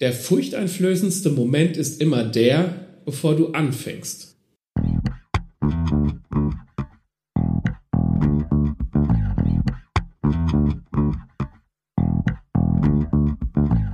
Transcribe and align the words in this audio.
Der 0.00 0.12
furchteinflößendste 0.12 1.30
Moment 1.30 1.76
ist 1.76 2.00
immer 2.00 2.22
der, 2.22 2.86
bevor 3.04 3.34
du 3.34 3.48
anfängst. 3.48 4.36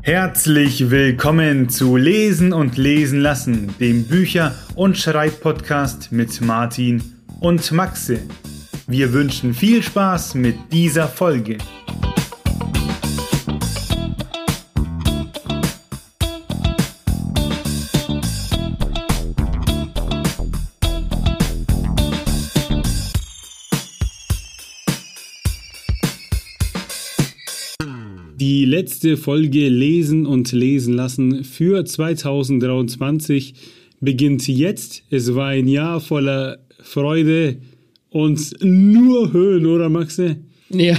Herzlich 0.02 0.90
willkommen 0.90 1.70
zu 1.70 1.96
Lesen 1.96 2.52
und 2.52 2.76
Lesen 2.76 3.20
lassen, 3.20 3.74
dem 3.80 4.04
Bücher- 4.04 4.54
und 4.74 4.98
Schreibpodcast 4.98 6.12
mit 6.12 6.42
Martin 6.42 7.02
und 7.40 7.72
Maxe. 7.72 8.18
Wir 8.86 9.14
wünschen 9.14 9.54
viel 9.54 9.82
Spaß 9.82 10.34
mit 10.34 10.56
dieser 10.70 11.08
Folge. 11.08 11.56
Letzte 28.76 29.16
Folge 29.16 29.68
Lesen 29.68 30.26
und 30.26 30.50
Lesen 30.50 30.94
lassen 30.94 31.44
für 31.44 31.84
2023 31.84 33.54
beginnt 34.00 34.48
jetzt. 34.48 35.04
Es 35.10 35.32
war 35.36 35.50
ein 35.50 35.68
Jahr 35.68 36.00
voller 36.00 36.58
Freude 36.82 37.58
und 38.10 38.52
nur 38.64 39.32
Höhen, 39.32 39.66
oder 39.66 39.88
Maxe? 39.88 40.38
Ja, 40.70 40.98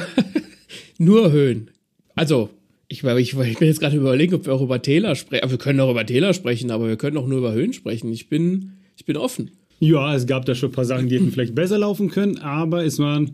nur 0.99 1.33
Höhen. 1.33 1.69
Also, 2.15 2.49
ich, 2.87 3.03
ich, 3.03 3.37
ich 3.37 3.59
bin 3.59 3.67
jetzt 3.67 3.81
gerade 3.81 3.97
überlegen, 3.97 4.35
ob 4.35 4.45
wir 4.45 4.53
auch 4.53 4.61
über 4.61 4.81
Täler 4.81 5.15
sprechen. 5.15 5.51
Wir 5.51 5.57
können 5.57 5.81
auch 5.81 5.91
über 5.91 6.05
Täler 6.05 6.33
sprechen, 6.33 6.71
aber 6.71 6.87
wir 6.87 6.95
können 6.95 7.17
auch 7.17 7.27
nur 7.27 7.39
über 7.39 7.51
Höhen 7.51 7.73
sprechen. 7.73 8.09
Ich 8.13 8.29
bin, 8.29 8.77
ich 8.95 9.03
bin 9.03 9.17
offen. 9.17 9.51
Ja, 9.81 10.15
es 10.15 10.25
gab 10.27 10.45
da 10.45 10.55
schon 10.55 10.69
ein 10.69 10.75
paar 10.75 10.85
Sachen, 10.85 11.09
die 11.09 11.15
hätten 11.15 11.33
vielleicht 11.33 11.55
besser 11.55 11.77
laufen 11.77 12.09
können, 12.09 12.37
aber 12.37 12.85
es 12.85 12.99
waren 12.99 13.31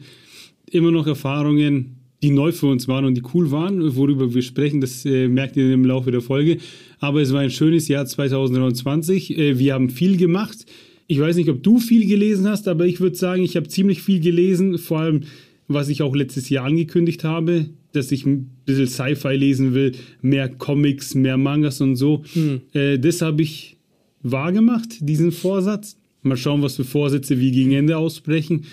immer 0.71 0.89
noch 0.89 1.05
Erfahrungen, 1.05 2.00
die 2.21 2.31
neu 2.31 2.51
für 2.51 2.67
uns 2.67 2.87
waren 2.87 3.05
und 3.05 3.15
die 3.15 3.23
cool 3.33 3.51
waren, 3.51 3.95
worüber 3.95 4.33
wir 4.33 4.41
sprechen, 4.41 4.79
das 4.81 5.05
äh, 5.05 5.27
merkt 5.27 5.57
ihr 5.57 5.73
im 5.73 5.85
Laufe 5.85 6.11
der 6.11 6.21
Folge. 6.21 6.57
Aber 6.99 7.21
es 7.21 7.33
war 7.33 7.41
ein 7.41 7.49
schönes 7.49 7.87
Jahr 7.87 8.05
2029. 8.05 9.37
Äh, 9.37 9.59
wir 9.59 9.73
haben 9.73 9.89
viel 9.89 10.17
gemacht. 10.17 10.65
Ich 11.07 11.19
weiß 11.19 11.35
nicht, 11.35 11.49
ob 11.49 11.63
du 11.63 11.79
viel 11.79 12.07
gelesen 12.07 12.47
hast, 12.47 12.67
aber 12.67 12.85
ich 12.85 12.99
würde 12.99 13.15
sagen, 13.15 13.43
ich 13.43 13.55
habe 13.55 13.67
ziemlich 13.67 14.01
viel 14.01 14.19
gelesen, 14.19 14.77
vor 14.77 14.99
allem 14.99 15.21
was 15.67 15.89
ich 15.89 16.01
auch 16.01 16.15
letztes 16.15 16.49
Jahr 16.49 16.65
angekündigt 16.65 17.23
habe, 17.23 17.67
dass 17.93 18.11
ich 18.11 18.25
ein 18.25 18.49
bisschen 18.65 18.87
Sci-Fi 18.87 19.35
lesen 19.35 19.73
will, 19.73 19.93
mehr 20.21 20.49
Comics, 20.49 21.15
mehr 21.15 21.37
Mangas 21.37 21.81
und 21.81 21.95
so. 21.95 22.23
Hm. 22.33 22.61
Äh, 22.73 22.99
das 22.99 23.21
habe 23.21 23.41
ich 23.41 23.77
wahrgemacht, 24.21 24.97
diesen 25.01 25.31
Vorsatz. 25.31 25.97
Mal 26.23 26.37
schauen, 26.37 26.61
was 26.61 26.75
für 26.75 26.83
Vorsätze 26.83 27.39
wir 27.39 27.51
gegen 27.51 27.71
Ende 27.71 27.97
aussprechen. 27.97 28.65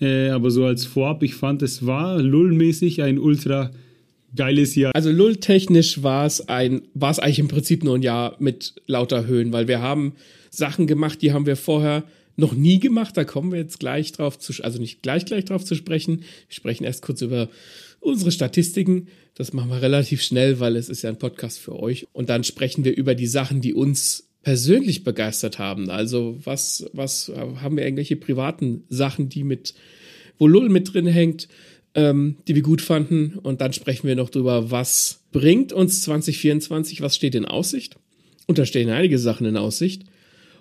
Äh, 0.00 0.30
aber 0.30 0.50
so 0.50 0.64
als 0.64 0.84
Vorab, 0.84 1.22
ich 1.22 1.34
fand, 1.34 1.62
es 1.62 1.86
war 1.86 2.20
lullmäßig 2.20 3.02
ein 3.02 3.18
ultra 3.18 3.70
geiles 4.34 4.74
Jahr. 4.74 4.92
Also 4.94 5.10
lulltechnisch 5.10 6.02
war 6.02 6.26
es 6.26 6.48
ein, 6.48 6.82
war 6.94 7.10
es 7.10 7.18
eigentlich 7.18 7.40
im 7.40 7.48
Prinzip 7.48 7.84
nur 7.84 7.96
ein 7.96 8.02
Jahr 8.02 8.36
mit 8.38 8.74
lauter 8.86 9.26
Höhen, 9.26 9.52
weil 9.52 9.68
wir 9.68 9.80
haben 9.80 10.14
Sachen 10.50 10.86
gemacht, 10.86 11.22
die 11.22 11.32
haben 11.32 11.46
wir 11.46 11.56
vorher 11.56 12.04
noch 12.36 12.54
nie 12.54 12.80
gemacht. 12.80 13.16
Da 13.16 13.24
kommen 13.24 13.52
wir 13.52 13.58
jetzt 13.58 13.80
gleich 13.80 14.12
drauf 14.12 14.38
zu, 14.38 14.52
also 14.62 14.80
nicht 14.80 15.02
gleich 15.02 15.26
gleich 15.26 15.44
drauf 15.44 15.64
zu 15.64 15.74
sprechen. 15.74 16.20
Wir 16.20 16.54
sprechen 16.54 16.84
erst 16.84 17.02
kurz 17.02 17.22
über 17.22 17.48
unsere 18.00 18.32
Statistiken. 18.32 19.08
Das 19.34 19.52
machen 19.52 19.70
wir 19.70 19.82
relativ 19.82 20.22
schnell, 20.22 20.60
weil 20.60 20.76
es 20.76 20.88
ist 20.88 21.02
ja 21.02 21.10
ein 21.10 21.18
Podcast 21.18 21.58
für 21.58 21.78
euch. 21.78 22.06
Und 22.12 22.28
dann 22.28 22.44
sprechen 22.44 22.84
wir 22.84 22.96
über 22.96 23.14
die 23.14 23.26
Sachen, 23.26 23.60
die 23.60 23.74
uns 23.74 24.29
persönlich 24.42 25.04
begeistert 25.04 25.58
haben. 25.58 25.90
Also 25.90 26.38
was, 26.44 26.88
was 26.92 27.30
haben 27.36 27.76
wir 27.76 27.84
irgendwelche 27.84 28.16
privaten 28.16 28.84
Sachen, 28.88 29.28
die 29.28 29.44
mit, 29.44 29.74
wo 30.38 30.46
Lull 30.46 30.68
mit 30.68 30.92
drin 30.92 31.06
hängt, 31.06 31.48
ähm, 31.94 32.36
die 32.48 32.54
wir 32.54 32.62
gut 32.62 32.80
fanden. 32.80 33.38
Und 33.42 33.60
dann 33.60 33.72
sprechen 33.72 34.06
wir 34.08 34.16
noch 34.16 34.30
drüber, 34.30 34.70
was 34.70 35.20
bringt 35.32 35.72
uns 35.72 36.02
2024, 36.02 37.00
was 37.02 37.16
steht 37.16 37.34
in 37.34 37.44
Aussicht. 37.44 37.96
Und 38.46 38.58
da 38.58 38.64
stehen 38.64 38.88
einige 38.88 39.18
Sachen 39.18 39.46
in 39.46 39.56
Aussicht. 39.56 40.04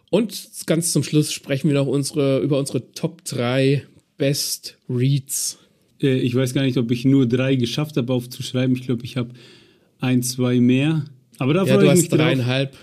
Und 0.09 0.49
ganz 0.65 0.91
zum 0.91 1.03
Schluss 1.03 1.31
sprechen 1.31 1.69
wir 1.69 1.75
noch 1.75 1.87
unsere, 1.87 2.39
über 2.39 2.57
unsere 2.59 2.91
Top 2.93 3.23
3 3.25 3.83
Best 4.17 4.77
Reads. 4.89 5.59
Äh, 6.01 6.19
ich 6.19 6.35
weiß 6.35 6.53
gar 6.53 6.63
nicht, 6.63 6.77
ob 6.77 6.91
ich 6.91 7.05
nur 7.05 7.27
drei 7.27 7.55
geschafft 7.55 7.97
habe 7.97 8.11
aufzuschreiben. 8.11 8.75
Ich 8.75 8.83
glaube, 8.83 9.05
ich 9.05 9.17
habe 9.17 9.31
ein, 9.99 10.23
zwei 10.23 10.59
mehr. 10.59 11.05
Aber 11.37 11.53
da 11.53 11.63
ja, 11.63 11.75
freue 11.75 11.93
ich 11.93 12.01
mich 12.01 12.09
drauf. 12.09 12.19
dreieinhalb. 12.19 12.75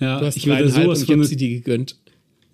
Ja, 0.00 0.20
Du 0.20 0.26
hast 0.26 0.36
ich 0.36 0.44
dreieinhalb 0.44 0.70
sowas 0.84 0.98
und 0.98 1.04
ich 1.04 1.10
habe 1.10 1.20
von, 1.20 1.28
sie 1.28 1.36
dir 1.36 1.48
gegönnt. 1.50 1.96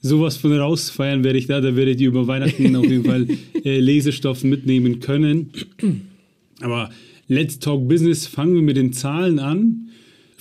sowas 0.02 0.36
von 0.36 0.52
rausfeiern, 0.56 1.24
werde 1.24 1.38
ich 1.38 1.46
da. 1.46 1.60
Da 1.60 1.74
werdet 1.76 2.00
ihr 2.00 2.08
über 2.08 2.26
Weihnachten 2.26 2.74
auf 2.76 2.84
jeden 2.84 3.04
Fall 3.04 3.26
äh, 3.64 3.78
Lesestoff 3.80 4.44
mitnehmen 4.44 5.00
können. 5.00 5.50
Aber 6.60 6.90
Let's 7.28 7.58
Talk 7.58 7.88
Business, 7.88 8.26
fangen 8.26 8.54
wir 8.54 8.62
mit 8.62 8.76
den 8.76 8.92
Zahlen 8.92 9.38
an. 9.38 9.89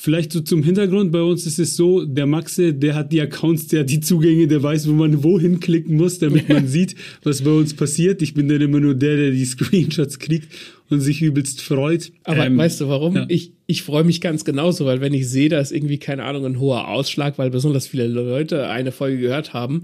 Vielleicht 0.01 0.31
so 0.31 0.39
zum 0.39 0.63
Hintergrund, 0.63 1.11
bei 1.11 1.21
uns 1.21 1.45
ist 1.45 1.59
es 1.59 1.75
so, 1.75 2.05
der 2.05 2.25
Maxe, 2.25 2.73
der 2.73 2.95
hat 2.95 3.11
die 3.11 3.19
Accounts, 3.19 3.67
der 3.67 3.81
hat 3.81 3.89
die 3.89 3.99
Zugänge, 3.99 4.47
der 4.47 4.63
weiß, 4.63 4.87
wo 4.87 4.93
man 4.93 5.25
wohin 5.25 5.59
klicken 5.59 5.97
muss, 5.97 6.19
damit 6.19 6.47
man 6.47 6.67
sieht, 6.69 6.95
was 7.21 7.41
bei 7.41 7.51
uns 7.51 7.73
passiert. 7.73 8.21
Ich 8.21 8.33
bin 8.33 8.47
dann 8.47 8.61
immer 8.61 8.79
nur 8.79 8.95
der, 8.95 9.17
der 9.17 9.31
die 9.31 9.43
Screenshots 9.43 10.17
kriegt 10.19 10.53
und 10.89 11.01
sich 11.01 11.21
übelst 11.21 11.59
freut. 11.59 12.13
Aber 12.23 12.45
Ähm, 12.45 12.57
weißt 12.57 12.79
du 12.79 12.87
warum? 12.87 13.13
ja. 13.13 13.25
Ich, 13.27 13.51
ich 13.67 13.83
freue 13.83 14.05
mich 14.05 14.21
ganz 14.21 14.45
genauso, 14.45 14.85
weil 14.85 15.01
wenn 15.01 15.13
ich 15.13 15.27
sehe, 15.27 15.49
da 15.49 15.59
ist 15.59 15.73
irgendwie, 15.73 15.97
keine 15.97 16.23
Ahnung, 16.23 16.45
ein 16.45 16.59
hoher 16.61 16.87
Ausschlag, 16.87 17.37
weil 17.37 17.49
besonders 17.49 17.85
viele 17.85 18.07
Leute 18.07 18.67
eine 18.69 18.93
Folge 18.93 19.19
gehört 19.19 19.51
haben, 19.51 19.83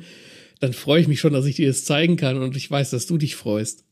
dann 0.61 0.71
freue 0.71 1.01
ich 1.01 1.09
mich 1.09 1.19
schon, 1.19 1.33
dass 1.33 1.45
ich 1.45 1.57
dir 1.57 1.67
das 1.67 1.83
zeigen 1.83 2.15
kann 2.15 2.37
und 2.37 2.55
ich 2.55 2.71
weiß, 2.71 2.89
dass 2.91 3.05
du 3.05 3.17
dich 3.17 3.35
freust. 3.35 3.83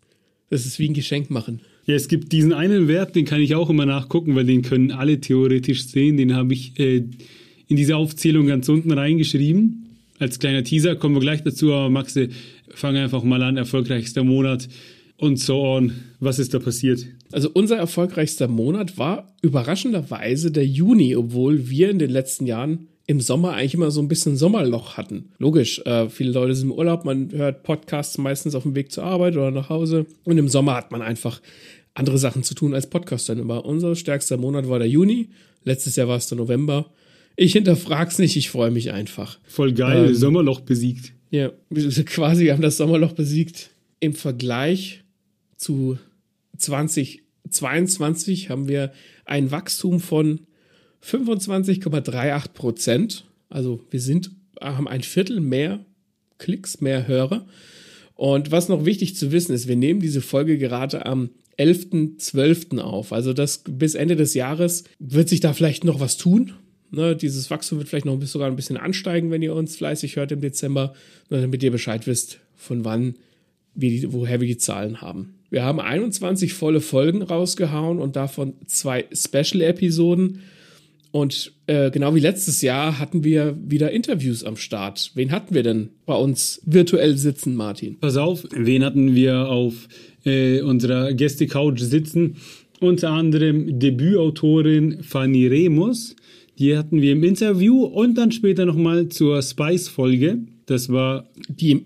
Das 0.49 0.65
ist 0.65 0.79
wie 0.79 0.87
ein 0.87 0.93
Geschenk 0.93 1.29
machen. 1.29 1.59
Ja, 1.85 1.95
es 1.95 2.07
gibt 2.07 2.31
diesen 2.31 2.53
einen 2.53 2.87
Wert, 2.87 3.15
den 3.15 3.25
kann 3.25 3.41
ich 3.41 3.55
auch 3.55 3.69
immer 3.69 3.85
nachgucken, 3.85 4.35
weil 4.35 4.45
den 4.45 4.61
können 4.61 4.91
alle 4.91 5.19
theoretisch 5.19 5.85
sehen. 5.85 6.15
Den 6.17 6.33
habe 6.33 6.53
ich 6.53 6.79
äh, 6.79 7.03
in 7.67 7.75
diese 7.75 7.97
Aufzählung 7.97 8.47
ganz 8.47 8.69
unten 8.69 8.91
reingeschrieben. 8.91 9.97
Als 10.19 10.39
kleiner 10.39 10.63
Teaser 10.63 10.95
kommen 10.95 11.15
wir 11.15 11.21
gleich 11.21 11.43
dazu, 11.43 11.73
aber 11.73 11.89
Maxe, 11.89 12.29
fang 12.69 12.95
einfach 12.95 13.23
mal 13.23 13.43
an, 13.43 13.57
erfolgreichster 13.57 14.23
Monat 14.23 14.69
und 15.17 15.39
so 15.39 15.61
on. 15.61 15.91
Was 16.19 16.39
ist 16.39 16.53
da 16.53 16.59
passiert? 16.59 17.05
Also 17.31 17.49
unser 17.53 17.77
erfolgreichster 17.77 18.47
Monat 18.47 18.97
war 18.97 19.33
überraschenderweise 19.41 20.51
der 20.51 20.65
Juni, 20.65 21.15
obwohl 21.15 21.69
wir 21.69 21.89
in 21.89 21.99
den 21.99 22.11
letzten 22.11 22.45
Jahren 22.45 22.87
im 23.05 23.19
Sommer 23.19 23.53
eigentlich 23.53 23.73
immer 23.73 23.91
so 23.91 24.01
ein 24.01 24.07
bisschen 24.07 24.37
Sommerloch 24.37 24.95
hatten. 24.97 25.31
Logisch, 25.37 25.79
äh, 25.85 26.07
viele 26.09 26.31
Leute 26.31 26.55
sind 26.55 26.69
im 26.69 26.77
Urlaub, 26.77 27.03
man 27.05 27.31
hört 27.31 27.63
Podcasts 27.63 28.17
meistens 28.17 28.55
auf 28.55 28.63
dem 28.63 28.75
Weg 28.75 28.91
zur 28.91 29.03
Arbeit 29.03 29.35
oder 29.35 29.51
nach 29.51 29.69
Hause 29.69 30.05
und 30.23 30.37
im 30.37 30.47
Sommer 30.47 30.75
hat 30.75 30.91
man 30.91 31.01
einfach 31.01 31.41
andere 31.95 32.17
Sachen 32.17 32.43
zu 32.43 32.55
tun 32.55 32.73
als 32.73 32.89
Podcast 32.89 33.27
dann 33.29 33.39
immer. 33.39 33.65
Unser 33.65 33.95
stärkster 33.95 34.37
Monat 34.37 34.69
war 34.69 34.79
der 34.79 34.87
Juni, 34.87 35.29
letztes 35.63 35.95
Jahr 35.95 36.07
war 36.07 36.17
es 36.17 36.27
der 36.27 36.37
November. 36.37 36.91
Ich 37.35 37.53
hinterfrag's 37.53 38.19
nicht, 38.19 38.35
ich 38.37 38.49
freue 38.49 38.71
mich 38.71 38.91
einfach. 38.91 39.37
Voll 39.43 39.73
geil, 39.73 40.07
Ähm, 40.09 40.15
Sommerloch 40.15 40.61
besiegt. 40.61 41.13
Ja, 41.29 41.51
quasi, 42.05 42.45
wir 42.45 42.53
haben 42.53 42.61
das 42.61 42.77
Sommerloch 42.77 43.13
besiegt. 43.13 43.71
Im 43.99 44.13
Vergleich 44.13 45.03
zu 45.57 45.97
2022 46.57 48.49
haben 48.49 48.67
wir 48.67 48.91
ein 49.25 49.51
Wachstum 49.51 49.99
von 49.99 50.41
25,38 51.05 52.49
Prozent. 52.53 53.25
Also 53.49 53.81
wir 53.91 53.99
sind, 53.99 54.31
haben 54.61 54.87
ein 54.87 55.03
Viertel 55.03 55.39
mehr 55.39 55.85
Klicks, 56.37 56.81
mehr 56.81 57.07
Hörer. 57.07 57.45
Und 58.15 58.51
was 58.51 58.69
noch 58.69 58.85
wichtig 58.85 59.15
zu 59.15 59.31
wissen 59.31 59.53
ist, 59.53 59.67
wir 59.67 59.75
nehmen 59.75 59.99
diese 59.99 60.21
Folge 60.21 60.57
gerade 60.57 61.05
am 61.05 61.29
11.12. 61.57 62.79
auf. 62.79 63.13
Also 63.13 63.33
das 63.33 63.63
bis 63.67 63.95
Ende 63.95 64.15
des 64.15 64.33
Jahres 64.33 64.83
wird 64.99 65.29
sich 65.29 65.39
da 65.39 65.53
vielleicht 65.53 65.83
noch 65.83 65.99
was 65.99 66.17
tun. 66.17 66.53
Ne, 66.91 67.15
dieses 67.15 67.49
Wachstum 67.49 67.79
wird 67.79 67.89
vielleicht 67.89 68.05
noch 68.05 68.15
bisschen, 68.17 68.33
sogar 68.33 68.47
ein 68.47 68.55
bisschen 68.55 68.77
ansteigen, 68.77 69.31
wenn 69.31 69.41
ihr 69.41 69.55
uns 69.55 69.75
fleißig 69.75 70.15
hört 70.15 70.31
im 70.31 70.41
Dezember, 70.41 70.93
damit 71.29 71.63
ihr 71.63 71.71
Bescheid 71.71 72.05
wisst, 72.05 72.39
von 72.55 72.85
wann 72.85 73.15
wir 73.73 73.89
die, 73.89 74.13
woher 74.13 74.39
wir 74.39 74.47
die 74.47 74.57
Zahlen 74.57 75.01
haben. 75.01 75.33
Wir 75.49 75.63
haben 75.63 75.79
21 75.79 76.53
volle 76.53 76.81
Folgen 76.81 77.23
rausgehauen 77.23 77.99
und 77.99 78.15
davon 78.15 78.53
zwei 78.67 79.05
Special-Episoden. 79.11 80.41
Und 81.13 81.53
äh, 81.67 81.91
genau 81.91 82.15
wie 82.15 82.19
letztes 82.19 82.63
Jahr 82.63 82.97
hatten 82.97 83.23
wir 83.23 83.55
wieder 83.63 83.91
Interviews 83.91 84.43
am 84.43 84.57
Start. 84.57 85.11
Wen 85.13 85.31
hatten 85.31 85.53
wir 85.53 85.61
denn 85.61 85.89
bei 86.07 86.15
uns 86.15 86.59
virtuell 86.65 87.17
sitzen, 87.17 87.55
Martin? 87.55 87.99
Pass 87.99 88.17
auf, 88.17 88.47
wen 88.49 88.83
hatten 88.83 89.13
wir 89.13 89.47
auf 89.47 89.87
äh, 90.25 90.61
unserer 90.61 91.13
Gäste-Couch 91.13 91.81
sitzen? 91.81 92.37
Unter 92.79 93.11
anderem 93.11 93.77
Debütautorin 93.77 95.03
Fanny 95.03 95.45
Remus. 95.45 96.15
Die 96.57 96.75
hatten 96.75 96.99
wir 96.99 97.11
im 97.11 97.23
Interview 97.23 97.83
und 97.83 98.17
dann 98.17 98.31
später 98.31 98.65
nochmal 98.65 99.09
zur 99.09 99.39
Spice-Folge. 99.43 100.39
Das 100.65 100.89
war 100.89 101.29
Die, 101.47 101.85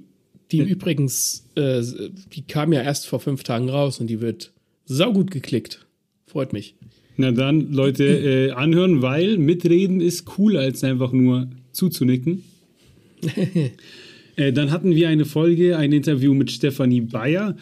die 0.54 0.60
übrigens, 0.60 1.46
äh, 1.56 1.84
die 2.32 2.44
kam 2.44 2.72
ja 2.72 2.82
erst 2.82 3.08
vor 3.08 3.20
fünf 3.20 3.44
Tagen 3.44 3.68
raus 3.68 4.00
und 4.00 4.08
die 4.08 4.22
wird 4.22 4.54
saugut 4.86 5.32
geklickt. 5.32 5.86
Freut 6.28 6.54
mich. 6.54 6.77
Na 7.18 7.32
dann, 7.32 7.74
Leute, 7.74 8.06
äh, 8.06 8.52
anhören, 8.52 9.02
weil 9.02 9.38
mitreden 9.40 10.02
ist 10.02 10.26
cooler 10.26 10.62
als 10.62 10.84
einfach 10.84 11.12
nur 11.12 11.50
zuzunicken. 11.72 12.44
äh, 14.36 14.54
dann 14.54 14.70
hatten 14.70 14.96
wir 14.96 15.10
eine 15.10 15.26
Folge, 15.26 15.78
ein 15.78 15.92
Interview 15.92 16.36
mit 16.36 16.52
Stefanie 16.52 17.02
Bayer. 17.02 17.58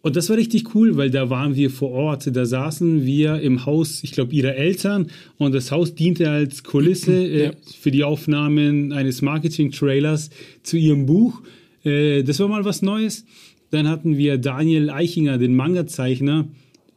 Und 0.00 0.16
das 0.16 0.28
war 0.30 0.36
richtig 0.36 0.74
cool, 0.74 0.96
weil 0.96 1.10
da 1.10 1.30
waren 1.30 1.54
wir 1.54 1.70
vor 1.70 1.90
Ort. 1.90 2.34
Da 2.34 2.44
saßen 2.44 3.04
wir 3.04 3.40
im 3.40 3.66
Haus, 3.66 4.02
ich 4.02 4.12
glaube, 4.12 4.32
ihrer 4.32 4.54
Eltern. 4.54 5.08
Und 5.36 5.54
das 5.54 5.70
Haus 5.70 5.94
diente 5.94 6.30
als 6.30 6.64
Kulisse 6.64 7.12
äh, 7.14 7.44
ja. 7.44 7.50
für 7.78 7.90
die 7.90 8.04
Aufnahmen 8.04 8.92
eines 8.92 9.22
Marketing-Trailers 9.22 10.30
zu 10.62 10.76
ihrem 10.76 11.06
Buch. 11.06 11.40
Äh, 11.84 12.24
das 12.24 12.40
war 12.40 12.48
mal 12.48 12.64
was 12.64 12.82
Neues. 12.82 13.24
Dann 13.70 13.88
hatten 13.88 14.16
wir 14.16 14.38
Daniel 14.38 14.90
Eichinger, 14.90 15.38
den 15.38 15.54
Manga-Zeichner, 15.54 16.48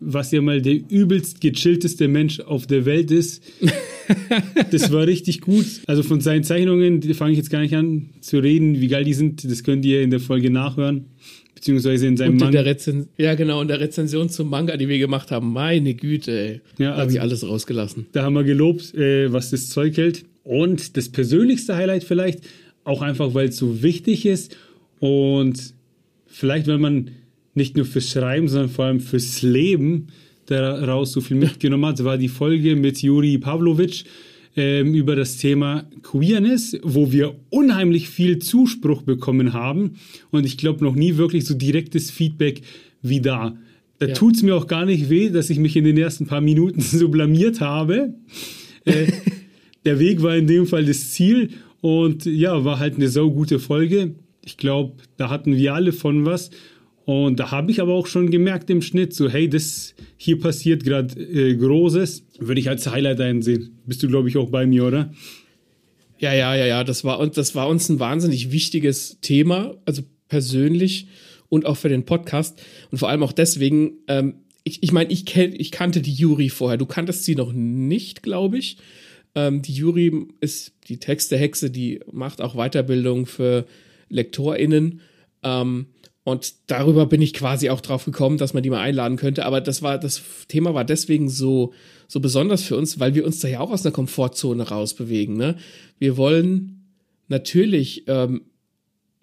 was 0.01 0.31
ja 0.31 0.42
mal 0.42 0.62
der 0.62 0.74
übelst 0.89 1.39
gechillteste 1.39 2.07
Mensch 2.07 2.39
auf 2.39 2.68
der 2.68 2.86
Welt 2.86 3.12
ist. 3.12 3.44
das 4.71 4.92
war 4.92 5.06
richtig 5.06 5.42
gut. 5.42 5.65
Also 5.86 6.03
von 6.03 6.19
seinen 6.19 6.44
Zeichnungen 6.44 7.01
fange 7.13 7.31
ich 7.31 7.38
jetzt 7.38 7.51
gar 7.51 7.62
nicht 7.62 7.75
an 7.75 8.09
zu 8.19 8.39
reden, 8.39 8.81
wie 8.81 8.88
geil 8.88 9.03
die 9.03 9.13
sind. 9.13 9.50
Das 9.50 9.63
könnt 9.63 9.86
ihr 9.86 10.01
in 10.01 10.09
der 10.09 10.19
Folge 10.19 10.50
nachhören. 10.50 11.06
Beziehungsweise 11.53 12.07
in 12.07 12.18
seinem 12.18 12.38
Manga. 12.38 12.63
Ja, 13.18 13.36
genau, 13.36 13.62
in 13.62 13.68
der 13.68 13.80
Rezension 13.80 14.30
zum 14.30 14.50
Manga, 14.50 14.77
die 14.77 14.89
wir 14.89 14.98
gemacht 14.98 15.30
haben. 15.30 15.53
Meine 15.53 15.94
Güte, 15.94 16.31
ey. 16.31 16.62
Ja, 16.80 16.92
also, 16.92 17.01
habe 17.01 17.12
ich 17.12 17.21
alles 17.21 17.48
rausgelassen. 17.48 18.07
Da 18.12 18.24
haben 18.24 18.33
wir 18.33 18.44
gelobt, 18.44 18.95
äh, 18.95 19.31
was 19.31 19.51
das 19.51 19.69
Zeug 19.69 19.95
hält. 19.98 20.25
Und 20.44 20.98
das 20.98 21.09
persönlichste 21.09 21.75
Highlight 21.75 22.03
vielleicht, 22.03 22.39
auch 22.83 23.03
einfach, 23.03 23.36
weil 23.36 23.50
es 23.50 23.57
so 23.57 23.83
wichtig 23.83 24.25
ist 24.25 24.57
und 25.00 25.75
vielleicht, 26.25 26.65
wenn 26.65 26.81
man 26.81 27.12
nicht 27.53 27.75
nur 27.75 27.86
fürs 27.86 28.09
Schreiben, 28.09 28.48
sondern 28.48 28.69
vor 28.69 28.86
allem 28.86 29.00
fürs 29.00 29.42
Leben 29.42 30.07
daraus 30.45 31.12
so 31.12 31.21
viel 31.21 31.38
mitgenommen 31.38 31.86
hat, 31.86 32.03
war 32.03 32.18
die 32.18 32.27
Folge 32.27 32.75
mit 32.75 33.01
Juri 33.01 33.38
Pavlovic 33.38 34.03
ähm, 34.56 34.94
über 34.94 35.15
das 35.15 35.38
Thema 35.38 35.86
Queerness, 36.01 36.77
wo 36.83 37.12
wir 37.12 37.36
unheimlich 37.50 38.09
viel 38.09 38.39
Zuspruch 38.39 39.03
bekommen 39.03 39.53
haben 39.53 39.95
und 40.31 40.45
ich 40.45 40.57
glaube 40.57 40.83
noch 40.83 40.95
nie 40.95 41.18
wirklich 41.18 41.45
so 41.45 41.53
direktes 41.53 42.12
Feedback 42.12 42.62
wie 43.01 43.21
da. 43.21 43.56
Da 44.00 44.07
ja. 44.07 44.13
tut 44.13 44.36
es 44.36 44.44
mir 44.44 44.56
auch 44.56 44.68
gar 44.68 44.86
nicht 44.86 45.09
weh, 45.09 45.30
dass 45.30 45.50
ich 45.50 45.59
mich 45.59 45.75
in 45.75 45.83
den 45.83 45.98
ersten 45.98 46.25
paar 46.25 46.42
Minuten 46.42 46.81
so 46.81 47.07
blamiert 47.07 47.62
habe. 47.62 48.15
Äh, 48.83 49.12
der 49.86 50.00
Weg 50.00 50.21
war 50.21 50.36
in 50.36 50.48
dem 50.48 50.68
Fall 50.68 50.86
das 50.86 51.12
Ziel 51.12 51.51
und 51.81 52.25
ja, 52.25 52.65
war 52.65 52.80
halt 52.80 52.95
eine 52.95 53.07
sau 53.09 53.31
gute 53.31 53.59
Folge. 53.59 54.15
Ich 54.44 54.57
glaube, 54.57 54.94
da 55.18 55.30
hatten 55.30 55.56
wir 55.56 55.74
alle 55.75 55.94
von 55.94 56.25
was. 56.25 56.50
Und 57.06 57.39
da 57.39 57.51
habe 57.51 57.71
ich 57.71 57.81
aber 57.81 57.94
auch 57.94 58.07
schon 58.07 58.30
gemerkt 58.30 58.69
im 58.69 58.81
Schnitt, 58.81 59.13
so, 59.13 59.30
hey, 59.30 59.50
das 59.50 59.95
hier 60.18 60.39
passiert 60.39 60.83
gerade 60.83 61.19
äh, 61.19 61.56
Großes, 61.56 62.24
würde 62.39 62.62
ich 62.62 62.69
als 62.69 62.89
Highlight 62.89 63.19
einsehen. 63.19 63.80
Bist 63.86 64.03
du, 64.03 64.07
glaube 64.07 64.30
ich, 64.30 64.38
auch 64.38 64.50
bei 64.50 64.65
mir, 64.65 64.86
oder? 64.86 65.12
Ja, 66.19 66.33
ja, 66.33 66.56
ja, 66.56 66.65
ja. 66.65 66.83
Das 66.83 67.03
war, 67.03 67.25
das 67.27 67.56
war 67.56 67.68
uns 67.68 67.89
ein 67.89 68.00
wahnsinnig 68.00 68.51
wichtiges 68.51 69.19
Thema, 69.21 69.75
also 69.86 70.03
persönlich 70.27 71.07
und 71.50 71.65
auch 71.65 71.77
für 71.77 71.89
den 71.89 72.06
Podcast. 72.06 72.62
Und 72.92 73.00
vor 73.00 73.09
allem 73.09 73.24
auch 73.24 73.33
deswegen, 73.33 73.94
ähm, 74.07 74.36
ich, 74.63 74.83
ich 74.83 74.92
meine, 74.92 75.12
ich, 75.12 75.36
ich 75.36 75.71
kannte 75.71 76.01
die 76.01 76.13
Juri 76.13 76.50
vorher. 76.50 76.77
Du 76.77 76.86
kanntest 76.86 77.25
sie 77.25 77.36
noch 77.36 77.51
nicht, 77.51 78.21
glaube 78.21 78.59
ich. 78.59 78.77
Ähm, 79.33 79.62
die 79.62 79.74
Juri 79.74 80.27
ist 80.39 80.74
die 80.88 80.98
Textehexe, 80.98 81.71
die 81.71 82.00
macht 82.12 82.42
auch 82.42 82.56
Weiterbildung 82.56 83.25
für 83.25 83.65
LektorInnen. 84.09 85.01
Ähm, 85.44 85.88
und 86.23 86.53
darüber 86.68 87.07
bin 87.07 87.21
ich 87.21 87.33
quasi 87.33 87.69
auch 87.69 87.81
drauf 87.81 88.06
gekommen, 88.06 88.38
dass 88.38 88.53
man 88.53 88.62
die 88.62 88.69
mal 88.69 88.81
einladen 88.81 89.18
könnte. 89.18 89.45
Aber 89.45 89.59
das 89.59 89.81
war, 89.81 89.97
das 89.97 90.21
Thema 90.47 90.73
war 90.73 90.85
deswegen 90.85 91.29
so, 91.29 91.73
so 92.07 92.19
besonders 92.19 92.63
für 92.63 92.77
uns, 92.77 93.00
weil 93.00 93.15
wir 93.15 93.25
uns 93.25 93.39
da 93.39 93.47
ja 93.47 93.59
auch 93.59 93.71
aus 93.71 93.85
einer 93.85 93.94
Komfortzone 93.94 94.69
rausbewegen. 94.69 95.35
Ne? 95.35 95.57
Wir 95.97 96.18
wollen 96.18 96.85
natürlich 97.27 98.03
ähm, 98.07 98.41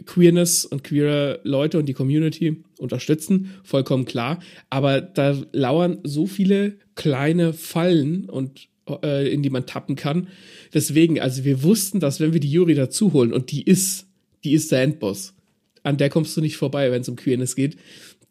Queerness 0.06 0.64
und 0.64 0.82
queere 0.82 1.40
Leute 1.44 1.78
und 1.78 1.86
die 1.86 1.94
Community 1.94 2.64
unterstützen, 2.78 3.52
vollkommen 3.62 4.04
klar. 4.04 4.40
Aber 4.68 5.00
da 5.00 5.36
lauern 5.52 5.98
so 6.02 6.26
viele 6.26 6.78
kleine 6.96 7.52
Fallen 7.52 8.28
und 8.28 8.68
äh, 9.04 9.32
in 9.32 9.42
die 9.42 9.50
man 9.50 9.66
tappen 9.66 9.94
kann. 9.94 10.28
Deswegen, 10.74 11.20
also 11.20 11.44
wir 11.44 11.62
wussten, 11.62 12.00
dass 12.00 12.18
wenn 12.18 12.32
wir 12.32 12.40
die 12.40 12.50
Jury 12.50 12.74
dazu 12.74 13.12
holen 13.12 13.32
und 13.32 13.52
die 13.52 13.62
ist 13.62 14.08
die 14.44 14.52
ist 14.52 14.72
der 14.72 14.82
Endboss. 14.82 15.34
An 15.82 15.96
der 15.96 16.10
kommst 16.10 16.36
du 16.36 16.40
nicht 16.40 16.56
vorbei, 16.56 16.90
wenn 16.90 17.02
es 17.02 17.08
um 17.08 17.16
Queerness 17.16 17.56
geht. 17.56 17.76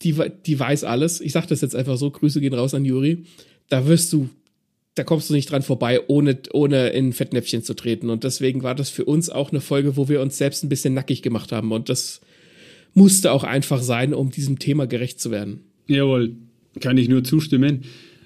Die, 0.04 0.16
die 0.46 0.60
weiß 0.60 0.84
alles. 0.84 1.22
Ich 1.22 1.32
sag 1.32 1.48
das 1.48 1.62
jetzt 1.62 1.76
einfach 1.76 1.98
so, 1.98 2.12
Grüße 2.12 2.40
gehen 2.40 2.54
raus 2.54 2.74
an 2.74 2.86
Juri. 2.86 3.26
Da 3.70 3.88
wirst 3.88 4.14
du, 4.14 4.30
da 4.96 5.04
kommst 5.04 5.30
du 5.30 5.34
nicht 5.34 5.52
dran 5.52 5.64
vorbei, 5.64 6.02
ohne, 6.08 6.40
ohne 6.54 6.90
in 6.90 7.14
Fettnäpfchen 7.14 7.64
zu 7.64 7.74
treten. 7.74 8.10
Und 8.10 8.24
deswegen 8.24 8.64
war 8.64 8.76
das 8.76 8.90
für 8.90 9.06
uns 9.06 9.30
auch 9.30 9.52
eine 9.52 9.62
Folge, 9.62 9.98
wo 9.98 10.08
wir 10.08 10.22
uns 10.22 10.38
selbst 10.38 10.64
ein 10.64 10.70
bisschen 10.70 10.94
nackig 10.94 11.22
gemacht 11.22 11.52
haben. 11.52 11.72
Und 11.72 11.90
das 11.90 12.22
musste 12.94 13.32
auch 13.32 13.44
einfach 13.44 13.82
sein, 13.82 14.14
um 14.14 14.32
diesem 14.32 14.60
Thema 14.60 14.88
gerecht 14.88 15.20
zu 15.20 15.32
werden. 15.32 15.62
Jawohl, 15.88 16.36
kann 16.80 16.98
ich 16.98 17.10
nur 17.10 17.24
zustimmen. 17.24 17.84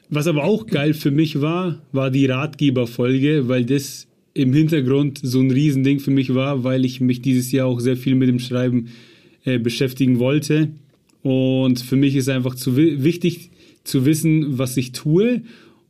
Was 0.09 0.27
aber 0.27 0.43
auch 0.43 0.67
geil 0.67 0.93
für 0.93 1.11
mich 1.11 1.39
war, 1.39 1.81
war 1.93 2.11
die 2.11 2.25
Ratgeberfolge, 2.25 3.47
weil 3.47 3.65
das 3.65 4.07
im 4.33 4.53
Hintergrund 4.53 5.19
so 5.23 5.39
ein 5.39 5.51
Riesending 5.51 5.99
für 5.99 6.11
mich 6.11 6.33
war, 6.33 6.63
weil 6.63 6.85
ich 6.85 7.01
mich 7.01 7.21
dieses 7.21 7.51
Jahr 7.51 7.67
auch 7.67 7.79
sehr 7.79 7.97
viel 7.97 8.15
mit 8.15 8.29
dem 8.29 8.39
Schreiben 8.39 8.89
äh, 9.45 9.59
beschäftigen 9.59 10.19
wollte. 10.19 10.69
Und 11.23 11.79
für 11.79 11.95
mich 11.95 12.15
ist 12.15 12.29
einfach 12.29 12.55
zu 12.55 12.75
wichtig 12.77 13.51
zu 13.83 14.05
wissen, 14.05 14.57
was 14.57 14.77
ich 14.77 14.91
tue. 14.91 15.41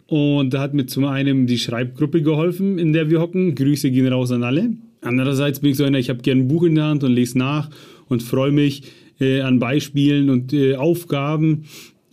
Und 0.07 0.53
da 0.53 0.59
hat 0.59 0.74
mir 0.74 0.86
zum 0.88 1.06
einen 1.06 1.48
die 1.48 1.57
Schreibgruppe 1.57 2.21
geholfen, 2.21 2.77
in 2.80 2.92
der 2.92 3.09
wir 3.09 3.21
hocken. 3.21 3.56
Grüße 3.56 3.92
gehen 3.92 4.07
raus 4.07 4.31
an 4.31 4.44
alle. 4.44 4.74
Andererseits 5.01 5.62
bin 5.62 5.71
ich 5.71 5.77
so 5.77 5.83
einer, 5.83 6.00
ich 6.00 6.09
habe 6.09 6.21
gerne 6.21 6.42
ein 6.42 6.48
Buch 6.48 6.63
in 6.63 6.75
der 6.75 6.86
Hand 6.86 7.03
und 7.03 7.13
lese 7.13 7.38
nach 7.38 7.69
und 8.07 8.21
freue 8.21 8.51
mich 8.51 8.83
äh, 9.19 9.42
an 9.42 9.59
Beispielen 9.59 10.30
und 10.30 10.54
äh, 10.54 10.75
Aufgaben 10.75 11.63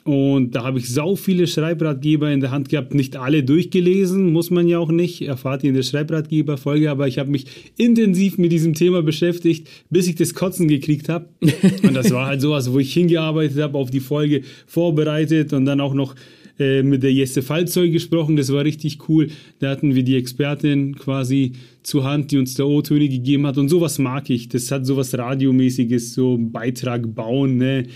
und 0.08 0.54
da 0.54 0.64
habe 0.64 0.78
ich 0.78 0.88
sau 0.88 1.16
viele 1.16 1.46
Schreibratgeber 1.46 2.32
in 2.32 2.40
der 2.40 2.50
Hand 2.50 2.70
gehabt, 2.70 2.94
nicht 2.94 3.16
alle 3.16 3.44
durchgelesen, 3.44 4.32
muss 4.32 4.48
man 4.48 4.66
ja 4.66 4.78
auch 4.78 4.90
nicht, 4.90 5.20
erfahrt 5.20 5.62
ihr 5.64 5.68
in 5.68 5.74
der 5.74 5.82
Schreibratgeber-Folge, 5.82 6.90
aber 6.90 7.08
ich 7.08 7.18
habe 7.18 7.30
mich 7.30 7.44
intensiv 7.76 8.38
mit 8.38 8.50
diesem 8.50 8.72
Thema 8.72 9.02
beschäftigt, 9.02 9.68
bis 9.90 10.08
ich 10.08 10.14
das 10.14 10.32
Kotzen 10.32 10.66
gekriegt 10.66 11.10
habe. 11.10 11.28
Und 11.82 11.92
das 11.92 12.10
war 12.10 12.24
halt 12.24 12.40
sowas, 12.40 12.72
wo 12.72 12.78
ich 12.78 12.90
hingearbeitet 12.90 13.60
habe, 13.60 13.76
auf 13.76 13.90
die 13.90 14.00
Folge 14.00 14.44
vorbereitet 14.66 15.52
und 15.52 15.66
dann 15.66 15.78
auch 15.78 15.92
noch 15.92 16.14
äh, 16.58 16.82
mit 16.82 17.02
der 17.02 17.12
Jesse 17.12 17.42
Fallzeug 17.42 17.92
gesprochen, 17.92 18.36
das 18.36 18.50
war 18.50 18.64
richtig 18.64 19.10
cool. 19.10 19.28
Da 19.58 19.68
hatten 19.68 19.94
wir 19.94 20.04
die 20.04 20.16
Expertin 20.16 20.96
quasi 20.96 21.52
zur 21.82 22.04
Hand, 22.04 22.30
die 22.30 22.38
uns 22.38 22.54
der 22.54 22.66
O-Töne 22.66 23.10
gegeben 23.10 23.46
hat 23.46 23.58
und 23.58 23.68
sowas 23.68 23.98
mag 23.98 24.30
ich. 24.30 24.48
Das 24.48 24.70
hat 24.70 24.86
sowas 24.86 25.16
Radiomäßiges, 25.16 26.14
so 26.14 26.38
Beitrag 26.40 27.14
bauen, 27.14 27.58
ne? 27.58 27.86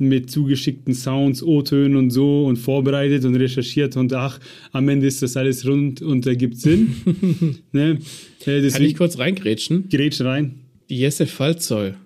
Mit 0.00 0.30
zugeschickten 0.30 0.94
Sounds, 0.94 1.42
O-Tönen 1.42 1.96
und 1.96 2.10
so 2.10 2.44
und 2.46 2.56
vorbereitet 2.56 3.24
und 3.24 3.36
recherchiert 3.36 3.96
und 3.96 4.12
ach, 4.12 4.40
am 4.72 4.88
Ende 4.88 5.06
ist 5.06 5.22
das 5.22 5.36
alles 5.36 5.66
rund 5.66 6.02
und 6.02 6.26
ergibt 6.26 6.56
Sinn. 6.56 6.96
ne? 7.72 7.98
äh, 8.46 8.68
Kann 8.70 8.82
ich 8.82 8.96
kurz 8.96 9.18
reingrätschen? 9.18 9.88
Grätsch 9.88 10.20
rein. 10.22 10.60
Die 10.88 10.98
Jesse 10.98 11.26
Fallzoll, 11.26 11.96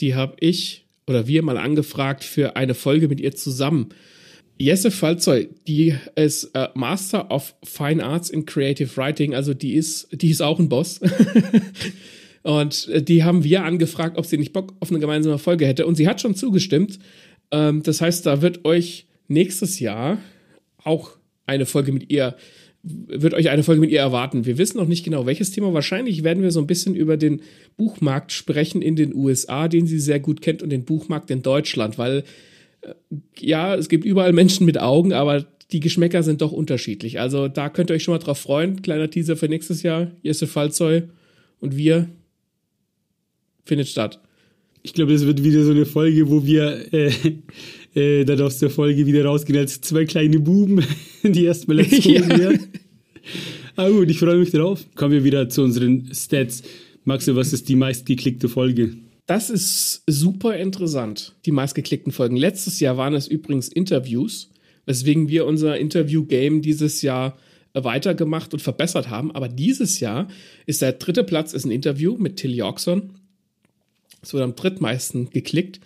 die 0.00 0.14
habe 0.14 0.36
ich 0.40 0.84
oder 1.06 1.26
wir 1.26 1.42
mal 1.42 1.58
angefragt 1.58 2.22
für 2.24 2.56
eine 2.56 2.74
Folge 2.74 3.08
mit 3.08 3.20
ihr 3.20 3.34
zusammen. 3.34 3.88
Jesse 4.58 4.90
Fallzoll, 4.90 5.48
die 5.66 5.94
ist 6.14 6.50
äh, 6.54 6.68
Master 6.74 7.30
of 7.30 7.54
Fine 7.64 8.04
Arts 8.04 8.30
in 8.30 8.46
Creative 8.46 8.96
Writing, 8.96 9.34
also 9.34 9.54
die 9.54 9.74
ist, 9.74 10.08
die 10.12 10.30
ist 10.30 10.40
auch 10.40 10.60
ein 10.60 10.68
Boss. 10.68 11.00
Und 12.42 12.88
äh, 12.88 13.02
die 13.02 13.24
haben 13.24 13.44
wir 13.44 13.64
angefragt, 13.64 14.18
ob 14.18 14.26
sie 14.26 14.38
nicht 14.38 14.52
Bock 14.52 14.74
auf 14.80 14.90
eine 14.90 15.00
gemeinsame 15.00 15.38
Folge 15.38 15.66
hätte. 15.66 15.86
Und 15.86 15.96
sie 15.96 16.08
hat 16.08 16.20
schon 16.20 16.34
zugestimmt. 16.34 16.98
Ähm, 17.50 17.82
das 17.82 18.00
heißt, 18.00 18.26
da 18.26 18.42
wird 18.42 18.64
euch 18.64 19.06
nächstes 19.28 19.80
Jahr 19.80 20.18
auch 20.82 21.16
eine 21.46 21.66
Folge 21.66 21.92
mit 21.92 22.10
ihr, 22.10 22.36
wird 22.82 23.34
euch 23.34 23.50
eine 23.50 23.62
Folge 23.62 23.80
mit 23.80 23.90
ihr 23.90 24.00
erwarten. 24.00 24.44
Wir 24.44 24.58
wissen 24.58 24.78
noch 24.78 24.88
nicht 24.88 25.04
genau, 25.04 25.26
welches 25.26 25.52
Thema. 25.52 25.72
Wahrscheinlich 25.72 26.24
werden 26.24 26.42
wir 26.42 26.50
so 26.50 26.60
ein 26.60 26.66
bisschen 26.66 26.96
über 26.96 27.16
den 27.16 27.42
Buchmarkt 27.76 28.32
sprechen 28.32 28.82
in 28.82 28.96
den 28.96 29.14
USA, 29.14 29.68
den 29.68 29.86
sie 29.86 30.00
sehr 30.00 30.18
gut 30.18 30.42
kennt, 30.42 30.62
und 30.62 30.70
den 30.70 30.84
Buchmarkt 30.84 31.30
in 31.30 31.42
Deutschland, 31.42 31.98
weil 31.98 32.24
äh, 32.80 32.94
ja, 33.38 33.76
es 33.76 33.88
gibt 33.88 34.04
überall 34.04 34.32
Menschen 34.32 34.66
mit 34.66 34.80
Augen, 34.80 35.12
aber 35.12 35.46
die 35.70 35.80
Geschmäcker 35.80 36.22
sind 36.22 36.42
doch 36.42 36.52
unterschiedlich. 36.52 37.20
Also 37.20 37.48
da 37.48 37.68
könnt 37.70 37.90
ihr 37.90 37.94
euch 37.94 38.02
schon 38.02 38.14
mal 38.14 38.18
drauf 38.18 38.38
freuen. 38.38 38.82
Kleiner 38.82 39.08
Teaser 39.08 39.36
für 39.36 39.48
nächstes 39.48 39.82
Jahr. 39.82 40.10
Jesse 40.22 40.46
Fallzoy 40.46 41.04
und 41.60 41.76
wir 41.76 42.08
findet 43.64 43.88
statt. 43.88 44.20
Ich 44.82 44.94
glaube, 44.94 45.12
das 45.12 45.24
wird 45.26 45.44
wieder 45.44 45.64
so 45.64 45.70
eine 45.70 45.86
Folge, 45.86 46.28
wo 46.28 46.44
wir 46.44 46.92
äh, 46.92 47.12
äh, 47.94 48.24
dann 48.24 48.40
aus 48.40 48.58
der 48.58 48.70
Folge 48.70 49.06
wieder 49.06 49.24
rausgehen 49.24 49.58
als 49.58 49.80
zwei 49.80 50.04
kleine 50.04 50.40
Buben, 50.40 50.84
die 51.22 51.44
erstmal 51.44 51.78
erzogen 51.80 52.30
ja. 52.30 52.38
werden. 52.38 52.68
Aber 53.76 53.90
gut, 53.90 54.10
ich 54.10 54.18
freue 54.18 54.38
mich 54.38 54.50
drauf. 54.50 54.84
Kommen 54.94 55.12
wir 55.12 55.24
wieder 55.24 55.48
zu 55.48 55.62
unseren 55.62 56.10
Stats. 56.12 56.62
Maxi, 57.04 57.34
was 57.34 57.52
ist 57.52 57.68
die 57.68 57.76
meistgeklickte 57.76 58.48
Folge? 58.48 58.96
Das 59.26 59.50
ist 59.50 60.02
super 60.06 60.56
interessant, 60.56 61.34
die 61.46 61.52
meistgeklickten 61.52 62.12
Folgen. 62.12 62.36
Letztes 62.36 62.80
Jahr 62.80 62.96
waren 62.96 63.14
es 63.14 63.28
übrigens 63.28 63.68
Interviews, 63.68 64.50
weswegen 64.84 65.28
wir 65.28 65.46
unser 65.46 65.78
Interview-Game 65.78 66.60
dieses 66.60 67.02
Jahr 67.02 67.38
weitergemacht 67.72 68.52
und 68.52 68.60
verbessert 68.60 69.10
haben. 69.10 69.30
Aber 69.32 69.48
dieses 69.48 70.00
Jahr 70.00 70.28
ist 70.66 70.82
der 70.82 70.92
dritte 70.92 71.24
Platz 71.24 71.54
ist 71.54 71.64
ein 71.64 71.70
Interview 71.70 72.16
mit 72.18 72.36
Till 72.36 72.54
Yorkson. 72.54 73.10
Es 74.22 74.32
wurde 74.32 74.44
am 74.44 74.54
drittmeisten 74.54 75.30
geklickt. 75.30 75.80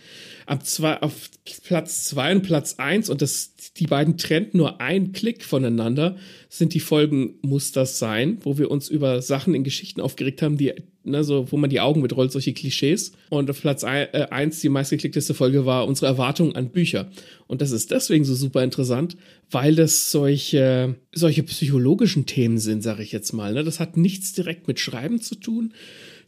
Ab 0.44 0.64
zwei, 0.64 1.00
auf 1.00 1.30
Platz 1.64 2.04
zwei 2.04 2.32
und 2.32 2.42
Platz 2.42 2.74
eins 2.78 3.08
und 3.08 3.22
das, 3.22 3.54
die 3.78 3.86
beiden 3.86 4.18
trennt 4.18 4.54
nur 4.54 4.80
ein 4.80 5.12
Klick 5.12 5.42
voneinander, 5.42 6.16
sind 6.48 6.74
die 6.74 6.80
Folgen 6.80 7.34
Muss 7.40 7.72
das 7.72 7.98
sein, 7.98 8.38
wo 8.42 8.58
wir 8.58 8.70
uns 8.70 8.88
über 8.88 9.22
Sachen 9.22 9.54
in 9.54 9.64
Geschichten 9.64 10.00
aufgeregt 10.00 10.42
haben, 10.42 10.56
die, 10.56 10.74
ne, 11.02 11.24
so, 11.24 11.50
wo 11.50 11.56
man 11.56 11.70
die 11.70 11.80
Augen 11.80 12.02
mitrollt, 12.02 12.30
solche 12.30 12.52
Klischees. 12.52 13.12
Und 13.30 13.50
auf 13.50 13.60
Platz 13.60 13.82
ein, 13.82 14.06
äh, 14.12 14.28
eins 14.30 14.60
die 14.60 14.68
meistgeklickteste 14.68 15.34
Folge 15.34 15.66
war 15.66 15.86
unsere 15.86 16.06
Erwartung 16.06 16.54
an 16.54 16.68
Bücher. 16.68 17.10
Und 17.46 17.60
das 17.62 17.70
ist 17.70 17.90
deswegen 17.90 18.24
so 18.24 18.34
super 18.34 18.62
interessant, 18.62 19.16
weil 19.50 19.74
das 19.74 20.12
solche, 20.12 20.94
solche 21.12 21.42
psychologischen 21.42 22.26
Themen 22.26 22.58
sind, 22.58 22.82
sage 22.82 23.02
ich 23.02 23.12
jetzt 23.12 23.32
mal. 23.32 23.54
Ne? 23.54 23.64
Das 23.64 23.80
hat 23.80 23.96
nichts 23.96 24.32
direkt 24.34 24.68
mit 24.68 24.78
Schreiben 24.78 25.20
zu 25.20 25.36
tun 25.36 25.72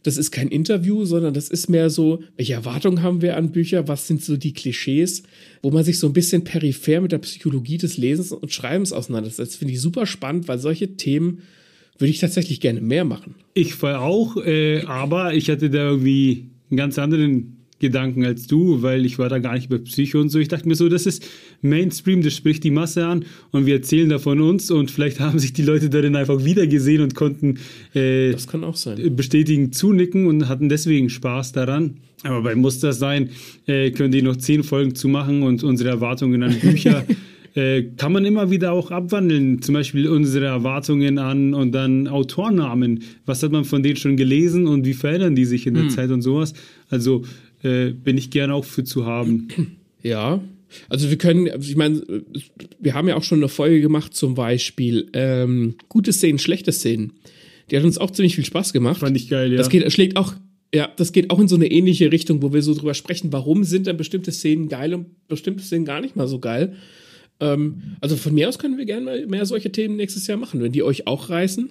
das 0.03 0.17
ist 0.17 0.31
kein 0.31 0.47
Interview, 0.47 1.05
sondern 1.05 1.33
das 1.33 1.49
ist 1.49 1.69
mehr 1.69 1.89
so, 1.89 2.23
welche 2.37 2.53
Erwartungen 2.53 3.03
haben 3.03 3.21
wir 3.21 3.35
an 3.35 3.51
Bücher, 3.51 3.87
was 3.87 4.07
sind 4.07 4.23
so 4.23 4.37
die 4.37 4.53
Klischees, 4.53 5.23
wo 5.61 5.71
man 5.71 5.83
sich 5.83 5.99
so 5.99 6.07
ein 6.07 6.13
bisschen 6.13 6.43
peripher 6.43 7.01
mit 7.01 7.11
der 7.11 7.17
Psychologie 7.19 7.77
des 7.77 7.97
Lesens 7.97 8.31
und 8.31 8.53
Schreibens 8.53 8.93
auseinandersetzt. 8.93 9.57
Finde 9.57 9.73
ich 9.73 9.81
super 9.81 10.05
spannend, 10.05 10.47
weil 10.47 10.59
solche 10.59 10.95
Themen 10.95 11.41
würde 11.97 12.11
ich 12.11 12.19
tatsächlich 12.19 12.61
gerne 12.61 12.79
mehr 12.79 13.03
machen. 13.03 13.35
Ich 13.53 13.75
voll 13.75 13.95
auch, 13.95 14.37
äh, 14.37 14.83
aber 14.85 15.33
ich 15.33 15.49
hatte 15.49 15.69
da 15.69 15.89
irgendwie 15.89 16.45
einen 16.69 16.77
ganz 16.77 16.97
anderen 16.97 17.58
Gedanken 17.79 18.25
als 18.25 18.47
du, 18.47 18.81
weil 18.81 19.05
ich 19.05 19.17
war 19.17 19.29
da 19.29 19.39
gar 19.39 19.55
nicht 19.55 19.69
bei 19.69 19.77
Psycho 19.77 20.19
und 20.19 20.29
so. 20.29 20.39
Ich 20.39 20.49
dachte 20.49 20.67
mir 20.67 20.75
so, 20.75 20.89
das 20.89 21.05
ist 21.05 21.25
Mainstream, 21.61 22.21
das 22.21 22.35
spricht 22.35 22.63
die 22.63 22.71
Masse 22.71 23.05
an 23.05 23.25
und 23.51 23.65
wir 23.65 23.75
erzählen 23.75 24.09
da 24.09 24.19
von 24.19 24.41
uns 24.41 24.69
und 24.69 24.91
vielleicht 24.91 25.19
haben 25.19 25.39
sich 25.39 25.53
die 25.53 25.63
Leute 25.63 25.89
darin 25.89 26.15
einfach 26.15 26.43
wiedergesehen 26.43 27.01
und 27.01 27.15
konnten 27.15 27.59
äh, 27.93 28.31
das 28.31 28.47
kann 28.47 28.63
auch 28.63 28.75
sein. 28.75 29.15
bestätigen, 29.15 29.71
zunicken 29.71 30.27
und 30.27 30.47
hatten 30.49 30.69
deswegen 30.69 31.09
Spaß 31.09 31.53
daran. 31.53 31.97
Aber 32.23 32.41
bei 32.41 32.55
Muss 32.55 32.79
das 32.79 32.99
sein, 32.99 33.29
äh, 33.65 33.91
können 33.91 34.11
die 34.11 34.21
noch 34.21 34.35
zehn 34.35 34.63
Folgen 34.63 34.93
zu 34.93 35.07
machen 35.07 35.43
und 35.43 35.63
unsere 35.63 35.89
Erwartungen 35.89 36.43
an 36.43 36.59
Bücher 36.59 37.05
äh, 37.55 37.83
kann 37.97 38.11
man 38.11 38.25
immer 38.25 38.51
wieder 38.51 38.73
auch 38.73 38.91
abwandeln. 38.91 39.61
Zum 39.61 39.73
Beispiel 39.73 40.07
unsere 40.07 40.45
Erwartungen 40.45 41.17
an 41.17 41.53
und 41.53 41.71
dann 41.71 42.07
Autornamen. 42.07 43.03
Was 43.25 43.43
hat 43.43 43.51
man 43.51 43.63
von 43.63 43.83
denen 43.83 43.95
schon 43.95 44.17
gelesen 44.17 44.67
und 44.67 44.85
wie 44.85 44.93
verändern 44.93 45.35
die 45.35 45.45
sich 45.45 45.65
in 45.65 45.75
der 45.75 45.83
hm. 45.83 45.89
Zeit 45.89 46.11
und 46.11 46.21
sowas? 46.21 46.53
Also 46.89 47.23
äh, 47.63 47.91
bin 47.91 48.17
ich 48.17 48.29
gerne 48.29 48.53
auch 48.53 48.65
für 48.65 48.83
zu 48.83 49.05
haben. 49.05 49.47
Ja, 50.01 50.41
also 50.87 51.09
wir 51.09 51.17
können, 51.17 51.49
ich 51.61 51.75
meine, 51.75 52.01
wir 52.79 52.93
haben 52.93 53.07
ja 53.07 53.15
auch 53.15 53.23
schon 53.23 53.39
eine 53.39 53.49
Folge 53.49 53.81
gemacht, 53.81 54.13
zum 54.13 54.35
Beispiel 54.35 55.09
ähm, 55.13 55.75
gute 55.89 56.13
Szenen, 56.13 56.39
schlechte 56.39 56.71
Szenen. 56.71 57.13
Die 57.69 57.77
hat 57.77 57.83
uns 57.83 57.97
auch 57.97 58.11
ziemlich 58.11 58.35
viel 58.35 58.45
Spaß 58.45 58.73
gemacht. 58.73 58.99
Fand 58.99 59.17
ich 59.17 59.29
geil, 59.29 59.51
ja. 59.51 59.57
Das 59.57 59.69
geht, 59.69 59.91
schlägt 59.91 60.17
auch, 60.17 60.33
ja, 60.73 60.89
das 60.95 61.11
geht 61.11 61.29
auch 61.31 61.39
in 61.39 61.47
so 61.47 61.55
eine 61.55 61.69
ähnliche 61.69 62.11
Richtung, 62.11 62.41
wo 62.41 62.53
wir 62.53 62.61
so 62.61 62.73
drüber 62.73 62.93
sprechen, 62.93 63.31
warum 63.33 63.63
sind 63.63 63.87
denn 63.87 63.97
bestimmte 63.97 64.31
Szenen 64.31 64.69
geil 64.69 64.93
und 64.93 65.27
bestimmte 65.27 65.63
Szenen 65.63 65.85
gar 65.85 66.01
nicht 66.01 66.15
mal 66.15 66.27
so 66.27 66.39
geil. 66.39 66.75
Ähm, 67.39 67.81
also 68.01 68.15
von 68.15 68.33
mir 68.33 68.49
aus 68.49 68.59
können 68.59 68.77
wir 68.77 68.85
gerne 68.85 69.25
mehr 69.27 69.45
solche 69.45 69.71
Themen 69.71 69.95
nächstes 69.95 70.27
Jahr 70.27 70.37
machen. 70.37 70.61
Wenn 70.61 70.71
die 70.71 70.83
euch 70.83 71.07
auch 71.07 71.29
reißen, 71.29 71.69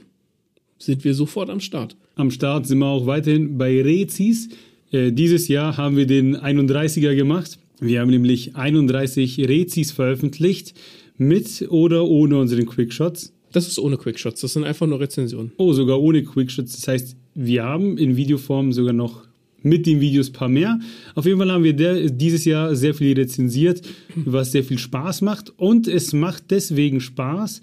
sind 0.78 1.04
wir 1.04 1.14
sofort 1.14 1.50
am 1.50 1.60
Start. 1.60 1.96
Am 2.14 2.30
Start 2.30 2.66
sind 2.66 2.78
wir 2.78 2.86
auch 2.86 3.06
weiterhin 3.06 3.58
bei 3.58 3.82
Rezis. 3.82 4.48
Äh, 4.90 5.12
dieses 5.12 5.48
Jahr 5.48 5.76
haben 5.76 5.96
wir 5.96 6.06
den 6.06 6.36
31er 6.36 7.14
gemacht. 7.14 7.58
Wir 7.80 8.00
haben 8.00 8.10
nämlich 8.10 8.56
31 8.56 9.38
Rezis 9.48 9.92
veröffentlicht, 9.92 10.74
mit 11.18 11.66
oder 11.68 12.06
ohne 12.06 12.38
unseren 12.38 12.66
Quickshots. 12.66 13.32
Das 13.52 13.66
ist 13.66 13.78
ohne 13.78 13.96
Quickshots, 13.96 14.40
das 14.40 14.52
sind 14.52 14.64
einfach 14.64 14.86
nur 14.86 15.00
Rezensionen. 15.00 15.52
Oh, 15.56 15.72
sogar 15.72 16.00
ohne 16.00 16.22
Quickshots. 16.22 16.76
Das 16.76 16.88
heißt, 16.88 17.16
wir 17.34 17.64
haben 17.64 17.98
in 17.98 18.16
Videoform 18.16 18.72
sogar 18.72 18.92
noch 18.92 19.26
mit 19.62 19.86
den 19.86 20.00
Videos 20.00 20.30
ein 20.30 20.32
paar 20.34 20.48
mehr. 20.48 20.78
Auf 21.14 21.26
jeden 21.26 21.38
Fall 21.38 21.50
haben 21.50 21.64
wir 21.64 21.72
der, 21.72 22.10
dieses 22.10 22.44
Jahr 22.44 22.76
sehr 22.76 22.94
viel 22.94 23.14
rezensiert, 23.14 23.82
was 24.14 24.52
sehr 24.52 24.64
viel 24.64 24.78
Spaß 24.78 25.22
macht. 25.22 25.52
Und 25.56 25.88
es 25.88 26.12
macht 26.12 26.50
deswegen 26.50 27.00
Spaß, 27.00 27.60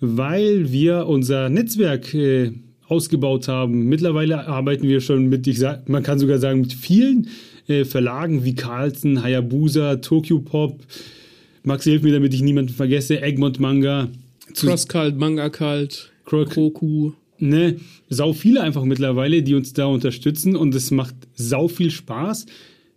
weil 0.00 0.70
wir 0.72 1.06
unser 1.06 1.48
Netzwerk 1.48 2.12
äh, 2.14 2.52
ausgebaut 2.88 3.48
haben. 3.48 3.84
Mittlerweile 3.84 4.46
arbeiten 4.48 4.88
wir 4.88 5.00
schon 5.00 5.28
mit, 5.28 5.46
ich 5.46 5.58
sag, 5.58 5.88
man 5.88 6.02
kann 6.02 6.18
sogar 6.18 6.38
sagen, 6.38 6.62
mit 6.62 6.72
vielen 6.72 7.28
äh, 7.68 7.84
Verlagen 7.84 8.44
wie 8.44 8.54
Carlsen, 8.54 9.22
Hayabusa, 9.22 9.96
Tokyo 9.96 10.40
Pop. 10.40 10.80
Max 11.62 11.84
hilft 11.84 12.04
mir, 12.04 12.12
damit 12.12 12.34
ich 12.34 12.42
niemanden 12.42 12.72
vergesse. 12.72 13.20
Egmont 13.20 13.60
Manga. 13.60 14.08
Crosskalt, 14.54 15.16
Manga 15.18 15.50
Kalt, 15.50 16.10
Koku. 16.24 17.12
Ne, 17.40 17.76
sau 18.08 18.32
viele 18.32 18.62
einfach 18.62 18.82
mittlerweile, 18.82 19.44
die 19.44 19.54
uns 19.54 19.72
da 19.72 19.86
unterstützen 19.86 20.56
und 20.56 20.74
es 20.74 20.90
macht 20.90 21.14
sau 21.36 21.68
viel 21.68 21.92
Spaß, 21.92 22.46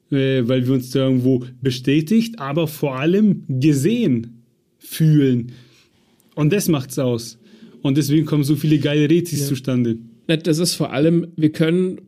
äh, 0.10 0.48
weil 0.48 0.66
wir 0.66 0.74
uns 0.74 0.90
da 0.90 1.02
irgendwo 1.02 1.46
bestätigt, 1.62 2.40
aber 2.40 2.68
vor 2.68 2.98
allem 2.98 3.44
gesehen 3.48 4.42
fühlen. 4.80 5.52
Und 6.34 6.52
das 6.52 6.70
macht's 6.70 6.98
aus. 6.98 7.38
Und 7.82 7.98
deswegen 7.98 8.26
kommen 8.26 8.44
so 8.44 8.56
viele 8.56 8.80
geile 8.80 9.10
Rezis 9.10 9.42
ja. 9.42 9.48
zustande. 9.48 9.98
Das 10.28 10.60
ist 10.60 10.76
vor 10.76 10.94
allem, 10.94 11.28
wir 11.36 11.52
können, 11.52 12.02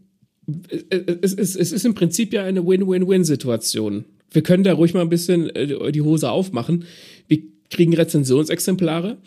es 1.22 1.34
ist, 1.34 1.56
es 1.56 1.72
ist 1.72 1.86
im 1.86 1.94
Prinzip 1.94 2.34
ja 2.34 2.44
eine 2.44 2.66
Win-Win-Win-Situation. 2.66 4.06
Wir 4.32 4.42
können 4.42 4.64
da 4.64 4.74
ruhig 4.74 4.94
mal 4.94 5.02
ein 5.02 5.10
bisschen 5.10 5.50
äh, 5.50 5.92
die 5.92 6.02
Hose 6.02 6.32
aufmachen. 6.32 6.86
Wir 7.28 7.40
kriegen 7.70 7.94
Rezensionsexemplare. 7.94 9.18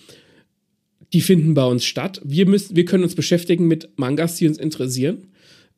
Die 1.13 1.21
finden 1.21 1.55
bei 1.55 1.65
uns 1.65 1.85
statt. 1.85 2.21
Wir 2.25 2.47
müssen, 2.47 2.75
wir 2.75 2.85
können 2.85 3.05
uns 3.05 3.15
beschäftigen 3.15 3.69
mit 3.69 3.91
Mangas, 3.97 4.37
die 4.37 4.49
uns 4.49 4.59
interessieren. 4.59 5.19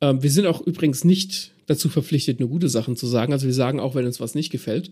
Ähm, 0.01 0.23
wir 0.23 0.31
sind 0.31 0.47
auch 0.47 0.67
übrigens 0.67 1.05
nicht 1.05 1.53
dazu 1.67 1.89
verpflichtet, 1.89 2.41
nur 2.41 2.49
gute 2.49 2.69
Sachen 2.69 2.97
zu 2.97 3.07
sagen. 3.07 3.33
Also 3.33 3.47
wir 3.47 3.55
sagen 3.55 3.81
auch, 3.81 3.95
wenn 3.95 4.07
uns 4.07 4.21
was 4.21 4.35
nicht 4.35 4.51
gefällt 4.51 4.91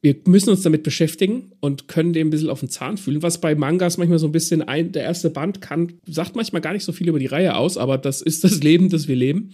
wir 0.00 0.14
müssen 0.26 0.50
uns 0.50 0.62
damit 0.62 0.84
beschäftigen 0.84 1.50
und 1.60 1.88
können 1.88 2.12
dem 2.12 2.28
ein 2.28 2.30
bisschen 2.30 2.50
auf 2.50 2.60
den 2.60 2.68
Zahn 2.68 2.98
fühlen, 2.98 3.22
was 3.22 3.40
bei 3.40 3.54
Mangas 3.54 3.98
manchmal 3.98 4.20
so 4.20 4.26
ein 4.26 4.32
bisschen 4.32 4.62
ein, 4.62 4.92
der 4.92 5.02
erste 5.02 5.28
Band 5.28 5.60
kann, 5.60 5.94
sagt 6.06 6.36
manchmal 6.36 6.62
gar 6.62 6.72
nicht 6.72 6.84
so 6.84 6.92
viel 6.92 7.08
über 7.08 7.18
die 7.18 7.26
Reihe 7.26 7.56
aus, 7.56 7.76
aber 7.76 7.98
das 7.98 8.22
ist 8.22 8.44
das 8.44 8.60
Leben, 8.62 8.90
das 8.90 9.08
wir 9.08 9.16
leben. 9.16 9.50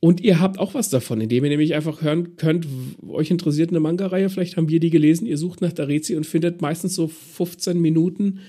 Und 0.00 0.20
ihr 0.20 0.40
habt 0.40 0.58
auch 0.58 0.74
was 0.74 0.90
davon, 0.90 1.20
indem 1.20 1.44
ihr 1.44 1.50
nämlich 1.50 1.74
einfach 1.74 2.02
hören 2.02 2.36
könnt, 2.36 2.66
euch 3.06 3.30
interessiert 3.30 3.70
eine 3.70 3.78
Manga-Reihe, 3.78 4.30
vielleicht 4.30 4.56
haben 4.56 4.68
wir 4.68 4.80
die 4.80 4.90
gelesen, 4.90 5.26
ihr 5.26 5.38
sucht 5.38 5.60
nach 5.60 5.72
der 5.72 5.86
Rezi 5.86 6.16
und 6.16 6.26
findet 6.26 6.60
meistens 6.60 6.96
so 6.96 7.06
15 7.06 7.80
Minuten 7.80 8.40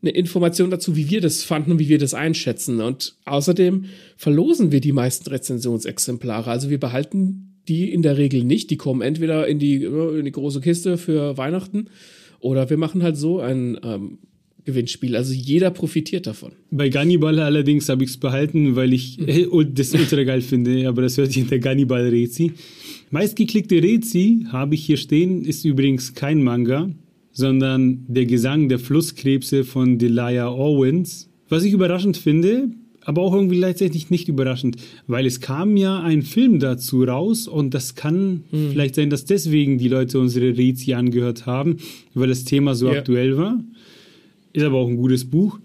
eine 0.00 0.12
Information 0.12 0.70
dazu, 0.70 0.96
wie 0.96 1.10
wir 1.10 1.20
das 1.20 1.44
fanden 1.44 1.72
und 1.72 1.78
wie 1.78 1.88
wir 1.90 1.98
das 1.98 2.14
einschätzen. 2.14 2.80
Und 2.80 3.16
außerdem 3.26 3.84
verlosen 4.16 4.72
wir 4.72 4.80
die 4.80 4.92
meisten 4.92 5.28
Rezensionsexemplare. 5.28 6.50
Also 6.50 6.70
wir 6.70 6.80
behalten 6.80 7.51
die 7.72 7.90
in 7.90 8.02
der 8.02 8.18
Regel 8.18 8.44
nicht. 8.44 8.70
Die 8.70 8.76
kommen 8.76 9.00
entweder 9.00 9.46
in 9.46 9.58
die, 9.58 9.84
in 9.84 10.24
die 10.24 10.32
große 10.32 10.60
Kiste 10.60 10.98
für 10.98 11.38
Weihnachten 11.38 11.86
oder 12.38 12.68
wir 12.68 12.76
machen 12.76 13.02
halt 13.02 13.16
so 13.16 13.40
ein 13.40 13.78
ähm, 13.82 14.18
Gewinnspiel. 14.64 15.16
Also 15.16 15.32
jeder 15.32 15.70
profitiert 15.70 16.26
davon. 16.26 16.52
Bei 16.70 16.88
Gannibal 16.90 17.38
allerdings 17.38 17.88
habe 17.88 18.04
ich 18.04 18.10
es 18.10 18.16
behalten, 18.18 18.76
weil 18.76 18.92
ich 18.92 19.18
äh, 19.26 19.46
das 19.72 19.94
ultra 19.94 20.22
geil 20.24 20.42
finde, 20.42 20.86
aber 20.86 21.02
das 21.02 21.16
hört 21.16 21.28
sich 21.28 21.38
in 21.38 21.48
der 21.48 21.60
Gannibal-Rezi. 21.60 22.52
Meistgeklickte 23.10 23.82
Rezi 23.82 24.46
habe 24.50 24.74
ich 24.74 24.84
hier 24.84 24.98
stehen, 24.98 25.44
ist 25.44 25.64
übrigens 25.64 26.14
kein 26.14 26.42
Manga, 26.42 26.90
sondern 27.32 28.04
der 28.08 28.26
Gesang 28.26 28.68
der 28.68 28.78
Flusskrebse 28.78 29.64
von 29.64 29.98
Delia 29.98 30.48
Owens. 30.48 31.30
Was 31.48 31.64
ich 31.64 31.72
überraschend 31.72 32.16
finde, 32.16 32.70
aber 33.04 33.22
auch 33.22 33.34
irgendwie 33.34 33.56
gleichzeitig 33.56 34.10
nicht 34.10 34.28
überraschend, 34.28 34.76
weil 35.06 35.26
es 35.26 35.40
kam 35.40 35.76
ja 35.76 36.00
ein 36.00 36.22
Film 36.22 36.58
dazu 36.58 37.02
raus 37.04 37.48
und 37.48 37.74
das 37.74 37.94
kann 37.94 38.44
hm. 38.50 38.70
vielleicht 38.72 38.94
sein, 38.94 39.10
dass 39.10 39.24
deswegen 39.24 39.78
die 39.78 39.88
Leute 39.88 40.18
unsere 40.18 40.56
Rezi 40.56 40.94
angehört 40.94 41.46
haben, 41.46 41.78
weil 42.14 42.28
das 42.28 42.44
Thema 42.44 42.74
so 42.74 42.90
ja. 42.90 42.98
aktuell 42.98 43.36
war. 43.36 43.62
Ist 44.52 44.64
aber 44.64 44.78
auch 44.78 44.88
ein 44.88 44.96
gutes 44.96 45.24
Buch. 45.24 45.58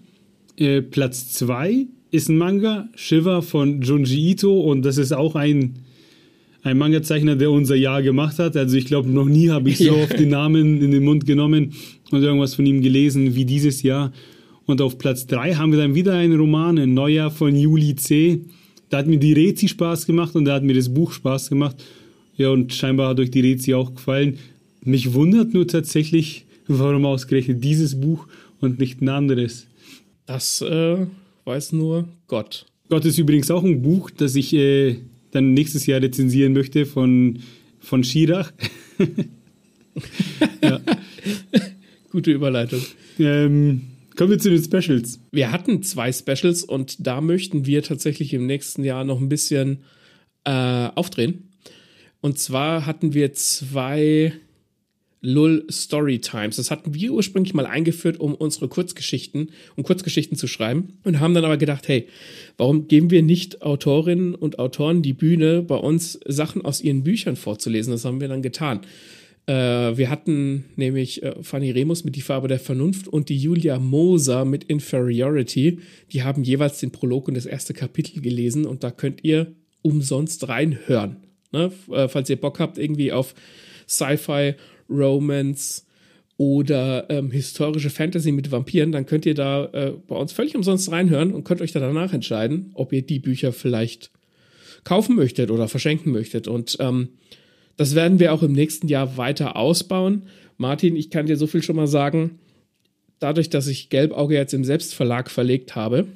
Äh, 0.56 0.82
Platz 0.82 1.32
2 1.34 1.86
ist 2.10 2.28
ein 2.28 2.38
Manga, 2.38 2.88
Shiva 2.94 3.42
von 3.42 3.82
Junji 3.82 4.30
Ito 4.30 4.60
und 4.60 4.82
das 4.82 4.96
ist 4.96 5.12
auch 5.12 5.34
ein, 5.34 5.74
ein 6.62 6.78
Manga-Zeichner, 6.78 7.36
der 7.36 7.50
unser 7.50 7.76
Jahr 7.76 8.02
gemacht 8.02 8.38
hat. 8.38 8.56
Also 8.56 8.76
ich 8.76 8.86
glaube, 8.86 9.10
noch 9.10 9.26
nie 9.26 9.50
habe 9.50 9.68
ich 9.68 9.78
so 9.78 9.92
oft 9.94 10.18
den 10.18 10.30
Namen 10.30 10.82
in 10.82 10.90
den 10.90 11.04
Mund 11.04 11.26
genommen 11.26 11.74
und 12.10 12.22
irgendwas 12.22 12.54
von 12.54 12.66
ihm 12.66 12.80
gelesen 12.80 13.34
wie 13.34 13.44
dieses 13.44 13.82
Jahr. 13.82 14.12
Und 14.68 14.82
auf 14.82 14.98
Platz 14.98 15.26
3 15.26 15.54
haben 15.54 15.72
wir 15.72 15.78
dann 15.78 15.94
wieder 15.94 16.12
einen 16.12 16.38
Roman, 16.38 16.78
ein 16.78 16.92
Neujahr 16.92 17.30
von 17.30 17.56
Juli 17.56 17.96
C. 17.96 18.42
Da 18.90 18.98
hat 18.98 19.06
mir 19.06 19.16
die 19.16 19.32
Rezi 19.32 19.66
Spaß 19.66 20.04
gemacht 20.04 20.36
und 20.36 20.44
da 20.44 20.52
hat 20.52 20.62
mir 20.62 20.74
das 20.74 20.92
Buch 20.92 21.12
Spaß 21.12 21.48
gemacht. 21.48 21.82
Ja, 22.36 22.50
und 22.50 22.74
scheinbar 22.74 23.08
hat 23.08 23.18
euch 23.18 23.30
die 23.30 23.40
Rezi 23.40 23.72
auch 23.72 23.94
gefallen. 23.94 24.36
Mich 24.84 25.14
wundert 25.14 25.54
nur 25.54 25.66
tatsächlich, 25.66 26.44
warum 26.66 27.06
ausgerechnet 27.06 27.64
dieses 27.64 27.98
Buch 27.98 28.26
und 28.60 28.78
nicht 28.78 29.00
ein 29.00 29.08
anderes. 29.08 29.66
Das 30.26 30.60
äh, 30.60 30.98
weiß 31.46 31.72
nur 31.72 32.06
Gott. 32.26 32.66
Gott 32.90 33.06
ist 33.06 33.16
übrigens 33.16 33.50
auch 33.50 33.64
ein 33.64 33.80
Buch, 33.80 34.10
das 34.10 34.34
ich 34.34 34.52
äh, 34.52 34.96
dann 35.30 35.54
nächstes 35.54 35.86
Jahr 35.86 36.02
rezensieren 36.02 36.52
möchte 36.52 36.84
von, 36.84 37.38
von 37.80 38.04
Schirach. 38.04 38.52
ja. 40.62 40.78
Gute 42.12 42.32
Überleitung. 42.32 42.82
Ähm, 43.18 43.80
kommen 44.18 44.32
wir 44.32 44.38
zu 44.40 44.50
den 44.50 44.62
Specials. 44.62 45.20
Wir 45.30 45.52
hatten 45.52 45.82
zwei 45.84 46.12
Specials 46.12 46.64
und 46.64 47.06
da 47.06 47.20
möchten 47.20 47.66
wir 47.66 47.84
tatsächlich 47.84 48.34
im 48.34 48.46
nächsten 48.46 48.82
Jahr 48.82 49.04
noch 49.04 49.20
ein 49.20 49.28
bisschen 49.28 49.84
äh, 50.44 50.50
aufdrehen. 50.50 51.50
Und 52.20 52.36
zwar 52.36 52.84
hatten 52.84 53.14
wir 53.14 53.32
zwei 53.34 54.32
Lull 55.20 55.64
Storytimes. 55.70 56.56
Das 56.56 56.72
hatten 56.72 56.94
wir 56.94 57.12
ursprünglich 57.12 57.54
mal 57.54 57.66
eingeführt, 57.66 58.18
um 58.18 58.34
unsere 58.34 58.66
Kurzgeschichten, 58.66 59.52
um 59.76 59.84
Kurzgeschichten 59.84 60.36
zu 60.36 60.48
schreiben 60.48 60.98
und 61.04 61.20
haben 61.20 61.34
dann 61.34 61.44
aber 61.44 61.56
gedacht, 61.56 61.86
hey, 61.86 62.08
warum 62.56 62.88
geben 62.88 63.10
wir 63.10 63.22
nicht 63.22 63.62
Autorinnen 63.62 64.34
und 64.34 64.58
Autoren 64.58 65.02
die 65.02 65.12
Bühne, 65.12 65.62
bei 65.62 65.76
uns 65.76 66.18
Sachen 66.26 66.64
aus 66.64 66.80
ihren 66.80 67.04
Büchern 67.04 67.36
vorzulesen? 67.36 67.92
Das 67.92 68.04
haben 68.04 68.20
wir 68.20 68.28
dann 68.28 68.42
getan. 68.42 68.80
Äh, 69.48 69.96
wir 69.96 70.10
hatten 70.10 70.66
nämlich 70.76 71.22
äh, 71.22 71.42
Fanny 71.42 71.70
Remus 71.70 72.04
mit 72.04 72.16
Die 72.16 72.20
Farbe 72.20 72.48
der 72.48 72.58
Vernunft 72.58 73.08
und 73.08 73.30
die 73.30 73.38
Julia 73.38 73.78
Moser 73.78 74.44
mit 74.44 74.64
Inferiority. 74.64 75.78
Die 76.12 76.22
haben 76.22 76.44
jeweils 76.44 76.80
den 76.80 76.92
Prolog 76.92 77.28
und 77.28 77.34
das 77.34 77.46
erste 77.46 77.72
Kapitel 77.72 78.20
gelesen 78.20 78.66
und 78.66 78.84
da 78.84 78.90
könnt 78.90 79.24
ihr 79.24 79.54
umsonst 79.80 80.48
reinhören. 80.48 81.16
Ne? 81.50 81.72
Äh, 81.90 82.08
falls 82.08 82.28
ihr 82.28 82.38
Bock 82.38 82.60
habt, 82.60 82.76
irgendwie 82.76 83.10
auf 83.10 83.34
Sci-Fi 83.88 84.54
Romance 84.90 85.84
oder 86.36 87.08
ähm, 87.08 87.30
historische 87.30 87.88
Fantasy 87.88 88.32
mit 88.32 88.52
Vampiren, 88.52 88.92
dann 88.92 89.06
könnt 89.06 89.24
ihr 89.24 89.34
da 89.34 89.64
äh, 89.72 89.92
bei 90.06 90.16
uns 90.16 90.32
völlig 90.32 90.56
umsonst 90.56 90.92
reinhören 90.92 91.32
und 91.32 91.44
könnt 91.44 91.62
euch 91.62 91.72
da 91.72 91.80
danach 91.80 92.12
entscheiden, 92.12 92.70
ob 92.74 92.92
ihr 92.92 93.00
die 93.00 93.18
Bücher 93.18 93.54
vielleicht 93.54 94.10
kaufen 94.84 95.16
möchtet 95.16 95.50
oder 95.50 95.68
verschenken 95.68 96.12
möchtet. 96.12 96.48
Und 96.48 96.76
ähm, 96.80 97.08
das 97.78 97.94
werden 97.94 98.18
wir 98.18 98.34
auch 98.34 98.42
im 98.42 98.52
nächsten 98.52 98.88
Jahr 98.88 99.16
weiter 99.16 99.56
ausbauen. 99.56 100.24
Martin, 100.58 100.96
ich 100.96 101.10
kann 101.10 101.26
dir 101.26 101.36
so 101.36 101.46
viel 101.46 101.62
schon 101.62 101.76
mal 101.76 101.86
sagen. 101.86 102.40
Dadurch, 103.20 103.48
dass 103.48 103.68
ich 103.68 103.88
Gelbauge 103.88 104.34
jetzt 104.34 104.52
im 104.52 104.64
Selbstverlag 104.64 105.30
verlegt 105.30 105.76
habe, 105.76 106.08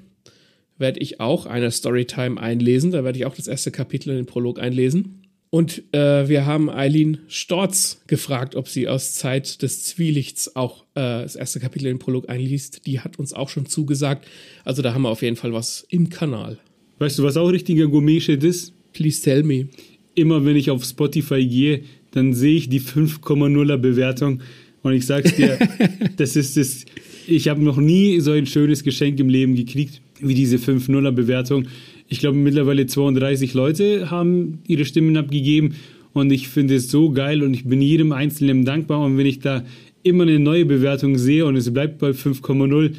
werde 0.77 1.01
ich 1.01 1.21
auch 1.21 1.47
eine 1.47 1.71
Storytime 1.71 2.41
einlesen. 2.41 2.91
Da 2.91 3.05
werde 3.05 3.19
ich 3.19 3.27
auch 3.27 3.37
das 3.37 3.47
erste 3.47 3.71
Kapitel 3.71 4.11
in 4.11 4.17
den 4.17 4.27
Prolog 4.27 4.59
einlesen. 4.59 5.23
Und 5.51 5.83
äh, 5.95 6.29
wir 6.29 6.47
haben 6.47 6.69
Eileen 6.69 7.19
Storz 7.29 8.03
gefragt, 8.09 8.57
ob 8.57 8.69
sie 8.69 8.89
aus 8.89 9.15
Zeit 9.15 9.63
des 9.63 9.85
Zwielichts 9.85 10.57
auch 10.57 10.83
äh, 10.95 11.23
das 11.23 11.37
erste 11.37 11.61
Kapitel 11.61 11.87
in 11.87 11.95
den 11.95 11.99
Prolog 12.01 12.29
einliest. 12.29 12.87
Die 12.87 13.01
hat 13.01 13.21
uns 13.21 13.33
auch 13.33 13.51
schon 13.51 13.67
zugesagt. 13.67 14.27
Also 14.65 14.83
da 14.83 14.95
haben 14.95 15.03
wir 15.03 15.11
auf 15.11 15.23
jeden 15.23 15.37
Fall 15.37 15.53
was 15.53 15.87
im 15.91 16.09
Kanal. 16.09 16.59
Weißt 16.99 17.19
du, 17.19 17.23
was 17.23 17.37
auch 17.37 17.49
richtiger 17.49 17.87
Gourmet-Shit 17.87 18.43
ist? 18.43 18.73
Please 18.93 19.23
tell 19.23 19.45
me. 19.45 19.69
Immer 20.15 20.45
wenn 20.45 20.57
ich 20.57 20.71
auf 20.71 20.85
Spotify 20.85 21.47
gehe, 21.47 21.81
dann 22.11 22.35
sehe 22.35 22.57
ich 22.57 22.69
die 22.69 22.81
5,0er 22.81 23.77
Bewertung 23.79 24.43
und 24.83 24.93
ich 24.93 25.07
sag's 25.07 25.35
dir, 25.37 25.59
das 26.17 26.37
ist 26.37 26.57
das. 26.57 26.85
Ich 27.27 27.49
habe 27.49 27.63
noch 27.63 27.77
nie 27.77 28.21
so 28.21 28.33
ein 28.33 28.47
schönes 28.47 28.83
Geschenk 28.83 29.21
im 29.21 29.29
Leben 29.29 29.55
gekriegt 29.55 30.01
wie 30.21 30.35
diese 30.35 30.57
5,0er 30.57 31.11
Bewertung 31.11 31.67
ich 32.13 32.21
glaube, 32.21 32.37
mittlerweile 32.37 32.87
32 32.87 33.55
Leute 33.55 34.11
haben 34.11 34.59
ihre 34.69 34.85
Stimmen 34.85 35.17
abgegeben 35.17 35.77
und 36.13 36.31
ich 36.31 36.49
finde 36.49 36.75
es 36.75 36.91
so 36.91 37.11
geil 37.11 37.43
und 37.43 37.55
ich 37.55 37.65
bin 37.65 37.81
jedem 37.81 38.13
Einzelnen 38.13 38.67
dankbar 38.67 39.01
und 39.01 39.17
wenn 39.17 39.25
ich 39.25 39.41
da 39.41 39.65
immer 40.03 40.25
eine 40.25 40.39
neue 40.39 40.67
Bewertung 40.67 41.17
sehe 41.17 41.47
und 41.47 41.57
es 41.57 41.73
bleibt 41.73 41.99
bei 42.01 42.11
5,0, 42.11 42.93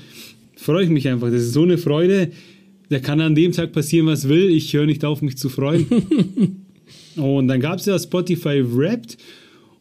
freue 0.55 0.85
ich 0.85 0.89
mich 0.89 1.07
einfach. 1.07 1.29
Das 1.29 1.43
ist 1.43 1.53
so 1.53 1.61
eine 1.61 1.77
Freude. 1.77 2.31
Da 2.89 2.97
kann 2.97 3.21
an 3.21 3.35
dem 3.35 3.51
Tag 3.51 3.71
passieren, 3.71 4.07
was 4.07 4.29
will. 4.29 4.49
Ich 4.49 4.73
höre 4.73 4.87
nicht 4.87 5.05
auf, 5.05 5.21
mich 5.21 5.37
zu 5.37 5.49
freuen. 5.49 5.85
und 7.15 7.47
dann 7.47 7.59
gab 7.59 7.79
es 7.79 7.85
ja 7.85 7.97
Spotify 7.97 8.63
Wrapped 8.63 9.17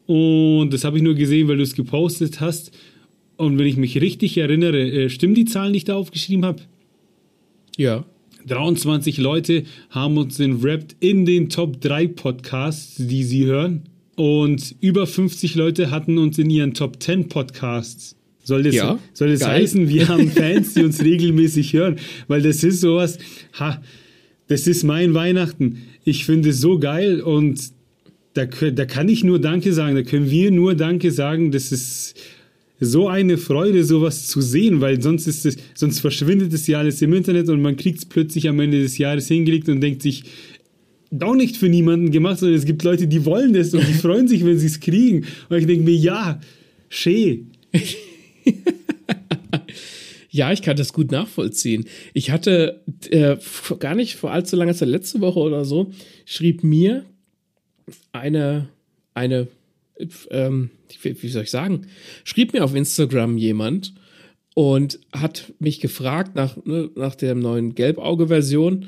und 0.07 0.71
das 0.73 0.85
habe 0.85 0.97
ich 0.97 1.03
nur 1.03 1.15
gesehen, 1.15 1.49
weil 1.49 1.57
du 1.57 1.63
es 1.63 1.75
gepostet 1.75 2.41
hast. 2.41 2.73
Und 3.37 3.59
wenn 3.59 3.67
ich 3.67 3.77
mich 3.77 4.01
richtig 4.01 4.37
erinnere, 4.37 4.79
äh, 4.79 5.09
stimmen 5.09 5.35
die 5.35 5.45
Zahlen, 5.45 5.73
die 5.73 5.79
ich 5.79 5.85
da 5.85 5.95
aufgeschrieben 5.95 6.45
habe? 6.45 6.63
Ja. 7.77 8.05
23 8.47 9.19
Leute 9.19 9.65
haben 9.91 10.19
uns 10.19 10.37
den 10.37 10.63
Wrapped 10.63 10.97
in 11.01 11.25
den 11.25 11.49
Top 11.49 11.81
3 11.81 12.09
Podcasts, 12.09 12.97
die 12.99 13.23
sie 13.23 13.47
hören. 13.47 13.85
Und 14.17 14.75
über 14.81 15.07
50 15.07 15.55
Leute 15.55 15.91
hatten 15.91 16.19
uns 16.19 16.39
in 16.39 16.51
ihren 16.51 16.75
Top 16.75 17.03
10 17.03 17.29
Podcasts. 17.29 18.17
Soll 18.45 18.65
das, 18.65 18.75
ja, 18.75 18.99
soll 19.13 19.31
das 19.31 19.47
heißen, 19.47 19.89
wir 19.89 20.09
haben 20.09 20.31
Fans, 20.33 20.75
die 20.75 20.83
uns 20.83 21.03
regelmäßig 21.03 21.73
hören? 21.73 21.97
Weil 22.27 22.43
das 22.43 22.65
ist 22.65 22.81
sowas, 22.81 23.19
ha, 23.59 23.81
das 24.53 24.67
ist 24.67 24.85
mein 24.85 25.15
Weihnachten. 25.15 25.79
Ich 26.05 26.27
finde 26.27 26.51
es 26.51 26.61
so 26.61 26.79
geil 26.79 27.23
und 27.23 27.59
da, 28.35 28.45
da 28.45 28.85
kann 28.85 29.09
ich 29.09 29.25
nur 29.25 29.39
Danke 29.39 29.73
sagen. 29.73 29.95
Da 29.95 30.03
können 30.03 30.31
wir 30.31 30.51
nur 30.51 30.75
Danke 30.75 31.11
sagen. 31.11 31.53
Das 31.53 31.73
ist 31.73 32.15
so 32.79 33.09
eine 33.09 33.39
Freude, 33.39 33.83
sowas 33.85 34.27
zu 34.27 34.43
sehen, 34.43 34.81
weil 34.81 35.01
sonst 35.01 35.27
ist 35.27 35.47
es, 35.47 35.57
sonst 35.75 36.01
verschwindet 36.01 36.53
es 36.53 36.67
ja 36.67 36.81
alles 36.81 37.01
im 37.01 37.15
Internet 37.15 37.49
und 37.49 37.63
man 37.63 37.77
kriegt 37.77 37.99
es 38.01 38.05
plötzlich 38.05 38.49
am 38.49 38.61
Ende 38.61 38.83
des 38.83 38.99
Jahres 38.99 39.29
hingelegt 39.29 39.69
und 39.69 39.81
denkt 39.81 40.03
sich, 40.03 40.25
doch 41.11 41.35
nicht 41.35 41.57
für 41.57 41.69
niemanden 41.69 42.11
gemacht, 42.11 42.41
sondern 42.41 42.59
es 42.59 42.65
gibt 42.65 42.83
Leute, 42.83 43.07
die 43.07 43.25
wollen 43.25 43.55
das 43.55 43.73
und 43.73 43.87
die 43.87 43.95
freuen 44.01 44.29
sich, 44.29 44.45
wenn 44.45 44.59
sie 44.59 44.67
es 44.67 44.81
kriegen. 44.81 45.25
Und 45.49 45.59
ich 45.59 45.67
denke 45.67 45.85
mir, 45.85 45.95
ja, 45.95 46.41
schee. 46.89 47.45
ja, 50.33 50.51
ich 50.51 50.63
kann 50.63 50.79
das 50.79 50.95
gut 50.95 51.13
nachvollziehen. 51.13 51.85
Ich 52.15 52.31
hatte 52.31 52.81
äh, 53.11 53.37
gar 53.79 53.95
nicht 53.95 54.17
vor 54.17 54.33
allzu 54.33 54.57
langer 54.57 54.75
Zeit, 54.75 54.89
letzte 54.89 55.21
Woche 55.21 55.39
oder 55.39 55.67
so, 55.67 55.93
schrieb 56.25 56.65
mir 56.65 57.05
eine, 58.13 58.71
eine 59.13 59.49
ähm, 60.31 60.71
wie 61.03 61.29
soll 61.29 61.43
ich 61.43 61.51
sagen, 61.51 61.87
schrieb 62.25 62.55
mir 62.55 62.65
auf 62.65 62.75
Instagram 62.75 63.37
jemand 63.37 63.93
und 64.55 65.01
hat 65.13 65.53
mich 65.59 65.81
gefragt 65.81 66.35
nach, 66.35 66.57
ne, 66.65 66.91
nach 66.95 67.15
der 67.15 67.35
neuen 67.35 67.75
Gelbauge-Version 67.75 68.87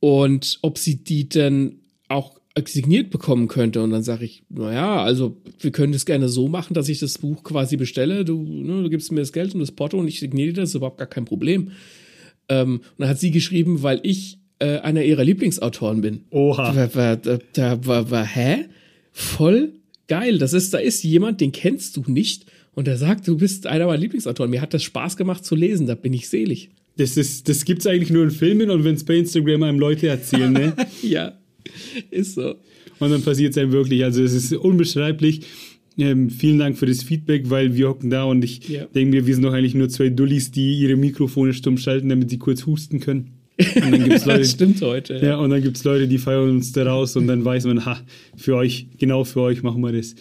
und 0.00 0.58
ob 0.60 0.76
sie 0.76 1.02
die 1.02 1.26
denn 1.26 1.80
auch 2.08 2.35
signiert 2.64 3.10
bekommen 3.10 3.48
könnte. 3.48 3.82
Und 3.82 3.90
dann 3.90 4.02
sage 4.02 4.24
ich, 4.24 4.42
naja, 4.48 5.02
also 5.02 5.36
wir 5.60 5.70
können 5.70 5.92
das 5.92 6.06
gerne 6.06 6.28
so 6.28 6.48
machen, 6.48 6.74
dass 6.74 6.88
ich 6.88 6.98
das 6.98 7.18
Buch 7.18 7.42
quasi 7.44 7.76
bestelle. 7.76 8.24
Du, 8.24 8.42
ne, 8.42 8.82
du 8.82 8.90
gibst 8.90 9.12
mir 9.12 9.20
das 9.20 9.32
Geld 9.32 9.54
und 9.54 9.60
das 9.60 9.72
Porto 9.72 9.98
und 9.98 10.08
ich 10.08 10.20
signiere 10.20 10.52
das, 10.54 10.70
ist 10.70 10.74
überhaupt 10.74 10.98
gar 10.98 11.06
kein 11.06 11.26
Problem. 11.26 11.72
Ähm, 12.48 12.76
und 12.76 12.82
dann 12.98 13.08
hat 13.08 13.20
sie 13.20 13.30
geschrieben, 13.30 13.82
weil 13.82 14.00
ich 14.02 14.38
äh, 14.58 14.78
einer 14.78 15.04
ihrer 15.04 15.24
Lieblingsautoren 15.24 16.00
bin. 16.00 16.24
Oha. 16.30 16.72
Da 16.72 16.94
war, 16.94 17.16
da, 17.16 17.38
da 17.52 17.86
war, 17.86 18.10
war, 18.10 18.24
hä? 18.24 18.64
Voll 19.12 19.72
geil. 20.08 20.38
Das 20.38 20.52
ist, 20.52 20.72
da 20.72 20.78
ist 20.78 21.02
jemand, 21.04 21.40
den 21.40 21.52
kennst 21.52 21.96
du 21.96 22.04
nicht 22.06 22.46
und 22.74 22.86
der 22.86 22.96
sagt, 22.96 23.28
du 23.28 23.36
bist 23.36 23.66
einer 23.66 23.86
meiner 23.86 24.00
Lieblingsautoren. 24.00 24.50
Mir 24.50 24.62
hat 24.62 24.72
das 24.72 24.82
Spaß 24.82 25.16
gemacht 25.16 25.44
zu 25.44 25.54
lesen, 25.54 25.86
da 25.86 25.94
bin 25.94 26.12
ich 26.12 26.28
selig. 26.28 26.70
Das, 26.96 27.18
ist, 27.18 27.48
das 27.48 27.66
gibt's 27.66 27.86
eigentlich 27.86 28.10
nur 28.10 28.24
in 28.24 28.30
Filmen 28.30 28.70
und 28.70 28.84
wenn 28.84 28.94
es 28.94 29.04
bei 29.04 29.16
Instagram 29.16 29.62
einem 29.64 29.78
Leute 29.78 30.08
erzählen, 30.08 30.52
ne? 30.52 30.74
ja, 31.02 31.34
ist 32.10 32.34
so. 32.34 32.56
Und 32.98 33.10
dann 33.10 33.22
passiert 33.22 33.52
es 33.52 33.58
einem 33.58 33.72
wirklich. 33.72 34.04
Also 34.04 34.22
es 34.22 34.32
ist 34.32 34.52
unbeschreiblich. 34.52 35.42
Ähm, 35.98 36.28
vielen 36.28 36.58
Dank 36.58 36.76
für 36.76 36.86
das 36.86 37.02
Feedback, 37.02 37.48
weil 37.48 37.74
wir 37.74 37.88
hocken 37.88 38.10
da 38.10 38.24
und 38.24 38.44
ich 38.44 38.68
ja. 38.68 38.84
denke 38.84 39.16
mir, 39.16 39.26
wir 39.26 39.34
sind 39.34 39.44
doch 39.44 39.54
eigentlich 39.54 39.74
nur 39.74 39.88
zwei 39.88 40.10
Dullis, 40.10 40.50
die 40.50 40.78
ihre 40.78 40.96
Mikrofone 40.96 41.54
stumm 41.54 41.78
schalten, 41.78 42.10
damit 42.10 42.28
sie 42.28 42.38
kurz 42.38 42.66
husten 42.66 43.00
können. 43.00 43.30
Und 43.58 43.90
dann 43.90 44.04
gibt's 44.04 44.26
Leute, 44.26 44.40
das 44.40 44.50
stimmt 44.50 44.82
heute. 44.82 45.14
Ja, 45.14 45.22
ja 45.22 45.36
und 45.36 45.48
dann 45.50 45.62
gibt 45.62 45.78
es 45.78 45.84
Leute, 45.84 46.06
die 46.06 46.18
feiern 46.18 46.50
uns 46.50 46.72
da 46.72 46.84
raus 46.84 47.16
und 47.16 47.26
dann 47.26 47.44
weiß 47.44 47.64
man, 47.64 47.86
ha, 47.86 47.98
für 48.36 48.56
euch, 48.56 48.88
genau 48.98 49.24
für 49.24 49.40
euch 49.40 49.62
machen 49.62 49.80
wir 49.80 49.92
das. 49.92 50.14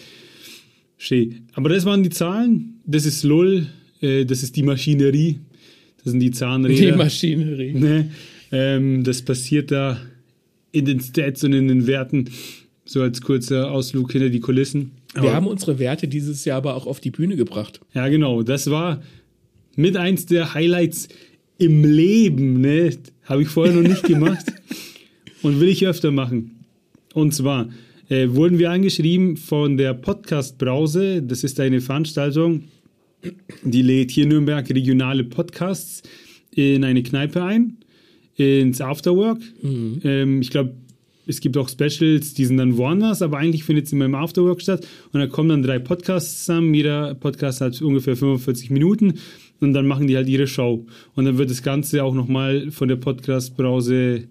Schön. 0.98 1.48
Aber 1.54 1.68
das 1.68 1.84
waren 1.84 2.04
die 2.04 2.10
Zahlen. 2.10 2.80
Das 2.86 3.06
ist 3.06 3.24
LOL. 3.24 3.68
Äh, 4.02 4.24
das 4.24 4.44
ist 4.44 4.56
die 4.56 4.64
Maschinerie. 4.64 5.40
Das 6.04 6.12
sind 6.12 6.22
die 6.22 6.32
Zahnräder. 6.32 6.92
Die 6.92 6.98
Maschinerie. 6.98 7.74
Ne? 7.74 8.12
Ähm, 8.52 9.04
das 9.04 9.22
passiert 9.22 9.72
da 9.72 10.00
in 10.76 10.86
den 10.86 11.00
Stats 11.00 11.44
und 11.44 11.54
in 11.54 11.68
den 11.68 11.88
Werten. 11.88 12.30
So 12.84 13.02
als 13.02 13.22
kurzer 13.22 13.72
Ausflug 13.72 14.12
hinter 14.12 14.30
die 14.30 14.40
Kulissen. 14.40 14.92
Wir 15.20 15.34
haben 15.34 15.48
unsere 15.48 15.80
Werte 15.80 16.08
dieses 16.08 16.46
Jahr 16.46 16.58
aber 16.58 16.76
auch 16.76 16.86
auf 16.86 17.00
die 17.00 17.10
Bühne 17.10 17.36
gebracht. 17.36 17.80
Ja, 17.94 18.08
genau. 18.10 18.44
Das 18.44 18.70
war 18.70 19.02
mit 19.76 19.98
eins 19.98 20.26
der 20.26 20.54
Highlights 20.54 21.08
im 21.58 21.84
Leben. 21.84 22.62
Ne? 22.62 22.92
Habe 23.24 23.42
ich 23.42 23.48
vorher 23.48 23.74
noch 23.74 23.88
nicht 23.88 24.04
gemacht 24.08 24.46
und 25.42 25.60
will 25.60 25.70
ich 25.70 25.88
öfter 25.88 26.12
machen. 26.12 26.66
Und 27.14 27.34
zwar 27.34 27.70
äh, 28.10 28.28
wurden 28.30 28.60
wir 28.60 28.72
angeschrieben 28.72 29.38
von 29.38 29.78
der 29.78 29.94
Podcast 29.94 30.58
Brause. 30.58 31.24
Das 31.24 31.44
ist 31.44 31.60
eine 31.60 31.82
Veranstaltung, 31.82 32.66
die 33.64 33.82
lädt 33.82 34.12
hier 34.12 34.26
Nürnberg 34.26 34.70
regionale 34.70 35.24
Podcasts 35.24 36.04
in 36.52 36.84
eine 36.84 37.04
Kneipe 37.04 37.44
ein, 37.44 37.78
ins 38.38 38.82
Afterwork. 38.82 39.40
Mhm. 39.62 40.00
Ähm, 40.04 40.42
ich 40.42 40.50
glaube, 40.50 40.74
es 41.28 41.40
gibt 41.40 41.58
auch 41.58 41.70
Specials, 41.70 42.34
die 42.36 42.46
sind 42.46 42.58
dann 42.58 42.78
woanders, 42.78 43.22
aber 43.24 43.38
eigentlich 43.38 43.64
findet 43.64 43.88
es 43.88 43.94
immer 43.94 44.06
im 44.06 44.14
Afterwork 44.16 44.62
statt. 44.62 44.86
Und 45.12 45.20
da 45.20 45.28
kommen 45.28 45.50
dann 45.50 45.64
drei 45.64 45.80
Podcasts 45.80 46.40
zusammen. 46.46 46.74
Jeder 46.74 47.16
Podcast 47.16 47.62
hat 47.62 47.82
ungefähr 47.82 48.16
45 48.16 48.70
Minuten 48.70 49.16
und 49.60 49.74
dann 49.74 49.88
machen 49.88 50.06
die 50.08 50.16
halt 50.16 50.28
ihre 50.30 50.46
Show. 50.46 50.86
Und 51.16 51.26
dann 51.26 51.38
wird 51.40 51.50
das 51.50 51.64
Ganze 51.64 52.04
auch 52.04 52.14
nochmal 52.14 52.70
von 52.70 52.88
der 52.90 52.98
Podcast-Brause 52.98 54.28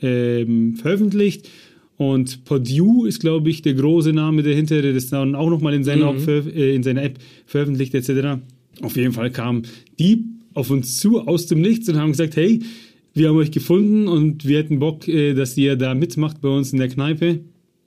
ähm, 0.00 0.76
veröffentlicht 0.76 1.48
Und 1.96 2.44
Purdue 2.44 3.08
ist, 3.08 3.18
glaube 3.20 3.50
ich, 3.50 3.60
der 3.62 3.74
große 3.74 4.12
Name 4.12 4.42
dahinter, 4.44 4.80
der 4.80 4.92
das 4.92 5.08
dann 5.08 5.34
auch 5.34 5.50
nochmal 5.50 5.74
in, 5.74 5.82
seiner 5.84 6.12
Mhm. 6.12 6.28
App, 6.28 6.54
äh, 6.56 6.74
in 6.74 6.82
seiner 6.84 7.02
App 7.02 7.18
veröffentlicht 7.44 7.92
etc. 7.94 8.40
Auf 8.80 8.96
jeden 8.96 9.12
Fall 9.12 9.30
kamen 9.32 9.62
die 9.98 10.24
auf 10.54 10.70
uns 10.70 10.96
zu 10.96 11.20
aus 11.26 11.46
dem 11.46 11.60
Nichts 11.60 11.88
und 11.88 11.96
haben 11.96 12.12
gesagt, 12.12 12.36
hey, 12.36 12.60
wir 13.18 13.28
haben 13.28 13.36
euch 13.36 13.50
gefunden 13.50 14.08
und 14.08 14.46
wir 14.46 14.58
hätten 14.58 14.78
Bock, 14.78 15.06
äh, 15.08 15.34
dass 15.34 15.56
ihr 15.56 15.76
da 15.76 15.94
mitmacht 15.94 16.40
bei 16.40 16.48
uns 16.48 16.72
in 16.72 16.78
der 16.78 16.88
Kneipe, 16.88 17.40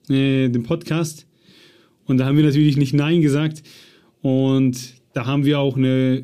äh, 0.09 0.49
dem 0.49 0.63
Podcast. 0.63 1.27
Und 2.05 2.17
da 2.17 2.25
haben 2.25 2.37
wir 2.37 2.43
natürlich 2.43 2.77
nicht 2.77 2.93
Nein 2.93 3.21
gesagt. 3.21 3.63
Und 4.21 4.93
da 5.13 5.25
haben 5.25 5.45
wir 5.45 5.59
auch 5.59 5.77
eine, 5.77 6.23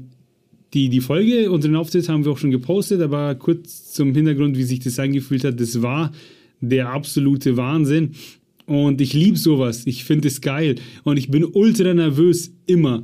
die, 0.74 0.90
die 0.90 1.02
Folge, 1.02 1.52
unseren 1.52 1.76
Auftritt 1.76 2.10
haben 2.10 2.26
wir 2.26 2.32
auch 2.32 2.38
schon 2.38 2.52
gepostet, 2.52 3.02
aber 3.02 3.36
kurz 3.36 3.94
zum 3.94 4.14
Hintergrund, 4.14 4.58
wie 4.58 4.64
sich 4.64 4.80
das 4.80 5.00
angefühlt 5.00 5.44
hat, 5.44 5.60
das 5.60 5.82
war 5.82 6.12
der 6.62 6.90
absolute 6.90 7.58
Wahnsinn. 7.58 8.12
Und 8.66 9.00
ich 9.00 9.14
liebe 9.14 9.38
sowas. 9.38 9.84
Ich 9.86 10.04
finde 10.04 10.28
es 10.28 10.42
geil. 10.42 10.76
Und 11.04 11.18
ich 11.18 11.32
bin 11.32 11.46
ultra 11.46 11.94
nervös 11.94 12.52
immer. 12.66 13.04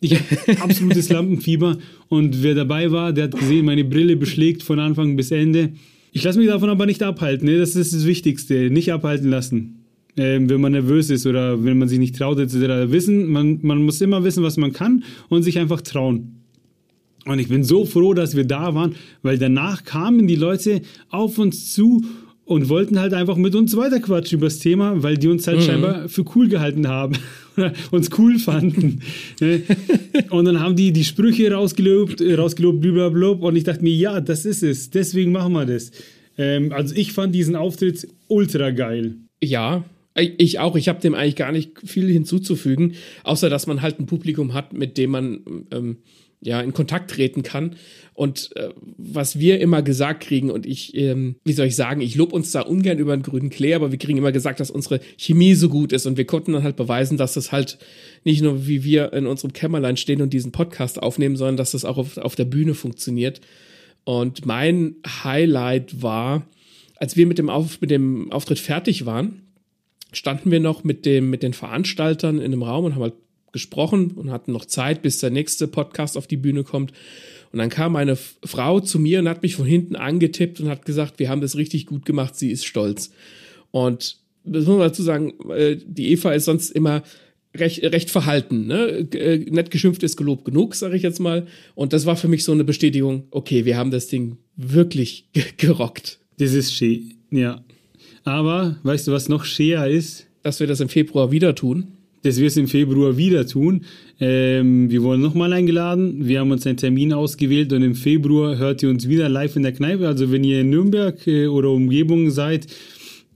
Ich 0.00 0.14
habe 0.14 0.60
absolutes 0.62 1.08
Lampenfieber. 1.08 1.78
Und 2.08 2.42
wer 2.42 2.54
dabei 2.54 2.90
war, 2.90 3.12
der 3.12 3.24
hat 3.24 3.38
gesehen, 3.38 3.64
meine 3.64 3.84
Brille 3.84 4.16
beschlägt 4.16 4.62
von 4.62 4.78
Anfang 4.78 5.16
bis 5.16 5.30
Ende. 5.30 5.72
Ich 6.12 6.22
lasse 6.24 6.38
mich 6.38 6.48
davon 6.48 6.70
aber 6.70 6.86
nicht 6.86 7.02
abhalten. 7.02 7.48
Ne? 7.48 7.58
Das 7.58 7.76
ist 7.76 7.92
das 7.92 8.06
Wichtigste. 8.06 8.70
Nicht 8.70 8.92
abhalten 8.92 9.30
lassen. 9.30 9.84
Ähm, 10.18 10.48
wenn 10.48 10.60
man 10.60 10.72
nervös 10.72 11.10
ist 11.10 11.26
oder 11.26 11.62
wenn 11.62 11.78
man 11.78 11.88
sich 11.88 11.98
nicht 11.98 12.16
traut, 12.16 12.38
etc. 12.38 12.90
Wissen, 12.90 13.26
man, 13.30 13.58
man 13.62 13.82
muss 13.82 14.00
immer 14.00 14.24
wissen, 14.24 14.42
was 14.42 14.56
man 14.56 14.72
kann 14.72 15.04
und 15.28 15.42
sich 15.42 15.58
einfach 15.58 15.82
trauen. 15.82 16.40
Und 17.26 17.38
ich 17.38 17.48
bin 17.48 17.64
so 17.64 17.84
froh, 17.84 18.14
dass 18.14 18.36
wir 18.36 18.44
da 18.44 18.74
waren, 18.74 18.94
weil 19.22 19.36
danach 19.36 19.84
kamen 19.84 20.26
die 20.26 20.36
Leute 20.36 20.80
auf 21.10 21.38
uns 21.38 21.74
zu 21.74 22.02
und 22.44 22.68
wollten 22.68 22.98
halt 22.98 23.12
einfach 23.12 23.36
mit 23.36 23.54
uns 23.54 23.76
weiterquatschen 23.76 24.38
über 24.38 24.46
das 24.46 24.60
Thema, 24.60 25.02
weil 25.02 25.18
die 25.18 25.28
uns 25.28 25.46
halt 25.46 25.62
scheinbar 25.62 26.08
für 26.08 26.24
cool 26.34 26.48
gehalten 26.48 26.88
haben 26.88 27.14
uns 27.90 28.10
cool 28.18 28.38
fanden. 28.38 29.00
Ne? 29.40 29.62
und 30.30 30.44
dann 30.44 30.60
haben 30.60 30.76
die 30.76 30.92
die 30.92 31.04
Sprüche 31.04 31.52
rausgelobt, 31.52 32.20
äh, 32.20 32.34
rausgelobt, 32.34 32.80
blablabla. 32.80 33.48
Und 33.48 33.56
ich 33.56 33.64
dachte 33.64 33.82
mir, 33.82 33.94
ja, 33.94 34.20
das 34.20 34.44
ist 34.44 34.62
es. 34.62 34.90
Deswegen 34.90 35.32
machen 35.32 35.52
wir 35.52 35.66
das. 35.66 35.90
Ähm, 36.38 36.72
also 36.72 36.94
ich 36.94 37.12
fand 37.12 37.34
diesen 37.34 37.56
Auftritt 37.56 38.08
ultra 38.28 38.70
geil. 38.70 39.16
Ja, 39.42 39.84
ich 40.16 40.58
auch. 40.58 40.76
Ich 40.76 40.88
habe 40.88 41.00
dem 41.00 41.14
eigentlich 41.14 41.36
gar 41.36 41.52
nicht 41.52 41.72
viel 41.84 42.08
hinzuzufügen, 42.10 42.94
außer 43.24 43.50
dass 43.50 43.66
man 43.66 43.82
halt 43.82 44.00
ein 44.00 44.06
Publikum 44.06 44.54
hat, 44.54 44.72
mit 44.72 44.96
dem 44.96 45.10
man 45.10 45.40
ähm, 45.72 45.98
ja 46.40 46.60
in 46.60 46.72
Kontakt 46.72 47.10
treten 47.10 47.42
kann. 47.42 47.76
Und 48.14 48.50
äh, 48.56 48.70
was 48.96 49.38
wir 49.38 49.60
immer 49.60 49.82
gesagt 49.82 50.22
kriegen, 50.22 50.50
und 50.50 50.64
ich, 50.64 50.94
ähm, 50.94 51.36
wie 51.44 51.52
soll 51.52 51.66
ich 51.66 51.76
sagen, 51.76 52.00
ich 52.00 52.14
lob 52.14 52.32
uns 52.32 52.50
da 52.50 52.62
ungern 52.62 52.98
über 52.98 53.12
einen 53.12 53.22
grünen 53.22 53.50
Klee, 53.50 53.74
aber 53.74 53.90
wir 53.90 53.98
kriegen 53.98 54.18
immer 54.18 54.32
gesagt, 54.32 54.60
dass 54.60 54.70
unsere 54.70 55.00
Chemie 55.18 55.54
so 55.54 55.68
gut 55.68 55.92
ist. 55.92 56.06
Und 56.06 56.16
wir 56.16 56.24
konnten 56.24 56.52
dann 56.52 56.62
halt 56.62 56.76
beweisen, 56.76 57.18
dass 57.18 57.34
das 57.34 57.52
halt 57.52 57.78
nicht 58.24 58.42
nur 58.42 58.66
wie 58.66 58.84
wir 58.84 59.12
in 59.12 59.26
unserem 59.26 59.52
Kämmerlein 59.52 59.96
stehen 59.96 60.22
und 60.22 60.32
diesen 60.32 60.52
Podcast 60.52 61.02
aufnehmen, 61.02 61.36
sondern 61.36 61.56
dass 61.56 61.72
das 61.72 61.84
auch 61.84 61.98
auf, 61.98 62.16
auf 62.16 62.36
der 62.36 62.46
Bühne 62.46 62.74
funktioniert. 62.74 63.40
Und 64.04 64.46
mein 64.46 64.96
Highlight 65.24 66.00
war, 66.00 66.46
als 66.96 67.16
wir 67.16 67.26
mit 67.26 67.38
dem, 67.38 67.50
auf, 67.50 67.80
mit 67.80 67.90
dem 67.90 68.32
Auftritt 68.32 68.58
fertig 68.58 69.04
waren, 69.04 69.42
standen 70.12 70.50
wir 70.50 70.60
noch 70.60 70.84
mit, 70.84 71.04
dem, 71.04 71.28
mit 71.28 71.42
den 71.42 71.52
Veranstaltern 71.52 72.38
in 72.38 72.44
einem 72.44 72.62
Raum 72.62 72.86
und 72.86 72.94
haben 72.94 73.02
halt 73.02 73.14
gesprochen 73.56 74.10
und 74.12 74.30
hatten 74.30 74.52
noch 74.52 74.66
Zeit, 74.66 75.00
bis 75.02 75.18
der 75.18 75.30
nächste 75.30 75.66
Podcast 75.66 76.18
auf 76.18 76.26
die 76.26 76.36
Bühne 76.36 76.62
kommt. 76.62 76.92
Und 77.52 77.58
dann 77.58 77.70
kam 77.70 77.96
eine 77.96 78.12
F- 78.12 78.36
Frau 78.44 78.80
zu 78.80 78.98
mir 78.98 79.18
und 79.20 79.28
hat 79.28 79.42
mich 79.42 79.54
von 79.56 79.64
hinten 79.64 79.96
angetippt 79.96 80.60
und 80.60 80.68
hat 80.68 80.84
gesagt, 80.84 81.18
wir 81.18 81.30
haben 81.30 81.40
das 81.40 81.56
richtig 81.56 81.86
gut 81.86 82.04
gemacht, 82.04 82.36
sie 82.36 82.50
ist 82.50 82.66
stolz. 82.66 83.10
Und 83.70 84.18
das 84.44 84.66
muss 84.66 84.76
man 84.78 84.88
dazu 84.88 85.02
sagen, 85.02 85.32
äh, 85.50 85.76
die 85.86 86.10
Eva 86.12 86.32
ist 86.32 86.44
sonst 86.44 86.70
immer 86.70 87.02
recht, 87.56 87.82
recht 87.82 88.10
verhalten. 88.10 88.66
Ne? 88.66 89.08
Äh, 89.14 89.38
Nett 89.50 89.70
geschimpft 89.70 90.02
ist 90.02 90.16
gelobt 90.16 90.44
genug, 90.44 90.74
sage 90.74 90.96
ich 90.96 91.02
jetzt 91.02 91.20
mal. 91.20 91.46
Und 91.74 91.92
das 91.94 92.04
war 92.04 92.16
für 92.16 92.28
mich 92.28 92.44
so 92.44 92.52
eine 92.52 92.64
Bestätigung, 92.64 93.24
okay, 93.30 93.64
wir 93.64 93.76
haben 93.78 93.90
das 93.90 94.08
Ding 94.08 94.36
wirklich 94.56 95.28
ge- 95.32 95.44
gerockt. 95.56 96.18
Das 96.38 96.52
ist 96.52 96.74
schön, 96.74 97.14
ja. 97.30 97.64
Aber 98.24 98.76
weißt 98.82 99.06
du, 99.08 99.12
was 99.12 99.28
noch 99.28 99.44
schöner 99.44 99.88
ist? 99.88 100.26
Dass 100.42 100.60
wir 100.60 100.66
das 100.66 100.80
im 100.80 100.88
Februar 100.88 101.32
wieder 101.32 101.54
tun. 101.54 101.95
Dass 102.26 102.38
wir 102.38 102.48
es 102.48 102.56
im 102.56 102.68
Februar 102.68 103.16
wieder 103.16 103.46
tun. 103.46 103.82
Ähm, 104.18 104.90
wir 104.90 105.02
wurden 105.02 105.22
nochmal 105.22 105.52
eingeladen. 105.52 106.26
Wir 106.26 106.40
haben 106.40 106.50
uns 106.50 106.66
einen 106.66 106.76
Termin 106.76 107.12
ausgewählt 107.12 107.72
und 107.72 107.82
im 107.82 107.94
Februar 107.94 108.58
hört 108.58 108.82
ihr 108.82 108.90
uns 108.90 109.08
wieder 109.08 109.28
live 109.28 109.56
in 109.56 109.62
der 109.62 109.72
Kneipe. 109.72 110.06
Also 110.06 110.32
wenn 110.32 110.44
ihr 110.44 110.60
in 110.60 110.70
Nürnberg 110.70 111.26
äh, 111.26 111.46
oder 111.46 111.70
Umgebung 111.70 112.30
seid, 112.30 112.66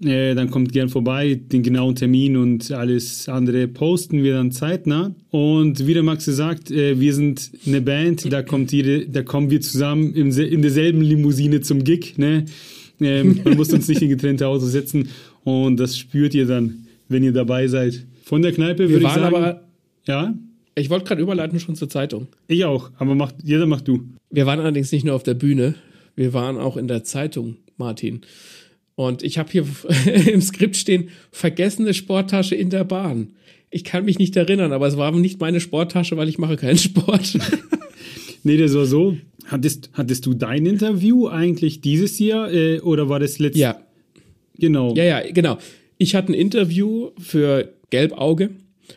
äh, 0.02 0.34
dann 0.34 0.50
kommt 0.50 0.72
gern 0.72 0.88
vorbei. 0.88 1.34
Den 1.34 1.62
genauen 1.62 1.94
Termin 1.94 2.36
und 2.36 2.72
alles 2.72 3.28
andere 3.28 3.68
posten 3.68 4.22
wir 4.22 4.34
dann 4.34 4.50
zeitnah. 4.50 5.14
Und 5.30 5.86
wie 5.86 5.94
der 5.94 6.02
Max 6.02 6.24
sagt, 6.24 6.70
äh, 6.70 6.98
wir 6.98 7.14
sind 7.14 7.50
eine 7.66 7.82
Band. 7.82 8.32
Da 8.32 8.42
kommt 8.42 8.72
jede, 8.72 9.06
da 9.06 9.22
kommen 9.22 9.50
wir 9.50 9.60
zusammen 9.60 10.14
im, 10.14 10.30
in 10.30 10.62
derselben 10.62 11.02
Limousine 11.02 11.60
zum 11.60 11.84
Gig. 11.84 12.18
Ne? 12.18 12.46
Ähm, 13.00 13.40
man 13.44 13.56
muss 13.56 13.72
uns 13.72 13.88
nicht 13.88 14.02
in 14.02 14.08
getrennte 14.08 14.48
Autos 14.48 14.72
setzen 14.72 15.08
und 15.44 15.78
das 15.78 15.96
spürt 15.96 16.34
ihr 16.34 16.46
dann, 16.46 16.86
wenn 17.08 17.22
ihr 17.22 17.32
dabei 17.32 17.66
seid. 17.68 18.04
Von 18.30 18.42
der 18.42 18.52
Kneipe 18.52 18.84
Wir 18.84 18.90
würde 18.90 18.98
ich 19.00 19.04
waren 19.10 19.22
sagen. 19.22 19.34
aber, 19.34 19.64
ja, 20.06 20.34
ich 20.76 20.88
wollte 20.88 21.04
gerade 21.04 21.20
überleiten 21.20 21.58
schon 21.58 21.74
zur 21.74 21.88
Zeitung. 21.90 22.28
ich 22.46 22.64
auch. 22.64 22.92
Aber 22.96 23.16
macht, 23.16 23.34
jeder 23.42 23.66
macht 23.66 23.88
du. 23.88 24.04
Wir 24.30 24.46
waren 24.46 24.60
allerdings 24.60 24.92
nicht 24.92 25.04
nur 25.04 25.16
auf 25.16 25.24
der 25.24 25.34
Bühne, 25.34 25.74
wir 26.14 26.32
waren 26.32 26.56
auch 26.56 26.76
in 26.76 26.86
der 26.86 27.02
Zeitung, 27.02 27.56
Martin. 27.76 28.20
Und 28.94 29.24
ich 29.24 29.36
habe 29.36 29.50
hier 29.50 29.66
im 30.32 30.40
Skript 30.42 30.76
stehen, 30.76 31.08
vergessene 31.32 31.92
Sporttasche 31.92 32.54
in 32.54 32.70
der 32.70 32.84
Bahn. 32.84 33.32
Ich 33.68 33.82
kann 33.82 34.04
mich 34.04 34.20
nicht 34.20 34.36
erinnern, 34.36 34.72
aber 34.72 34.86
es 34.86 34.96
war 34.96 35.10
nicht 35.10 35.40
meine 35.40 35.58
Sporttasche, 35.58 36.16
weil 36.16 36.28
ich 36.28 36.38
mache 36.38 36.54
keinen 36.56 36.78
Sport. 36.88 37.36
Nee, 38.44 38.56
das 38.56 38.74
war 38.74 38.86
so. 38.86 39.18
Hattest, 39.46 39.90
hattest 39.92 40.24
du 40.24 40.32
dein 40.32 40.64
Interview 40.64 41.26
eigentlich 41.28 41.82
dieses 41.82 42.18
Jahr 42.20 42.50
äh, 42.50 42.78
oder 42.80 43.10
war 43.10 43.18
das 43.18 43.38
letzte? 43.40 43.58
ja, 43.58 43.80
Genau. 44.58 44.94
ja, 44.94 45.04
ja, 45.04 45.20
genau. 45.32 45.58
Ich 46.02 46.14
hatte 46.14 46.32
ein 46.32 46.34
Interview 46.34 47.10
für 47.18 47.74
Gelbauge 47.90 48.48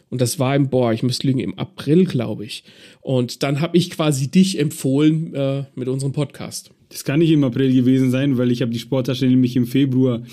und 0.10 0.22
das 0.22 0.40
war 0.40 0.56
im, 0.56 0.70
boah, 0.70 0.94
ich 0.94 1.04
müsste 1.04 1.28
lügen, 1.28 1.40
im 1.40 1.60
April, 1.60 2.06
glaube 2.06 2.46
ich. 2.46 2.64
Und 3.02 3.44
dann 3.44 3.60
habe 3.60 3.76
ich 3.76 3.90
quasi 3.90 4.32
dich 4.32 4.58
empfohlen 4.58 5.36
äh, 5.36 5.66
mit 5.76 5.90
unserem 5.90 6.14
Podcast. 6.14 6.72
Das 6.88 7.04
kann 7.04 7.20
nicht 7.20 7.32
im 7.32 7.44
April 7.44 7.74
gewesen 7.74 8.10
sein, 8.10 8.38
weil 8.38 8.52
ich 8.52 8.62
habe 8.62 8.72
die 8.72 8.80
Sporttasche 8.80 9.26
nämlich 9.26 9.58
im 9.58 9.68
Februar 9.68 10.24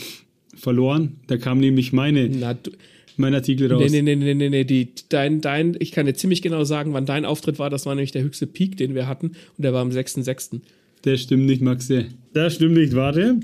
verloren. 0.54 1.16
Da 1.26 1.38
kam 1.38 1.58
nämlich 1.58 1.92
meine, 1.92 2.28
Na, 2.28 2.54
du, 2.54 2.70
mein 3.16 3.34
Artikel 3.34 3.72
raus. 3.72 3.90
Nee, 3.90 4.02
nee, 4.02 4.14
nee, 4.14 4.34
nee, 4.34 4.48
nee. 4.48 4.62
Die, 4.62 4.90
dein, 5.08 5.40
dein, 5.40 5.76
ich 5.80 5.90
kann 5.90 6.06
dir 6.06 6.14
ziemlich 6.14 6.40
genau 6.40 6.62
sagen, 6.62 6.92
wann 6.92 7.04
dein 7.04 7.24
Auftritt 7.24 7.58
war. 7.58 7.68
Das 7.68 7.84
war 7.84 7.96
nämlich 7.96 8.12
der 8.12 8.22
höchste 8.22 8.46
Peak, 8.46 8.76
den 8.76 8.94
wir 8.94 9.08
hatten. 9.08 9.26
Und 9.26 9.64
der 9.64 9.72
war 9.72 9.82
am 9.82 9.90
6.6. 9.90 10.60
Der 11.04 11.16
stimmt 11.16 11.46
nicht, 11.46 11.62
Maxe. 11.62 12.06
Das 12.32 12.54
stimmt 12.54 12.74
nicht, 12.74 12.94
warte. 12.94 13.40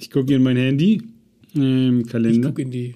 Ich 0.00 0.10
gucke 0.10 0.34
in 0.34 0.42
mein 0.42 0.56
Handy. 0.56 1.00
Ähm, 1.56 2.00
Ich 2.00 2.08
Kalender. 2.08 2.48
guck 2.48 2.58
in 2.58 2.70
die. 2.70 2.94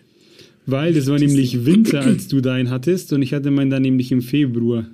Weil 0.67 0.93
das 0.93 1.07
war 1.07 1.19
nämlich 1.19 1.65
Winter, 1.65 2.01
als 2.03 2.29
du 2.29 2.41
deinen 2.43 2.69
hattest 2.71 3.13
und 3.15 3.23
ich 3.23 3.33
hatte 3.33 3.51
meinen 3.51 3.71
dann 3.71 3.83
nämlich 3.83 4.13
im 4.13 4.21
Februar. 4.21 4.87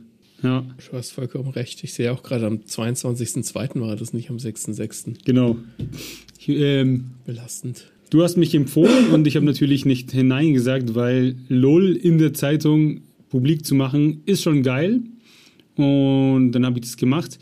Ja, 0.42 0.64
Du 0.90 0.96
hast 0.96 1.10
vollkommen 1.10 1.48
recht. 1.50 1.82
Ich 1.82 1.94
sehe 1.94 2.12
auch 2.12 2.22
gerade 2.22 2.46
am 2.46 2.58
22.2. 2.58 3.80
war 3.80 3.96
das 3.96 4.12
nicht 4.12 4.30
am 4.30 4.36
6.6. 4.36 5.14
genau. 5.24 5.56
Ich, 6.38 6.48
ähm, 6.50 7.06
Belastend. 7.24 7.90
du 8.10 8.22
hast 8.22 8.36
mich 8.36 8.54
empfohlen 8.54 9.08
und 9.12 9.26
ich 9.26 9.36
habe 9.36 9.46
natürlich 9.46 9.84
nicht 9.86 10.12
hinein 10.12 10.52
gesagt, 10.52 10.94
weil 10.94 11.34
LOL 11.48 11.96
in 11.96 12.18
der 12.18 12.34
Zeitung 12.34 13.00
publik 13.30 13.64
zu 13.64 13.74
machen 13.74 14.20
ist 14.26 14.42
schon 14.42 14.62
geil. 14.62 15.00
Und 15.76 16.52
dann 16.52 16.64
habe 16.66 16.78
ich 16.78 16.84
das 16.84 16.96
gemacht 16.96 17.38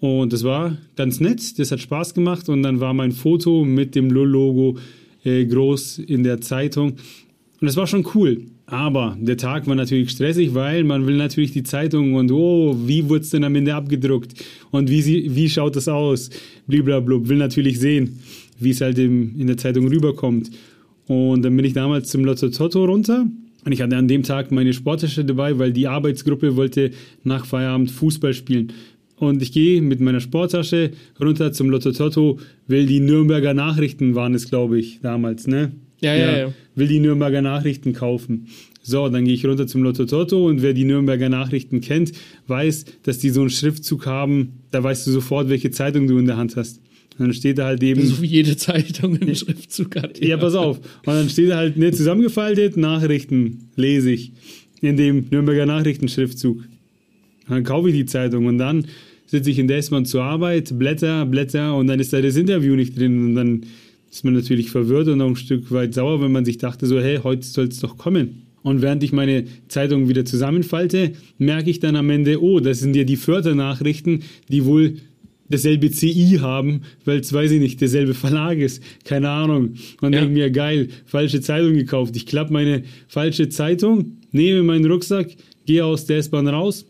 und 0.00 0.32
das 0.34 0.44
war 0.44 0.76
ganz 0.96 1.20
nett, 1.20 1.58
das 1.58 1.70
hat 1.72 1.80
Spaß 1.80 2.12
gemacht 2.14 2.48
und 2.50 2.62
dann 2.62 2.80
war 2.80 2.92
mein 2.92 3.12
Foto 3.12 3.64
mit 3.64 3.94
dem 3.94 4.10
LOL-Logo 4.10 4.76
äh, 5.24 5.44
groß 5.44 5.98
in 5.98 6.24
der 6.24 6.40
Zeitung 6.40 6.96
und 7.60 7.66
das 7.66 7.76
war 7.76 7.86
schon 7.86 8.06
cool. 8.14 8.42
Aber 8.66 9.16
der 9.20 9.36
Tag 9.36 9.66
war 9.66 9.74
natürlich 9.74 10.10
stressig, 10.10 10.54
weil 10.54 10.84
man 10.84 11.06
will 11.06 11.16
natürlich 11.16 11.52
die 11.52 11.64
Zeitung 11.64 12.14
und 12.14 12.30
oh, 12.30 12.76
wie 12.86 13.08
wurde 13.08 13.22
es 13.22 13.30
denn 13.30 13.44
am 13.44 13.54
Ende 13.54 13.74
abgedruckt 13.74 14.32
und 14.70 14.88
wie, 14.88 15.02
sie, 15.02 15.34
wie 15.34 15.48
schaut 15.48 15.76
das 15.76 15.88
aus? 15.88 16.30
Blablabla, 16.68 17.28
will 17.28 17.36
natürlich 17.36 17.80
sehen, 17.80 18.20
wie 18.58 18.70
es 18.70 18.80
halt 18.80 18.98
im, 18.98 19.38
in 19.38 19.48
der 19.48 19.56
Zeitung 19.56 19.88
rüberkommt. 19.88 20.50
Und 21.08 21.42
dann 21.42 21.56
bin 21.56 21.64
ich 21.64 21.72
damals 21.72 22.08
zum 22.08 22.24
Lotto 22.24 22.48
Toto 22.48 22.84
runter 22.84 23.26
und 23.64 23.72
ich 23.72 23.82
hatte 23.82 23.96
an 23.96 24.06
dem 24.08 24.22
Tag 24.22 24.52
meine 24.52 24.72
Sporttasche 24.72 25.24
dabei, 25.24 25.58
weil 25.58 25.72
die 25.72 25.88
Arbeitsgruppe 25.88 26.56
wollte 26.56 26.92
nach 27.24 27.44
Feierabend 27.44 27.90
Fußball 27.90 28.32
spielen. 28.32 28.72
Und 29.20 29.42
ich 29.42 29.52
gehe 29.52 29.82
mit 29.82 30.00
meiner 30.00 30.20
Sporttasche 30.20 30.92
runter 31.20 31.52
zum 31.52 31.68
Lotto 31.68 31.92
Toto, 31.92 32.38
will 32.66 32.86
die 32.86 33.00
Nürnberger 33.00 33.52
Nachrichten 33.52 34.14
waren 34.14 34.34
es, 34.34 34.48
glaube 34.48 34.78
ich, 34.78 35.00
damals, 35.02 35.46
ne? 35.46 35.72
Ja, 36.00 36.14
ja, 36.14 36.38
ja. 36.38 36.54
Will 36.74 36.88
die 36.88 37.00
Nürnberger 37.00 37.42
Nachrichten 37.42 37.92
kaufen. 37.92 38.46
So, 38.80 39.06
dann 39.10 39.26
gehe 39.26 39.34
ich 39.34 39.44
runter 39.44 39.66
zum 39.66 39.82
Lotto 39.82 40.06
Toto 40.06 40.46
und 40.46 40.62
wer 40.62 40.72
die 40.72 40.86
Nürnberger 40.86 41.28
Nachrichten 41.28 41.82
kennt, 41.82 42.12
weiß, 42.46 42.86
dass 43.02 43.18
die 43.18 43.28
so 43.28 43.42
einen 43.42 43.50
Schriftzug 43.50 44.06
haben, 44.06 44.60
da 44.70 44.82
weißt 44.82 45.06
du 45.06 45.10
sofort, 45.10 45.50
welche 45.50 45.70
Zeitung 45.70 46.06
du 46.06 46.16
in 46.16 46.24
der 46.24 46.38
Hand 46.38 46.56
hast. 46.56 46.80
dann 47.18 47.34
steht 47.34 47.58
da 47.58 47.66
halt 47.66 47.82
eben. 47.82 48.02
So 48.02 48.22
wie 48.22 48.26
jede 48.26 48.56
Zeitung 48.56 49.20
einen 49.20 49.36
Schriftzug 49.36 49.96
hat. 49.96 50.24
Ja, 50.24 50.38
pass 50.38 50.54
auf. 50.54 50.78
Und 50.78 51.12
dann 51.12 51.28
steht 51.28 51.50
da 51.50 51.58
halt 51.58 51.76
nicht 51.76 51.94
zusammengefaltet, 51.94 52.78
Nachrichten 52.78 53.68
lese 53.76 54.12
ich 54.12 54.32
in 54.80 54.96
dem 54.96 55.26
Nürnberger 55.30 55.66
Nachrichtenschriftzug. 55.66 56.64
Dann 57.50 57.64
kaufe 57.64 57.90
ich 57.90 57.94
die 57.94 58.06
Zeitung 58.06 58.46
und 58.46 58.56
dann 58.56 58.86
sitze 59.30 59.50
ich 59.50 59.58
in 59.60 59.68
der 59.68 59.78
S-Bahn 59.78 60.04
zur 60.04 60.24
Arbeit, 60.24 60.76
blätter, 60.76 61.24
blätter 61.24 61.76
und 61.76 61.86
dann 61.86 62.00
ist 62.00 62.12
da 62.12 62.20
das 62.20 62.36
Interview 62.36 62.74
nicht 62.74 62.98
drin 62.98 63.26
und 63.26 63.34
dann 63.36 63.60
ist 64.10 64.24
man 64.24 64.34
natürlich 64.34 64.70
verwirrt 64.70 65.06
und 65.06 65.20
auch 65.20 65.28
ein 65.28 65.36
Stück 65.36 65.70
weit 65.70 65.94
sauer, 65.94 66.20
wenn 66.20 66.32
man 66.32 66.44
sich 66.44 66.58
dachte 66.58 66.86
so, 66.86 67.00
hey, 67.00 67.20
heute 67.22 67.46
soll 67.46 67.68
es 67.68 67.78
doch 67.78 67.96
kommen. 67.96 68.42
Und 68.62 68.82
während 68.82 69.04
ich 69.04 69.12
meine 69.12 69.44
Zeitung 69.68 70.08
wieder 70.08 70.24
zusammenfalte, 70.24 71.12
merke 71.38 71.70
ich 71.70 71.78
dann 71.78 71.94
am 71.94 72.10
Ende, 72.10 72.42
oh, 72.42 72.58
das 72.58 72.80
sind 72.80 72.96
ja 72.96 73.04
die 73.04 73.16
Fördernachrichten, 73.16 74.24
die 74.48 74.64
wohl 74.64 74.96
dasselbe 75.48 75.90
CI 75.90 76.38
haben, 76.40 76.82
weil 77.04 77.20
es, 77.20 77.32
weiß 77.32 77.52
ich 77.52 77.60
nicht, 77.60 77.80
derselbe 77.80 78.14
Verlag 78.14 78.58
ist. 78.58 78.82
Keine 79.04 79.30
Ahnung. 79.30 79.74
Und 80.00 80.12
ja. 80.12 80.20
denke 80.20 80.34
mir, 80.34 80.50
geil, 80.50 80.88
falsche 81.06 81.40
Zeitung 81.40 81.74
gekauft. 81.74 82.16
Ich 82.16 82.26
klappe 82.26 82.52
meine 82.52 82.82
falsche 83.06 83.48
Zeitung, 83.48 84.18
nehme 84.32 84.64
meinen 84.64 84.90
Rucksack, 84.90 85.28
gehe 85.66 85.84
aus 85.84 86.04
der 86.06 86.18
S-Bahn 86.18 86.48
raus, 86.48 86.84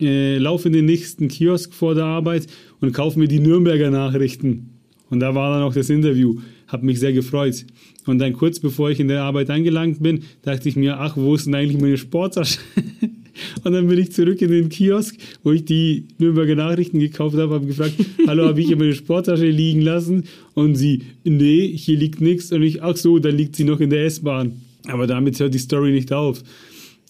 äh, 0.00 0.38
laufe 0.38 0.68
in 0.68 0.74
den 0.74 0.84
nächsten 0.84 1.28
Kiosk 1.28 1.74
vor 1.74 1.94
der 1.94 2.04
Arbeit 2.04 2.46
und 2.80 2.92
kaufe 2.92 3.18
mir 3.18 3.28
die 3.28 3.40
Nürnberger 3.40 3.90
Nachrichten. 3.90 4.70
Und 5.10 5.20
da 5.20 5.34
war 5.34 5.54
dann 5.54 5.62
auch 5.62 5.74
das 5.74 5.90
Interview. 5.90 6.36
Hab 6.66 6.82
mich 6.82 7.00
sehr 7.00 7.12
gefreut. 7.12 7.64
Und 8.06 8.18
dann 8.18 8.32
kurz 8.34 8.60
bevor 8.60 8.90
ich 8.90 9.00
in 9.00 9.08
der 9.08 9.22
Arbeit 9.22 9.50
angelangt 9.50 10.02
bin, 10.02 10.24
dachte 10.42 10.68
ich 10.68 10.76
mir, 10.76 10.98
ach, 10.98 11.16
wo 11.16 11.34
ist 11.34 11.46
denn 11.46 11.54
eigentlich 11.54 11.80
meine 11.80 11.96
Sporttasche? 11.96 12.58
Und 13.64 13.72
dann 13.72 13.86
bin 13.86 13.98
ich 13.98 14.12
zurück 14.12 14.42
in 14.42 14.50
den 14.50 14.68
Kiosk, 14.68 15.16
wo 15.44 15.52
ich 15.52 15.64
die 15.64 16.06
Nürnberger 16.18 16.56
Nachrichten 16.56 16.98
gekauft 16.98 17.36
habe, 17.36 17.54
habe 17.54 17.66
gefragt, 17.66 17.94
hallo, 18.26 18.46
habe 18.46 18.60
ich 18.60 18.66
hier 18.66 18.76
meine 18.76 18.94
Sporttasche 18.94 19.48
liegen 19.48 19.80
lassen? 19.80 20.24
Und 20.54 20.74
sie, 20.74 21.02
nee, 21.24 21.68
hier 21.68 21.96
liegt 21.96 22.20
nichts. 22.20 22.50
Und 22.52 22.62
ich, 22.62 22.82
ach 22.82 22.96
so, 22.96 23.18
dann 23.18 23.36
liegt 23.36 23.56
sie 23.56 23.64
noch 23.64 23.80
in 23.80 23.90
der 23.90 24.04
S-Bahn. 24.06 24.60
Aber 24.88 25.06
damit 25.06 25.38
hört 25.38 25.54
die 25.54 25.58
Story 25.58 25.92
nicht 25.92 26.12
auf. 26.12 26.42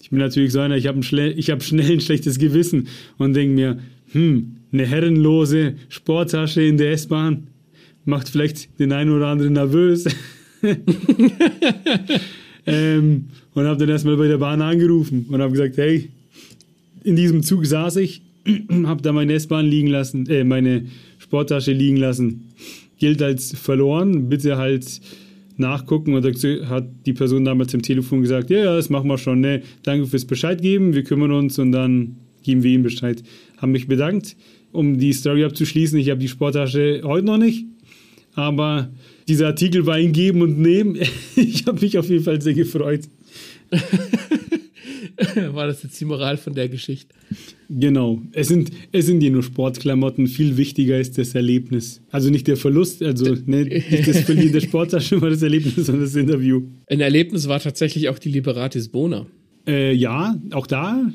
Ich 0.09 0.11
bin 0.11 0.21
natürlich 0.21 0.51
so 0.53 0.59
einer, 0.59 0.75
ich 0.75 0.87
habe 0.87 1.01
hab 1.01 1.63
schnell 1.63 1.91
ein 1.91 2.01
schlechtes 2.01 2.39
Gewissen 2.39 2.87
und 3.19 3.35
denke 3.35 3.53
mir, 3.53 3.77
hm, 4.11 4.55
eine 4.71 4.87
herrenlose 4.87 5.75
Sporttasche 5.87 6.63
in 6.63 6.77
der 6.77 6.93
S-Bahn 6.93 7.49
macht 8.05 8.27
vielleicht 8.27 8.79
den 8.79 8.91
einen 8.91 9.11
oder 9.11 9.27
anderen 9.27 9.53
nervös. 9.53 10.05
ähm, 12.65 13.25
und 13.53 13.65
habe 13.65 13.77
dann 13.77 13.89
erstmal 13.89 14.17
bei 14.17 14.27
der 14.27 14.39
Bahn 14.39 14.63
angerufen 14.63 15.27
und 15.29 15.41
habe 15.41 15.51
gesagt, 15.51 15.77
hey, 15.77 16.09
in 17.03 17.15
diesem 17.15 17.43
Zug 17.43 17.67
saß 17.67 17.97
ich, 17.97 18.23
habe 18.85 19.03
da 19.03 19.13
meine 19.13 19.33
S-Bahn 19.33 19.67
liegen 19.67 19.89
lassen, 19.89 20.27
äh, 20.27 20.43
meine 20.43 20.87
Sporttasche 21.19 21.71
liegen 21.71 21.97
lassen. 21.97 22.45
Gilt 22.97 23.21
als 23.21 23.55
verloren, 23.55 24.27
bitte 24.27 24.57
halt 24.57 25.01
nachgucken 25.59 26.13
und 26.13 26.25
hat 26.25 26.85
die 27.05 27.13
Person 27.13 27.45
damals 27.45 27.73
im 27.73 27.81
Telefon 27.81 28.21
gesagt, 28.21 28.49
ja, 28.49 28.59
ja, 28.59 28.75
das 28.75 28.89
machen 28.89 29.07
wir 29.07 29.17
schon, 29.17 29.41
ne, 29.41 29.61
danke 29.83 30.07
fürs 30.07 30.25
Bescheid 30.25 30.61
geben, 30.61 30.93
wir 30.93 31.03
kümmern 31.03 31.31
uns 31.31 31.59
und 31.59 31.71
dann 31.71 32.15
geben 32.43 32.63
wir 32.63 32.71
ihm 32.71 32.83
Bescheid. 32.83 33.21
Haben 33.57 33.73
mich 33.73 33.87
bedankt, 33.87 34.35
um 34.71 34.97
die 34.97 35.13
Story 35.13 35.43
abzuschließen. 35.43 35.99
Ich 35.99 36.09
habe 36.09 36.19
die 36.19 36.27
Sporttasche 36.27 37.01
heute 37.03 37.25
noch 37.25 37.37
nicht, 37.37 37.65
aber 38.33 38.89
dieser 39.27 39.47
Artikel 39.47 39.85
war 39.85 39.95
ein 39.95 40.13
Geben 40.13 40.41
und 40.41 40.59
Nehmen. 40.59 40.97
Ich 41.35 41.65
habe 41.67 41.79
mich 41.79 41.97
auf 41.97 42.09
jeden 42.09 42.23
Fall 42.23 42.41
sehr 42.41 42.53
gefreut. 42.53 43.01
War 45.51 45.67
das 45.67 45.83
jetzt 45.83 45.99
die 45.99 46.05
Moral 46.05 46.37
von 46.37 46.53
der 46.53 46.69
Geschichte? 46.69 47.13
Genau. 47.69 48.19
Es 48.31 48.47
sind, 48.47 48.71
es 48.91 49.05
sind 49.05 49.21
ja 49.21 49.29
nur 49.29 49.43
Sportklamotten. 49.43 50.25
Viel 50.25 50.57
wichtiger 50.57 50.99
ist 50.99 51.19
das 51.19 51.35
Erlebnis. 51.35 52.01
Also 52.09 52.31
nicht 52.31 52.47
der 52.47 52.57
Verlust, 52.57 53.03
also 53.03 53.35
ne, 53.45 53.65
nicht 53.65 54.07
das 54.07 54.21
Verlieren 54.21 54.53
der 54.53 54.61
Sporttasche 54.61 55.21
war 55.21 55.29
das 55.29 55.43
Erlebnis, 55.43 55.75
sondern 55.75 56.03
das 56.03 56.15
Interview. 56.15 56.63
Ein 56.87 56.99
Erlebnis 56.99 57.47
war 57.47 57.59
tatsächlich 57.59 58.09
auch 58.09 58.17
die 58.17 58.29
Liberatis 58.29 58.89
Bona. 58.89 59.27
Äh, 59.67 59.93
ja, 59.93 60.35
auch 60.51 60.65
da 60.65 61.11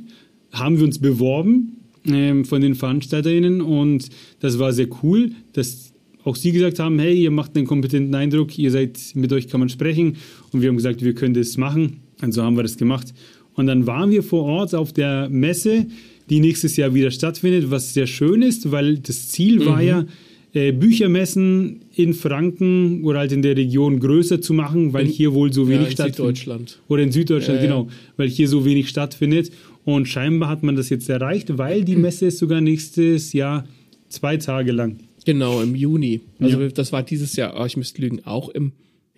haben 0.53 0.79
wir 0.79 0.85
uns 0.85 1.01
beworben 1.01 1.79
ähm, 2.07 2.45
von 2.45 2.61
den 2.61 2.77
VeranstalterInnen 2.77 3.61
und 3.61 4.09
das 4.39 4.61
war 4.61 4.73
sehr 4.73 4.89
cool, 5.03 5.33
dass 5.55 5.93
auch 6.23 6.37
sie 6.37 6.53
gesagt 6.53 6.79
haben, 6.79 6.99
hey, 7.01 7.21
ihr 7.21 7.33
macht 7.33 7.57
einen 7.57 7.67
kompetenten 7.67 8.15
Eindruck, 8.15 8.57
ihr 8.59 8.71
seid, 8.71 8.99
mit 9.15 9.33
euch 9.33 9.49
kann 9.49 9.61
man 9.61 9.69
sprechen 9.69 10.17
und 10.53 10.63
wir 10.63 10.69
haben 10.69 10.77
gesagt, 10.77 11.05
wir 11.05 11.15
können 11.15 11.35
das 11.35 11.57
machen. 11.57 12.01
Und 12.23 12.33
so 12.33 12.43
haben 12.43 12.57
wir 12.57 12.63
das 12.63 12.77
gemacht. 12.77 13.13
Und 13.55 13.67
dann 13.67 13.87
waren 13.87 14.11
wir 14.11 14.23
vor 14.23 14.45
Ort 14.45 14.75
auf 14.75 14.93
der 14.93 15.29
Messe, 15.29 15.87
die 16.31 16.41
nächstes 16.41 16.77
Jahr 16.77 16.95
wieder 16.95 17.11
stattfindet, 17.11 17.71
was 17.71 17.95
sehr 17.95 18.07
schön 18.07 18.43
ist, 18.43 18.71
weil 18.71 18.99
das 18.99 19.29
Ziel 19.29 19.61
mhm. 19.61 19.67
war 19.67 19.83
ja, 19.83 20.07
äh, 20.55 20.73
Büchermessen 20.73 21.81
in 21.95 22.15
Franken 22.15 23.03
oder 23.03 23.19
halt 23.19 23.33
in 23.33 23.43
der 23.43 23.57
Region 23.57 23.99
größer 23.99 24.41
zu 24.41 24.55
machen, 24.55 24.93
weil 24.93 25.07
in, 25.07 25.11
hier 25.11 25.35
wohl 25.35 25.53
so 25.53 25.69
wenig 25.69 25.81
ja, 25.81 25.87
in 25.87 25.93
stattfindet. 25.93 26.37
Süddeutschland. 26.37 26.81
Oder 26.89 27.03
in 27.03 27.13
Süddeutschland, 27.13 27.59
äh, 27.59 27.63
genau, 27.63 27.89
weil 28.17 28.29
hier 28.29 28.49
so 28.49 28.65
wenig 28.65 28.89
stattfindet. 28.89 29.51
Und 29.85 30.07
scheinbar 30.07 30.49
hat 30.49 30.63
man 30.63 30.77
das 30.77 30.89
jetzt 30.91 31.11
erreicht, 31.11 31.59
weil 31.59 31.85
die 31.85 31.97
Messe 31.97 32.27
ist 32.27 32.39
sogar 32.39 32.61
nächstes 32.61 33.33
Jahr 33.33 33.67
zwei 34.09 34.37
Tage 34.37 34.73
lang. 34.73 35.01
Genau, 35.27 35.61
im 35.61 35.75
Juni. 35.75 36.21
Also 36.39 36.61
ja. 36.61 36.69
das 36.69 36.93
war 36.93 37.03
dieses 37.03 37.35
Jahr, 37.37 37.61
oh, 37.61 37.65
ich 37.65 37.77
müsste 37.77 38.01
lügen, 38.01 38.21
auch 38.25 38.49
im, 38.51 38.73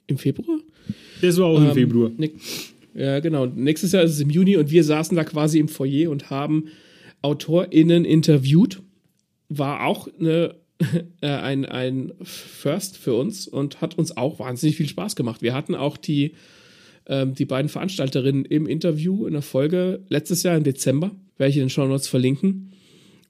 im 0.06 0.18
Februar? 0.18 0.58
Das 1.20 1.36
war 1.36 1.46
auch 1.46 1.60
ähm, 1.60 1.68
im 1.68 1.74
Februar. 1.74 2.10
Ne, 2.16 2.30
ja, 2.94 3.20
genau. 3.20 3.46
Nächstes 3.46 3.92
Jahr 3.92 4.04
ist 4.04 4.12
es 4.12 4.20
im 4.20 4.30
Juni 4.30 4.56
und 4.56 4.70
wir 4.70 4.82
saßen 4.82 5.14
da 5.16 5.24
quasi 5.24 5.58
im 5.58 5.68
Foyer 5.68 6.10
und 6.10 6.30
haben 6.30 6.64
AutorInnen 7.26 8.04
interviewt. 8.04 8.82
War 9.48 9.84
auch 9.84 10.08
eine, 10.18 10.54
äh, 11.20 11.26
ein, 11.26 11.64
ein 11.64 12.12
First 12.22 12.96
für 12.96 13.14
uns 13.14 13.48
und 13.48 13.80
hat 13.80 13.98
uns 13.98 14.16
auch 14.16 14.38
wahnsinnig 14.38 14.76
viel 14.76 14.88
Spaß 14.88 15.16
gemacht. 15.16 15.42
Wir 15.42 15.52
hatten 15.52 15.74
auch 15.74 15.96
die, 15.96 16.32
ähm, 17.06 17.34
die 17.34 17.44
beiden 17.44 17.68
Veranstalterinnen 17.68 18.44
im 18.44 18.66
Interview 18.66 19.26
in 19.26 19.32
der 19.32 19.42
Folge 19.42 20.00
letztes 20.08 20.42
Jahr 20.44 20.56
im 20.56 20.64
Dezember. 20.64 21.10
Werde 21.36 21.50
ich 21.50 21.56
in 21.56 21.64
den 21.64 21.70
Show 21.70 21.86
Notes 21.86 22.08
verlinken. 22.08 22.72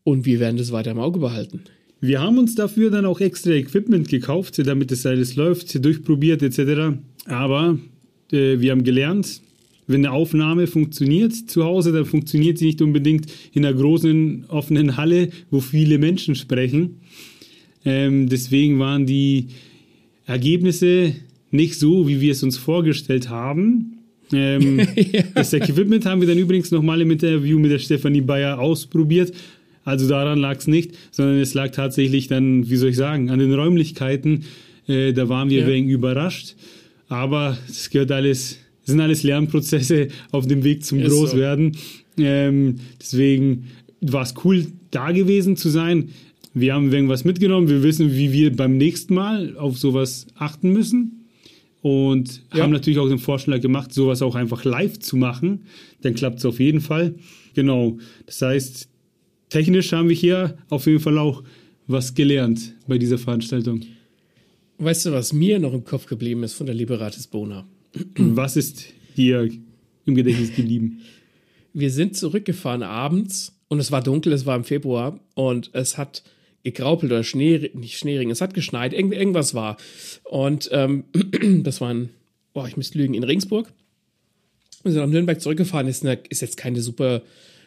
Und 0.04 0.24
wir 0.26 0.38
werden 0.38 0.56
das 0.56 0.70
weiter 0.70 0.92
im 0.92 1.00
Auge 1.00 1.18
behalten. 1.18 1.62
Wir 2.00 2.20
haben 2.20 2.38
uns 2.38 2.54
dafür 2.54 2.90
dann 2.90 3.06
auch 3.06 3.20
extra 3.20 3.52
Equipment 3.52 4.08
gekauft, 4.08 4.64
damit 4.64 4.92
es 4.92 5.06
alles 5.06 5.34
läuft, 5.34 5.82
durchprobiert 5.84 6.42
etc. 6.42 6.98
Aber 7.24 7.78
äh, 8.30 8.60
wir 8.60 8.70
haben 8.70 8.84
gelernt, 8.84 9.40
wenn 9.86 10.04
eine 10.04 10.12
Aufnahme 10.12 10.66
funktioniert 10.66 11.32
zu 11.32 11.64
Hause, 11.64 11.92
dann 11.92 12.04
funktioniert 12.04 12.58
sie 12.58 12.66
nicht 12.66 12.82
unbedingt 12.82 13.26
in 13.52 13.64
einer 13.64 13.76
großen 13.76 14.46
offenen 14.48 14.96
Halle, 14.96 15.30
wo 15.50 15.60
viele 15.60 15.98
Menschen 15.98 16.34
sprechen. 16.34 17.00
Ähm, 17.84 18.28
deswegen 18.28 18.78
waren 18.78 19.06
die 19.06 19.46
Ergebnisse 20.26 21.14
nicht 21.50 21.78
so, 21.78 22.08
wie 22.08 22.20
wir 22.20 22.32
es 22.32 22.42
uns 22.42 22.56
vorgestellt 22.58 23.30
haben. 23.30 23.98
Ähm, 24.32 24.80
ja. 24.96 25.22
Das 25.34 25.52
Equipment 25.52 26.04
haben 26.04 26.20
wir 26.20 26.28
dann 26.28 26.38
übrigens 26.38 26.72
nochmal 26.72 27.00
im 27.00 27.12
Interview 27.12 27.58
mit 27.58 27.70
der 27.70 27.78
Stefanie 27.78 28.20
Bayer 28.20 28.58
ausprobiert. 28.58 29.32
Also 29.84 30.08
daran 30.08 30.40
lag 30.40 30.58
es 30.58 30.66
nicht, 30.66 30.98
sondern 31.12 31.38
es 31.38 31.54
lag 31.54 31.70
tatsächlich 31.70 32.26
dann, 32.26 32.68
wie 32.68 32.76
soll 32.76 32.90
ich 32.90 32.96
sagen, 32.96 33.30
an 33.30 33.38
den 33.38 33.54
Räumlichkeiten. 33.54 34.44
Äh, 34.88 35.12
da 35.12 35.28
waren 35.28 35.48
wir 35.48 35.60
ja. 35.60 35.66
wegen 35.68 35.88
überrascht. 35.88 36.56
Aber 37.08 37.56
es 37.68 37.88
gehört 37.90 38.10
alles, 38.10 38.58
es 38.86 38.92
sind 38.92 39.00
alles 39.00 39.24
Lernprozesse 39.24 40.08
auf 40.30 40.46
dem 40.46 40.62
Weg 40.62 40.84
zum 40.84 41.02
Großwerden. 41.02 41.74
So. 41.74 42.22
Ähm, 42.22 42.76
deswegen 43.00 43.64
war 44.00 44.22
es 44.22 44.34
cool, 44.44 44.68
da 44.92 45.10
gewesen 45.10 45.56
zu 45.56 45.70
sein. 45.70 46.10
Wir 46.54 46.72
haben 46.72 46.92
irgendwas 46.92 47.24
mitgenommen. 47.24 47.68
Wir 47.68 47.82
wissen, 47.82 48.14
wie 48.14 48.32
wir 48.32 48.54
beim 48.54 48.76
nächsten 48.76 49.14
Mal 49.14 49.56
auf 49.56 49.76
sowas 49.76 50.28
achten 50.36 50.72
müssen. 50.72 51.26
Und 51.82 52.42
ja. 52.54 52.62
haben 52.62 52.70
natürlich 52.70 53.00
auch 53.00 53.08
den 53.08 53.18
Vorschlag 53.18 53.60
gemacht, 53.60 53.92
sowas 53.92 54.22
auch 54.22 54.36
einfach 54.36 54.62
live 54.64 55.00
zu 55.00 55.16
machen. 55.16 55.64
Dann 56.02 56.14
klappt 56.14 56.38
es 56.38 56.44
auf 56.44 56.60
jeden 56.60 56.80
Fall. 56.80 57.16
Genau. 57.54 57.98
Das 58.24 58.40
heißt, 58.40 58.88
technisch 59.48 59.90
haben 59.90 60.08
wir 60.08 60.16
hier 60.16 60.56
auf 60.68 60.86
jeden 60.86 61.00
Fall 61.00 61.18
auch 61.18 61.42
was 61.88 62.14
gelernt 62.14 62.76
bei 62.86 62.98
dieser 62.98 63.18
Veranstaltung. 63.18 63.80
Weißt 64.78 65.06
du, 65.06 65.12
was 65.12 65.32
mir 65.32 65.58
noch 65.58 65.72
im 65.72 65.82
Kopf 65.82 66.06
geblieben 66.06 66.44
ist 66.44 66.54
von 66.54 66.66
der 66.66 66.74
Liberatis 66.76 67.26
Bona? 67.26 67.66
Was 68.16 68.56
ist 68.56 68.86
dir 69.16 69.48
im 70.04 70.14
Gedächtnis 70.14 70.54
geblieben? 70.54 71.02
Wir 71.72 71.90
sind 71.90 72.16
zurückgefahren 72.16 72.82
abends 72.82 73.58
und 73.68 73.80
es 73.80 73.92
war 73.92 74.02
dunkel, 74.02 74.32
es 74.32 74.46
war 74.46 74.56
im 74.56 74.64
Februar 74.64 75.20
und 75.34 75.70
es 75.72 75.98
hat 75.98 76.22
gegraupelt 76.62 77.12
oder 77.12 77.22
Schnee, 77.22 77.70
nicht 77.74 77.98
Schneering, 77.98 78.30
es 78.30 78.40
hat 78.40 78.54
geschneit, 78.54 78.92
irgend, 78.92 79.14
irgendwas 79.14 79.54
war. 79.54 79.76
Und 80.24 80.68
ähm, 80.72 81.04
das 81.62 81.80
war 81.80 81.90
in, 81.90 82.10
boah, 82.54 82.66
ich 82.66 82.76
müsste 82.76 82.98
lügen, 82.98 83.14
in 83.14 83.22
Regensburg. 83.22 83.72
Wir 84.82 84.92
sind 84.92 85.02
nach 85.02 85.08
Nürnberg 85.08 85.40
zurückgefahren, 85.40 85.88
ist, 85.88 86.04
eine, 86.04 86.18
ist 86.28 86.42
jetzt 86.42 86.56
keine 86.56 86.80
super 86.80 87.22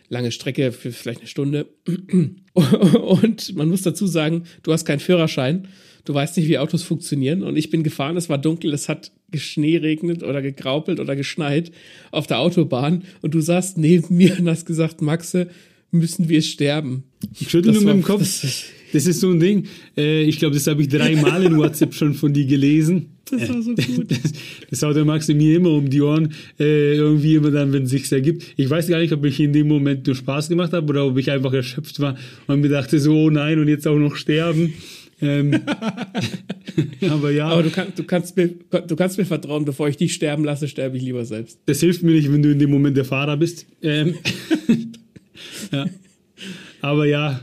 lange 0.10 0.32
Strecke 0.32 0.72
für 0.72 0.92
vielleicht 0.92 1.22
eine 1.22 1.28
Stunde. 1.28 1.68
Und 2.54 3.56
man 3.56 3.70
muss 3.70 3.84
dazu 3.84 4.08
sagen, 4.08 4.44
du 4.64 4.74
hast 4.74 4.86
keinen 4.86 5.00
Führerschein, 5.00 5.68
du 6.06 6.14
weißt 6.14 6.38
nicht, 6.38 6.48
wie 6.48 6.58
Autos 6.58 6.84
funktionieren. 6.84 7.44
Und 7.44 7.56
ich 7.56 7.70
bin 7.70 7.84
gefahren, 7.84 8.18
es 8.18 8.30
war 8.30 8.38
dunkel, 8.38 8.74
es 8.74 8.90
hat 8.90 9.12
geschneeregnet 9.32 10.24
oder 10.24 10.42
gegraupelt 10.42 11.00
oder 11.00 11.16
geschneit 11.16 11.72
auf 12.12 12.28
der 12.28 12.40
Autobahn. 12.40 13.04
Und 13.22 13.34
du 13.34 13.42
saßt 13.42 13.78
neben 13.78 14.06
mir 14.18 14.38
und 14.40 14.50
hast 14.50 14.66
gesagt, 14.66 15.02
Maxe, 15.02 15.50
müssen 15.92 16.30
wir 16.30 16.42
sterben. 16.42 17.04
Ich 17.40 17.50
schüttel 17.50 17.74
nur 17.74 17.84
mit 17.84 17.94
dem 17.94 18.04
Kopf. 18.04 18.20
Das, 18.20 18.66
Das 18.92 19.06
ist 19.06 19.20
so 19.20 19.30
ein 19.30 19.40
Ding. 19.40 19.68
Äh, 19.96 20.24
ich 20.24 20.40
glaube, 20.40 20.56
das 20.56 20.68
habe 20.68 20.82
ich 20.82 20.90
dreimal 20.90 21.44
in 21.44 21.58
WhatsApp 21.58 21.94
schon 21.94 22.14
von 22.14 22.34
dir 22.34 22.46
gelesen. 22.46 23.12
Das 23.32 23.50
war 23.50 23.62
so 23.62 23.76
gut. 23.76 24.08
Das, 24.10 24.34
das 24.70 24.84
haut 24.84 24.96
der 24.96 25.06
Max 25.06 25.28
mir 25.28 25.58
immer 25.58 25.72
um 25.72 25.90
die 25.90 26.02
Ohren. 26.02 26.34
Äh, 26.60 26.96
irgendwie 26.96 27.36
immer 27.36 27.52
dann, 27.52 27.72
wenn 27.74 27.84
es 27.84 27.92
sich 27.92 28.12
ergibt. 28.12 28.44
Ich 28.58 28.70
weiß 28.70 28.88
gar 28.88 29.00
nicht, 29.00 29.14
ob 29.14 29.24
ich 29.26 29.40
in 29.40 29.54
dem 29.54 29.68
Moment 29.68 30.06
nur 30.06 30.16
Spaß 30.16 30.50
gemacht 30.50 30.74
habe 30.74 30.88
oder 30.88 31.06
ob 31.06 31.18
ich 31.18 31.32
einfach 31.32 31.54
erschöpft 31.54 32.00
war 32.00 32.18
und 32.48 32.62
mir 32.62 32.70
dachte 32.70 33.00
so, 33.00 33.14
oh 33.14 33.30
nein, 33.30 33.60
und 33.60 33.68
jetzt 33.68 33.88
auch 33.88 33.98
noch 33.98 34.16
sterben. 34.16 34.74
Ähm, 35.22 35.54
aber 37.10 37.32
ja. 37.32 37.48
Aber 37.48 37.64
du, 37.64 37.70
kann, 37.70 37.88
du, 37.96 38.04
kannst 38.04 38.38
mir, 38.38 38.50
du 38.88 38.96
kannst 38.96 39.18
mir 39.18 39.26
vertrauen, 39.26 39.66
bevor 39.66 39.88
ich 39.88 39.98
dich 39.98 40.14
sterben 40.14 40.44
lasse, 40.44 40.68
sterbe 40.68 40.98
ich 40.98 41.04
lieber 41.04 41.26
selbst. 41.26 41.60
Das 41.66 41.80
hilft 41.80 42.04
mir 42.04 42.12
nicht, 42.12 42.32
wenn 42.32 42.42
du 42.42 42.52
in 42.52 42.60
dem 42.60 42.72
Moment 42.72 42.98
der 42.98 43.06
Fahrer 43.06 43.38
bist. 43.38 43.66
Ähm, 43.82 44.16
ja. 45.72 45.86
Aber 46.82 47.06
ja, 47.06 47.42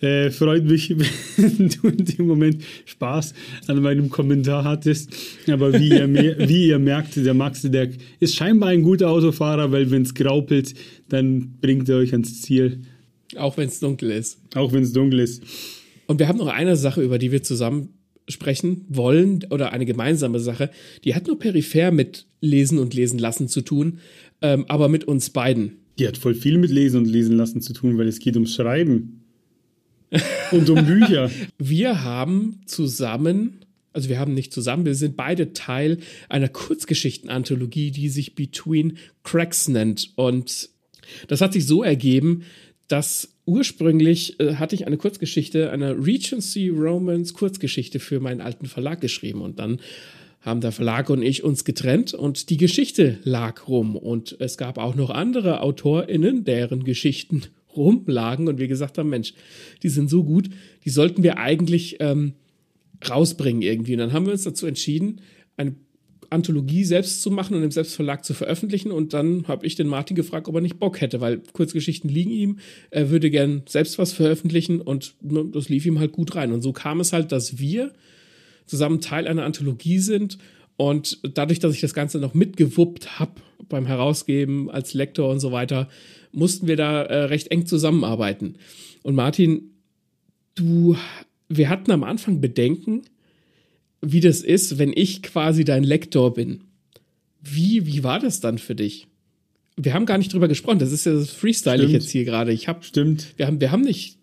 äh, 0.00 0.30
freut 0.30 0.64
mich, 0.64 0.90
wenn 1.36 1.68
du 1.68 1.88
in 1.88 2.04
dem 2.04 2.26
Moment 2.26 2.62
Spaß 2.84 3.34
an 3.66 3.82
meinem 3.82 4.10
Kommentar 4.10 4.64
hattest. 4.64 5.10
Aber 5.48 5.72
wie 5.72 5.90
ihr, 5.90 6.08
wie 6.48 6.68
ihr 6.68 6.78
merkt, 6.78 7.16
der 7.16 7.34
Max, 7.34 7.62
der 7.62 7.90
ist 8.20 8.34
scheinbar 8.34 8.70
ein 8.70 8.82
guter 8.82 9.10
Autofahrer, 9.10 9.72
weil 9.72 9.90
wenn 9.90 10.02
es 10.02 10.14
graupelt, 10.14 10.74
dann 11.08 11.54
bringt 11.60 11.88
er 11.88 11.98
euch 11.98 12.12
ans 12.12 12.42
Ziel. 12.42 12.82
Auch 13.36 13.56
wenn 13.56 13.68
es 13.68 13.80
dunkel 13.80 14.10
ist. 14.10 14.38
Auch 14.54 14.72
wenn 14.72 14.82
es 14.82 14.92
dunkel 14.92 15.20
ist. 15.20 15.42
Und 16.06 16.18
wir 16.18 16.28
haben 16.28 16.38
noch 16.38 16.48
eine 16.48 16.76
Sache, 16.76 17.02
über 17.02 17.18
die 17.18 17.32
wir 17.32 17.42
zusammen 17.42 17.88
sprechen 18.28 18.84
wollen, 18.88 19.44
oder 19.50 19.72
eine 19.72 19.86
gemeinsame 19.86 20.40
Sache, 20.40 20.70
die 21.04 21.14
hat 21.14 21.26
nur 21.26 21.38
peripher 21.38 21.90
mit 21.90 22.26
Lesen 22.40 22.78
und 22.78 22.94
Lesen 22.94 23.18
lassen 23.18 23.48
zu 23.48 23.60
tun, 23.60 23.98
ähm, 24.40 24.64
aber 24.68 24.88
mit 24.88 25.04
uns 25.04 25.30
beiden. 25.30 25.78
Die 25.98 26.08
hat 26.08 26.16
voll 26.16 26.34
viel 26.34 26.58
mit 26.58 26.70
Lesen 26.70 26.98
und 26.98 27.06
Lesen 27.06 27.36
lassen 27.36 27.60
zu 27.60 27.72
tun, 27.72 27.98
weil 27.98 28.08
es 28.08 28.18
geht 28.18 28.34
ums 28.34 28.54
Schreiben. 28.54 29.23
Und 30.50 30.68
um 30.70 30.84
Bücher. 30.84 31.30
Wir 31.58 32.02
haben 32.02 32.60
zusammen, 32.66 33.60
also 33.92 34.08
wir 34.08 34.18
haben 34.18 34.34
nicht 34.34 34.52
zusammen, 34.52 34.84
wir 34.84 34.96
sind 34.96 35.16
beide 35.16 35.52
Teil 35.52 35.98
einer 36.28 36.48
Kurzgeschichtenanthologie, 36.48 37.92
die 37.92 38.08
sich 38.08 38.34
Between 38.34 38.98
Cracks 39.22 39.68
nennt. 39.68 40.10
Und 40.16 40.70
das 41.28 41.40
hat 41.40 41.52
sich 41.52 41.66
so 41.66 41.84
ergeben, 41.84 42.42
dass 42.88 43.34
ursprünglich 43.46 44.40
äh, 44.40 44.56
hatte 44.56 44.74
ich 44.74 44.86
eine 44.86 44.96
Kurzgeschichte, 44.96 45.70
eine 45.70 45.92
Regency 45.92 46.68
Romance 46.68 47.34
Kurzgeschichte 47.34 48.00
für 48.00 48.20
meinen 48.20 48.40
alten 48.40 48.66
Verlag 48.66 49.00
geschrieben 49.00 49.42
und 49.42 49.58
dann 49.58 49.80
haben 50.40 50.60
der 50.60 50.72
Verlag 50.72 51.08
und 51.08 51.22
ich 51.22 51.42
uns 51.42 51.64
getrennt 51.64 52.12
und 52.12 52.50
die 52.50 52.58
Geschichte 52.58 53.18
lag 53.24 53.66
rum 53.66 53.96
und 53.96 54.36
es 54.40 54.58
gab 54.58 54.76
auch 54.76 54.94
noch 54.94 55.08
andere 55.10 55.60
AutorInnen, 55.60 56.44
deren 56.44 56.84
Geschichten 56.84 57.44
rumlagen 57.76 58.48
und 58.48 58.58
wir 58.58 58.68
gesagt 58.68 58.98
haben, 58.98 59.08
Mensch, 59.08 59.34
die 59.82 59.88
sind 59.88 60.08
so 60.10 60.24
gut, 60.24 60.48
die 60.84 60.90
sollten 60.90 61.22
wir 61.22 61.38
eigentlich 61.38 61.96
ähm, 62.00 62.34
rausbringen 63.08 63.62
irgendwie. 63.62 63.94
Und 63.94 63.98
dann 63.98 64.12
haben 64.12 64.26
wir 64.26 64.32
uns 64.32 64.44
dazu 64.44 64.66
entschieden, 64.66 65.20
eine 65.56 65.74
Anthologie 66.30 66.84
selbst 66.84 67.22
zu 67.22 67.30
machen 67.30 67.56
und 67.56 67.62
im 67.62 67.70
Selbstverlag 67.70 68.24
zu 68.24 68.34
veröffentlichen. 68.34 68.90
Und 68.90 69.12
dann 69.12 69.46
habe 69.48 69.66
ich 69.66 69.76
den 69.76 69.86
Martin 69.86 70.16
gefragt, 70.16 70.48
ob 70.48 70.54
er 70.54 70.60
nicht 70.60 70.78
Bock 70.78 71.00
hätte, 71.00 71.20
weil 71.20 71.40
Kurzgeschichten 71.52 72.10
liegen 72.10 72.30
ihm. 72.30 72.58
Er 72.90 73.10
würde 73.10 73.30
gern 73.30 73.62
selbst 73.68 73.98
was 73.98 74.12
veröffentlichen 74.12 74.80
und 74.80 75.14
das 75.20 75.68
lief 75.68 75.86
ihm 75.86 75.98
halt 75.98 76.12
gut 76.12 76.34
rein. 76.34 76.52
Und 76.52 76.62
so 76.62 76.72
kam 76.72 77.00
es 77.00 77.12
halt, 77.12 77.32
dass 77.32 77.58
wir 77.58 77.92
zusammen 78.66 79.00
Teil 79.00 79.26
einer 79.26 79.44
Anthologie 79.44 79.98
sind. 79.98 80.38
Und 80.76 81.20
dadurch, 81.22 81.60
dass 81.60 81.74
ich 81.74 81.80
das 81.80 81.94
Ganze 81.94 82.18
noch 82.18 82.34
mitgewuppt 82.34 83.20
habe 83.20 83.40
beim 83.68 83.86
Herausgeben 83.86 84.70
als 84.70 84.92
Lektor 84.92 85.30
und 85.30 85.40
so 85.40 85.52
weiter, 85.52 85.88
mussten 86.34 86.66
wir 86.66 86.76
da 86.76 87.02
äh, 87.02 87.24
recht 87.24 87.48
eng 87.48 87.66
zusammenarbeiten. 87.66 88.56
Und 89.02 89.14
Martin, 89.14 89.70
du, 90.54 90.96
wir 91.48 91.68
hatten 91.68 91.90
am 91.90 92.04
Anfang 92.04 92.40
Bedenken, 92.40 93.02
wie 94.00 94.20
das 94.20 94.40
ist, 94.40 94.78
wenn 94.78 94.92
ich 94.94 95.22
quasi 95.22 95.64
dein 95.64 95.84
Lektor 95.84 96.34
bin. 96.34 96.60
Wie, 97.40 97.86
wie 97.86 98.04
war 98.04 98.20
das 98.20 98.40
dann 98.40 98.58
für 98.58 98.74
dich? 98.74 99.06
Wir 99.76 99.94
haben 99.94 100.06
gar 100.06 100.18
nicht 100.18 100.32
drüber 100.32 100.48
gesprochen. 100.48 100.78
Das 100.78 100.92
ist 100.92 101.04
ja 101.04 101.12
das 101.12 101.30
Freestyle 101.30 101.84
ich 101.84 101.90
jetzt 101.90 102.10
hier 102.10 102.24
gerade. 102.24 102.52
Ich 102.52 102.68
habe 102.68 102.84
stimmt. 102.84 103.34
Wir 103.36 103.46
haben, 103.46 103.60
wir 103.60 103.72
haben 103.72 103.82
nicht. 103.82 104.18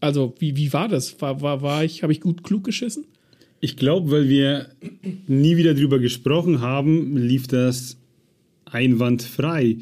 Also 0.00 0.34
wie, 0.38 0.56
wie 0.56 0.72
war 0.72 0.88
das? 0.88 1.20
War, 1.20 1.40
war, 1.42 1.62
war 1.62 1.84
ich, 1.84 2.02
habe 2.02 2.12
ich 2.12 2.20
gut 2.20 2.42
klug 2.42 2.64
geschissen? 2.64 3.04
Ich 3.60 3.76
glaube, 3.76 4.10
weil 4.10 4.28
wir 4.28 4.70
nie 5.26 5.56
wieder 5.56 5.74
drüber 5.74 5.98
gesprochen 5.98 6.60
haben, 6.60 7.16
lief 7.16 7.46
das 7.46 7.96
einwandfrei 8.64 9.76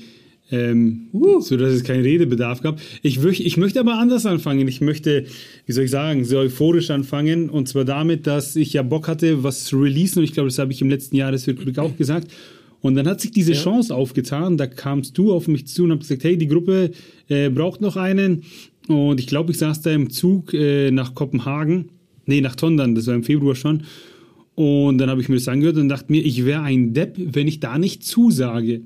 ähm, 0.51 1.09
uh. 1.13 1.41
so 1.41 1.57
dass 1.57 1.73
es 1.73 1.85
keinen 1.85 2.03
Redebedarf 2.03 2.63
gab. 2.63 2.81
Ich, 3.03 3.23
ich 3.25 3.57
möchte 3.57 3.81
aber 3.81 3.99
anders 3.99 4.27
anfangen. 4.27 4.67
Ich 4.69 4.81
möchte, 4.81 5.25
wie 5.67 5.73
soll 5.73 5.85
ich 5.85 5.91
sagen, 5.91 6.25
sehr 6.25 6.41
euphorisch 6.41 6.91
anfangen 6.91 7.51
und 7.51 7.69
zwar 7.69 7.85
damit, 7.85 8.27
dass 8.27 8.57
ich 8.57 8.73
ja 8.73 8.83
Bock 8.83 9.09
hatte, 9.09 9.43
was 9.43 9.65
zu 9.65 9.81
releasen 9.81 10.19
und 10.19 10.25
ich 10.25 10.33
glaube, 10.33 10.49
das 10.49 10.59
habe 10.59 10.73
ich 10.73 10.81
im 10.81 10.91
letzten 10.91 11.17
Jahresrückblick 11.17 11.79
auch 11.79 11.97
gesagt. 11.97 12.29
Und 12.83 12.95
dann 12.95 13.07
hat 13.07 13.21
sich 13.21 13.31
diese 13.31 13.53
ja. 13.53 13.61
Chance 13.61 13.95
aufgetan, 13.95 14.57
da 14.57 14.67
kamst 14.67 15.17
du 15.19 15.33
auf 15.33 15.49
mich 15.49 15.67
zu 15.67 15.85
und 15.85 15.93
hast 15.93 16.01
gesagt, 16.01 16.25
hey, 16.25 16.39
die 16.39 16.49
Gruppe 16.49 16.93
äh, 17.29 17.51
braucht 17.51 17.83
noch 17.83 17.97
einen 17.97 18.45
und 18.89 19.21
ich 19.21 19.27
glaube, 19.27 19.53
ich 19.53 19.59
saß 19.59 19.83
da 19.83 19.91
im 19.91 20.11
Zug 20.11 20.55
äh, 20.55 20.91
nach 20.91 21.15
Kopenhagen, 21.15 21.91
nee, 22.27 22.41
nach 22.41 22.57
Tondern, 22.57 22.95
das 22.95 23.07
war 23.07 23.15
im 23.15 23.23
Februar 23.23 23.55
schon 23.55 23.83
und 24.55 24.99
dann 24.99 25.09
habe 25.09 25.21
ich 25.21 25.29
mir 25.29 25.37
das 25.37 25.49
angehört 25.49 25.77
und 25.77 25.89
dachte 25.89 26.13
mir, 26.13 26.25
ich 26.25 26.45
wäre 26.45 26.63
ein 26.63 26.93
Depp, 26.93 27.17
wenn 27.19 27.49
ich 27.49 27.61
da 27.61 27.79
nicht 27.79 28.05
zusage. 28.05 28.83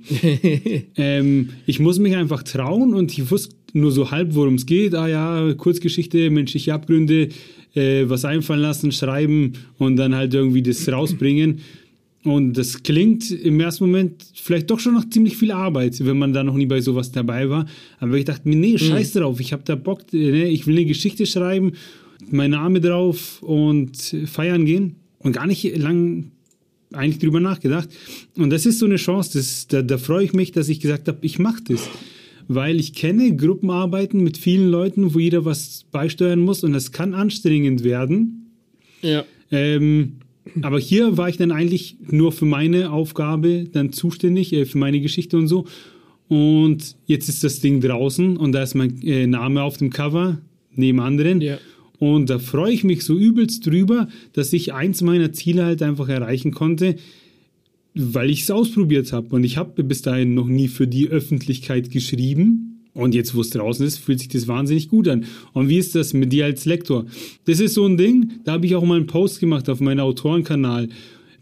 ähm, 0.96 1.48
ich 1.66 1.81
muss 1.81 1.98
mich 1.98 2.14
einfach 2.14 2.42
trauen 2.42 2.94
und 2.94 3.12
ich 3.12 3.31
wusste 3.31 3.57
nur 3.72 3.90
so 3.90 4.11
halb, 4.11 4.35
worum 4.35 4.55
es 4.55 4.66
geht. 4.66 4.94
Ah 4.94 5.09
ja, 5.09 5.53
Kurzgeschichte, 5.55 6.31
menschliche 6.31 6.74
Abgründe, 6.74 7.29
äh, 7.74 8.05
was 8.07 8.24
einfallen 8.24 8.61
lassen, 8.61 8.92
schreiben 8.92 9.55
und 9.79 9.96
dann 9.96 10.14
halt 10.14 10.35
irgendwie 10.35 10.62
das 10.62 10.88
rausbringen. 10.88 11.61
Und 12.22 12.55
das 12.55 12.83
klingt 12.83 13.31
im 13.31 13.59
ersten 13.61 13.85
Moment 13.85 14.24
vielleicht 14.35 14.70
doch 14.70 14.79
schon 14.79 14.94
noch 14.94 15.09
ziemlich 15.11 15.37
viel 15.37 15.50
Arbeit, 15.50 16.05
wenn 16.07 16.18
man 16.18 16.33
da 16.33 16.44
noch 16.44 16.55
nie 16.55 16.66
bei 16.66 16.81
sowas 16.81 17.11
dabei 17.11 17.50
war. 17.50 17.66
Aber 17.98 18.14
ich 18.16 18.24
dachte 18.24 18.48
mir, 18.48 18.57
nee, 18.57 18.79
scheiß 18.79 19.14
mhm. 19.14 19.18
drauf, 19.18 19.40
ich 19.40 19.53
habe 19.53 19.62
da 19.64 19.74
Bock, 19.74 20.11
ne? 20.12 20.48
ich 20.48 20.66
will 20.66 20.77
eine 20.77 20.87
Geschichte 20.87 21.27
schreiben, 21.27 21.72
mein 22.31 22.53
Name 22.53 22.81
drauf 22.81 23.42
und 23.42 23.96
feiern 24.27 24.64
gehen 24.64 24.96
und 25.25 25.33
gar 25.33 25.47
nicht 25.47 25.77
lang 25.77 26.31
eigentlich 26.93 27.19
drüber 27.19 27.41
nachgedacht. 27.41 27.89
Und 28.37 28.51
das 28.51 28.67
ist 28.67 28.79
so 28.79 28.87
eine 28.87 28.97
Chance, 28.97 29.39
das, 29.39 29.67
da, 29.67 29.83
da 29.83 29.99
freue 29.99 30.25
ich 30.25 30.33
mich, 30.33 30.53
dass 30.53 30.69
ich 30.69 30.79
gesagt 30.79 31.09
habe, 31.09 31.19
ich 31.23 31.41
mache 31.41 31.63
das. 31.67 31.91
Weil 32.47 32.79
ich 32.79 32.93
kenne 32.93 33.35
Gruppenarbeiten 33.35 34.23
mit 34.23 34.37
vielen 34.37 34.69
Leuten, 34.69 35.15
wo 35.15 35.19
jeder 35.19 35.45
was 35.45 35.87
beisteuern 35.91 36.41
muss 36.41 36.63
und 36.63 36.75
das 36.75 36.93
kann 36.93 37.15
anstrengend 37.15 37.83
werden. 37.83 38.51
Ja. 39.01 39.25
Ähm, 39.51 40.19
aber 40.61 40.79
hier 40.79 41.17
war 41.17 41.29
ich 41.31 41.39
dann 41.39 41.51
eigentlich 41.51 41.97
nur 42.11 42.33
für 42.33 42.45
meine 42.45 42.93
Aufgabe 42.93 43.65
dann 43.73 43.93
zuständig, 43.93 44.53
äh, 44.53 44.67
für 44.67 44.79
meine 44.79 45.01
Geschichte 45.01 45.39
und 45.39 45.49
so. 45.49 45.65
Und 46.29 46.97
jetzt 47.07 47.29
ist 47.29 47.45
das 47.45 47.61
Ding 47.61 47.81
draußen 47.81 48.37
und 48.37 48.53
da 48.53 48.63
ist 48.63 48.75
mein 48.75 49.01
äh, 49.03 49.27
Name 49.27 49.63
auf 49.63 49.79
dem 49.79 49.91
Cover, 49.91 50.39
neben 50.75 51.01
anderen. 51.01 51.41
Ja. 51.41 51.59
Und 51.98 52.30
da 52.30 52.38
freue 52.38 52.72
ich 52.72 52.85
mich 52.85 53.04
so 53.04 53.16
übelst 53.16 53.66
drüber, 53.66 54.09
dass 54.33 54.52
ich 54.52 54.72
eins 54.72 55.00
meiner 55.02 55.33
Ziele 55.33 55.64
halt 55.64 55.83
einfach 55.83 56.09
erreichen 56.09 56.52
konnte, 56.52 56.96
weil 57.94 58.30
ich 58.30 58.42
es 58.42 58.50
ausprobiert 58.50 59.12
habe. 59.12 59.35
Und 59.35 59.44
ich 59.44 59.57
habe 59.57 59.85
bis 59.85 60.02
dahin 60.02 60.35
noch 60.35 60.48
nie 60.48 60.68
für 60.68 60.87
die 60.87 61.09
Öffentlichkeit 61.09 61.90
geschrieben. 61.90 62.80
Und 62.92 63.14
jetzt, 63.14 63.35
wo 63.35 63.40
es 63.40 63.50
draußen 63.50 63.85
ist, 63.85 63.98
fühlt 63.98 64.20
sich 64.20 64.28
das 64.28 64.46
wahnsinnig 64.46 64.88
gut 64.88 65.09
an. 65.09 65.24
Und 65.52 65.68
wie 65.68 65.78
ist 65.78 65.94
das 65.94 66.14
mit 66.14 66.33
dir 66.33 66.44
als 66.44 66.64
Lektor? 66.64 67.07
Das 67.44 67.59
ist 67.59 67.74
so 67.74 67.87
ein 67.87 67.96
Ding, 67.96 68.33
da 68.44 68.52
habe 68.52 68.66
ich 68.66 68.76
auch 68.76 68.85
mal 68.85 68.96
einen 68.96 69.07
Post 69.07 69.40
gemacht 69.40 69.68
auf 69.68 69.80
meinem 69.80 70.00
Autorenkanal. 70.00 70.88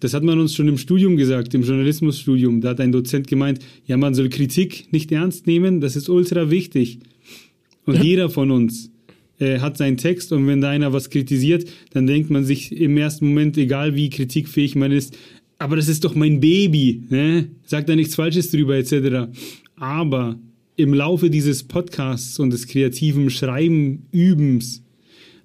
Das 0.01 0.15
hat 0.15 0.23
man 0.23 0.41
uns 0.41 0.55
schon 0.55 0.69
im 0.69 0.79
Studium 0.79 1.17
gesagt, 1.17 1.55
im 1.55 1.63
Journalismusstudium. 1.63 2.61
Da 2.61 2.71
hat 2.71 2.81
ein 2.81 2.91
Dozent 2.91 3.29
gemeint, 3.29 3.61
ja, 3.87 3.97
man 3.97 4.15
soll 4.15 4.31
Kritik 4.31 4.93
nicht 4.93 5.13
ernst 5.13 5.47
nehmen, 5.47 5.81
das 5.81 5.95
ist 5.95 6.09
ultra 6.09 6.51
wichtig. 6.51 7.01
Und 7.85 7.97
ja. 7.97 8.03
jeder 8.03 8.31
von 8.31 8.51
uns 8.51 8.92
äh, 9.43 9.59
hat 9.59 9.77
seinen 9.77 9.97
Text 9.97 10.33
und 10.33 10.47
wenn 10.47 10.61
da 10.61 10.71
einer 10.71 10.93
was 10.93 11.11
kritisiert, 11.11 11.69
dann 11.93 12.07
denkt 12.07 12.31
man 12.31 12.45
sich 12.45 12.71
im 12.71 12.97
ersten 12.97 13.27
Moment, 13.27 13.59
egal 13.59 13.97
wie 13.97 14.09
kritikfähig 14.09 14.77
man 14.77 14.93
ist, 14.93 15.19
aber 15.59 15.75
das 15.75 15.89
ist 15.89 16.05
doch 16.05 16.15
mein 16.15 16.39
Baby, 16.39 17.03
ne? 17.09 17.49
Sagt 17.65 17.89
da 17.89 17.97
nichts 17.97 18.15
Falsches 18.15 18.51
drüber, 18.51 18.77
etc. 18.77 19.33
Aber 19.77 20.39
im 20.77 20.95
Laufe 20.95 21.29
dieses 21.29 21.65
Podcasts 21.65 22.39
und 22.39 22.53
des 22.53 22.69
kreativen 22.69 23.31
Schreiben, 23.31 24.07
Übens, 24.13 24.83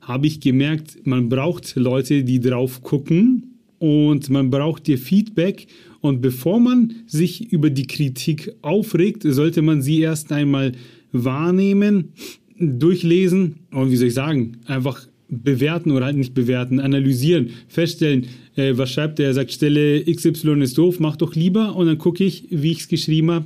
habe 0.02 0.28
ich 0.28 0.41
gemerkt, 0.41 1.06
man 1.06 1.28
braucht 1.28 1.76
Leute, 1.76 2.24
die 2.24 2.39
drauf 2.39 2.84
gucken 2.84 3.60
und 3.80 4.30
man 4.30 4.50
braucht 4.50 4.88
dir 4.88 4.98
Feedback. 4.98 5.68
Und 6.02 6.22
bevor 6.22 6.60
man 6.60 6.93
sich 7.08 7.52
über 7.52 7.70
die 7.70 7.88
Kritik 7.88 8.54
aufregt, 8.62 9.24
sollte 9.26 9.62
man 9.62 9.82
sie 9.82 10.02
erst 10.02 10.32
einmal 10.32 10.74
wahrnehmen 11.12 12.14
durchlesen 12.60 13.55
und 13.72 13.91
wie 13.91 13.97
soll 13.97 14.08
ich 14.08 14.14
sagen, 14.14 14.58
einfach 14.66 15.08
bewerten 15.30 15.91
oder 15.91 16.05
halt 16.05 16.18
nicht 16.18 16.34
bewerten, 16.34 16.80
analysieren, 16.80 17.49
feststellen, 17.68 18.28
äh, 18.55 18.74
was 18.76 18.91
schreibt 18.91 19.20
der, 19.20 19.28
er 19.28 19.34
sagt, 19.34 19.51
Stelle 19.51 20.03
XY 20.03 20.62
ist 20.62 20.78
doof, 20.78 20.99
mach 20.99 21.18
doch 21.18 21.36
lieber 21.36 21.76
und 21.76 21.88
dann 21.88 21.97
gucke 21.97 22.24
ich, 22.24 22.45
wie 22.49 22.72
ich 22.72 22.82
es 22.82 22.88
geschrieben 22.88 23.32
habe 23.32 23.45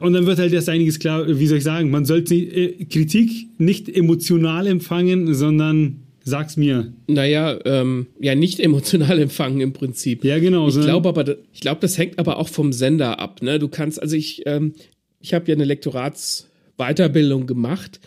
Und 0.00 0.12
dann 0.12 0.26
wird 0.26 0.38
halt 0.38 0.52
erst 0.52 0.68
einiges 0.68 0.98
klar, 0.98 1.26
wie 1.28 1.46
soll 1.46 1.58
ich 1.58 1.64
sagen, 1.64 1.90
man 1.90 2.04
sollte 2.04 2.34
äh, 2.34 2.84
Kritik 2.84 3.48
nicht 3.58 3.88
emotional 3.88 4.66
empfangen, 4.66 5.34
sondern 5.34 6.00
sag's 6.24 6.56
mir. 6.56 6.92
Naja, 7.06 7.58
ähm, 7.64 8.06
ja, 8.18 8.34
nicht 8.34 8.60
emotional 8.60 9.18
empfangen 9.20 9.60
im 9.60 9.72
Prinzip. 9.72 10.24
Ja, 10.24 10.38
genau. 10.38 10.68
Ich 10.68 10.80
glaube 10.80 11.08
aber, 11.08 11.36
ich 11.52 11.60
glaube, 11.60 11.80
das 11.80 11.96
hängt 11.96 12.18
aber 12.18 12.38
auch 12.38 12.48
vom 12.48 12.72
Sender 12.72 13.20
ab. 13.20 13.40
Ne? 13.42 13.58
Du 13.58 13.68
kannst, 13.68 14.02
also 14.02 14.16
ich, 14.16 14.42
ähm, 14.46 14.74
ich 15.20 15.32
habe 15.32 15.46
ja 15.48 15.54
eine 15.54 15.64
Lektoratsweiterbildung 15.64 17.46
gemacht 17.46 18.00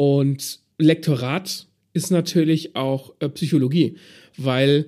und 0.00 0.60
Lektorat 0.78 1.66
ist 1.92 2.10
natürlich 2.10 2.74
auch 2.74 3.12
äh, 3.18 3.28
Psychologie, 3.28 3.96
weil 4.38 4.86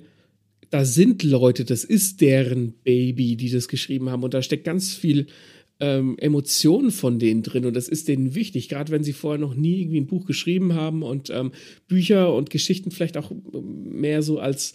da 0.71 0.85
sind 0.85 1.21
Leute, 1.21 1.65
das 1.65 1.83
ist 1.83 2.19
deren 2.19 2.73
Baby, 2.83 3.35
die 3.35 3.51
das 3.51 3.67
geschrieben 3.67 4.09
haben. 4.09 4.23
Und 4.23 4.33
da 4.33 4.41
steckt 4.41 4.63
ganz 4.63 4.95
viel 4.95 5.27
ähm, 5.79 6.17
Emotionen 6.17 6.89
von 6.89 7.19
denen 7.19 7.43
drin. 7.43 7.65
Und 7.65 7.75
das 7.75 7.89
ist 7.89 8.07
denen 8.07 8.33
wichtig, 8.33 8.69
gerade 8.69 8.91
wenn 8.91 9.03
sie 9.03 9.13
vorher 9.13 9.39
noch 9.39 9.53
nie 9.53 9.81
irgendwie 9.81 10.01
ein 10.01 10.07
Buch 10.07 10.25
geschrieben 10.25 10.73
haben 10.73 11.03
und 11.03 11.29
ähm, 11.29 11.51
Bücher 11.87 12.33
und 12.33 12.49
Geschichten 12.49 12.89
vielleicht 12.89 13.15
auch 13.15 13.31
mehr 13.53 14.23
so 14.23 14.39
als, 14.39 14.73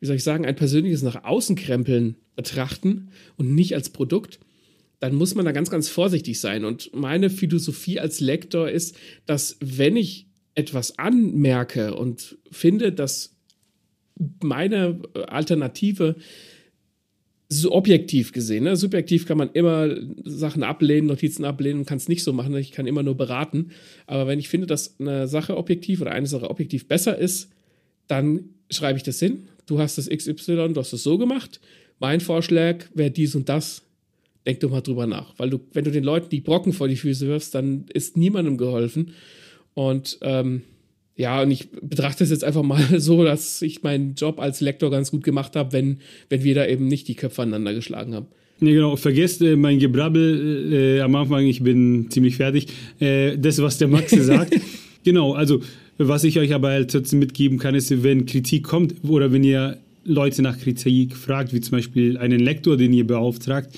wie 0.00 0.06
soll 0.06 0.16
ich 0.16 0.24
sagen, 0.24 0.46
ein 0.46 0.56
persönliches 0.56 1.02
nach 1.02 1.22
außen 1.22 1.54
krempeln 1.54 2.16
betrachten 2.34 3.10
und 3.36 3.54
nicht 3.54 3.76
als 3.76 3.90
Produkt 3.90 4.40
dann 5.00 5.14
muss 5.14 5.34
man 5.34 5.44
da 5.44 5.52
ganz, 5.52 5.70
ganz 5.70 5.88
vorsichtig 5.88 6.40
sein. 6.40 6.64
Und 6.64 6.90
meine 6.94 7.30
Philosophie 7.30 8.00
als 8.00 8.20
Lektor 8.20 8.70
ist, 8.70 8.96
dass 9.26 9.56
wenn 9.60 9.96
ich 9.96 10.26
etwas 10.54 10.98
anmerke 10.98 11.94
und 11.94 12.38
finde, 12.50 12.92
dass 12.92 13.36
meine 14.42 15.00
Alternative 15.26 16.16
so 17.48 17.72
objektiv 17.72 18.32
gesehen, 18.32 18.64
ne? 18.64 18.74
subjektiv 18.74 19.26
kann 19.26 19.38
man 19.38 19.52
immer 19.52 19.94
Sachen 20.24 20.62
ablehnen, 20.62 21.06
Notizen 21.06 21.44
ablehnen 21.44 21.84
kann 21.84 21.98
es 21.98 22.08
nicht 22.08 22.24
so 22.24 22.32
machen. 22.32 22.56
Ich 22.56 22.72
kann 22.72 22.86
immer 22.86 23.02
nur 23.02 23.16
beraten. 23.16 23.70
Aber 24.06 24.26
wenn 24.26 24.38
ich 24.38 24.48
finde, 24.48 24.66
dass 24.66 24.98
eine 24.98 25.28
Sache 25.28 25.56
objektiv 25.56 26.00
oder 26.00 26.12
eine 26.12 26.26
Sache 26.26 26.50
objektiv 26.50 26.88
besser 26.88 27.16
ist, 27.16 27.50
dann 28.08 28.50
schreibe 28.70 28.96
ich 28.96 29.04
das 29.04 29.20
hin. 29.20 29.48
Du 29.66 29.78
hast 29.78 29.98
das 29.98 30.08
XY, 30.08 30.72
du 30.72 30.80
hast 30.80 30.92
es 30.92 31.02
so 31.02 31.18
gemacht. 31.18 31.60
Mein 31.98 32.20
Vorschlag 32.20 32.84
wäre 32.94 33.10
dies 33.10 33.34
und 33.34 33.48
das. 33.48 33.82
Denk 34.46 34.60
doch 34.60 34.70
mal 34.70 34.80
drüber 34.80 35.06
nach. 35.06 35.34
Weil 35.38 35.50
du, 35.50 35.60
wenn 35.72 35.84
du 35.84 35.90
den 35.90 36.04
Leuten 36.04 36.28
die 36.30 36.40
Brocken 36.40 36.72
vor 36.72 36.88
die 36.88 36.96
Füße 36.96 37.26
wirfst, 37.26 37.54
dann 37.54 37.86
ist 37.92 38.16
niemandem 38.16 38.56
geholfen. 38.56 39.12
Und 39.74 40.18
ähm, 40.22 40.62
ja, 41.16 41.42
und 41.42 41.50
ich 41.50 41.70
betrachte 41.70 42.24
es 42.24 42.30
jetzt 42.30 42.44
einfach 42.44 42.62
mal 42.62 42.84
so, 43.00 43.24
dass 43.24 43.60
ich 43.62 43.82
meinen 43.82 44.14
Job 44.14 44.38
als 44.38 44.60
Lektor 44.60 44.90
ganz 44.90 45.10
gut 45.10 45.24
gemacht 45.24 45.56
habe, 45.56 45.72
wenn, 45.72 45.98
wenn 46.28 46.44
wir 46.44 46.54
da 46.54 46.66
eben 46.66 46.86
nicht 46.86 47.08
die 47.08 47.14
Köpfe 47.14 47.42
aneinander 47.42 47.74
geschlagen 47.74 48.14
haben. 48.14 48.26
Nee, 48.60 48.72
genau, 48.72 48.96
vergesst 48.96 49.42
äh, 49.42 49.56
mein 49.56 49.78
Gebrabbel 49.78 50.72
äh, 50.72 51.00
am 51.00 51.14
Anfang, 51.14 51.44
ich 51.44 51.62
bin 51.62 52.06
ziemlich 52.10 52.36
fertig. 52.36 52.68
Äh, 53.00 53.36
das, 53.36 53.60
was 53.60 53.78
der 53.78 53.88
Max 53.88 54.10
sagt. 54.12 54.58
genau, 55.04 55.34
also 55.34 55.60
was 55.98 56.24
ich 56.24 56.38
euch 56.38 56.54
aber 56.54 56.68
halt 56.68 56.90
trotzdem 56.90 57.18
mitgeben 57.18 57.58
kann, 57.58 57.74
ist, 57.74 58.02
wenn 58.02 58.26
Kritik 58.26 58.64
kommt 58.64 58.94
oder 59.04 59.32
wenn 59.32 59.44
ihr 59.44 59.78
Leute 60.04 60.40
nach 60.42 60.58
Kritik 60.58 61.16
fragt, 61.16 61.52
wie 61.52 61.60
zum 61.60 61.72
Beispiel 61.72 62.16
einen 62.16 62.40
Lektor, 62.40 62.76
den 62.76 62.92
ihr 62.92 63.06
beauftragt, 63.06 63.76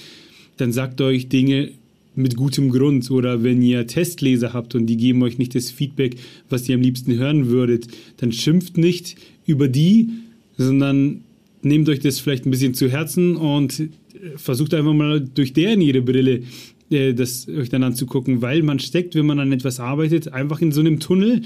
dann 0.61 0.73
sagt 0.73 1.01
euch 1.01 1.29
Dinge 1.29 1.71
mit 2.15 2.37
gutem 2.37 2.71
Grund 2.71 3.11
oder 3.11 3.43
wenn 3.45 3.63
ihr 3.63 3.87
Testleser 3.87 4.53
habt 4.53 4.75
und 4.75 4.87
die 4.87 4.97
geben 4.97 5.23
euch 5.23 5.39
nicht 5.39 5.55
das 5.55 5.71
Feedback, 5.71 6.17
was 6.49 6.69
ihr 6.69 6.75
am 6.75 6.81
liebsten 6.83 7.17
hören 7.17 7.49
würdet, 7.49 7.87
dann 8.17 8.33
schimpft 8.33 8.77
nicht 8.77 9.17
über 9.47 9.69
die, 9.69 10.09
sondern 10.57 11.21
nehmt 11.63 11.89
euch 11.89 12.01
das 12.01 12.19
vielleicht 12.19 12.45
ein 12.45 12.51
bisschen 12.51 12.75
zu 12.75 12.91
Herzen 12.91 13.37
und 13.37 13.81
äh, 13.81 13.87
versucht 14.37 14.75
einfach 14.75 14.95
mal 14.95 15.21
durch 15.21 15.53
deren 15.53 15.81
ihre 15.81 16.03
Brille 16.03 16.43
äh, 16.91 17.15
das 17.15 17.49
euch 17.49 17.69
dann 17.69 17.83
anzugucken, 17.83 18.43
weil 18.43 18.63
man 18.63 18.79
steckt, 18.79 19.15
wenn 19.15 19.27
man 19.27 19.39
an 19.39 19.53
etwas 19.53 19.79
arbeitet, 19.79 20.33
einfach 20.33 20.61
in 20.61 20.73
so 20.73 20.81
einem 20.81 21.01
Tunnel 21.01 21.43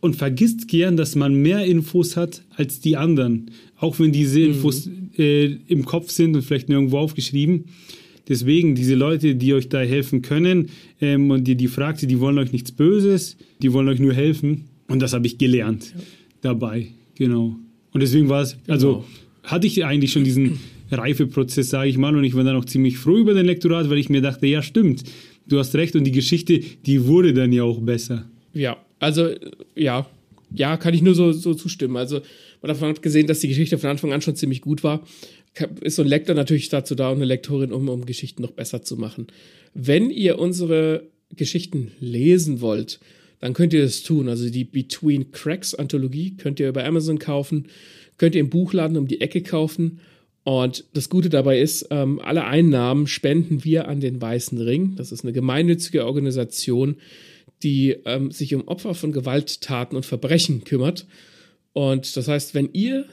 und 0.00 0.16
vergisst 0.16 0.68
gern, 0.68 0.96
dass 0.96 1.14
man 1.14 1.34
mehr 1.34 1.64
Infos 1.64 2.16
hat 2.16 2.42
als 2.54 2.80
die 2.80 2.96
anderen, 2.96 3.50
auch 3.78 3.98
wenn 3.98 4.12
diese 4.12 4.38
mhm. 4.40 4.46
Infos 4.46 4.86
mhm. 4.86 5.10
äh, 5.18 5.56
im 5.68 5.84
Kopf 5.84 6.10
sind 6.10 6.36
und 6.36 6.42
vielleicht 6.42 6.68
nirgendwo 6.68 6.98
aufgeschrieben. 6.98 7.64
Deswegen, 8.28 8.74
diese 8.74 8.94
Leute, 8.94 9.36
die 9.36 9.54
euch 9.54 9.68
da 9.68 9.80
helfen 9.80 10.22
können 10.22 10.70
ähm, 11.00 11.30
und 11.30 11.44
die, 11.44 11.54
die 11.54 11.68
fragt, 11.68 12.02
die 12.02 12.20
wollen 12.20 12.38
euch 12.38 12.52
nichts 12.52 12.72
Böses, 12.72 13.36
die 13.62 13.72
wollen 13.72 13.88
euch 13.88 14.00
nur 14.00 14.12
helfen. 14.12 14.64
Und 14.88 15.00
das 15.00 15.12
habe 15.12 15.26
ich 15.26 15.38
gelernt 15.38 15.92
ja. 15.94 16.02
dabei. 16.40 16.88
Genau. 17.14 17.56
Und 17.92 18.02
deswegen 18.02 18.28
war 18.28 18.42
es, 18.42 18.56
also 18.66 18.92
genau. 18.92 19.04
hatte 19.44 19.66
ich 19.66 19.84
eigentlich 19.84 20.12
schon 20.12 20.24
diesen 20.24 20.58
Reifeprozess, 20.90 21.70
sage 21.70 21.88
ich 21.88 21.98
mal, 21.98 22.14
und 22.16 22.24
ich 22.24 22.34
war 22.34 22.44
dann 22.44 22.56
auch 22.56 22.64
ziemlich 22.64 22.98
froh 22.98 23.16
über 23.16 23.34
den 23.34 23.46
Lektorat, 23.46 23.88
weil 23.90 23.98
ich 23.98 24.08
mir 24.08 24.20
dachte, 24.20 24.46
ja, 24.46 24.62
stimmt, 24.62 25.04
du 25.46 25.58
hast 25.58 25.74
recht 25.74 25.96
und 25.96 26.04
die 26.04 26.12
Geschichte, 26.12 26.60
die 26.84 27.06
wurde 27.06 27.32
dann 27.32 27.52
ja 27.52 27.62
auch 27.62 27.80
besser. 27.80 28.28
Ja, 28.52 28.76
also 28.98 29.30
ja, 29.74 30.06
ja, 30.54 30.76
kann 30.76 30.94
ich 30.94 31.02
nur 31.02 31.14
so, 31.14 31.32
so 31.32 31.54
zustimmen. 31.54 31.96
Also 31.96 32.20
man 32.62 32.70
hat 32.70 32.80
davon 32.80 32.94
gesehen, 33.00 33.26
dass 33.26 33.40
die 33.40 33.48
Geschichte 33.48 33.78
von 33.78 33.90
Anfang 33.90 34.12
an 34.12 34.22
schon 34.22 34.36
ziemlich 34.36 34.60
gut 34.60 34.84
war 34.84 35.02
ist 35.80 35.96
so 35.96 36.02
ein 36.02 36.08
Lektor 36.08 36.34
natürlich 36.34 36.68
dazu 36.68 36.94
da 36.94 37.10
und 37.10 37.16
eine 37.16 37.24
Lektorin, 37.24 37.72
um, 37.72 37.88
um 37.88 38.06
Geschichten 38.06 38.42
noch 38.42 38.52
besser 38.52 38.82
zu 38.82 38.96
machen. 38.96 39.26
Wenn 39.74 40.10
ihr 40.10 40.38
unsere 40.38 41.08
Geschichten 41.34 41.92
lesen 42.00 42.60
wollt, 42.60 43.00
dann 43.40 43.52
könnt 43.52 43.72
ihr 43.72 43.82
das 43.82 44.02
tun. 44.02 44.28
Also 44.28 44.48
die 44.50 44.64
Between 44.64 45.32
Cracks 45.32 45.74
Anthologie 45.74 46.36
könnt 46.36 46.60
ihr 46.60 46.68
über 46.68 46.84
Amazon 46.84 47.18
kaufen, 47.18 47.68
könnt 48.18 48.34
ihr 48.34 48.40
im 48.40 48.50
Buchladen 48.50 48.96
um 48.96 49.08
die 49.08 49.20
Ecke 49.20 49.42
kaufen. 49.42 50.00
Und 50.44 50.84
das 50.94 51.08
Gute 51.10 51.28
dabei 51.28 51.60
ist, 51.60 51.88
ähm, 51.90 52.20
alle 52.20 52.44
Einnahmen 52.44 53.06
spenden 53.06 53.64
wir 53.64 53.88
an 53.88 54.00
den 54.00 54.20
Weißen 54.20 54.60
Ring. 54.60 54.94
Das 54.96 55.10
ist 55.10 55.24
eine 55.24 55.32
gemeinnützige 55.32 56.06
Organisation, 56.06 56.96
die 57.62 57.96
ähm, 58.04 58.30
sich 58.30 58.54
um 58.54 58.68
Opfer 58.68 58.94
von 58.94 59.12
Gewalttaten 59.12 59.96
und 59.96 60.06
Verbrechen 60.06 60.64
kümmert. 60.64 61.06
Und 61.72 62.16
das 62.16 62.28
heißt, 62.28 62.54
wenn 62.54 62.70
ihr 62.72 63.06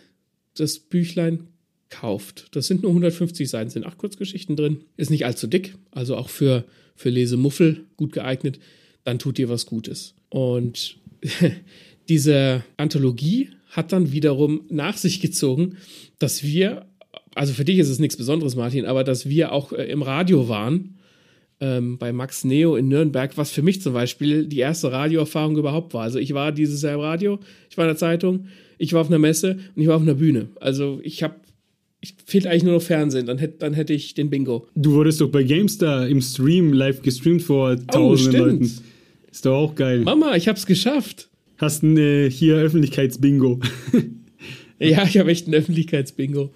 das 0.55 0.77
Büchlein 0.77 1.47
kauft. 1.93 2.47
Das 2.51 2.67
sind 2.67 2.81
nur 2.81 2.91
150 2.91 3.49
Seiten, 3.49 3.69
sind 3.69 3.85
acht 3.85 3.97
Kurzgeschichten 3.97 4.55
drin. 4.55 4.81
Ist 4.97 5.11
nicht 5.11 5.25
allzu 5.25 5.47
dick, 5.47 5.75
also 5.91 6.15
auch 6.15 6.29
für, 6.29 6.65
für 6.95 7.09
Lesemuffel 7.09 7.85
gut 7.97 8.11
geeignet. 8.11 8.59
Dann 9.03 9.19
tut 9.19 9.37
ihr 9.37 9.49
was 9.49 9.65
Gutes. 9.65 10.15
Und 10.29 10.97
diese 12.09 12.63
Anthologie 12.77 13.49
hat 13.69 13.91
dann 13.91 14.11
wiederum 14.11 14.61
nach 14.69 14.97
sich 14.97 15.21
gezogen, 15.21 15.77
dass 16.19 16.43
wir, 16.43 16.85
also 17.35 17.53
für 17.53 17.65
dich 17.65 17.79
ist 17.79 17.89
es 17.89 17.99
nichts 17.99 18.17
Besonderes, 18.17 18.55
Martin, 18.55 18.85
aber 18.85 19.03
dass 19.03 19.29
wir 19.29 19.51
auch 19.51 19.71
äh, 19.71 19.85
im 19.85 20.01
Radio 20.01 20.49
waren, 20.49 20.97
ähm, 21.59 21.97
bei 21.97 22.11
Max 22.11 22.43
Neo 22.43 22.75
in 22.75 22.87
Nürnberg, 22.87 23.37
was 23.37 23.51
für 23.51 23.61
mich 23.61 23.81
zum 23.81 23.93
Beispiel 23.93 24.47
die 24.47 24.59
erste 24.59 24.91
Radioerfahrung 24.91 25.57
überhaupt 25.57 25.93
war. 25.93 26.01
Also 26.01 26.19
ich 26.19 26.33
war 26.33 26.51
dieses 26.51 26.81
Jahr 26.81 26.95
im 26.95 26.99
Radio, 26.99 27.39
ich 27.69 27.77
war 27.77 27.85
in 27.85 27.89
der 27.89 27.97
Zeitung, 27.97 28.47
ich 28.77 28.93
war 28.93 29.01
auf 29.01 29.07
einer 29.07 29.19
Messe 29.19 29.59
und 29.75 29.81
ich 29.81 29.87
war 29.87 29.95
auf 29.95 30.01
einer 30.01 30.15
Bühne. 30.15 30.49
Also 30.59 30.99
ich 31.03 31.21
habe 31.23 31.35
ich 32.03 32.15
fehlt 32.25 32.45
eigentlich 32.45 32.63
nur 32.63 32.73
noch 32.73 32.81
Fernsehen, 32.81 33.25
dann 33.25 33.37
hätte, 33.37 33.59
dann 33.59 33.73
hätte 33.73 33.93
ich 33.93 34.13
den 34.13 34.29
Bingo. 34.29 34.67
Du 34.75 34.91
wurdest 34.91 35.21
doch 35.21 35.29
bei 35.29 35.43
GameStar 35.43 36.05
im 36.09 36.21
Stream 36.21 36.73
live 36.73 37.01
gestreamt 37.01 37.43
vor 37.43 37.77
oh, 37.79 37.91
tausenden 37.91 38.41
oh, 38.41 38.45
Leuten. 38.45 38.71
Ist 39.31 39.45
doch 39.45 39.55
auch 39.55 39.75
geil. 39.75 40.01
Mama, 40.01 40.35
ich 40.35 40.49
hab's 40.49 40.65
geschafft. 40.65 41.29
Hast 41.57 41.81
ein 41.81 41.95
äh, 41.97 42.29
hier 42.29 42.57
Öffentlichkeitsbingo. 42.57 43.61
ja, 44.79 45.05
ich 45.05 45.17
habe 45.17 45.31
echt 45.31 45.47
ein 45.47 45.53
Öffentlichkeitsbingo. 45.53 46.51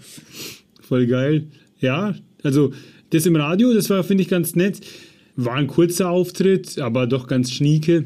Voll 0.82 1.08
geil. 1.08 1.48
Ja, 1.80 2.14
also 2.44 2.74
das 3.12 3.26
im 3.26 3.38
Radio, 3.38 3.74
das 3.74 3.90
war, 3.90 4.04
finde 4.04 4.24
ich, 4.24 4.30
ganz 4.30 4.54
nett. 4.54 4.82
War 5.38 5.56
ein 5.56 5.68
kurzer 5.68 6.10
Auftritt, 6.10 6.78
aber 6.78 7.08
doch 7.08 7.26
ganz 7.26 7.52
schnieke. 7.52 8.04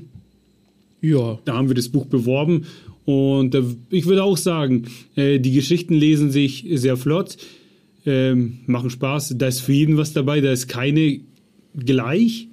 Ja. 1.02 1.40
Da 1.46 1.56
haben 1.56 1.70
wir 1.70 1.76
das 1.76 1.90
Buch 1.90 2.06
beworben 2.06 2.68
und 3.06 3.56
äh, 3.56 3.64
ich 3.90 4.06
würde 4.06 4.24
auch 4.24 4.38
sagen, 4.38 4.84
äh, 5.16 5.40
die 5.40 5.52
Geschichten 5.52 5.94
lesen 5.94 6.32
sich 6.32 6.66
sehr 6.74 6.98
flott, 6.98 7.38
äh, 8.06 8.36
machen 8.36 8.90
Spaß. 8.90 9.36
Da 9.38 9.48
ist 9.48 9.62
für 9.62 9.74
jeden 9.74 9.98
was 9.98 10.14
dabei, 10.14 10.42
da 10.42 10.52
ist 10.52 10.68
keine 10.68 11.22
gleich. 11.76 12.48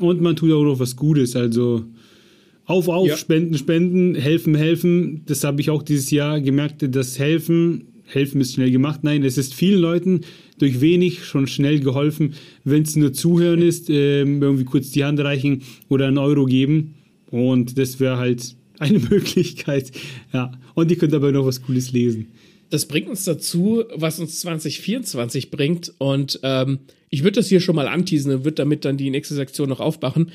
Und 0.00 0.20
man 0.20 0.36
tut 0.36 0.52
auch 0.52 0.64
noch 0.64 0.80
was 0.80 0.96
Gutes. 0.96 1.36
Also 1.36 1.84
auf, 2.66 2.88
auf, 2.88 3.06
ja. 3.06 3.16
spenden, 3.16 3.56
spenden, 3.56 4.14
helfen, 4.14 4.54
helfen. 4.54 5.22
Das 5.26 5.44
habe 5.44 5.60
ich 5.60 5.70
auch 5.70 5.82
dieses 5.82 6.10
Jahr 6.10 6.40
gemerkt, 6.40 6.84
das 6.94 7.18
Helfen, 7.18 7.84
helfen 8.04 8.40
ist 8.40 8.54
schnell 8.54 8.70
gemacht. 8.70 9.00
Nein, 9.04 9.22
es 9.22 9.38
ist 9.38 9.54
vielen 9.54 9.80
Leuten 9.80 10.22
durch 10.58 10.80
wenig 10.80 11.24
schon 11.24 11.46
schnell 11.46 11.80
geholfen. 11.80 12.34
Wenn 12.64 12.82
es 12.82 12.96
nur 12.96 13.12
zuhören 13.12 13.60
ist, 13.60 13.90
ähm, 13.90 14.42
irgendwie 14.42 14.64
kurz 14.64 14.90
die 14.90 15.04
Hand 15.04 15.20
reichen 15.20 15.62
oder 15.88 16.08
einen 16.08 16.18
Euro 16.18 16.46
geben. 16.46 16.94
Und 17.30 17.78
das 17.78 18.00
wäre 18.00 18.16
halt 18.16 18.56
eine 18.78 18.98
Möglichkeit. 19.10 19.92
Ja. 20.32 20.52
Und 20.74 20.90
ihr 20.90 20.98
könnt 20.98 21.14
aber 21.14 21.32
noch 21.32 21.46
was 21.46 21.62
Cooles 21.62 21.92
lesen. 21.92 22.32
Das 22.70 22.86
bringt 22.86 23.08
uns 23.08 23.24
dazu, 23.24 23.84
was 23.94 24.18
uns 24.18 24.40
2024 24.40 25.50
bringt. 25.50 25.92
Und 25.98 26.40
ähm, 26.42 26.80
ich 27.10 27.22
würde 27.22 27.36
das 27.36 27.48
hier 27.48 27.60
schon 27.60 27.76
mal 27.76 27.88
anteasen 27.88 28.32
und 28.32 28.44
würde 28.44 28.56
damit 28.56 28.84
dann 28.84 28.96
die 28.96 29.10
nächste 29.10 29.34
Sektion 29.34 29.68
noch 29.68 29.80
aufmachen. 29.80 30.32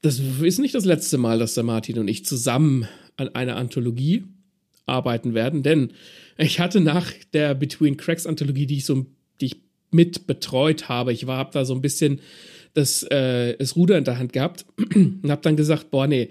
Das 0.00 0.20
ist 0.42 0.58
nicht 0.58 0.74
das 0.74 0.84
letzte 0.84 1.18
Mal, 1.18 1.38
dass 1.38 1.54
der 1.54 1.64
Martin 1.64 1.98
und 1.98 2.08
ich 2.08 2.24
zusammen 2.24 2.88
an 3.16 3.28
einer 3.34 3.56
Anthologie 3.56 4.24
arbeiten 4.86 5.34
werden, 5.34 5.62
denn 5.62 5.92
ich 6.36 6.60
hatte 6.60 6.80
nach 6.80 7.10
der 7.32 7.54
Between 7.54 7.96
Cracks 7.96 8.26
Anthologie, 8.26 8.66
die 8.66 8.76
ich 8.76 8.84
so, 8.84 9.06
die 9.40 9.46
ich 9.46 9.56
mit 9.90 10.26
betreut 10.26 10.88
habe, 10.88 11.12
ich 11.12 11.26
war, 11.26 11.38
habe 11.38 11.52
da 11.52 11.64
so 11.64 11.74
ein 11.74 11.80
bisschen 11.80 12.20
das, 12.74 13.04
äh, 13.04 13.56
das 13.56 13.76
Ruder 13.76 13.96
in 13.96 14.04
der 14.04 14.18
Hand 14.18 14.32
gehabt 14.32 14.66
und 14.94 15.30
habe 15.30 15.42
dann 15.42 15.56
gesagt, 15.56 15.90
boah, 15.90 16.06
nee, 16.06 16.28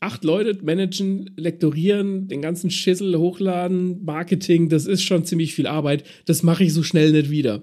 acht 0.00 0.24
Leute 0.24 0.58
managen, 0.64 1.30
lektorieren, 1.36 2.28
den 2.28 2.40
ganzen 2.40 2.70
Schissel 2.70 3.16
hochladen, 3.18 4.04
Marketing, 4.04 4.68
das 4.68 4.86
ist 4.86 5.02
schon 5.02 5.24
ziemlich 5.24 5.54
viel 5.54 5.66
Arbeit. 5.66 6.04
Das 6.26 6.42
mache 6.42 6.64
ich 6.64 6.72
so 6.72 6.82
schnell 6.82 7.12
nicht 7.12 7.30
wieder. 7.30 7.62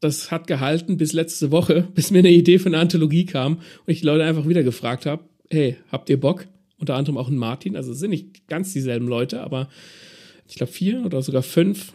Das 0.00 0.30
hat 0.30 0.46
gehalten 0.46 0.96
bis 0.96 1.12
letzte 1.12 1.50
Woche, 1.50 1.88
bis 1.94 2.10
mir 2.10 2.20
eine 2.20 2.30
Idee 2.30 2.58
für 2.58 2.68
eine 2.68 2.78
Anthologie 2.78 3.26
kam 3.26 3.56
und 3.56 3.92
ich 3.92 4.00
die 4.00 4.06
Leute 4.06 4.24
einfach 4.24 4.48
wieder 4.48 4.62
gefragt 4.62 5.04
habe, 5.04 5.24
hey, 5.50 5.76
habt 5.92 6.08
ihr 6.08 6.18
Bock? 6.18 6.46
Unter 6.78 6.94
anderem 6.94 7.18
auch 7.18 7.28
ein 7.28 7.36
Martin, 7.36 7.76
also 7.76 7.92
es 7.92 7.98
sind 7.98 8.10
nicht 8.10 8.46
ganz 8.48 8.72
dieselben 8.72 9.06
Leute, 9.06 9.42
aber 9.42 9.68
ich 10.48 10.54
glaube 10.54 10.72
vier 10.72 11.04
oder 11.04 11.20
sogar 11.20 11.42
fünf. 11.42 11.92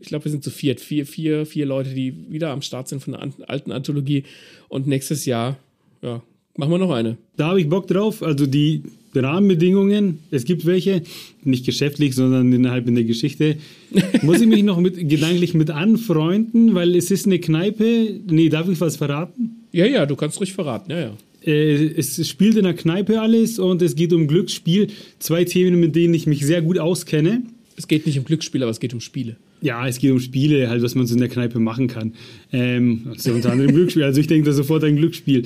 Ich 0.00 0.08
glaube, 0.08 0.24
wir 0.24 0.30
sind 0.30 0.44
zu 0.44 0.50
viert. 0.50 0.80
Vier, 0.80 1.04
vier, 1.04 1.46
vier 1.46 1.66
Leute, 1.66 1.94
die 1.94 2.30
wieder 2.30 2.50
am 2.50 2.62
Start 2.62 2.88
sind 2.88 3.02
von 3.02 3.12
der 3.12 3.48
alten 3.48 3.70
Anthologie. 3.70 4.24
Und 4.68 4.86
nächstes 4.86 5.24
Jahr, 5.24 5.58
ja, 6.02 6.22
Machen 6.58 6.72
wir 6.72 6.78
noch 6.78 6.90
eine. 6.90 7.16
Da 7.36 7.50
habe 7.50 7.60
ich 7.60 7.68
Bock 7.68 7.86
drauf. 7.86 8.20
Also 8.20 8.44
die 8.44 8.82
Rahmenbedingungen, 9.14 10.18
es 10.32 10.44
gibt 10.44 10.66
welche, 10.66 11.02
nicht 11.44 11.64
geschäftlich, 11.64 12.16
sondern 12.16 12.52
innerhalb 12.52 12.88
in 12.88 12.96
der 12.96 13.04
Geschichte. 13.04 13.58
Muss 14.22 14.40
ich 14.40 14.48
mich 14.48 14.64
noch 14.64 14.80
mit, 14.80 15.08
gedanklich 15.08 15.54
mit 15.54 15.70
anfreunden, 15.70 16.74
weil 16.74 16.96
es 16.96 17.12
ist 17.12 17.26
eine 17.26 17.38
Kneipe. 17.38 18.20
Nee, 18.28 18.48
darf 18.48 18.68
ich 18.68 18.80
was 18.80 18.96
verraten? 18.96 19.66
Ja, 19.70 19.86
ja, 19.86 20.04
du 20.04 20.16
kannst 20.16 20.40
ruhig 20.40 20.52
verraten, 20.52 20.90
ja, 20.90 20.98
ja. 20.98 21.16
Äh, 21.46 21.92
es 21.96 22.28
spielt 22.28 22.56
in 22.56 22.64
der 22.64 22.74
Kneipe 22.74 23.20
alles 23.20 23.60
und 23.60 23.80
es 23.80 23.94
geht 23.94 24.12
um 24.12 24.26
Glücksspiel. 24.26 24.88
Zwei 25.20 25.44
Themen, 25.44 25.78
mit 25.78 25.94
denen 25.94 26.12
ich 26.12 26.26
mich 26.26 26.44
sehr 26.44 26.60
gut 26.60 26.80
auskenne. 26.80 27.42
Es 27.76 27.86
geht 27.86 28.04
nicht 28.04 28.18
um 28.18 28.24
Glücksspiel, 28.24 28.64
aber 28.64 28.72
es 28.72 28.80
geht 28.80 28.94
um 28.94 29.00
Spiele. 29.00 29.36
Ja, 29.60 29.86
es 29.86 30.00
geht 30.00 30.10
um 30.10 30.18
Spiele, 30.18 30.68
halt, 30.68 30.82
was 30.82 30.96
man 30.96 31.06
so 31.06 31.14
in 31.14 31.20
der 31.20 31.28
Kneipe 31.28 31.60
machen 31.60 31.86
kann. 31.86 32.14
Ähm, 32.52 33.02
also 33.10 33.32
unter 33.32 33.52
anderem 33.52 33.72
Glücksspiel. 33.72 34.02
Also 34.02 34.20
ich 34.20 34.26
denke 34.26 34.46
da 34.46 34.52
sofort 34.52 34.82
an 34.82 34.96
Glücksspiel. 34.96 35.44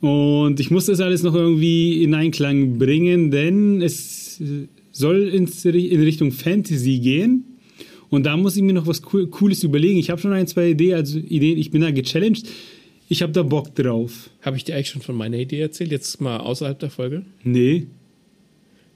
Und 0.00 0.60
ich 0.60 0.70
muss 0.70 0.86
das 0.86 1.00
alles 1.00 1.22
noch 1.22 1.34
irgendwie 1.34 2.02
in 2.02 2.14
Einklang 2.14 2.78
bringen, 2.78 3.30
denn 3.30 3.82
es 3.82 4.40
soll 4.92 5.28
in 5.28 5.46
Richtung 6.00 6.32
Fantasy 6.32 6.98
gehen. 6.98 7.44
Und 8.08 8.24
da 8.24 8.36
muss 8.36 8.56
ich 8.56 8.62
mir 8.62 8.72
noch 8.72 8.86
was 8.86 9.02
Cooles 9.02 9.62
überlegen. 9.64 9.98
Ich 9.98 10.10
habe 10.10 10.20
schon 10.20 10.32
ein, 10.32 10.46
zwei 10.46 10.70
Ideen, 10.70 10.94
also 10.94 11.18
Ideen, 11.18 11.58
ich 11.58 11.70
bin 11.70 11.82
da 11.82 11.90
gechallenged. 11.90 12.48
Ich 13.08 13.22
habe 13.22 13.32
da 13.32 13.42
Bock 13.42 13.74
drauf. 13.74 14.30
Habe 14.42 14.56
ich 14.56 14.64
dir 14.64 14.74
eigentlich 14.74 14.90
schon 14.90 15.02
von 15.02 15.16
meiner 15.16 15.38
Idee 15.38 15.60
erzählt? 15.60 15.90
Jetzt 15.90 16.20
mal 16.20 16.38
außerhalb 16.38 16.78
der 16.78 16.90
Folge? 16.90 17.24
Nee. 17.42 17.86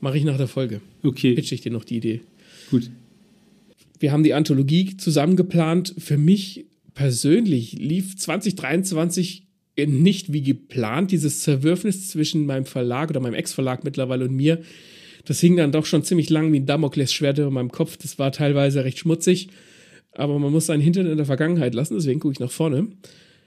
Mache 0.01 0.19
ich 0.19 0.25
nach 0.25 0.37
der 0.37 0.49
Folge. 0.49 0.81
Okay. 1.03 1.35
Pitch 1.35 1.53
ich 1.53 1.63
dir 1.63 1.73
noch 1.73 1.85
die 1.85 1.97
Idee. 1.97 2.21
Gut. 2.71 2.91
Wir 3.99 4.13
haben 4.13 4.23
die 4.23 4.35
Anthologie 4.35 4.97
zusammen 4.97 5.37
geplant. 5.37 5.95
Für 5.99 6.19
mich 6.19 6.67
persönlich 6.95 7.73
lief 7.75 8.17
2023 8.17 9.45
nicht 9.77 10.33
wie 10.33 10.43
geplant, 10.43 11.11
dieses 11.11 11.41
Zerwürfnis 11.41 12.09
zwischen 12.09 12.47
meinem 12.47 12.67
Verlag 12.67 13.11
oder 13.11 13.21
meinem 13.21 13.35
Ex-Verlag 13.35 13.85
mittlerweile 13.85 14.25
und 14.25 14.35
mir. 14.35 14.61
Das 15.25 15.41
hing 15.41 15.57
dann 15.57 15.73
doch 15.73 15.87
schon 15.87 16.05
ziemlich 16.05 16.31
lang 16.31 16.53
wie 16.53 16.61
ein 16.61 16.67
Damoklesschwert 16.67 17.39
über 17.39 17.51
meinem 17.51 17.71
Kopf. 17.71 17.97
Das 17.97 18.19
war 18.19 18.33
teilweise 18.33 18.85
recht 18.85 18.99
schmutzig. 18.99 19.49
Aber 20.13 20.39
man 20.39 20.53
muss 20.53 20.67
seinen 20.67 20.83
Hintern 20.83 21.07
in 21.07 21.17
der 21.17 21.27
Vergangenheit 21.27 21.75
lassen, 21.75 21.95
deswegen 21.95 22.21
gucke 22.21 22.33
ich 22.33 22.41
nach 22.41 22.51
vorne. 22.51 22.89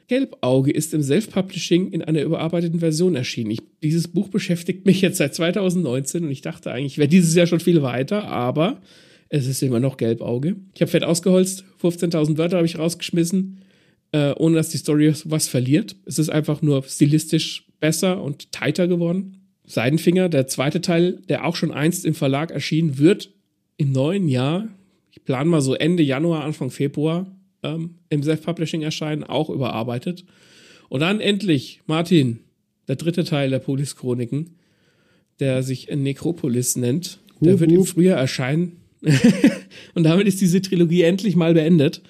Gelbauge 0.07 0.71
ist 0.71 0.93
im 0.93 1.01
Self-Publishing 1.01 1.91
in 1.91 2.01
einer 2.01 2.21
überarbeiteten 2.21 2.80
Version 2.80 3.15
erschienen. 3.15 3.51
Ich, 3.51 3.61
dieses 3.84 4.07
Buch 4.07 4.30
beschäftigt 4.30 4.86
mich 4.86 5.01
jetzt 5.01 5.17
seit 5.17 5.36
2019 5.36 6.23
und 6.23 6.32
ich 6.32 6.41
dachte 6.41 6.71
eigentlich, 6.71 6.93
ich 6.93 6.97
wäre 6.97 7.07
dieses 7.07 7.36
Jahr 7.36 7.47
schon 7.47 7.59
viel 7.59 7.82
weiter, 7.82 8.28
aber 8.28 8.82
es 9.30 9.47
ist 9.47 9.61
immer 9.63 9.80
noch 9.80 9.97
Gelbauge. 9.97 10.55
Ich 10.76 10.82
habe 10.82 10.91
fett 10.91 11.03
ausgeholzt, 11.03 11.65
15.000 11.82 12.38
Wörter 12.38 12.57
habe 12.57 12.67
ich 12.67 12.78
rausgeschmissen 12.78 13.64
äh, 14.11 14.33
ohne 14.33 14.55
dass 14.55 14.69
die 14.69 14.77
Story 14.77 15.13
was 15.25 15.47
verliert. 15.47 15.95
Es 16.05 16.19
ist 16.19 16.29
einfach 16.29 16.61
nur 16.61 16.83
stilistisch 16.83 17.67
besser 17.79 18.21
und 18.21 18.51
tighter 18.51 18.87
geworden. 18.87 19.41
Seidenfinger, 19.65 20.29
der 20.29 20.47
zweite 20.47 20.81
Teil, 20.81 21.21
der 21.27 21.45
auch 21.45 21.55
schon 21.55 21.71
einst 21.71 22.05
im 22.05 22.13
Verlag 22.13 22.51
erschien, 22.51 22.97
wird 22.97 23.31
im 23.77 23.91
neuen 23.91 24.27
Jahr, 24.27 24.67
ich 25.11 25.23
plane 25.23 25.49
mal 25.49 25.61
so 25.61 25.73
Ende 25.73 26.03
Januar, 26.03 26.43
Anfang 26.43 26.69
Februar, 26.69 27.27
ähm, 27.63 27.95
im 28.09 28.23
Self-Publishing 28.23 28.81
erscheinen, 28.81 29.23
auch 29.23 29.49
überarbeitet. 29.49 30.25
Und 30.89 31.01
dann 31.01 31.19
endlich, 31.19 31.81
Martin, 31.87 32.39
der 32.87 32.95
dritte 32.95 33.23
Teil 33.23 33.49
der 33.49 33.59
Polis-Chroniken, 33.59 34.51
der 35.39 35.63
sich 35.63 35.89
Necropolis 35.89 36.75
nennt, 36.75 37.19
der 37.41 37.55
uh, 37.55 37.59
wird 37.59 37.71
uh. 37.71 37.75
im 37.75 37.85
Frühjahr 37.85 38.19
erscheinen. 38.19 38.77
und 39.93 40.03
damit 40.03 40.27
ist 40.27 40.41
diese 40.41 40.61
Trilogie 40.61 41.01
endlich 41.01 41.35
mal 41.35 41.53
beendet. 41.53 42.01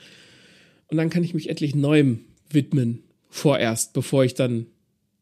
Und 0.89 0.97
dann 0.97 1.09
kann 1.09 1.23
ich 1.23 1.33
mich 1.33 1.49
endlich 1.49 1.75
neuem 1.75 2.19
widmen, 2.49 3.03
vorerst, 3.29 3.93
bevor 3.93 4.23
ich 4.23 4.33
dann 4.33 4.67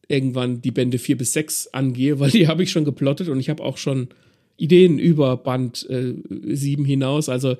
irgendwann 0.07 0.61
die 0.61 0.71
Bände 0.71 0.99
4 0.99 1.17
bis 1.17 1.33
6 1.33 1.67
angehe, 1.67 2.19
weil 2.19 2.31
die 2.31 2.47
habe 2.49 2.63
ich 2.63 2.71
schon 2.71 2.85
geplottet 2.85 3.29
und 3.29 3.39
ich 3.39 3.49
habe 3.49 3.63
auch 3.63 3.77
schon 3.77 4.09
Ideen 4.57 4.99
über 4.99 5.37
Band 5.37 5.89
äh, 5.89 6.13
7 6.29 6.85
hinaus. 6.85 7.29
Also 7.29 7.57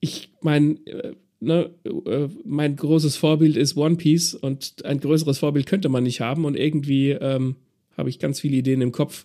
ich 0.00 0.30
mein, 0.40 0.86
äh, 0.86 1.12
ne, 1.40 1.70
äh, 2.06 2.28
mein 2.44 2.76
großes 2.76 3.16
Vorbild 3.16 3.56
ist 3.56 3.76
One 3.76 3.96
Piece 3.96 4.34
und 4.34 4.84
ein 4.84 5.00
größeres 5.00 5.38
Vorbild 5.38 5.66
könnte 5.66 5.88
man 5.88 6.04
nicht 6.04 6.20
haben 6.20 6.44
und 6.44 6.56
irgendwie 6.56 7.10
ähm, 7.10 7.56
habe 7.96 8.08
ich 8.08 8.18
ganz 8.18 8.40
viele 8.40 8.56
Ideen 8.56 8.82
im 8.82 8.92
Kopf. 8.92 9.24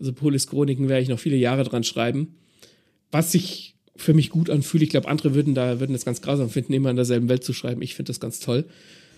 Also 0.00 0.12
Polis 0.12 0.48
Chroniken 0.48 0.88
werde 0.88 1.02
ich 1.02 1.08
noch 1.08 1.18
viele 1.18 1.36
Jahre 1.36 1.64
dran 1.64 1.84
schreiben. 1.84 2.34
Was 3.12 3.34
ich 3.34 3.71
für 3.96 4.14
mich 4.14 4.30
gut 4.30 4.50
anfühle. 4.50 4.84
Ich 4.84 4.90
glaube, 4.90 5.08
andere 5.08 5.34
würden 5.34 5.54
da 5.54 5.80
würden 5.80 5.92
das 5.92 6.04
ganz 6.04 6.22
grausam 6.22 6.50
finden, 6.50 6.72
immer 6.72 6.90
in 6.90 6.96
derselben 6.96 7.28
Welt 7.28 7.44
zu 7.44 7.52
schreiben. 7.52 7.82
Ich 7.82 7.94
finde 7.94 8.08
das 8.08 8.20
ganz 8.20 8.40
toll. 8.40 8.64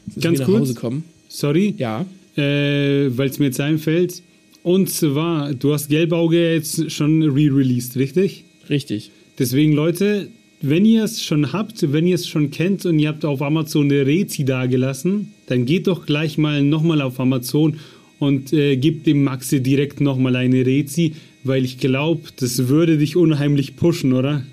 Das 0.06 0.22
ganz 0.22 0.38
nach 0.40 0.46
kurz, 0.46 0.60
Hause 0.60 0.74
kommen. 0.74 1.04
Sorry. 1.28 1.74
Ja. 1.78 2.04
Äh, 2.36 3.16
Weil 3.16 3.28
es 3.28 3.38
mir 3.38 3.46
jetzt 3.46 3.60
einfällt. 3.60 4.22
Und 4.62 4.90
zwar, 4.90 5.52
du 5.54 5.72
hast 5.72 5.88
Gelbauge 5.88 6.54
jetzt 6.54 6.90
schon 6.90 7.22
re-released, 7.22 7.96
richtig? 7.96 8.44
Richtig. 8.68 9.10
Deswegen, 9.38 9.72
Leute, 9.72 10.28
wenn 10.62 10.86
ihr 10.86 11.04
es 11.04 11.22
schon 11.22 11.52
habt, 11.52 11.92
wenn 11.92 12.06
ihr 12.06 12.14
es 12.14 12.26
schon 12.26 12.50
kennt 12.50 12.86
und 12.86 12.98
ihr 12.98 13.08
habt 13.08 13.24
auf 13.24 13.42
Amazon 13.42 13.90
eine 13.90 14.06
Rezi 14.06 14.44
dagelassen, 14.44 15.34
dann 15.46 15.66
geht 15.66 15.86
doch 15.86 16.06
gleich 16.06 16.38
mal 16.38 16.62
nochmal 16.62 17.02
auf 17.02 17.20
Amazon 17.20 17.78
und 18.18 18.52
äh, 18.54 18.76
gebt 18.76 19.06
dem 19.06 19.24
Maxi 19.24 19.62
direkt 19.62 20.00
nochmal 20.00 20.36
eine 20.36 20.64
Rezi, 20.64 21.12
weil 21.42 21.64
ich 21.64 21.78
glaube, 21.78 22.22
das 22.36 22.68
würde 22.68 22.96
dich 22.96 23.16
unheimlich 23.16 23.76
pushen, 23.76 24.14
oder? 24.14 24.46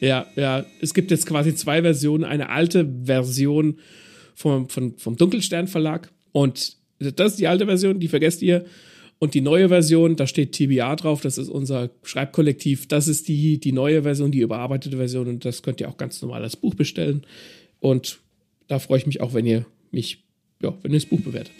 Ja, 0.00 0.26
ja. 0.36 0.66
Es 0.80 0.94
gibt 0.94 1.10
jetzt 1.10 1.26
quasi 1.26 1.54
zwei 1.54 1.82
Versionen. 1.82 2.24
Eine 2.24 2.50
alte 2.50 2.88
Version 3.04 3.78
vom, 4.34 4.68
vom, 4.68 4.96
vom 4.98 5.16
Dunkelstern 5.16 5.68
Verlag. 5.68 6.10
Und 6.32 6.76
das 6.98 7.32
ist 7.32 7.40
die 7.40 7.46
alte 7.46 7.66
Version, 7.66 8.00
die 8.00 8.08
vergesst 8.08 8.42
ihr. 8.42 8.64
Und 9.18 9.32
die 9.32 9.40
neue 9.40 9.68
Version, 9.68 10.16
da 10.16 10.26
steht 10.26 10.52
TBA 10.52 10.94
drauf, 10.96 11.22
das 11.22 11.38
ist 11.38 11.48
unser 11.48 11.90
Schreibkollektiv. 12.02 12.86
Das 12.86 13.08
ist 13.08 13.28
die, 13.28 13.58
die 13.58 13.72
neue 13.72 14.02
Version, 14.02 14.30
die 14.30 14.40
überarbeitete 14.40 14.98
Version. 14.98 15.26
Und 15.26 15.44
das 15.44 15.62
könnt 15.62 15.80
ihr 15.80 15.88
auch 15.88 15.96
ganz 15.96 16.20
normal 16.20 16.42
als 16.42 16.56
Buch 16.56 16.74
bestellen. 16.74 17.24
Und 17.80 18.20
da 18.68 18.78
freue 18.78 18.98
ich 18.98 19.06
mich 19.06 19.22
auch, 19.22 19.32
wenn 19.32 19.46
ihr 19.46 19.64
mich, 19.90 20.24
ja, 20.62 20.74
wenn 20.82 20.92
ihr 20.92 20.98
das 20.98 21.06
Buch 21.06 21.20
bewertet. 21.20 21.54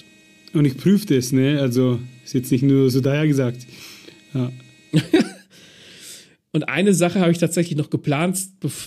Und 0.53 0.67
ich 0.67 0.77
prüfe 0.77 1.15
das, 1.15 1.33
ne? 1.33 1.61
Also 1.61 1.99
ist 2.25 2.35
jetzt 2.35 2.53
nicht 2.53 2.63
nur 2.63 2.91
so 2.91 3.01
daher 3.01 3.27
gesagt. 3.27 3.67
Ja. 4.35 4.53
Und 6.57 6.71
eine 6.71 6.95
Sache 6.95 7.21
habe 7.21 7.31
ich 7.31 7.37
tatsächlich 7.37 7.77
noch 7.77 7.91
geplant, 7.91 8.39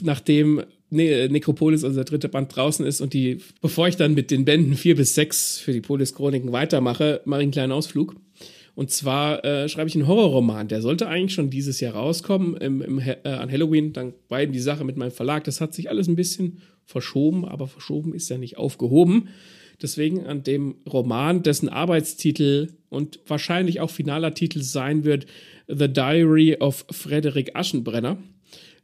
nachdem 0.02 0.64
ne 0.90 1.30
Necropolis, 1.30 1.84
also 1.84 1.98
der 1.98 2.04
dritte 2.04 2.28
Band 2.28 2.56
draußen 2.56 2.84
ist 2.84 3.00
und 3.00 3.14
die, 3.14 3.42
bevor 3.62 3.88
ich 3.88 3.96
dann 3.96 4.16
mit 4.16 4.32
den 4.32 4.44
Bänden 4.44 4.74
vier 4.74 4.96
bis 4.96 5.14
sechs 5.14 5.60
für 5.60 5.72
die 5.72 5.80
Polis-Chroniken 5.80 6.52
weitermache, 6.52 7.22
mache 7.26 7.42
ich 7.42 7.44
einen 7.44 7.52
kleinen 7.52 7.72
Ausflug. 7.72 8.16
Und 8.74 8.90
zwar 8.90 9.46
äh, 9.46 9.70
schreibe 9.70 9.88
ich 9.88 9.94
einen 9.94 10.08
Horrorroman. 10.08 10.68
Der 10.68 10.82
sollte 10.82 11.08
eigentlich 11.08 11.36
schon 11.36 11.52
dieses 11.52 11.80
Jahr 11.80 11.94
rauskommen 11.94 12.58
im, 12.58 12.82
im, 12.82 12.98
äh, 12.98 13.18
an 13.24 13.52
Halloween. 13.52 13.94
Dann 13.94 14.16
war 14.30 14.44
die 14.44 14.58
Sache 14.58 14.84
mit 14.84 14.98
meinem 14.98 15.12
Verlag. 15.12 15.44
Das 15.44 15.62
hat 15.62 15.76
sich 15.76 15.92
alles 15.92 16.08
ein 16.08 16.16
bisschen 16.16 16.64
verschoben, 16.86 17.46
aber 17.46 17.68
verschoben 17.68 18.16
ist 18.16 18.30
ja 18.30 18.40
nicht 18.40 18.58
aufgehoben. 18.58 19.30
Deswegen 19.80 20.26
an 20.26 20.42
dem 20.42 20.78
Roman, 20.92 21.44
dessen 21.44 21.70
Arbeitstitel 21.70 22.70
und 22.90 23.20
wahrscheinlich 23.28 23.80
auch 23.80 23.92
finaler 23.92 24.34
Titel 24.34 24.64
sein 24.64 25.04
wird, 25.04 25.28
The 25.70 25.88
Diary 25.88 26.58
of 26.60 26.86
Frederick 26.92 27.56
Aschenbrenner. 27.56 28.18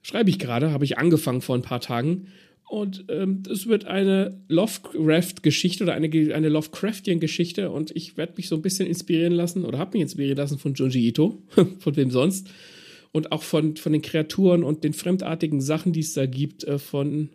Schreibe 0.01 0.29
ich 0.29 0.37
gerade, 0.37 0.71
habe 0.71 0.85
ich 0.85 0.97
angefangen 0.97 1.41
vor 1.41 1.55
ein 1.55 1.63
paar 1.63 1.81
Tagen. 1.81 2.27
Und 2.67 3.05
ähm, 3.09 3.43
es 3.51 3.67
wird 3.67 3.85
eine 3.85 4.39
Lovecraft-Geschichte 4.47 5.83
oder 5.83 5.93
eine, 5.93 6.07
eine 6.33 6.49
Lovecraftian-Geschichte 6.49 7.69
und 7.69 7.95
ich 7.95 8.17
werde 8.17 8.33
mich 8.37 8.47
so 8.47 8.55
ein 8.55 8.61
bisschen 8.61 8.87
inspirieren 8.87 9.33
lassen 9.33 9.65
oder 9.65 9.77
habe 9.77 9.93
mich 9.93 10.01
inspirieren 10.01 10.37
lassen 10.37 10.57
von 10.57 10.73
Junji 10.73 11.07
Ito, 11.07 11.41
von 11.79 11.95
wem 11.95 12.09
sonst. 12.09 12.49
Und 13.11 13.31
auch 13.31 13.43
von, 13.43 13.77
von 13.77 13.93
den 13.93 14.01
Kreaturen 14.01 14.63
und 14.63 14.83
den 14.83 14.93
fremdartigen 14.93 15.61
Sachen, 15.61 15.93
die 15.93 16.01
es 16.01 16.13
da 16.13 16.25
gibt, 16.25 16.63
äh, 16.65 16.79
von 16.79 17.29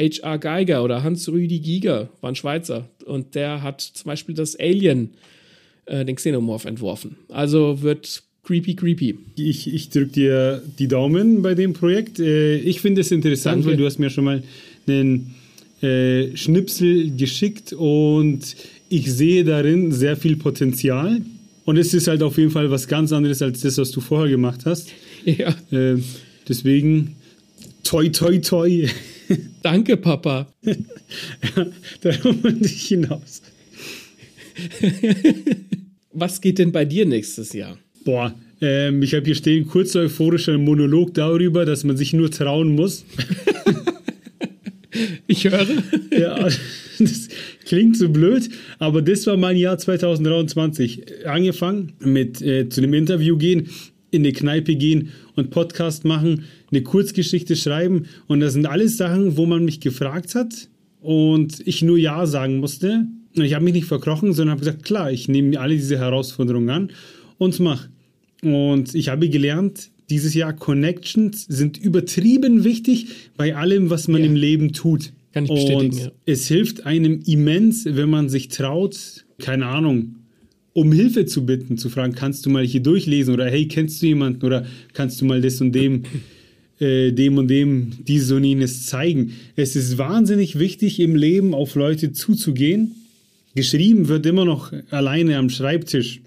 H.R. 0.00 0.38
Geiger 0.38 0.82
oder 0.82 1.02
Hans-Rüdi 1.02 1.60
Giger, 1.60 2.08
war 2.20 2.30
ein 2.30 2.34
Schweizer. 2.34 2.88
Und 3.04 3.34
der 3.34 3.62
hat 3.62 3.80
zum 3.80 4.08
Beispiel 4.08 4.34
das 4.34 4.58
Alien, 4.58 5.14
äh, 5.86 6.04
den 6.04 6.16
Xenomorph, 6.16 6.64
entworfen. 6.64 7.16
Also 7.28 7.82
wird 7.82 8.24
creepy, 8.44 8.74
creepy. 8.74 9.18
Ich, 9.36 9.72
ich 9.72 9.90
drücke 9.90 10.12
dir 10.12 10.62
die 10.78 10.88
Daumen 10.88 11.42
bei 11.42 11.54
dem 11.54 11.72
Projekt. 11.72 12.18
Äh, 12.18 12.56
ich 12.56 12.80
finde 12.80 13.00
es 13.02 13.10
interessant, 13.10 13.56
Danke. 13.56 13.68
weil 13.68 13.76
du 13.76 13.86
hast 13.86 13.98
mir 13.98 14.10
schon 14.10 14.24
mal 14.24 14.42
einen 14.86 15.34
äh, 15.80 16.36
Schnipsel 16.36 17.10
geschickt 17.16 17.72
und 17.72 18.40
ich 18.88 19.10
sehe 19.12 19.44
darin 19.44 19.92
sehr 19.92 20.16
viel 20.16 20.36
Potenzial. 20.36 21.22
Und 21.64 21.76
es 21.76 21.94
ist 21.94 22.08
halt 22.08 22.22
auf 22.22 22.38
jeden 22.38 22.50
Fall 22.50 22.70
was 22.70 22.88
ganz 22.88 23.12
anderes 23.12 23.40
als 23.40 23.60
das, 23.60 23.78
was 23.78 23.90
du 23.90 24.00
vorher 24.00 24.30
gemacht 24.30 24.62
hast. 24.64 24.90
Ja. 25.24 25.54
Äh, 25.70 26.02
deswegen, 26.48 27.14
toi, 27.84 28.08
toi, 28.08 28.38
toi. 28.38 28.88
Danke, 29.62 29.96
Papa. 29.96 30.52
ja, 30.64 30.74
darum 32.00 32.42
wollte 32.42 32.64
ich 32.64 32.88
hinaus. 32.88 33.40
Was 36.12 36.40
geht 36.40 36.58
denn 36.58 36.72
bei 36.72 36.84
dir 36.84 37.06
nächstes 37.06 37.52
Jahr? 37.52 37.78
Boah, 38.04 38.34
ähm, 38.60 39.02
ich 39.02 39.14
habe 39.14 39.24
hier 39.24 39.34
stehen, 39.34 39.66
kurz 39.66 39.94
euphorischer 39.94 40.58
Monolog 40.58 41.14
darüber, 41.14 41.64
dass 41.64 41.84
man 41.84 41.96
sich 41.96 42.12
nur 42.12 42.30
trauen 42.30 42.74
muss. 42.74 43.04
ich 45.26 45.44
höre. 45.44 45.66
ja, 46.10 46.48
das 46.98 47.28
klingt 47.64 47.96
so 47.96 48.08
blöd, 48.08 48.48
aber 48.78 49.02
das 49.02 49.26
war 49.26 49.36
mein 49.36 49.56
Jahr 49.56 49.78
2023. 49.78 51.26
Angefangen 51.26 51.92
mit 52.00 52.42
äh, 52.42 52.68
zu 52.68 52.80
einem 52.80 52.94
Interview 52.94 53.36
gehen, 53.36 53.68
in 54.10 54.22
eine 54.22 54.32
Kneipe 54.32 54.74
gehen 54.74 55.10
und 55.36 55.50
Podcast 55.50 56.04
machen, 56.04 56.44
eine 56.70 56.82
Kurzgeschichte 56.82 57.56
schreiben. 57.56 58.06
Und 58.26 58.40
das 58.40 58.52
sind 58.52 58.66
alles 58.66 58.96
Sachen, 58.96 59.36
wo 59.36 59.46
man 59.46 59.64
mich 59.64 59.80
gefragt 59.80 60.34
hat 60.34 60.68
und 61.00 61.66
ich 61.66 61.82
nur 61.82 61.98
Ja 61.98 62.26
sagen 62.26 62.58
musste. 62.58 63.06
Und 63.34 63.44
ich 63.44 63.54
habe 63.54 63.64
mich 63.64 63.74
nicht 63.74 63.86
verkrochen, 63.86 64.34
sondern 64.34 64.52
habe 64.52 64.64
gesagt, 64.64 64.84
klar, 64.84 65.10
ich 65.10 65.28
nehme 65.28 65.58
alle 65.58 65.74
diese 65.74 65.98
Herausforderungen 65.98 66.68
an 66.68 66.90
und 67.42 67.60
mach. 67.60 67.88
Und 68.42 68.94
ich 68.94 69.08
habe 69.08 69.28
gelernt, 69.28 69.90
dieses 70.10 70.34
Jahr 70.34 70.52
Connections 70.52 71.46
sind 71.48 71.78
übertrieben 71.78 72.64
wichtig 72.64 73.06
bei 73.36 73.54
allem, 73.54 73.90
was 73.90 74.08
man 74.08 74.20
ja. 74.20 74.26
im 74.26 74.36
Leben 74.36 74.72
tut. 74.72 75.12
Kann 75.32 75.44
ich 75.44 75.50
bestätigen. 75.50 75.80
Und 75.80 75.98
ja. 75.98 76.12
es 76.26 76.46
hilft 76.48 76.84
einem 76.84 77.20
immens, 77.26 77.86
wenn 77.86 78.10
man 78.10 78.28
sich 78.28 78.48
traut, 78.48 79.24
keine 79.38 79.66
Ahnung, 79.66 80.16
um 80.74 80.92
Hilfe 80.92 81.26
zu 81.26 81.44
bitten, 81.46 81.78
zu 81.78 81.88
fragen, 81.88 82.14
kannst 82.14 82.46
du 82.46 82.50
mal 82.50 82.64
hier 82.64 82.82
durchlesen 82.82 83.34
oder 83.34 83.46
hey, 83.46 83.68
kennst 83.68 84.02
du 84.02 84.06
jemanden 84.06 84.44
oder 84.44 84.66
kannst 84.92 85.20
du 85.20 85.24
mal 85.24 85.40
das 85.40 85.60
und 85.60 85.72
dem, 85.72 86.02
äh, 86.80 87.12
dem 87.12 87.38
und 87.38 87.48
dem 87.48 87.92
dieses 88.06 88.30
und 88.32 88.44
jenes 88.44 88.86
zeigen. 88.86 89.32
Es 89.56 89.76
ist 89.76 89.98
wahnsinnig 89.98 90.58
wichtig 90.58 91.00
im 91.00 91.16
Leben 91.16 91.54
auf 91.54 91.74
Leute 91.74 92.12
zuzugehen. 92.12 92.94
Geschrieben 93.54 94.08
wird 94.08 94.24
immer 94.24 94.44
noch 94.44 94.72
alleine 94.90 95.36
am 95.36 95.50
Schreibtisch, 95.50 96.22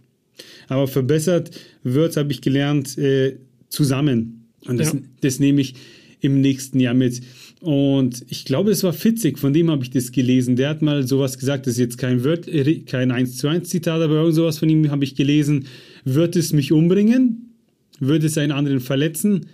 aber 0.68 0.88
verbessert 0.88 1.51
wird, 1.84 2.18
habe 2.18 2.32
ich 2.32 2.41
gelernt, 2.41 2.97
äh, 2.97 3.38
zusammen. 3.70 4.47
Und 4.66 4.80
das, 4.80 4.93
ja. 4.93 4.99
das 5.22 5.39
nehme 5.39 5.61
ich 5.61 5.76
im 6.22 6.41
nächsten 6.41 6.80
Jahr 6.80 6.93
mit. 6.93 7.22
Und 7.61 8.26
ich 8.30 8.45
glaube, 8.45 8.72
es 8.72 8.84
war 8.84 8.93
Fitzig, 8.93 9.39
von 9.39 9.53
dem 9.53 9.70
habe 9.70 9.84
ich 9.84 9.89
das 9.89 10.11
gelesen. 10.11 10.55
Der 10.55 10.70
hat 10.70 10.82
mal 10.82 11.07
sowas 11.07 11.38
gesagt, 11.38 11.68
das 11.68 11.74
ist 11.74 11.80
jetzt 11.80 11.97
kein, 11.97 12.24
Word, 12.24 12.47
kein 12.86 13.11
1 13.11 13.38
zu 13.38 13.47
1 13.47 13.70
Zitat, 13.70 14.01
aber 14.01 14.16
irgend 14.16 14.36
sowas 14.36 14.57
von 14.57 14.70
ihm 14.70 14.89
habe 14.91 15.03
ich 15.03 15.16
gelesen. 15.16 15.66
Wird 16.03 16.36
es 16.36 16.53
mich 16.53 16.72
umbringen? 16.72 17.53
Wird 17.99 18.24
es 18.24 18.38
einen 18.38 18.51
anderen 18.51 18.82
verletzen? 18.82 19.47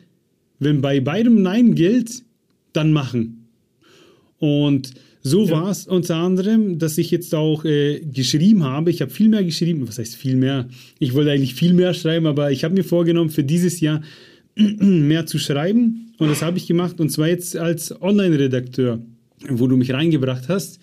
Wenn 0.60 0.82
bei 0.82 1.00
beidem 1.00 1.42
Nein 1.42 1.76
gilt, 1.76 2.24
dann 2.74 2.92
machen. 2.92 3.48
Und 4.40 4.92
so 5.24 5.46
ja. 5.46 5.52
war 5.52 5.70
es 5.70 5.86
unter 5.88 6.16
anderem, 6.16 6.80
dass 6.80 6.98
ich 6.98 7.12
jetzt 7.12 7.36
auch 7.36 7.64
äh, 7.64 8.00
geschrieben 8.00 8.64
habe. 8.64 8.90
Ich 8.90 9.02
habe 9.02 9.12
viel 9.12 9.30
mehr 9.30 9.44
geschrieben. 9.44 9.88
Was 9.88 10.00
heißt 10.00 10.16
viel 10.16 10.36
mehr? 10.36 10.68
Ich 11.00 11.14
wollte 11.14 11.32
eigentlich 11.32 11.54
viel 11.54 11.74
mehr 11.74 11.94
schreiben, 11.94 12.26
aber 12.26 12.52
ich 12.52 12.64
habe 12.64 12.74
mir 12.74 12.84
vorgenommen, 12.84 13.30
für 13.30 13.44
dieses 13.44 13.80
Jahr 13.82 14.02
mehr 14.56 15.28
zu 15.28 15.38
schreiben. 15.38 16.14
Und 16.18 16.30
das 16.30 16.42
habe 16.42 16.58
ich 16.58 16.68
gemacht. 16.68 17.00
Und 17.00 17.10
zwar 17.10 17.28
jetzt 17.28 17.56
als 17.56 18.02
Online-Redakteur, 18.02 19.00
wo 19.50 19.68
du 19.68 19.78
mich 19.78 19.94
reingebracht 19.94 20.50
hast. 20.50 20.80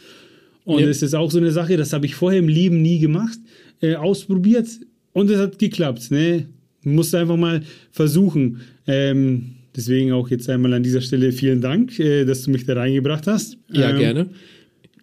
Und 0.64 0.80
ja. 0.80 0.86
das 0.86 1.02
ist 1.02 1.14
auch 1.14 1.30
so 1.30 1.38
eine 1.38 1.50
Sache, 1.50 1.76
das 1.76 1.92
habe 1.92 2.06
ich 2.06 2.14
vorher 2.14 2.38
im 2.38 2.48
Leben 2.48 2.82
nie 2.82 2.98
gemacht, 2.98 3.38
äh, 3.80 3.96
ausprobiert. 3.96 4.68
Und 5.12 5.30
es 5.30 5.38
hat 5.38 5.58
geklappt. 5.58 6.10
Ne? 6.10 6.46
Musste 6.84 7.18
einfach 7.18 7.36
mal 7.36 7.62
versuchen. 7.90 8.60
Ähm, 8.86 9.57
deswegen 9.78 10.12
auch 10.12 10.28
jetzt 10.28 10.50
einmal 10.50 10.74
an 10.74 10.82
dieser 10.82 11.00
Stelle 11.00 11.32
vielen 11.32 11.62
Dank, 11.62 11.98
äh, 11.98 12.24
dass 12.24 12.42
du 12.42 12.50
mich 12.50 12.66
da 12.66 12.74
reingebracht 12.74 13.26
hast. 13.26 13.56
Ja, 13.72 13.90
ähm, 13.90 13.98
gerne. 13.98 14.30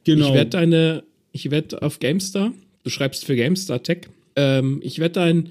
Genau. 0.03 0.27
Ich 0.27 0.33
werde 0.35 0.49
deine, 0.51 1.03
ich 1.31 1.49
werde 1.49 1.81
auf 1.81 1.99
GameStar, 1.99 2.53
du 2.83 2.89
schreibst 2.89 3.25
für 3.25 3.35
GameStar 3.35 3.81
Tech, 3.81 4.01
ähm, 4.35 4.79
ich 4.83 4.99
werde 4.99 5.13
dein, 5.13 5.49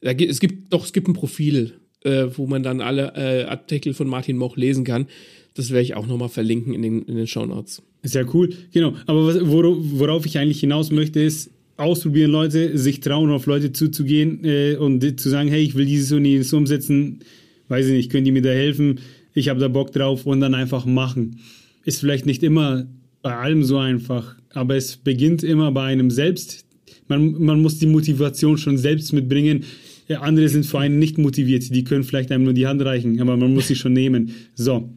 es 0.00 0.38
gibt 0.38 0.72
doch, 0.72 0.84
es 0.84 0.92
gibt 0.92 1.08
ein 1.08 1.14
Profil 1.14 1.72
äh, 2.06 2.28
wo 2.36 2.46
man 2.46 2.62
dann 2.62 2.80
alle 2.80 3.12
äh, 3.16 3.44
Artikel 3.44 3.92
von 3.92 4.06
Martin 4.06 4.36
Moch 4.36 4.56
lesen 4.56 4.84
kann. 4.84 5.06
Das 5.54 5.70
werde 5.70 5.82
ich 5.82 5.94
auch 5.94 6.06
nochmal 6.06 6.28
verlinken 6.28 6.72
in 6.72 6.82
den, 6.82 7.02
in 7.02 7.16
den 7.16 7.26
Show 7.26 7.44
Notes. 7.44 7.82
Sehr 8.02 8.32
cool, 8.34 8.50
genau. 8.72 8.94
Aber 9.06 9.26
was, 9.26 9.38
worauf 9.42 10.24
ich 10.26 10.38
eigentlich 10.38 10.60
hinaus 10.60 10.92
möchte, 10.92 11.20
ist, 11.20 11.50
ausprobieren 11.76 12.30
Leute, 12.30 12.78
sich 12.78 13.00
trauen, 13.00 13.30
auf 13.30 13.46
Leute 13.46 13.72
zuzugehen 13.72 14.44
äh, 14.44 14.76
und 14.76 15.20
zu 15.20 15.28
sagen, 15.28 15.48
hey, 15.48 15.62
ich 15.62 15.74
will 15.74 15.86
dieses 15.86 16.12
und 16.12 16.24
jenes 16.24 16.52
umsetzen, 16.52 17.20
weiß 17.68 17.86
ich 17.86 17.92
nicht, 17.92 18.10
könnt 18.10 18.26
ihr 18.26 18.32
mir 18.32 18.42
da 18.42 18.50
helfen? 18.50 19.00
Ich 19.34 19.48
habe 19.48 19.60
da 19.60 19.68
Bock 19.68 19.92
drauf 19.92 20.26
und 20.26 20.40
dann 20.40 20.54
einfach 20.54 20.86
machen. 20.86 21.40
Ist 21.84 22.00
vielleicht 22.00 22.26
nicht 22.26 22.42
immer 22.42 22.86
bei 23.22 23.34
allem 23.36 23.64
so 23.64 23.78
einfach, 23.78 24.36
aber 24.54 24.76
es 24.76 24.96
beginnt 24.96 25.42
immer 25.42 25.72
bei 25.72 25.84
einem 25.84 26.10
selbst. 26.10 26.64
Man, 27.08 27.32
man 27.42 27.60
muss 27.60 27.78
die 27.78 27.86
Motivation 27.86 28.58
schon 28.58 28.78
selbst 28.78 29.12
mitbringen. 29.12 29.64
Andere 30.08 30.48
sind 30.48 30.66
vor 30.66 30.80
allem 30.80 30.98
nicht 30.98 31.18
motiviert, 31.18 31.74
die 31.74 31.84
können 31.84 32.04
vielleicht 32.04 32.30
einem 32.30 32.44
nur 32.44 32.52
die 32.52 32.66
Hand 32.66 32.82
reichen, 32.82 33.20
aber 33.20 33.36
man 33.36 33.52
muss 33.52 33.68
sie 33.68 33.74
schon 33.74 33.92
nehmen. 33.92 34.30
So. 34.54 34.88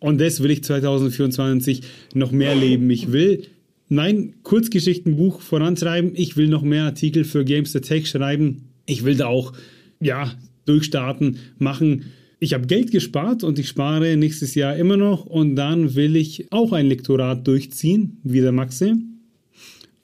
Und 0.00 0.20
das 0.20 0.42
will 0.42 0.50
ich 0.50 0.64
2024 0.64 1.82
noch 2.14 2.32
mehr 2.32 2.54
leben. 2.54 2.90
Ich 2.90 3.12
will 3.12 3.42
mein 3.88 4.34
Kurzgeschichtenbuch 4.42 5.40
vorantreiben. 5.40 6.12
Ich 6.14 6.36
will 6.36 6.48
noch 6.48 6.62
mehr 6.62 6.84
Artikel 6.84 7.24
für 7.24 7.44
Games 7.44 7.72
Tech 7.72 8.08
schreiben. 8.08 8.68
Ich 8.86 9.04
will 9.04 9.16
da 9.16 9.26
auch, 9.26 9.52
ja, 10.00 10.32
durchstarten, 10.64 11.38
machen. 11.58 12.06
Ich 12.38 12.54
habe 12.54 12.66
Geld 12.66 12.90
gespart 12.90 13.44
und 13.44 13.58
ich 13.58 13.68
spare 13.68 14.16
nächstes 14.16 14.54
Jahr 14.54 14.76
immer 14.76 14.96
noch. 14.96 15.24
Und 15.26 15.56
dann 15.56 15.94
will 15.94 16.16
ich 16.16 16.50
auch 16.50 16.72
ein 16.72 16.86
Lektorat 16.86 17.46
durchziehen, 17.46 18.18
wie 18.22 18.40
der 18.40 18.52
Maxe, 18.52 18.96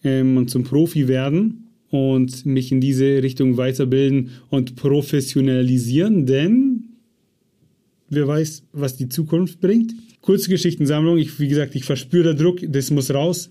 ähm, 0.05 0.37
und 0.37 0.51
zum 0.51 0.65
Profi 0.65 1.09
werden 1.09 1.69
und 1.91 2.47
mich 2.47 2.73
in 2.73 2.81
diese 2.81 3.23
Richtung 3.23 3.57
weiterbilden 3.57 4.31
und 4.49 4.77
professionalisieren, 4.77 6.25
denn 6.25 6.85
wer 8.09 8.27
weiß, 8.27 8.65
was 8.73 8.97
die 8.97 9.09
Zukunft 9.09 9.61
bringt. 9.61 9.95
Kurzgeschichtensammlung, 10.21 11.19
ich, 11.19 11.39
wie 11.41 11.49
gesagt, 11.49 11.75
ich 11.75 11.85
verspüre 11.85 12.35
Druck, 12.35 12.61
das 12.69 12.91
muss 12.91 13.13
raus. 13.13 13.51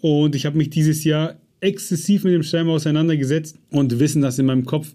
Und 0.00 0.34
ich 0.34 0.46
habe 0.46 0.58
mich 0.58 0.70
dieses 0.70 1.04
Jahr 1.04 1.40
exzessiv 1.60 2.24
mit 2.24 2.34
dem 2.34 2.42
Schreiben 2.42 2.68
auseinandergesetzt 2.68 3.56
und 3.70 3.98
Wissen, 3.98 4.22
das 4.22 4.38
in 4.38 4.46
meinem 4.46 4.64
Kopf 4.64 4.92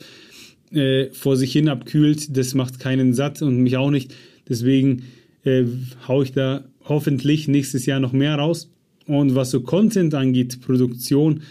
äh, 0.73 1.07
vor 1.11 1.37
sich 1.37 1.51
hin 1.51 1.67
abkühlt, 1.67 2.35
das 2.35 2.53
macht 2.53 2.79
keinen 2.79 3.13
satt 3.13 3.41
und 3.41 3.57
mich 3.57 3.77
auch 3.77 3.91
nicht. 3.91 4.13
Deswegen 4.47 5.03
äh, 5.43 5.63
haue 6.07 6.23
ich 6.23 6.31
da 6.31 6.63
hoffentlich 6.85 7.47
nächstes 7.47 7.85
Jahr 7.85 7.99
noch 7.99 8.13
mehr 8.13 8.35
raus. 8.35 8.69
Und 9.05 9.35
was 9.35 9.51
so 9.51 9.61
Content 9.61 10.13
angeht, 10.13 10.61
Produktion, 10.61 11.41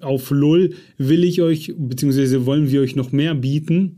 auf 0.00 0.30
LUL 0.30 0.74
will 0.96 1.24
ich 1.24 1.42
euch, 1.42 1.74
beziehungsweise 1.76 2.46
wollen 2.46 2.70
wir 2.70 2.80
euch 2.80 2.96
noch 2.96 3.12
mehr 3.12 3.34
bieten. 3.34 3.96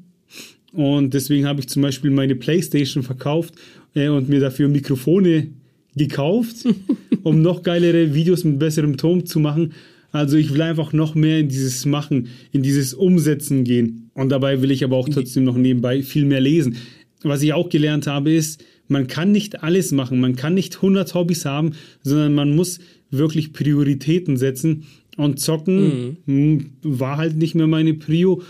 Und 0.72 1.14
deswegen 1.14 1.46
habe 1.46 1.60
ich 1.60 1.68
zum 1.68 1.82
Beispiel 1.82 2.10
meine 2.10 2.34
Playstation 2.34 3.02
verkauft 3.02 3.54
äh, 3.94 4.08
und 4.08 4.28
mir 4.28 4.40
dafür 4.40 4.68
Mikrofone 4.68 5.48
gekauft, 5.94 6.66
um 7.22 7.42
noch 7.42 7.62
geilere 7.62 8.14
Videos 8.14 8.44
mit 8.44 8.58
besserem 8.58 8.96
Ton 8.96 9.26
zu 9.26 9.38
machen. 9.38 9.74
Also 10.10 10.36
ich 10.36 10.52
will 10.52 10.62
einfach 10.62 10.92
noch 10.92 11.14
mehr 11.14 11.38
in 11.40 11.48
dieses 11.48 11.86
Machen, 11.86 12.28
in 12.52 12.62
dieses 12.62 12.94
Umsetzen 12.94 13.64
gehen. 13.64 14.01
Und 14.14 14.28
dabei 14.30 14.60
will 14.62 14.70
ich 14.70 14.84
aber 14.84 14.96
auch 14.96 15.08
trotzdem 15.08 15.44
noch 15.44 15.56
nebenbei 15.56 16.02
viel 16.02 16.24
mehr 16.24 16.40
lesen. 16.40 16.76
Was 17.22 17.42
ich 17.42 17.52
auch 17.52 17.68
gelernt 17.68 18.06
habe, 18.06 18.32
ist, 18.32 18.62
man 18.88 19.06
kann 19.06 19.32
nicht 19.32 19.62
alles 19.62 19.92
machen. 19.92 20.20
Man 20.20 20.36
kann 20.36 20.54
nicht 20.54 20.76
100 20.76 21.14
Hobbys 21.14 21.44
haben, 21.44 21.72
sondern 22.02 22.34
man 22.34 22.54
muss 22.54 22.80
wirklich 23.10 23.52
Prioritäten 23.52 24.36
setzen 24.36 24.84
und 25.16 25.40
zocken 25.40 26.18
mhm. 26.26 26.70
war 26.82 27.16
halt 27.16 27.36
nicht 27.36 27.54
mehr 27.54 27.66
meine 27.66 27.94
Prio. 27.94 28.42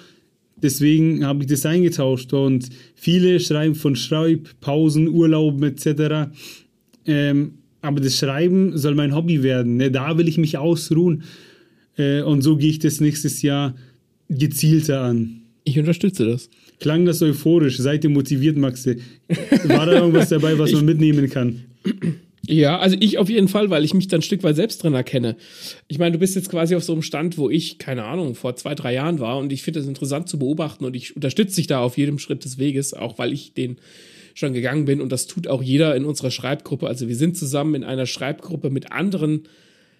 Deswegen 0.62 1.24
habe 1.24 1.42
ich 1.42 1.50
das 1.50 1.66
eingetauscht. 1.66 2.32
Und 2.32 2.68
viele 2.94 3.40
schreiben 3.40 3.74
von 3.74 3.96
Schreibpausen, 3.96 5.08
Urlauben 5.08 5.62
etc. 5.64 6.30
Ähm, 7.04 7.54
aber 7.80 8.00
das 8.00 8.16
Schreiben 8.16 8.78
soll 8.78 8.94
mein 8.94 9.14
Hobby 9.14 9.42
werden. 9.42 9.76
Ne? 9.76 9.90
Da 9.90 10.16
will 10.18 10.28
ich 10.28 10.38
mich 10.38 10.56
ausruhen. 10.56 11.24
Äh, 11.96 12.22
und 12.22 12.42
so 12.42 12.56
gehe 12.56 12.70
ich 12.70 12.78
das 12.78 13.00
nächstes 13.00 13.42
Jahr 13.42 13.74
gezielter 14.28 15.02
an. 15.02 15.41
Ich 15.64 15.78
unterstütze 15.78 16.26
das. 16.26 16.50
Klang 16.80 17.04
das 17.04 17.22
euphorisch? 17.22 17.78
Seid 17.78 18.04
ihr 18.04 18.10
motiviert, 18.10 18.56
Maxe? 18.56 18.96
War 19.64 19.86
da 19.86 19.92
irgendwas 19.92 20.28
dabei, 20.28 20.58
was 20.58 20.72
man 20.72 20.84
mitnehmen 20.84 21.30
kann? 21.30 21.64
Ja, 22.46 22.78
also 22.80 22.96
ich 22.98 23.18
auf 23.18 23.30
jeden 23.30 23.46
Fall, 23.46 23.70
weil 23.70 23.84
ich 23.84 23.94
mich 23.94 24.08
dann 24.08 24.18
ein 24.18 24.24
Stück 24.24 24.42
weit 24.42 24.56
selbst 24.56 24.82
drin 24.82 24.94
erkenne. 24.94 25.36
Ich 25.86 25.98
meine, 25.98 26.12
du 26.12 26.18
bist 26.18 26.34
jetzt 26.34 26.50
quasi 26.50 26.74
auf 26.74 26.82
so 26.82 26.92
einem 26.92 27.02
Stand, 27.02 27.38
wo 27.38 27.48
ich, 27.48 27.78
keine 27.78 28.04
Ahnung, 28.04 28.34
vor 28.34 28.56
zwei, 28.56 28.74
drei 28.74 28.94
Jahren 28.94 29.20
war 29.20 29.38
und 29.38 29.52
ich 29.52 29.62
finde 29.62 29.78
es 29.78 29.86
interessant 29.86 30.28
zu 30.28 30.40
beobachten 30.40 30.84
und 30.84 30.96
ich 30.96 31.14
unterstütze 31.14 31.56
dich 31.56 31.68
da 31.68 31.80
auf 31.80 31.96
jedem 31.96 32.18
Schritt 32.18 32.44
des 32.44 32.58
Weges, 32.58 32.94
auch 32.94 33.18
weil 33.18 33.32
ich 33.32 33.54
den 33.54 33.76
schon 34.34 34.54
gegangen 34.54 34.86
bin 34.86 35.00
und 35.00 35.12
das 35.12 35.28
tut 35.28 35.46
auch 35.46 35.62
jeder 35.62 35.94
in 35.94 36.04
unserer 36.04 36.32
Schreibgruppe. 36.32 36.88
Also 36.88 37.06
wir 37.06 37.16
sind 37.16 37.36
zusammen 37.36 37.76
in 37.76 37.84
einer 37.84 38.06
Schreibgruppe 38.06 38.70
mit 38.70 38.90
anderen 38.90 39.44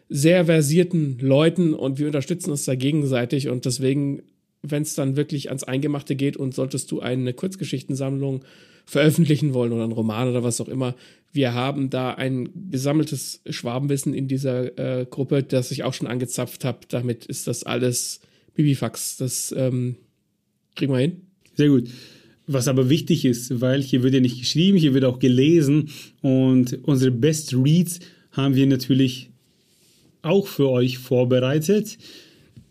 sehr 0.09 0.47
versierten 0.47 1.19
Leuten 1.21 1.75
und 1.75 1.99
wir 1.99 2.07
unterstützen 2.07 2.51
uns 2.51 2.65
da 2.65 2.75
gegenseitig 2.75 3.49
und 3.49 3.67
deswegen, 3.67 4.23
wenn 4.63 4.83
es 4.83 4.95
dann 4.95 5.17
wirklich 5.17 5.49
ans 5.49 5.65
Eingemachte 5.65 6.17
geht 6.17 6.37
und 6.37 6.55
solltest 6.55 6.91
du 6.91 7.01
eine 7.01 7.35
Kurzgeschichtensammlung 7.35 8.45
veröffentlichen 8.85 9.55
wollen 9.55 9.73
oder 9.73 9.85
einen 9.85 9.93
Roman 9.93 10.29
oder 10.29 10.43
was 10.43 10.61
auch 10.61 10.69
immer, 10.69 10.95
wir 11.33 11.55
haben 11.55 11.91
da 11.91 12.15
ein 12.15 12.51
gesammeltes 12.71 13.41
Schwabenwissen 13.49 14.13
in 14.15 14.29
dieser 14.29 15.01
äh, 15.01 15.07
Gruppe, 15.07 15.43
das 15.43 15.71
ich 15.71 15.83
auch 15.83 15.95
schon 15.95 16.07
angezapft 16.07 16.65
habe. 16.65 16.81
Damit 16.89 17.25
ist 17.27 17.47
das 17.47 17.65
alles 17.65 18.21
Bibifax. 18.55 19.17
Das 19.17 19.55
ähm, 19.57 19.97
kriegen 20.75 20.93
wir 20.93 20.99
hin. 20.99 21.23
Sehr 21.57 21.69
gut. 21.69 21.89
Was 22.47 22.69
aber 22.69 22.91
wichtig 22.91 23.25
ist, 23.25 23.61
weil 23.61 23.83
hier 23.83 24.03
wird 24.03 24.15
ja 24.15 24.21
nicht 24.21 24.39
geschrieben, 24.39 24.77
hier 24.77 24.95
wird 24.95 25.05
auch 25.05 25.21
gelesen 25.21 25.91
und 26.21 26.81
unsere 26.83 27.13
Best 27.13 27.55
Reads 27.55 28.01
haben 28.33 28.57
wir 28.57 28.67
natürlich 28.67 29.31
auch 30.23 30.47
für 30.47 30.69
euch 30.69 30.99
vorbereitet. 30.99 31.99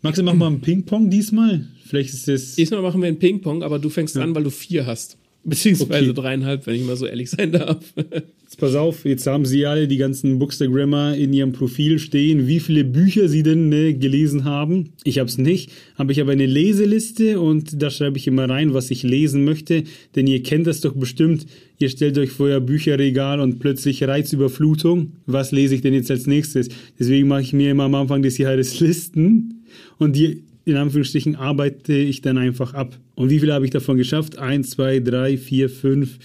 Max, 0.02 0.20
machen 0.20 0.38
wir 0.38 0.46
einen 0.46 0.60
Ping-Pong 0.60 1.10
diesmal? 1.10 1.66
Vielleicht 1.92 2.14
ist 2.14 2.26
es. 2.26 2.54
Diesmal 2.54 2.80
machen 2.80 3.02
wir 3.02 3.08
einen 3.08 3.18
Ping-Pong, 3.18 3.62
aber 3.62 3.78
du 3.78 3.90
fängst 3.90 4.16
ja. 4.16 4.22
an, 4.22 4.34
weil 4.34 4.44
du 4.44 4.50
vier 4.50 4.86
hast. 4.86 5.18
Beziehungsweise 5.44 6.10
okay. 6.12 6.20
dreieinhalb, 6.22 6.66
wenn 6.66 6.74
ich 6.74 6.86
mal 6.86 6.96
so 6.96 7.04
ehrlich 7.04 7.28
sein 7.28 7.52
darf. 7.52 7.84
Jetzt 8.42 8.58
pass 8.58 8.74
auf, 8.74 9.06
jetzt 9.06 9.26
haben 9.26 9.46
sie 9.46 9.64
alle 9.64 9.88
die 9.88 9.96
ganzen 9.96 10.38
Bookstagrammer 10.38 11.16
in 11.16 11.32
ihrem 11.32 11.52
Profil 11.52 11.98
stehen, 11.98 12.46
wie 12.46 12.60
viele 12.60 12.84
Bücher 12.84 13.26
sie 13.26 13.42
denn 13.42 13.70
ne, 13.70 13.94
gelesen 13.94 14.44
haben. 14.44 14.90
Ich 15.04 15.18
habe 15.18 15.28
es 15.28 15.38
nicht, 15.38 15.70
aber 15.96 16.12
ich 16.12 16.20
habe 16.20 16.32
eine 16.32 16.44
Leseliste 16.44 17.40
und 17.40 17.82
da 17.82 17.88
schreibe 17.88 18.18
ich 18.18 18.26
immer 18.26 18.46
rein, 18.48 18.74
was 18.74 18.90
ich 18.90 19.04
lesen 19.04 19.44
möchte, 19.44 19.84
denn 20.16 20.26
ihr 20.26 20.42
kennt 20.42 20.66
das 20.66 20.82
doch 20.82 20.92
bestimmt. 20.92 21.46
Ihr 21.78 21.88
stellt 21.88 22.18
euch 22.18 22.30
vor 22.30 22.46
euer 22.46 22.60
Bücherregal 22.60 23.40
und 23.40 23.58
plötzlich 23.58 24.04
Reizüberflutung. 24.04 25.12
Was 25.24 25.50
lese 25.50 25.74
ich 25.74 25.80
denn 25.80 25.94
jetzt 25.94 26.10
als 26.10 26.26
nächstes? 26.26 26.68
Deswegen 26.98 27.28
mache 27.28 27.42
ich 27.42 27.54
mir 27.54 27.70
immer 27.70 27.84
am 27.84 27.94
Anfang 27.94 28.20
des 28.20 28.36
Jahres 28.36 28.80
Listen 28.80 29.64
und 29.96 30.14
die 30.14 30.42
in 30.64 30.76
Anführungsstrichen 30.76 31.36
arbeite 31.36 31.94
ich 31.94 32.20
dann 32.20 32.38
einfach 32.38 32.74
ab. 32.74 32.98
Und 33.14 33.30
wie 33.30 33.40
viele 33.40 33.54
habe 33.54 33.64
ich 33.64 33.70
davon 33.70 33.96
geschafft? 33.96 34.38
1, 34.38 34.70
2, 34.70 35.00
3, 35.00 35.38
4, 35.38 35.70
5, 35.70 36.18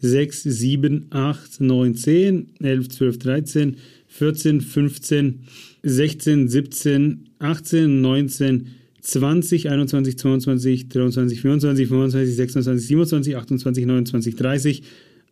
6, 0.00 0.42
7, 0.42 1.06
8, 1.10 1.60
9, 1.60 1.94
10, 1.94 2.46
11, 2.60 2.88
12, 2.88 3.18
13, 3.18 3.76
14, 4.06 4.60
15, 4.60 5.40
16, 5.82 6.48
17, 6.48 7.28
18, 7.38 8.00
19, 8.00 8.66
20, 9.00 9.70
21, 9.70 10.18
22, 10.18 10.88
23, 10.88 11.40
24, 11.40 11.88
25, 11.88 12.36
26, 12.36 12.86
27, 12.86 13.36
28, 13.36 13.86
29, 13.86 14.36
30, 14.36 14.82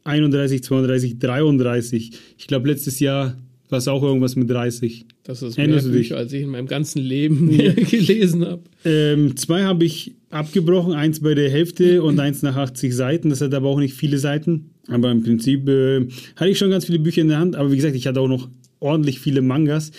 31, 0.04 0.62
32, 0.62 1.18
33. 1.18 2.10
Ich 2.38 2.46
glaube, 2.46 2.68
letztes 2.68 3.00
Jahr 3.00 3.36
war 3.68 3.78
es 3.78 3.88
auch 3.88 4.02
irgendwas 4.02 4.36
mit 4.36 4.48
30. 4.50 5.06
Das 5.24 5.42
ist 5.42 5.56
mehr 5.56 5.82
Bücher, 5.82 6.16
als 6.16 6.32
ich 6.32 6.42
in 6.42 6.50
meinem 6.50 6.68
ganzen 6.68 7.02
Leben 7.02 7.50
ja. 7.50 7.72
gelesen 7.90 8.46
habe. 8.46 8.62
Ähm, 8.84 9.36
zwei 9.36 9.64
habe 9.64 9.84
ich 9.84 10.14
abgebrochen, 10.30 10.92
eins 10.92 11.20
bei 11.20 11.34
der 11.34 11.50
Hälfte 11.50 12.02
und 12.02 12.20
eins 12.20 12.42
nach 12.42 12.56
80 12.56 12.94
Seiten. 12.94 13.30
Das 13.30 13.40
hat 13.40 13.54
aber 13.54 13.68
auch 13.68 13.78
nicht 13.78 13.94
viele 13.94 14.18
Seiten. 14.18 14.70
Aber 14.88 15.10
im 15.10 15.22
Prinzip 15.22 15.68
äh, 15.68 16.06
hatte 16.36 16.50
ich 16.50 16.58
schon 16.58 16.70
ganz 16.70 16.86
viele 16.86 16.98
Bücher 16.98 17.22
in 17.22 17.28
der 17.28 17.38
Hand. 17.38 17.56
Aber 17.56 17.72
wie 17.72 17.76
gesagt, 17.76 17.96
ich 17.96 18.06
hatte 18.06 18.20
auch 18.20 18.28
noch 18.28 18.48
ordentlich 18.78 19.18
viele 19.18 19.42
Mangas 19.42 19.90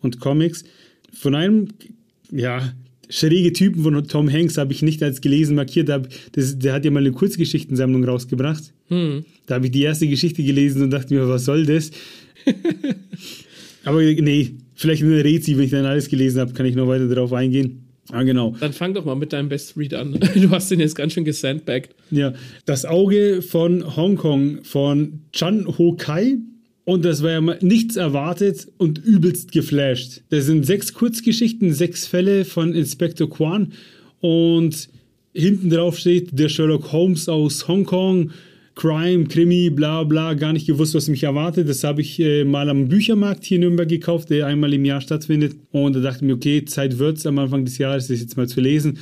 und 0.00 0.20
Comics. 0.20 0.64
Von 1.12 1.34
einem, 1.34 1.68
ja, 2.30 2.74
schräge 3.08 3.52
Typen 3.52 3.82
von 3.82 4.06
Tom 4.06 4.30
Hanks 4.30 4.58
habe 4.58 4.72
ich 4.72 4.82
nicht 4.82 5.02
als 5.02 5.20
gelesen 5.20 5.56
markiert. 5.56 5.88
Das, 6.32 6.58
der 6.58 6.72
hat 6.72 6.84
ja 6.84 6.90
mal 6.90 7.00
eine 7.00 7.12
Kurzgeschichtensammlung 7.12 8.04
rausgebracht. 8.04 8.72
Hm. 8.88 9.24
Da 9.46 9.56
habe 9.56 9.66
ich 9.66 9.72
die 9.72 9.82
erste 9.82 10.08
Geschichte 10.08 10.42
gelesen 10.42 10.82
und 10.82 10.90
dachte 10.90 11.14
mir, 11.14 11.28
was 11.28 11.44
soll 11.44 11.66
das? 11.66 11.90
Aber 13.84 14.02
nee, 14.02 14.54
vielleicht 14.74 15.02
in 15.02 15.10
der 15.10 15.24
Rezi, 15.24 15.56
wenn 15.56 15.64
ich 15.64 15.70
dann 15.70 15.84
alles 15.84 16.08
gelesen 16.08 16.40
habe, 16.40 16.52
kann 16.52 16.66
ich 16.66 16.74
noch 16.74 16.88
weiter 16.88 17.08
darauf 17.08 17.32
eingehen. 17.32 17.84
Ah, 18.12 18.22
genau. 18.22 18.54
Dann 18.60 18.72
fang 18.72 18.92
doch 18.92 19.04
mal 19.04 19.14
mit 19.14 19.32
deinem 19.32 19.48
Best 19.48 19.76
Read 19.76 19.94
an. 19.94 20.18
Du 20.34 20.50
hast 20.50 20.70
den 20.70 20.80
jetzt 20.80 20.94
ganz 20.94 21.14
schön 21.14 21.24
gesandbagged. 21.24 21.94
Ja, 22.10 22.34
das 22.66 22.84
Auge 22.84 23.40
von 23.42 23.96
Hongkong 23.96 24.62
von 24.62 25.20
Chan 25.32 25.66
Ho 25.78 25.94
Kai. 25.96 26.38
Und 26.84 27.06
das 27.06 27.22
war 27.22 27.30
ja 27.30 27.40
mal 27.40 27.58
nichts 27.62 27.96
erwartet 27.96 28.68
und 28.76 28.98
übelst 28.98 29.52
geflasht. 29.52 30.20
Das 30.28 30.44
sind 30.44 30.66
sechs 30.66 30.92
Kurzgeschichten, 30.92 31.72
sechs 31.72 32.06
Fälle 32.06 32.44
von 32.44 32.74
Inspector 32.74 33.28
Kwan. 33.28 33.72
Und 34.20 34.90
hinten 35.32 35.70
drauf 35.70 35.98
steht 35.98 36.38
der 36.38 36.50
Sherlock 36.50 36.92
Holmes 36.92 37.26
aus 37.28 37.66
Hongkong 37.68 38.32
Crime, 38.74 39.26
Krimi, 39.26 39.70
bla 39.70 40.02
bla, 40.02 40.34
gar 40.34 40.52
nicht 40.52 40.66
gewusst, 40.66 40.94
was 40.94 41.08
mich 41.08 41.22
erwartet. 41.22 41.68
Das 41.68 41.84
habe 41.84 42.00
ich 42.00 42.18
äh, 42.18 42.44
mal 42.44 42.68
am 42.68 42.88
Büchermarkt 42.88 43.44
hier 43.44 43.56
in 43.56 43.60
Nürnberg 43.62 43.88
gekauft, 43.88 44.30
der 44.30 44.46
einmal 44.46 44.74
im 44.74 44.84
Jahr 44.84 45.00
stattfindet. 45.00 45.56
Und 45.70 45.94
da 45.94 46.00
dachte 46.00 46.18
ich 46.18 46.22
mir, 46.22 46.34
okay, 46.34 46.64
Zeit 46.64 46.98
wird 46.98 47.18
es 47.18 47.26
am 47.26 47.38
Anfang 47.38 47.64
des 47.64 47.78
Jahres, 47.78 48.08
das 48.08 48.20
jetzt 48.20 48.36
mal 48.36 48.48
zu 48.48 48.60
lesen. 48.60 48.98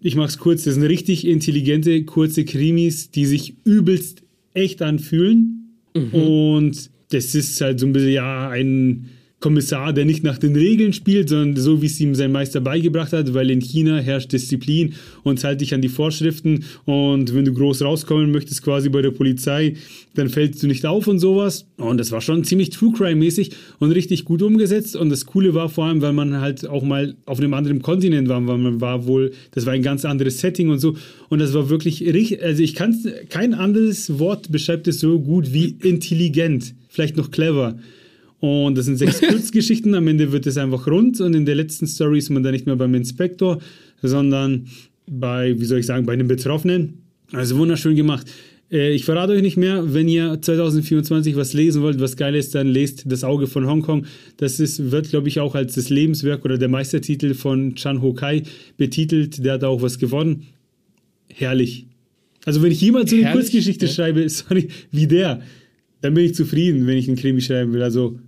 Ich 0.00 0.14
mache 0.14 0.28
es 0.28 0.38
kurz, 0.38 0.64
das 0.64 0.74
sind 0.74 0.84
richtig 0.84 1.26
intelligente, 1.26 2.04
kurze 2.04 2.44
Krimis, 2.44 3.10
die 3.10 3.26
sich 3.26 3.54
übelst 3.64 4.22
echt 4.54 4.82
anfühlen. 4.82 5.78
Mhm. 5.94 6.14
Und 6.14 6.90
das 7.10 7.34
ist 7.34 7.60
halt 7.60 7.80
so 7.80 7.86
ein 7.86 7.92
bisschen, 7.92 8.12
ja, 8.12 8.48
ein 8.50 9.08
Kommissar, 9.42 9.92
der 9.92 10.06
nicht 10.06 10.24
nach 10.24 10.38
den 10.38 10.56
Regeln 10.56 10.94
spielt, 10.94 11.28
sondern 11.28 11.56
so, 11.56 11.82
wie 11.82 11.86
es 11.86 12.00
ihm 12.00 12.14
sein 12.14 12.32
Meister 12.32 12.60
beigebracht 12.60 13.12
hat, 13.12 13.34
weil 13.34 13.50
in 13.50 13.60
China 13.60 13.98
herrscht 13.98 14.32
Disziplin 14.32 14.94
und 15.24 15.42
halt 15.44 15.60
dich 15.60 15.74
an 15.74 15.82
die 15.82 15.90
Vorschriften 15.90 16.64
und 16.86 17.34
wenn 17.34 17.44
du 17.44 17.52
groß 17.52 17.82
rauskommen 17.82 18.30
möchtest 18.30 18.62
quasi 18.62 18.88
bei 18.88 19.02
der 19.02 19.10
Polizei, 19.10 19.74
dann 20.14 20.28
fällst 20.28 20.62
du 20.62 20.66
nicht 20.66 20.86
auf 20.86 21.06
und 21.08 21.18
sowas. 21.18 21.66
Und 21.76 21.98
das 21.98 22.12
war 22.12 22.20
schon 22.20 22.44
ziemlich 22.44 22.70
True 22.70 22.92
Crime-mäßig 22.96 23.50
und 23.80 23.90
richtig 23.90 24.24
gut 24.24 24.42
umgesetzt 24.42 24.96
und 24.96 25.10
das 25.10 25.26
Coole 25.26 25.54
war 25.54 25.68
vor 25.68 25.86
allem, 25.86 26.00
weil 26.00 26.12
man 26.12 26.40
halt 26.40 26.66
auch 26.66 26.84
mal 26.84 27.16
auf 27.26 27.38
einem 27.38 27.52
anderen 27.54 27.82
Kontinent 27.82 28.28
war, 28.28 28.46
weil 28.46 28.58
man 28.58 28.80
war 28.80 29.06
wohl, 29.06 29.32
das 29.50 29.66
war 29.66 29.72
ein 29.72 29.82
ganz 29.82 30.04
anderes 30.04 30.38
Setting 30.38 30.70
und 30.70 30.78
so 30.78 30.96
und 31.28 31.40
das 31.40 31.52
war 31.52 31.68
wirklich 31.68 32.02
richtig, 32.02 32.42
also 32.42 32.62
ich 32.62 32.74
kann 32.74 32.96
kein 33.28 33.54
anderes 33.54 34.18
Wort 34.20 34.52
beschreibt 34.52 34.86
es 34.86 35.00
so 35.00 35.18
gut 35.18 35.52
wie 35.52 35.76
intelligent, 35.82 36.74
vielleicht 36.88 37.16
noch 37.16 37.32
clever. 37.32 37.76
Und 38.42 38.76
das 38.76 38.86
sind 38.86 38.96
sechs 38.96 39.20
Kurzgeschichten. 39.28 39.94
Am 39.94 40.08
Ende 40.08 40.32
wird 40.32 40.48
es 40.48 40.56
einfach 40.56 40.88
rund 40.88 41.20
und 41.20 41.32
in 41.32 41.46
der 41.46 41.54
letzten 41.54 41.86
Story 41.86 42.18
ist 42.18 42.28
man 42.28 42.42
dann 42.42 42.50
nicht 42.50 42.66
mehr 42.66 42.74
beim 42.74 42.92
Inspektor, 42.92 43.60
sondern 44.02 44.66
bei, 45.08 45.56
wie 45.60 45.64
soll 45.64 45.78
ich 45.78 45.86
sagen, 45.86 46.06
bei 46.06 46.16
den 46.16 46.26
Betroffenen. 46.26 47.04
Also 47.30 47.56
wunderschön 47.56 47.94
gemacht. 47.94 48.26
Äh, 48.68 48.94
ich 48.94 49.04
verrate 49.04 49.34
euch 49.34 49.42
nicht 49.42 49.56
mehr, 49.56 49.94
wenn 49.94 50.08
ihr 50.08 50.42
2024 50.42 51.36
was 51.36 51.52
lesen 51.52 51.82
wollt, 51.82 52.00
was 52.00 52.16
geil 52.16 52.34
ist, 52.34 52.56
dann 52.56 52.66
lest 52.66 53.04
Das 53.06 53.22
Auge 53.22 53.46
von 53.46 53.64
Hongkong. 53.64 54.06
Das 54.38 54.58
ist, 54.58 54.90
wird, 54.90 55.10
glaube 55.10 55.28
ich, 55.28 55.38
auch 55.38 55.54
als 55.54 55.76
das 55.76 55.88
Lebenswerk 55.88 56.44
oder 56.44 56.58
der 56.58 56.68
Meistertitel 56.68 57.34
von 57.34 57.76
Chan 57.76 58.02
Ho 58.02 58.12
Kai 58.12 58.42
betitelt. 58.76 59.44
Der 59.44 59.52
hat 59.52 59.62
auch 59.62 59.82
was 59.82 60.00
gewonnen. 60.00 60.48
Herrlich. 61.32 61.86
Also 62.44 62.60
wenn 62.60 62.72
ich 62.72 62.80
jemals 62.80 63.10
so 63.10 63.16
eine 63.16 63.30
Kurzgeschichte 63.30 63.86
ja. 63.86 63.92
schreibe, 63.92 64.28
sorry, 64.28 64.66
wie 64.90 65.06
der, 65.06 65.42
dann 66.00 66.14
bin 66.14 66.24
ich 66.24 66.34
zufrieden, 66.34 66.88
wenn 66.88 66.98
ich 66.98 67.06
einen 67.06 67.16
Krimi 67.16 67.40
schreiben 67.40 67.72
will. 67.72 67.84
Also 67.84 68.18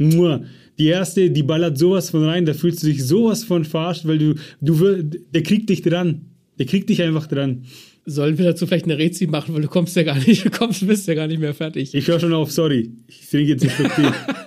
die 0.00 0.86
erste, 0.86 1.30
die 1.30 1.42
ballert 1.42 1.76
sowas 1.76 2.10
von 2.10 2.24
rein, 2.24 2.46
da 2.46 2.54
fühlst 2.54 2.82
du 2.82 2.86
dich 2.86 3.04
sowas 3.04 3.44
von 3.44 3.64
verarscht, 3.64 4.06
weil 4.06 4.18
du, 4.18 4.34
du, 4.60 5.02
der 5.02 5.42
kriegt 5.42 5.68
dich 5.68 5.82
dran. 5.82 6.22
Der 6.58 6.66
kriegt 6.66 6.88
dich 6.88 7.02
einfach 7.02 7.26
dran. 7.26 7.64
Sollen 8.06 8.38
wir 8.38 8.46
dazu 8.46 8.66
vielleicht 8.66 8.86
eine 8.86 8.98
Rezi 8.98 9.26
machen, 9.26 9.54
weil 9.54 9.62
du 9.62 9.68
kommst 9.68 9.94
ja 9.96 10.02
gar 10.02 10.18
nicht, 10.18 10.44
du 10.44 10.50
kommst, 10.50 10.86
bist 10.86 11.06
ja 11.06 11.14
gar 11.14 11.26
nicht 11.26 11.40
mehr 11.40 11.54
fertig. 11.54 11.94
Ich 11.94 12.08
höre 12.08 12.18
schon 12.18 12.32
auf, 12.32 12.50
sorry. 12.50 12.90
Ich 13.06 13.28
trinke 13.28 13.52
jetzt 13.52 13.62
nicht 13.62 13.76
so 13.76 13.88
viel. 13.88 14.12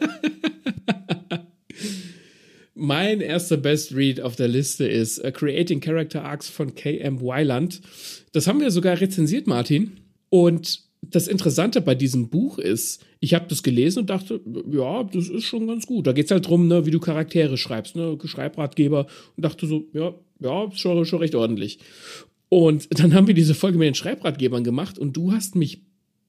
mein 2.76 3.22
erster 3.22 3.58
Best 3.58 3.96
Read 3.96 4.20
auf 4.20 4.36
der 4.36 4.48
Liste 4.48 4.86
ist 4.88 5.24
uh, 5.24 5.32
Creating 5.32 5.80
Character 5.80 6.24
Arcs 6.24 6.50
von 6.50 6.76
K.M. 6.76 7.22
Weiland. 7.22 7.82
Das 8.32 8.48
haben 8.48 8.60
wir 8.60 8.72
sogar 8.72 9.00
rezensiert, 9.00 9.48
Martin. 9.48 9.94
Und 10.30 10.83
das 11.10 11.28
Interessante 11.28 11.82
bei 11.82 11.96
diesem 11.96 12.30
Buch 12.30 12.58
ist, 12.58 13.04
ich 13.20 13.34
habe 13.34 13.46
das 13.50 13.64
gelesen 13.64 14.00
und 14.00 14.10
dachte, 14.10 14.42
ja, 14.72 15.04
das 15.04 15.28
ist 15.28 15.44
schon 15.44 15.68
ganz 15.68 15.86
gut. 15.86 16.08
Da 16.08 16.14
geht 16.14 16.26
es 16.26 16.32
halt 16.32 16.48
drum, 16.48 16.68
ne, 16.68 16.86
wie 16.86 16.92
du 16.92 17.00
Charaktere 17.00 17.58
schreibst, 17.58 17.96
ne, 17.96 18.18
Schreibratgeber 18.24 19.08
und 19.36 19.44
dachte 19.44 19.68
so, 19.68 19.86
ja, 19.94 20.14
ja, 20.40 20.70
schon, 20.74 21.06
schon 21.06 21.20
recht 21.20 21.36
ordentlich. 21.36 21.80
Und 22.50 22.88
dann 23.00 23.14
haben 23.14 23.28
wir 23.28 23.34
diese 23.34 23.56
Folge 23.56 23.78
mit 23.78 23.88
den 23.88 23.96
Schreibratgebern 23.96 24.64
gemacht 24.64 25.00
und 25.00 25.18
du 25.18 25.32
hast 25.32 25.56
mich 25.56 25.82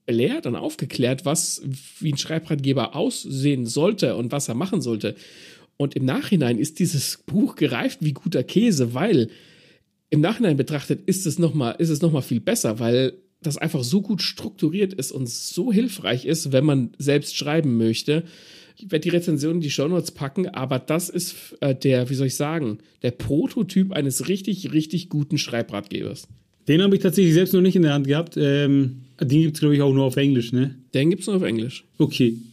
belehrt 0.07 0.47
und 0.47 0.57
aufgeklärt, 0.57 1.25
was 1.25 1.63
wie 2.01 2.13
ein 2.13 2.19
Schreibratgeber 2.19 2.97
aussehen 2.97 3.67
sollte 3.67 4.17
und 4.17 4.33
was 4.33 4.49
er 4.49 4.55
machen 4.55 4.81
sollte. 4.81 5.15
Und 5.77 5.97
im 5.97 6.05
Nachhinein 6.05 6.59
ist 6.59 6.79
dieses 6.79 7.19
Buch 7.27 7.57
gereift 7.57 7.99
wie 8.03 8.13
guter 8.13 8.43
Käse, 8.43 8.95
weil 8.95 9.29
im 10.11 10.21
Nachhinein 10.21 10.57
betrachtet 10.57 11.03
ist 11.07 11.27
es 11.27 11.39
noch 11.39 11.55
mal, 11.55 11.73
ist 11.73 11.91
es 11.91 12.01
noch 12.01 12.23
viel 12.23 12.41
besser, 12.41 12.79
weil 12.79 13.15
das 13.47 13.57
einfach 13.57 13.85
so 13.85 14.03
gut 14.03 14.23
strukturiert 14.23 14.93
ist 14.93 15.13
und 15.13 15.29
so 15.29 15.73
hilfreich 15.73 16.25
ist, 16.25 16.53
wenn 16.53 16.65
man 16.65 16.91
selbst 16.99 17.37
schreiben 17.37 17.77
möchte. 17.77 18.25
Ich 18.77 18.91
werde 18.91 19.01
die 19.05 19.11
Rezension 19.11 19.57
in 19.57 19.61
die 19.61 19.71
Shownotes 19.71 20.11
packen, 20.11 20.49
aber 20.49 20.79
das 20.79 21.09
ist 21.09 21.57
äh, 21.61 21.75
der, 21.75 22.11
wie 22.11 22.15
soll 22.15 22.27
ich 22.27 22.37
sagen, 22.37 22.79
der 23.03 23.13
Prototyp 23.13 23.93
eines 23.93 24.29
richtig, 24.29 24.73
richtig 24.73 25.09
guten 25.09 25.39
Schreibratgebers. 25.39 26.27
Den 26.67 26.83
habe 26.83 26.97
ich 26.97 27.03
tatsächlich 27.03 27.35
selbst 27.35 27.53
noch 27.55 27.61
nicht 27.61 27.77
in 27.77 27.83
der 27.83 27.93
Hand 27.93 28.07
gehabt. 28.07 28.37
Ähm, 28.37 29.03
den 29.21 29.43
gibt 29.43 29.57
es, 29.57 29.61
glaube 29.61 29.77
ich, 29.77 29.83
auch 29.83 29.93
nur 29.93 30.05
auf 30.05 30.17
Englisch, 30.17 30.53
ne? 30.53 30.75
Den 30.93 31.11
gibt 31.11 31.21
es 31.21 31.27
nur 31.29 31.37
auf 31.37 31.43
Englisch. 31.43 31.85
Okay. 31.99 32.37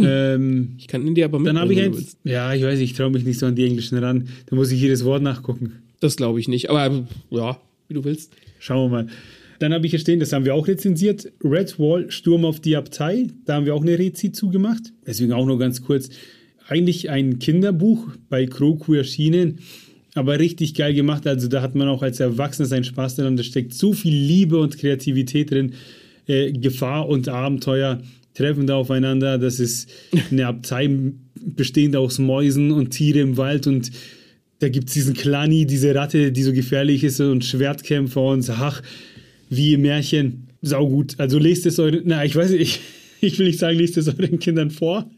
Ähm, 0.00 0.76
Ich 0.78 0.88
kann 0.88 1.06
in 1.06 1.14
dir 1.14 1.26
aber 1.26 1.40
dann 1.40 1.58
habe 1.58 1.74
ich 1.74 1.78
mitnehmen, 1.78 1.98
eins. 1.98 2.16
Ja, 2.24 2.54
ich 2.54 2.62
weiß, 2.62 2.78
ich 2.78 2.94
traue 2.94 3.10
mich 3.10 3.24
nicht 3.24 3.38
so 3.38 3.44
an 3.44 3.54
die 3.54 3.66
Englischen 3.66 3.98
ran. 3.98 4.30
Da 4.46 4.56
muss 4.56 4.72
ich 4.72 4.80
jedes 4.80 5.04
Wort 5.04 5.22
nachgucken. 5.22 5.82
Das 6.00 6.16
glaube 6.16 6.40
ich 6.40 6.48
nicht. 6.48 6.70
Aber 6.70 7.04
ja, 7.30 7.60
wie 7.86 7.92
du 7.92 8.02
willst. 8.02 8.32
Schauen 8.60 8.90
wir 8.90 9.02
mal. 9.04 9.08
Dann 9.58 9.72
habe 9.72 9.86
ich 9.86 9.90
hier 9.90 9.98
stehen, 9.98 10.20
das 10.20 10.32
haben 10.32 10.44
wir 10.44 10.54
auch 10.54 10.68
rezensiert. 10.68 11.32
Red 11.42 11.78
Wall, 11.78 12.10
Sturm 12.10 12.44
auf 12.44 12.60
die 12.60 12.76
Abtei. 12.76 13.26
Da 13.44 13.54
haben 13.54 13.66
wir 13.66 13.74
auch 13.74 13.82
eine 13.82 13.98
Rezi 13.98 14.32
zugemacht. 14.32 14.92
Deswegen 15.06 15.32
auch 15.32 15.46
nur 15.46 15.58
ganz 15.58 15.82
kurz. 15.82 16.10
Eigentlich 16.68 17.10
ein 17.10 17.38
Kinderbuch 17.38 18.08
bei 18.28 18.46
Kroku 18.46 18.94
erschienen, 18.94 19.60
aber 20.14 20.38
richtig 20.38 20.74
geil 20.74 20.94
gemacht. 20.94 21.26
Also 21.26 21.48
da 21.48 21.62
hat 21.62 21.74
man 21.74 21.88
auch 21.88 22.02
als 22.02 22.20
Erwachsener 22.20 22.66
seinen 22.66 22.84
Spaß 22.84 23.16
dran. 23.16 23.36
Da 23.36 23.42
steckt 23.42 23.74
so 23.74 23.92
viel 23.92 24.14
Liebe 24.14 24.58
und 24.58 24.78
Kreativität 24.78 25.50
drin. 25.50 25.72
Äh, 26.26 26.52
Gefahr 26.52 27.08
und 27.08 27.28
Abenteuer 27.28 28.02
treffen 28.34 28.66
da 28.66 28.76
aufeinander. 28.76 29.38
Das 29.38 29.58
ist 29.58 29.90
eine 30.30 30.46
Abtei 30.46 30.88
bestehend 31.34 31.96
aus 31.96 32.18
Mäusen 32.18 32.70
und 32.70 32.90
Tiere 32.90 33.20
im 33.20 33.36
Wald 33.36 33.66
und 33.66 33.90
da 34.60 34.68
gibt 34.68 34.88
es 34.88 34.94
diesen 34.94 35.14
Klani, 35.14 35.66
diese 35.66 35.94
Ratte, 35.94 36.32
die 36.32 36.42
so 36.42 36.52
gefährlich 36.52 37.04
ist 37.04 37.20
und 37.20 37.44
Schwertkämpfer 37.44 38.20
und 38.20 38.48
ach, 38.50 38.82
wie 39.50 39.76
Märchen. 39.76 40.44
Saugut. 40.60 41.14
Also 41.18 41.38
lest 41.38 41.66
es 41.66 41.78
euren, 41.78 42.02
na, 42.04 42.24
ich 42.24 42.34
weiß 42.34 42.50
nicht, 42.50 42.60
ich, 42.60 42.80
ich 43.20 43.38
will 43.38 43.46
nicht 43.46 43.58
sagen, 43.60 43.78
lest 43.78 43.96
es 43.96 44.08
euren 44.08 44.38
Kindern 44.40 44.70
vor, 44.70 45.08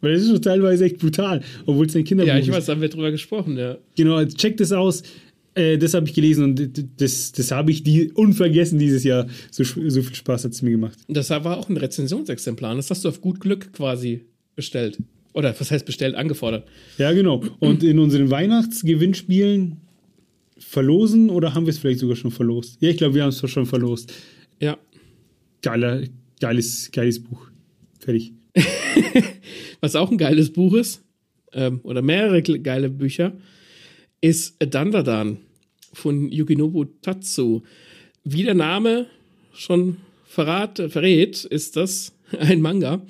weil 0.00 0.12
es 0.14 0.22
ist 0.22 0.30
schon 0.30 0.42
teilweise 0.42 0.84
echt 0.86 0.98
brutal, 0.98 1.42
obwohl 1.66 1.86
es 1.86 1.94
ein 1.94 2.04
Kinderbuch 2.04 2.28
Ja, 2.28 2.38
ich 2.38 2.48
ist. 2.48 2.54
weiß, 2.54 2.66
da 2.66 2.72
haben 2.72 2.80
wir 2.80 2.88
drüber 2.88 3.10
gesprochen, 3.12 3.56
ja. 3.56 3.78
Genau, 3.96 4.16
also 4.16 4.36
checkt 4.36 4.60
es 4.60 4.72
aus. 4.72 5.02
Äh, 5.54 5.78
das 5.78 5.94
habe 5.94 6.06
ich 6.08 6.14
gelesen 6.14 6.44
und 6.44 7.00
das, 7.00 7.32
das 7.32 7.50
habe 7.52 7.70
ich 7.70 7.82
die 7.84 8.10
unvergessen 8.12 8.78
dieses 8.78 9.04
Jahr. 9.04 9.26
So, 9.50 9.62
so 9.64 10.02
viel 10.02 10.14
Spaß 10.14 10.44
hat 10.44 10.52
es 10.52 10.62
mir 10.62 10.70
gemacht. 10.72 10.98
Das 11.08 11.30
war 11.30 11.56
auch 11.56 11.68
ein 11.68 11.76
Rezensionsexemplar. 11.76 12.74
Das 12.76 12.90
hast 12.90 13.04
du 13.04 13.08
auf 13.08 13.20
gut 13.20 13.40
Glück 13.40 13.72
quasi 13.72 14.22
bestellt. 14.56 14.98
Oder 15.32 15.54
was 15.58 15.70
heißt 15.70 15.86
bestellt, 15.86 16.16
angefordert. 16.16 16.66
Ja, 16.96 17.12
genau. 17.12 17.44
Und 17.60 17.84
in 17.84 17.98
unseren 18.00 18.30
Weihnachtsgewinnspielen 18.30 19.76
verlosen 20.58 21.30
oder 21.30 21.54
haben 21.54 21.66
wir 21.66 21.70
es 21.70 21.78
vielleicht 21.78 22.00
sogar 22.00 22.16
schon 22.16 22.30
verlost? 22.30 22.76
Ja, 22.80 22.90
ich 22.90 22.96
glaube, 22.96 23.14
wir 23.14 23.22
haben 23.22 23.30
es 23.30 23.50
schon 23.50 23.66
verlost. 23.66 24.12
Ja. 24.60 24.76
Geiler, 25.62 26.02
geiles, 26.40 26.90
geiles 26.92 27.22
Buch. 27.22 27.48
Fertig. 28.00 28.32
Was 29.80 29.96
auch 29.96 30.10
ein 30.10 30.18
geiles 30.18 30.52
Buch 30.52 30.74
ist, 30.74 31.02
ähm, 31.52 31.80
oder 31.82 32.02
mehrere 32.02 32.42
ge- 32.42 32.58
geile 32.58 32.90
Bücher, 32.90 33.32
ist 34.20 34.56
Dandadan 34.58 35.38
von 35.92 36.30
Yukinobu 36.30 36.84
Tatsu. 37.02 37.62
Wie 38.24 38.42
der 38.42 38.54
Name 38.54 39.06
schon 39.52 39.98
verrat, 40.24 40.82
verrät, 40.90 41.44
ist 41.44 41.76
das 41.76 42.12
ein 42.38 42.60
Manga, 42.60 43.02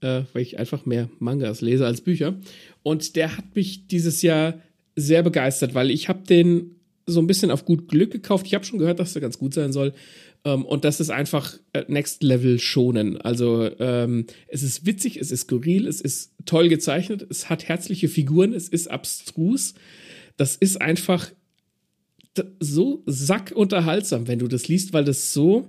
äh, 0.00 0.22
weil 0.32 0.42
ich 0.42 0.58
einfach 0.58 0.84
mehr 0.86 1.08
Mangas 1.18 1.60
lese 1.60 1.86
als 1.86 2.00
Bücher. 2.02 2.38
Und 2.82 3.16
der 3.16 3.36
hat 3.36 3.54
mich 3.56 3.86
dieses 3.86 4.22
Jahr 4.22 4.60
sehr 4.94 5.22
begeistert, 5.22 5.74
weil 5.74 5.90
ich 5.90 6.08
habe 6.08 6.26
den 6.26 6.76
so 7.06 7.20
ein 7.20 7.26
bisschen 7.26 7.50
auf 7.50 7.64
gut 7.64 7.88
Glück 7.88 8.10
gekauft. 8.10 8.46
Ich 8.46 8.54
habe 8.54 8.64
schon 8.64 8.78
gehört, 8.78 8.98
dass 8.98 9.12
der 9.12 9.22
ganz 9.22 9.38
gut 9.38 9.54
sein 9.54 9.72
soll. 9.72 9.92
Ähm, 10.44 10.64
und 10.64 10.84
das 10.84 11.00
ist 11.00 11.10
einfach 11.10 11.58
äh, 11.72 11.84
Next 11.88 12.22
Level 12.22 12.58
schonen. 12.58 13.20
Also 13.20 13.70
ähm, 13.78 14.26
es 14.48 14.62
ist 14.62 14.86
witzig, 14.86 15.16
es 15.16 15.30
ist 15.30 15.42
skurril, 15.42 15.86
es 15.86 16.00
ist 16.00 16.32
toll 16.44 16.68
gezeichnet, 16.68 17.26
es 17.28 17.48
hat 17.48 17.68
herzliche 17.68 18.08
Figuren, 18.08 18.52
es 18.52 18.68
ist 18.68 18.90
abstrus. 18.90 19.74
Das 20.36 20.56
ist 20.56 20.80
einfach 20.80 21.30
so 22.60 23.02
sackunterhaltsam, 23.06 24.26
wenn 24.26 24.38
du 24.38 24.48
das 24.48 24.68
liest, 24.68 24.92
weil 24.92 25.04
das 25.04 25.32
so 25.32 25.68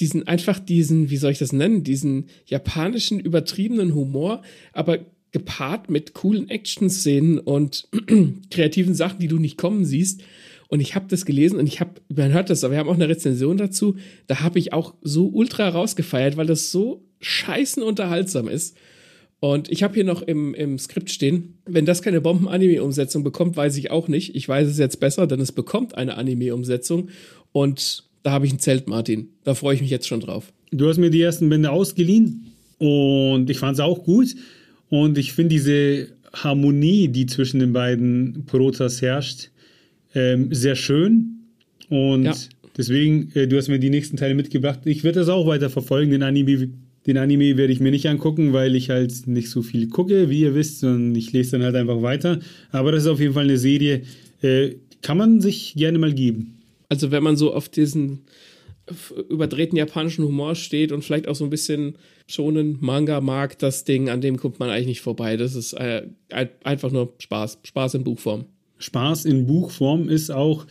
diesen 0.00 0.28
einfach 0.28 0.60
diesen, 0.60 1.10
wie 1.10 1.16
soll 1.16 1.32
ich 1.32 1.38
das 1.38 1.52
nennen, 1.52 1.82
diesen 1.82 2.26
japanischen 2.46 3.18
übertriebenen 3.18 3.94
Humor, 3.94 4.42
aber 4.72 5.00
gepaart 5.32 5.90
mit 5.90 6.14
coolen 6.14 6.48
Action-Szenen 6.48 7.38
und 7.38 7.88
kreativen 8.50 8.94
Sachen, 8.94 9.18
die 9.18 9.28
du 9.28 9.38
nicht 9.38 9.58
kommen 9.58 9.84
siehst. 9.84 10.22
Und 10.68 10.80
ich 10.80 10.94
habe 10.94 11.06
das 11.08 11.24
gelesen 11.24 11.58
und 11.58 11.66
ich 11.66 11.80
habe, 11.80 11.92
man 12.14 12.32
hört 12.32 12.50
das, 12.50 12.62
aber 12.62 12.72
wir 12.72 12.78
haben 12.78 12.88
auch 12.88 12.94
eine 12.94 13.08
Rezension 13.08 13.56
dazu. 13.56 13.96
Da 14.26 14.40
habe 14.40 14.58
ich 14.58 14.72
auch 14.74 14.94
so 15.02 15.28
ultra 15.28 15.68
rausgefeiert, 15.68 16.36
weil 16.36 16.46
das 16.46 16.70
so 16.70 17.04
scheißen 17.20 17.82
unterhaltsam 17.82 18.48
ist. 18.48 18.76
Und 19.40 19.70
ich 19.70 19.82
habe 19.82 19.94
hier 19.94 20.04
noch 20.04 20.20
im, 20.20 20.52
im 20.54 20.78
Skript 20.78 21.10
stehen, 21.10 21.54
wenn 21.64 21.86
das 21.86 22.02
keine 22.02 22.20
Bomben-Anime-Umsetzung 22.20 23.22
bekommt, 23.22 23.56
weiß 23.56 23.76
ich 23.76 23.90
auch 23.90 24.08
nicht. 24.08 24.34
Ich 24.34 24.48
weiß 24.48 24.68
es 24.68 24.78
jetzt 24.78 25.00
besser, 25.00 25.26
denn 25.26 25.40
es 25.40 25.52
bekommt 25.52 25.96
eine 25.96 26.16
Anime-Umsetzung. 26.16 27.08
Und 27.52 28.04
da 28.22 28.32
habe 28.32 28.46
ich 28.46 28.52
ein 28.52 28.58
Zelt, 28.58 28.88
Martin. 28.88 29.30
Da 29.44 29.54
freue 29.54 29.74
ich 29.74 29.80
mich 29.80 29.90
jetzt 29.90 30.08
schon 30.08 30.20
drauf. 30.20 30.52
Du 30.70 30.88
hast 30.88 30.98
mir 30.98 31.10
die 31.10 31.22
ersten 31.22 31.48
Bände 31.48 31.70
ausgeliehen 31.70 32.52
und 32.78 33.48
ich 33.48 33.58
fand 33.58 33.74
es 33.74 33.80
auch 33.80 34.04
gut. 34.04 34.34
Und 34.90 35.16
ich 35.18 35.32
finde 35.32 35.54
diese 35.54 36.08
Harmonie, 36.32 37.08
die 37.08 37.26
zwischen 37.26 37.60
den 37.60 37.72
beiden 37.72 38.44
Protas 38.46 39.00
herrscht, 39.00 39.50
ähm, 40.14 40.52
sehr 40.52 40.74
schön. 40.76 41.40
Und 41.88 42.24
Ja. 42.24 42.34
deswegen, 42.76 43.30
äh, 43.34 43.46
du 43.46 43.56
hast 43.56 43.68
mir 43.68 43.78
die 43.78 43.90
nächsten 43.90 44.16
Teile 44.16 44.34
mitgebracht. 44.34 44.80
Ich 44.84 45.04
werde 45.04 45.20
das 45.20 45.28
auch 45.28 45.46
weiter 45.46 45.70
verfolgen. 45.70 46.10
Den 46.10 46.22
Anime, 46.22 46.68
den 47.06 47.16
Anime 47.16 47.56
werde 47.56 47.72
ich 47.72 47.80
mir 47.80 47.90
nicht 47.90 48.06
angucken, 48.06 48.52
weil 48.52 48.74
ich 48.76 48.90
halt 48.90 49.26
nicht 49.26 49.50
so 49.50 49.62
viel 49.62 49.88
gucke, 49.88 50.28
wie 50.30 50.40
ihr 50.40 50.54
wisst, 50.54 50.80
sondern 50.80 51.14
ich 51.14 51.32
lese 51.32 51.52
dann 51.52 51.62
halt 51.62 51.74
einfach 51.76 52.02
weiter. 52.02 52.40
Aber 52.70 52.92
das 52.92 53.02
ist 53.04 53.08
auf 53.08 53.20
jeden 53.20 53.34
Fall 53.34 53.44
eine 53.44 53.58
Serie, 53.58 54.02
äh, 54.42 54.70
kann 55.00 55.16
man 55.16 55.40
sich 55.40 55.74
gerne 55.76 55.98
mal 55.98 56.12
geben. 56.12 56.58
Also 56.88 57.10
wenn 57.10 57.22
man 57.22 57.36
so 57.36 57.54
auf 57.54 57.68
diesen 57.68 58.20
überdrehten 59.28 59.76
japanischen 59.76 60.24
Humor 60.24 60.54
steht 60.54 60.92
und 60.92 61.04
vielleicht 61.04 61.28
auch 61.28 61.34
so 61.34 61.44
ein 61.44 61.50
bisschen 61.50 61.96
schonen 62.26 62.78
Manga 62.80 63.20
mag, 63.20 63.58
das 63.58 63.84
Ding, 63.84 64.08
an 64.08 64.20
dem 64.22 64.38
kommt 64.38 64.58
man 64.58 64.70
eigentlich 64.70 64.86
nicht 64.86 65.00
vorbei. 65.02 65.36
Das 65.36 65.54
ist 65.54 65.74
äh, 65.74 66.06
ein- 66.30 66.48
einfach 66.64 66.90
nur 66.90 67.12
Spaß. 67.18 67.58
Spaß 67.64 67.94
in 67.94 68.04
Buchform. 68.04 68.46
Spaß 68.78 69.24
in 69.24 69.46
Buchform 69.46 70.08
ist 70.08 70.30
auch 70.30 70.66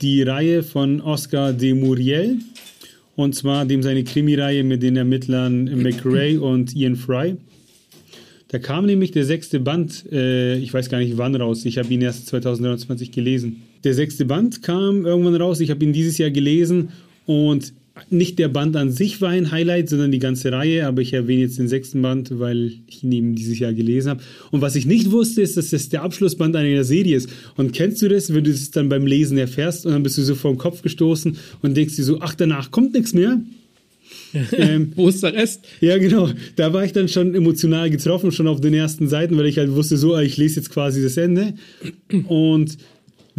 die 0.00 0.22
Reihe 0.22 0.62
von 0.62 1.00
Oscar 1.00 1.52
de 1.52 1.74
Muriel. 1.74 2.38
Und 3.16 3.34
zwar 3.34 3.66
dem 3.66 3.82
seine 3.82 4.04
Krimireihe 4.04 4.62
mit 4.62 4.82
den 4.82 4.96
Ermittlern 4.96 5.64
McRae 5.64 6.38
und 6.38 6.74
Ian 6.76 6.94
Fry. 6.94 7.36
Da 8.46 8.58
kam 8.58 8.86
nämlich 8.86 9.10
der 9.10 9.24
sechste 9.24 9.60
Band, 9.60 10.04
äh, 10.10 10.56
ich 10.56 10.72
weiß 10.72 10.88
gar 10.88 10.98
nicht 10.98 11.18
wann 11.18 11.34
raus, 11.34 11.64
ich 11.66 11.76
habe 11.78 11.92
ihn 11.92 12.00
erst 12.00 12.28
2029 12.28 13.12
gelesen. 13.12 13.62
Der 13.84 13.92
sechste 13.92 14.24
Band 14.24 14.62
kam 14.62 15.04
irgendwann 15.04 15.34
raus, 15.34 15.60
ich 15.60 15.70
habe 15.70 15.84
ihn 15.84 15.92
dieses 15.92 16.16
Jahr 16.16 16.30
gelesen 16.30 16.90
und 17.26 17.74
nicht 18.10 18.38
der 18.38 18.48
Band 18.48 18.76
an 18.76 18.90
sich 18.90 19.20
war 19.20 19.30
ein 19.30 19.50
Highlight, 19.50 19.88
sondern 19.88 20.10
die 20.10 20.18
ganze 20.18 20.52
Reihe, 20.52 20.86
aber 20.86 21.02
ich 21.02 21.12
erwähne 21.12 21.42
jetzt 21.42 21.58
den 21.58 21.68
sechsten 21.68 22.02
Band, 22.02 22.38
weil 22.38 22.72
ich 22.86 23.02
ihn 23.04 23.12
eben 23.12 23.34
dieses 23.34 23.58
Jahr 23.58 23.72
gelesen 23.72 24.10
habe. 24.10 24.22
Und 24.50 24.60
was 24.60 24.74
ich 24.76 24.86
nicht 24.86 25.10
wusste, 25.10 25.42
ist, 25.42 25.56
dass 25.56 25.70
das 25.70 25.88
der 25.88 26.02
Abschlussband 26.02 26.56
einer 26.56 26.84
Serie 26.84 27.16
ist. 27.16 27.30
Und 27.56 27.72
kennst 27.72 28.02
du 28.02 28.08
das, 28.08 28.32
wenn 28.32 28.44
du 28.44 28.50
das 28.50 28.70
dann 28.70 28.88
beim 28.88 29.06
Lesen 29.06 29.38
erfährst 29.38 29.86
und 29.86 29.92
dann 29.92 30.02
bist 30.02 30.18
du 30.18 30.22
so 30.22 30.34
vor 30.34 30.52
den 30.52 30.58
Kopf 30.58 30.82
gestoßen 30.82 31.36
und 31.62 31.76
denkst 31.76 31.96
dir 31.96 32.04
so, 32.04 32.20
ach, 32.20 32.34
danach 32.34 32.70
kommt 32.70 32.94
nichts 32.94 33.14
mehr? 33.14 33.40
ähm, 34.52 34.92
Wo 34.94 35.08
ist 35.08 35.22
der 35.22 35.34
Rest? 35.34 35.64
ja, 35.80 35.98
genau. 35.98 36.30
Da 36.56 36.72
war 36.72 36.84
ich 36.84 36.92
dann 36.92 37.08
schon 37.08 37.34
emotional 37.34 37.90
getroffen, 37.90 38.32
schon 38.32 38.46
auf 38.46 38.60
den 38.60 38.74
ersten 38.74 39.08
Seiten, 39.08 39.36
weil 39.36 39.46
ich 39.46 39.58
halt 39.58 39.74
wusste, 39.74 39.96
so, 39.96 40.18
ich 40.18 40.36
lese 40.36 40.56
jetzt 40.56 40.70
quasi 40.70 41.02
das 41.02 41.16
Ende. 41.16 41.54
Und 42.26 42.76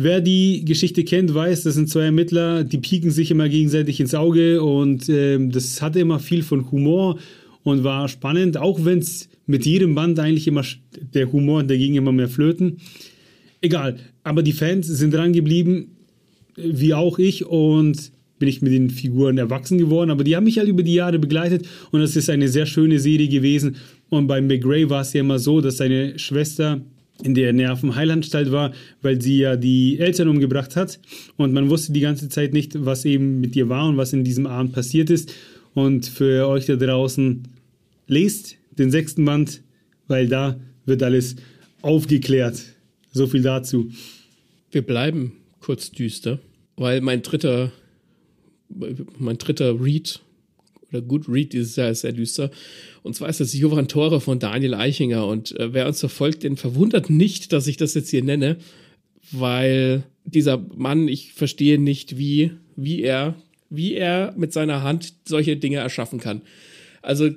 wer 0.01 0.21
die 0.21 0.63
Geschichte 0.63 1.03
kennt, 1.03 1.33
weiß, 1.33 1.63
das 1.63 1.75
sind 1.75 1.89
zwei 1.89 2.05
Ermittler, 2.05 2.63
die 2.63 2.77
pieken 2.77 3.11
sich 3.11 3.31
immer 3.31 3.49
gegenseitig 3.49 3.99
ins 3.99 4.15
Auge 4.15 4.63
und 4.63 5.09
ähm, 5.09 5.51
das 5.51 5.81
hatte 5.81 5.99
immer 5.99 6.19
viel 6.19 6.41
von 6.41 6.71
Humor 6.71 7.19
und 7.63 7.83
war 7.83 8.07
spannend, 8.07 8.57
auch 8.57 8.85
wenn 8.85 8.99
es 8.99 9.27
mit 9.45 9.65
jedem 9.65 9.95
Band 9.95 10.17
eigentlich 10.19 10.47
immer 10.47 10.63
der 11.13 11.31
Humor, 11.31 11.63
der 11.63 11.77
ging 11.77 11.95
immer 11.95 12.13
mehr 12.13 12.29
flöten. 12.29 12.77
Egal, 13.61 13.97
aber 14.23 14.41
die 14.41 14.53
Fans 14.53 14.87
sind 14.87 15.13
dran 15.13 15.33
geblieben, 15.33 15.97
wie 16.55 16.93
auch 16.93 17.19
ich 17.19 17.45
und 17.45 18.11
bin 18.37 18.47
ich 18.47 18.61
mit 18.61 18.71
den 18.71 18.89
Figuren 18.89 19.37
erwachsen 19.37 19.77
geworden, 19.77 20.11
aber 20.11 20.23
die 20.23 20.35
haben 20.35 20.45
mich 20.45 20.59
halt 20.59 20.69
über 20.69 20.83
die 20.83 20.93
Jahre 20.93 21.19
begleitet 21.19 21.67
und 21.91 21.99
es 21.99 22.15
ist 22.15 22.29
eine 22.29 22.47
sehr 22.47 22.65
schöne 22.65 22.99
Serie 22.99 23.27
gewesen. 23.27 23.75
Und 24.07 24.27
bei 24.27 24.39
McGray 24.39 24.89
war 24.89 25.01
es 25.01 25.11
ja 25.11 25.19
immer 25.19 25.39
so, 25.39 25.59
dass 25.59 25.77
seine 25.77 26.17
Schwester 26.17 26.79
in 27.23 27.35
der 27.35 27.53
Nervenheilanstalt 27.53 28.51
war, 28.51 28.73
weil 29.01 29.21
sie 29.21 29.39
ja 29.39 29.55
die 29.55 29.99
Eltern 29.99 30.29
umgebracht 30.29 30.75
hat 30.75 30.99
und 31.37 31.53
man 31.53 31.69
wusste 31.69 31.91
die 31.91 31.99
ganze 31.99 32.29
Zeit 32.29 32.53
nicht, 32.53 32.85
was 32.85 33.05
eben 33.05 33.41
mit 33.41 33.55
ihr 33.55 33.69
war 33.69 33.87
und 33.87 33.97
was 33.97 34.13
in 34.13 34.23
diesem 34.23 34.47
Abend 34.47 34.73
passiert 34.73 35.09
ist. 35.09 35.33
Und 35.73 36.05
für 36.07 36.47
euch 36.47 36.65
da 36.65 36.75
draußen, 36.75 37.43
lest 38.07 38.55
den 38.77 38.91
sechsten 38.91 39.25
Band, 39.25 39.61
weil 40.07 40.27
da 40.27 40.59
wird 40.85 41.03
alles 41.03 41.35
aufgeklärt. 41.81 42.61
So 43.11 43.27
viel 43.27 43.41
dazu. 43.41 43.91
Wir 44.71 44.81
bleiben 44.81 45.33
kurz 45.59 45.91
düster, 45.91 46.39
weil 46.75 47.01
mein 47.01 47.21
dritter, 47.21 47.71
mein 49.17 49.37
dritter 49.37 49.79
Read 49.81 50.19
oder 50.91 51.01
Good 51.01 51.29
Read 51.29 51.53
dieses 51.53 51.75
Jahr 51.75 51.89
ist 51.89 52.01
sehr 52.01 52.13
düster. 52.13 52.51
Und 53.03 53.15
zwar 53.15 53.29
ist 53.29 53.39
das 53.39 53.53
Jovan 53.53 53.87
Tore 53.87 54.21
von 54.21 54.39
Daniel 54.39 54.73
Eichinger. 54.73 55.25
Und 55.27 55.57
äh, 55.59 55.73
wer 55.73 55.87
uns 55.87 55.99
verfolgt, 55.99 56.43
den 56.43 56.57
verwundert 56.57 57.09
nicht, 57.09 57.53
dass 57.53 57.67
ich 57.67 57.77
das 57.77 57.93
jetzt 57.93 58.09
hier 58.09 58.23
nenne, 58.23 58.57
weil 59.31 60.03
dieser 60.25 60.57
Mann, 60.57 61.07
ich 61.07 61.33
verstehe 61.33 61.79
nicht, 61.79 62.17
wie, 62.17 62.51
wie 62.75 63.01
er, 63.01 63.35
wie 63.69 63.93
er 63.93 64.33
mit 64.37 64.53
seiner 64.53 64.83
Hand 64.83 65.13
solche 65.25 65.57
Dinge 65.57 65.77
erschaffen 65.77 66.19
kann. 66.19 66.41
Also 67.01 67.29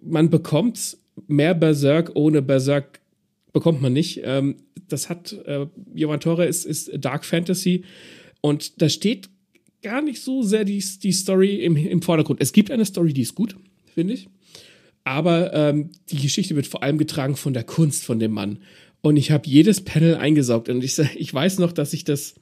man 0.00 0.30
bekommt 0.30 0.96
mehr 1.26 1.54
Berserk 1.54 2.12
ohne 2.14 2.42
Berserk 2.42 3.00
bekommt 3.52 3.82
man 3.82 3.92
nicht. 3.92 4.20
Ähm, 4.24 4.56
das 4.88 5.08
hat, 5.08 5.32
äh, 5.46 5.66
Jovan 5.94 6.20
Torre 6.20 6.46
ist, 6.46 6.64
ist 6.64 6.90
Dark 6.96 7.24
Fantasy 7.24 7.84
und 8.40 8.80
da 8.80 8.88
steht 8.88 9.28
gar 9.82 10.02
nicht 10.02 10.22
so 10.22 10.42
sehr 10.42 10.64
die, 10.64 10.82
die 11.02 11.12
Story 11.12 11.56
im, 11.56 11.76
im 11.76 12.02
Vordergrund. 12.02 12.40
Es 12.40 12.52
gibt 12.52 12.70
eine 12.70 12.84
Story, 12.84 13.12
die 13.12 13.22
ist 13.22 13.34
gut, 13.34 13.56
finde 13.94 14.14
ich. 14.14 14.28
Aber 15.04 15.54
ähm, 15.54 15.90
die 16.10 16.18
Geschichte 16.18 16.54
wird 16.56 16.66
vor 16.66 16.82
allem 16.82 16.98
getragen 16.98 17.36
von 17.36 17.54
der 17.54 17.64
Kunst 17.64 18.04
von 18.04 18.18
dem 18.18 18.32
Mann. 18.32 18.58
Und 19.00 19.16
ich 19.16 19.30
habe 19.30 19.48
jedes 19.48 19.80
Panel 19.80 20.16
eingesaugt. 20.16 20.68
Und 20.68 20.84
ich, 20.84 20.98
ich 21.16 21.32
weiß 21.32 21.58
noch, 21.58 21.72
dass 21.72 21.92
ich 21.92 22.04
das 22.04 22.34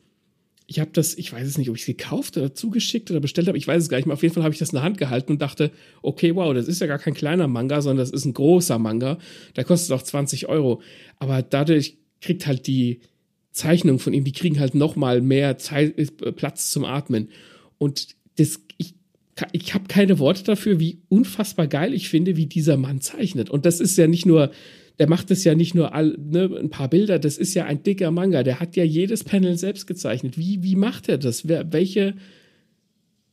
ich 0.66 0.80
habe 0.80 0.90
das, 0.92 1.14
ich 1.14 1.32
weiß 1.32 1.46
es 1.46 1.58
nicht, 1.58 1.70
ob 1.70 1.76
ich 1.76 1.82
es 1.82 1.86
gekauft 1.86 2.36
oder 2.36 2.52
zugeschickt 2.52 3.10
oder 3.10 3.20
bestellt 3.20 3.46
habe, 3.46 3.56
ich 3.56 3.68
weiß 3.68 3.84
es 3.84 3.88
gar 3.88 3.98
nicht 3.98 4.06
mehr. 4.06 4.14
Auf 4.14 4.22
jeden 4.22 4.34
Fall 4.34 4.42
habe 4.42 4.52
ich 4.52 4.58
das 4.58 4.70
in 4.70 4.76
der 4.76 4.82
Hand 4.82 4.98
gehalten 4.98 5.32
und 5.32 5.40
dachte, 5.40 5.70
okay, 6.02 6.34
wow, 6.34 6.52
das 6.52 6.66
ist 6.66 6.80
ja 6.80 6.88
gar 6.88 6.98
kein 6.98 7.14
kleiner 7.14 7.46
Manga, 7.46 7.80
sondern 7.80 7.98
das 7.98 8.10
ist 8.10 8.24
ein 8.24 8.34
großer 8.34 8.78
Manga. 8.78 9.18
Der 9.54 9.64
kostet 9.64 9.92
auch 9.92 10.02
20 10.02 10.48
Euro. 10.48 10.82
Aber 11.18 11.42
dadurch 11.42 11.98
kriegt 12.20 12.46
halt 12.46 12.66
die 12.66 13.00
Zeichnung 13.56 13.98
von 13.98 14.12
ihm, 14.12 14.24
die 14.24 14.32
kriegen 14.32 14.60
halt 14.60 14.74
noch 14.74 14.96
mal 14.96 15.20
mehr 15.20 15.58
Zeit, 15.58 15.98
äh, 15.98 16.32
Platz 16.32 16.70
zum 16.70 16.84
Atmen. 16.84 17.30
Und 17.78 18.08
das, 18.36 18.60
ich, 18.78 18.94
ich 19.52 19.74
habe 19.74 19.88
keine 19.88 20.18
Worte 20.18 20.44
dafür, 20.44 20.78
wie 20.78 21.00
unfassbar 21.08 21.66
geil 21.66 21.94
ich 21.94 22.08
finde, 22.08 22.36
wie 22.36 22.46
dieser 22.46 22.76
Mann 22.76 23.00
zeichnet. 23.00 23.50
Und 23.50 23.66
das 23.66 23.80
ist 23.80 23.96
ja 23.96 24.06
nicht 24.06 24.26
nur 24.26 24.50
der 24.98 25.08
macht 25.08 25.30
es 25.30 25.44
ja 25.44 25.54
nicht 25.54 25.74
nur 25.74 25.94
all, 25.94 26.16
ne, 26.18 26.50
ein 26.58 26.70
paar 26.70 26.88
Bilder, 26.88 27.18
das 27.18 27.36
ist 27.36 27.54
ja 27.54 27.66
ein 27.66 27.82
dicker 27.82 28.10
Manga, 28.10 28.42
der 28.42 28.60
hat 28.60 28.76
ja 28.76 28.84
jedes 28.84 29.24
Panel 29.24 29.58
selbst 29.58 29.86
gezeichnet. 29.86 30.38
Wie, 30.38 30.62
wie 30.62 30.76
macht 30.76 31.08
er 31.08 31.18
das? 31.18 31.46
Wer, 31.46 31.72
welche, 31.72 32.14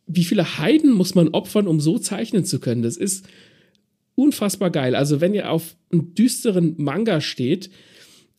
wie 0.05 0.25
viele 0.25 0.57
Heiden 0.57 0.91
muss 0.91 1.15
man 1.15 1.29
opfern, 1.29 1.67
um 1.67 1.79
so 1.79 1.97
zeichnen 1.99 2.43
zu 2.43 2.59
können? 2.59 2.81
Das 2.81 2.97
ist 2.97 3.25
unfassbar 4.15 4.71
geil. 4.71 4.93
Also, 4.93 5.21
wenn 5.21 5.33
ihr 5.33 5.49
auf 5.49 5.77
einem 5.91 6.13
düsteren 6.15 6.75
Manga 6.77 7.21
steht, 7.21 7.69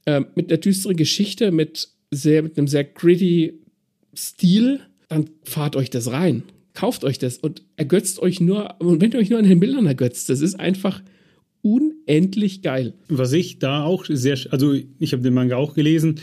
äh, 0.06 0.22
mit 0.34 0.50
einer 0.50 0.58
düsteren 0.58 0.96
Geschichte, 0.96 1.50
mit, 1.50 1.88
sehr, 2.10 2.42
mit 2.42 2.58
einem 2.58 2.68
sehr 2.68 2.84
gritty 2.84 3.54
Stil, 4.16 4.80
dann 5.08 5.30
fahrt 5.44 5.76
euch 5.76 5.90
das 5.90 6.10
rein. 6.12 6.42
Kauft 6.72 7.04
euch 7.04 7.18
das 7.18 7.38
und 7.38 7.62
ergötzt 7.76 8.18
euch 8.20 8.40
nur, 8.40 8.80
und 8.80 9.00
wenn 9.00 9.12
ihr 9.12 9.18
euch 9.18 9.30
nur 9.30 9.38
an 9.38 9.48
den 9.48 9.60
Bildern 9.60 9.86
ergötzt, 9.86 10.28
das 10.28 10.40
ist 10.40 10.58
einfach 10.58 11.02
unendlich 11.62 12.62
geil. 12.62 12.94
Was 13.08 13.32
ich 13.32 13.58
da 13.58 13.84
auch 13.84 14.04
sehr, 14.08 14.38
also 14.50 14.74
ich 14.98 15.12
habe 15.12 15.22
den 15.22 15.34
Manga 15.34 15.56
auch 15.56 15.74
gelesen, 15.74 16.20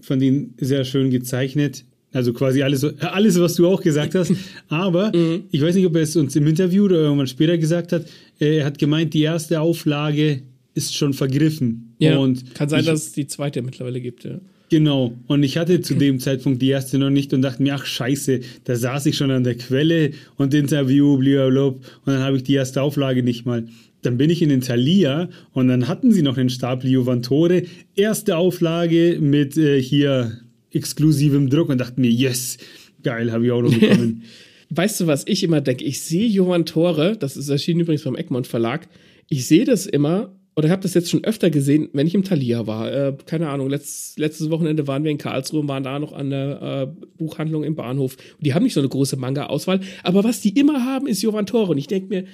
fand 0.00 0.22
ihn 0.22 0.54
sehr 0.58 0.84
schön 0.84 1.10
gezeichnet. 1.10 1.84
Also 2.12 2.34
quasi 2.34 2.62
alles, 2.62 2.84
alles, 3.00 3.40
was 3.40 3.54
du 3.54 3.66
auch 3.66 3.80
gesagt 3.80 4.14
hast. 4.14 4.32
Aber 4.68 5.16
mhm. 5.16 5.44
ich 5.50 5.62
weiß 5.62 5.74
nicht, 5.74 5.86
ob 5.86 5.96
er 5.96 6.02
es 6.02 6.14
uns 6.14 6.36
im 6.36 6.46
Interview 6.46 6.84
oder 6.84 6.96
irgendwann 6.96 7.26
später 7.26 7.56
gesagt 7.56 7.92
hat. 7.92 8.04
Er 8.38 8.66
hat 8.66 8.78
gemeint, 8.78 9.14
die 9.14 9.22
erste 9.22 9.60
Auflage 9.60 10.42
ist 10.74 10.94
schon 10.94 11.12
vergriffen. 11.12 11.94
Ja, 11.98 12.18
und 12.18 12.54
kann 12.54 12.68
sein, 12.68 12.80
ich, 12.80 12.86
dass 12.86 13.06
es 13.06 13.12
die 13.12 13.26
zweite 13.26 13.62
mittlerweile 13.62 14.00
gibt, 14.00 14.24
ja. 14.24 14.40
Genau. 14.72 15.12
Und 15.26 15.42
ich 15.42 15.58
hatte 15.58 15.82
zu 15.82 15.94
dem 15.94 16.18
Zeitpunkt 16.18 16.62
die 16.62 16.70
erste 16.70 16.98
noch 16.98 17.10
nicht 17.10 17.34
und 17.34 17.42
dachte 17.42 17.62
mir, 17.62 17.74
ach 17.74 17.84
scheiße, 17.84 18.40
da 18.64 18.74
saß 18.74 19.04
ich 19.04 19.18
schon 19.18 19.30
an 19.30 19.44
der 19.44 19.56
Quelle 19.56 20.12
und 20.36 20.54
Interview, 20.54 21.18
blablabla. 21.18 21.66
Und 21.66 21.82
dann 22.06 22.20
habe 22.20 22.38
ich 22.38 22.42
die 22.42 22.54
erste 22.54 22.80
Auflage 22.80 23.22
nicht 23.22 23.44
mal. 23.44 23.66
Dann 24.00 24.16
bin 24.16 24.30
ich 24.30 24.40
in 24.40 24.48
den 24.48 24.62
Thalia 24.62 25.28
und 25.52 25.68
dann 25.68 25.88
hatten 25.88 26.10
sie 26.10 26.22
noch 26.22 26.36
den 26.36 26.48
Stapel 26.48 26.90
Juvantore, 26.90 27.64
erste 27.96 28.38
Auflage 28.38 29.18
mit 29.20 29.58
äh, 29.58 29.80
hier 29.80 30.40
exklusivem 30.70 31.50
Druck 31.50 31.68
und 31.68 31.76
dachte 31.76 32.00
mir, 32.00 32.10
yes, 32.10 32.56
geil, 33.02 33.30
habe 33.30 33.44
ich 33.44 33.52
auch 33.52 33.60
noch 33.60 33.74
bekommen. 33.78 34.22
weißt 34.70 35.02
du, 35.02 35.06
was 35.06 35.26
ich 35.26 35.42
immer 35.42 35.60
denke? 35.60 35.84
Ich 35.84 36.00
sehe 36.00 36.26
Juvantore, 36.26 37.18
das 37.18 37.36
ist 37.36 37.50
erschienen 37.50 37.80
übrigens 37.80 38.04
beim 38.04 38.16
Egmont 38.16 38.46
Verlag, 38.46 38.88
ich 39.28 39.46
sehe 39.46 39.66
das 39.66 39.84
immer 39.84 40.34
oder 40.54 40.68
habe 40.68 40.82
das 40.82 40.94
jetzt 40.94 41.10
schon 41.10 41.24
öfter 41.24 41.50
gesehen, 41.50 41.88
wenn 41.92 42.06
ich 42.06 42.14
im 42.14 42.24
Thalia 42.24 42.66
war. 42.66 42.92
Äh, 42.92 43.16
keine 43.24 43.48
Ahnung, 43.48 43.70
letzt, 43.70 44.18
letztes 44.18 44.50
Wochenende 44.50 44.86
waren 44.86 45.02
wir 45.02 45.10
in 45.10 45.18
Karlsruhe 45.18 45.60
und 45.60 45.68
waren 45.68 45.82
da 45.82 45.98
noch 45.98 46.12
an 46.12 46.30
der 46.30 46.62
äh, 46.62 47.06
Buchhandlung 47.16 47.64
im 47.64 47.74
Bahnhof. 47.74 48.16
Und 48.36 48.46
die 48.46 48.52
haben 48.52 48.62
nicht 48.62 48.74
so 48.74 48.80
eine 48.80 48.88
große 48.88 49.16
Manga-Auswahl, 49.16 49.80
aber 50.02 50.24
was 50.24 50.40
die 50.42 50.58
immer 50.58 50.84
haben, 50.84 51.06
ist 51.06 51.22
Jovantore. 51.22 51.70
Und 51.70 51.78
ich 51.78 51.86
denke 51.86 52.08
mir, 52.08 52.24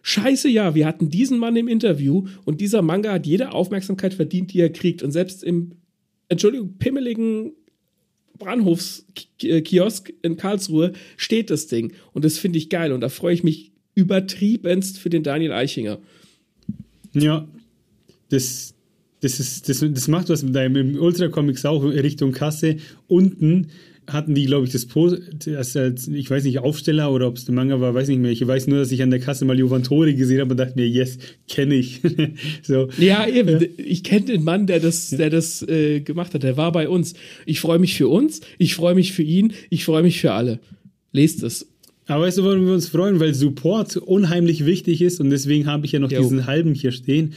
Scheiße, 0.00 0.48
ja, 0.48 0.74
wir 0.74 0.86
hatten 0.86 1.10
diesen 1.10 1.38
Mann 1.38 1.56
im 1.56 1.68
Interview 1.68 2.26
und 2.44 2.60
dieser 2.60 2.80
Manga 2.80 3.12
hat 3.12 3.26
jede 3.26 3.52
Aufmerksamkeit 3.52 4.14
verdient, 4.14 4.52
die 4.52 4.60
er 4.60 4.70
kriegt. 4.70 5.02
Und 5.02 5.10
selbst 5.10 5.42
im, 5.42 5.72
Entschuldigung, 6.28 6.78
pimmeligen 6.78 7.52
Bahnhofskiosk 8.38 10.12
in 10.22 10.36
Karlsruhe 10.36 10.92
steht 11.16 11.50
das 11.50 11.66
Ding. 11.66 11.92
Und 12.12 12.24
das 12.24 12.38
finde 12.38 12.58
ich 12.58 12.70
geil. 12.70 12.92
Und 12.92 13.00
da 13.00 13.08
freue 13.08 13.34
ich 13.34 13.44
mich 13.44 13.72
übertriebenst 13.94 14.98
für 14.98 15.10
den 15.10 15.22
Daniel 15.22 15.52
Eichinger. 15.52 15.98
Ja, 17.12 17.48
das, 18.30 18.74
das, 19.20 19.40
ist, 19.40 19.68
das, 19.68 19.84
das 19.88 20.08
macht 20.08 20.28
was 20.28 20.42
mit 20.42 20.54
deinem 20.54 20.96
Ultra 20.98 21.28
Comics 21.28 21.64
auch 21.64 21.82
Richtung 21.82 22.32
Kasse. 22.32 22.76
Unten 23.06 23.68
hatten 24.08 24.34
die, 24.34 24.46
glaube 24.46 24.66
ich, 24.66 24.72
das 24.72 24.86
Post, 24.86 25.20
das 25.46 25.76
als, 25.76 26.06
ich 26.08 26.30
weiß 26.30 26.44
nicht, 26.44 26.60
Aufsteller 26.60 27.10
oder 27.12 27.26
ob 27.26 27.36
es 27.36 27.44
der 27.44 27.54
Manga 27.54 27.80
war, 27.80 27.94
weiß 27.94 28.08
nicht 28.08 28.20
mehr. 28.20 28.30
Ich 28.30 28.46
weiß 28.46 28.68
nur, 28.68 28.78
dass 28.78 28.92
ich 28.92 29.02
an 29.02 29.10
der 29.10 29.20
Kasse 29.20 29.44
mal 29.44 29.58
Jovantore 29.58 30.14
gesehen 30.14 30.40
habe 30.40 30.52
und 30.52 30.56
dachte 30.58 30.74
mir, 30.76 30.88
yes, 30.88 31.18
kenne 31.48 31.74
ich. 31.74 32.00
so. 32.62 32.88
Ja, 32.98 33.26
eben. 33.26 33.60
Ja. 33.60 33.68
Ich 33.78 34.04
kenne 34.04 34.26
den 34.26 34.44
Mann, 34.44 34.66
der 34.66 34.80
das, 34.80 35.10
der 35.10 35.30
das 35.30 35.62
äh, 35.62 36.00
gemacht 36.00 36.34
hat. 36.34 36.42
Der 36.42 36.56
war 36.56 36.72
bei 36.72 36.88
uns. 36.88 37.14
Ich 37.46 37.60
freue 37.60 37.78
mich 37.78 37.94
für 37.94 38.08
uns, 38.08 38.40
ich 38.58 38.74
freue 38.74 38.94
mich 38.94 39.12
für 39.12 39.22
ihn, 39.22 39.52
ich 39.70 39.84
freue 39.84 40.02
mich 40.02 40.20
für 40.20 40.32
alle. 40.32 40.60
Lest 41.12 41.42
es. 41.42 41.66
Aber 42.06 42.24
weißt 42.24 42.38
du, 42.38 42.44
warum 42.44 42.66
wir 42.66 42.74
uns 42.74 42.88
freuen? 42.88 43.18
Weil 43.18 43.34
Support 43.34 43.96
unheimlich 43.96 44.64
wichtig 44.64 45.02
ist 45.02 45.20
und 45.20 45.30
deswegen 45.30 45.66
habe 45.66 45.86
ich 45.86 45.92
ja 45.92 45.98
noch 45.98 46.12
jo. 46.12 46.20
diesen 46.20 46.46
halben 46.46 46.74
hier 46.74 46.92
stehen. 46.92 47.34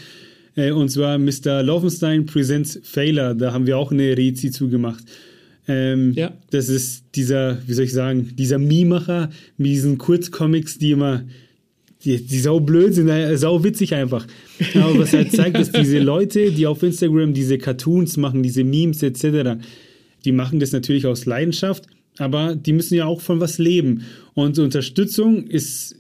Äh, 0.60 0.72
und 0.72 0.90
zwar 0.90 1.18
Mr. 1.18 1.64
Laufenstein 1.64 2.26
Presents 2.26 2.80
Failer. 2.84 3.34
Da 3.36 3.54
haben 3.54 3.66
wir 3.66 3.78
auch 3.78 3.92
eine 3.92 4.18
Rezi 4.18 4.52
zugemacht. 4.52 5.04
Ähm, 5.68 6.14
ja. 6.14 6.34
Das 6.50 6.68
ist 6.68 7.06
dieser, 7.16 7.60
wie 7.68 7.74
soll 7.74 7.86
ich 7.86 7.94
sagen, 7.94 8.32
dieser 8.36 8.58
Mie-Macher 8.58 9.30
mit 9.58 9.68
diesen 9.68 9.98
Kurzcomics, 9.98 10.80
die 10.80 10.92
immer, 10.92 11.24
die, 12.04 12.26
die 12.26 12.40
sau 12.40 12.60
blöd 12.60 12.94
sind, 12.94 13.08
äh, 13.08 13.38
sau 13.38 13.64
witzig 13.64 13.94
einfach. 13.94 14.26
Aber 14.76 15.00
was 15.00 15.14
halt 15.14 15.32
zeigt, 15.32 15.58
dass 15.58 15.72
diese 15.72 16.00
Leute, 16.00 16.52
die 16.52 16.66
auf 16.66 16.84
Instagram 16.84 17.34
diese 17.34 17.58
Cartoons 17.58 18.18
machen, 18.18 18.44
diese 18.44 18.64
Memes 18.64 19.04
etc., 19.04 19.62
die 20.26 20.32
machen 20.32 20.60
das 20.60 20.74
natürlich 20.74 21.06
aus 21.06 21.26
Leidenschaft, 21.26 21.86
aber 22.18 22.56
die 22.56 22.74
müssen 22.74 22.96
ja 22.96 23.06
auch 23.06 23.22
von 23.22 23.40
was 23.40 23.58
leben. 23.58 24.04
Und 24.34 24.60
Unterstützung 24.60 25.48
ist 25.48 25.96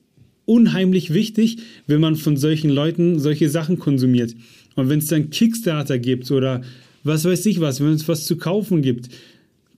unheimlich 0.50 1.14
wichtig, 1.14 1.58
wenn 1.86 2.02
man 2.02 2.16
von 2.16 2.36
solchen 2.36 2.72
Leuten 2.72 3.20
solche 3.20 3.50
Sachen 3.50 3.78
konsumiert. 3.78 4.36
Und 4.76 4.90
wenn 4.90 5.00
es 5.00 5.06
dann 5.06 5.30
Kickstarter 5.30 6.00
gibt 6.00 6.30
oder 6.32 6.62
was 7.04 7.24
weiß 7.24 7.46
ich 7.46 7.60
was, 7.62 7.80
wenn 7.82 7.94
es 7.94 8.08
was 8.08 8.26
zu 8.26 8.36
kaufen 8.36 8.82
gibt, 8.82 9.10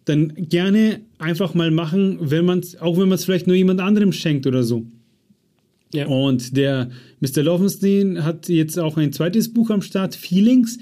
dann 0.06 0.34
gerne 0.36 1.02
einfach 1.20 1.54
mal 1.54 1.72
machen, 1.72 2.18
wenn 2.22 2.46
man 2.46 2.62
auch 2.80 2.98
wenn 2.98 3.10
man 3.10 3.18
es 3.18 3.26
vielleicht 3.26 3.48
nur 3.48 3.56
jemand 3.56 3.82
anderem 3.82 4.14
schenkt 4.14 4.48
oder 4.48 4.64
so. 4.64 4.86
Ja. 5.94 6.08
Und 6.08 6.56
der 6.56 6.90
Mr. 7.20 7.44
Lovenstein 7.44 8.24
hat 8.24 8.48
jetzt 8.48 8.80
auch 8.80 8.96
ein 8.96 9.12
zweites 9.12 9.54
Buch 9.54 9.70
am 9.72 9.82
Start, 9.82 10.16
Feelings. 10.16 10.80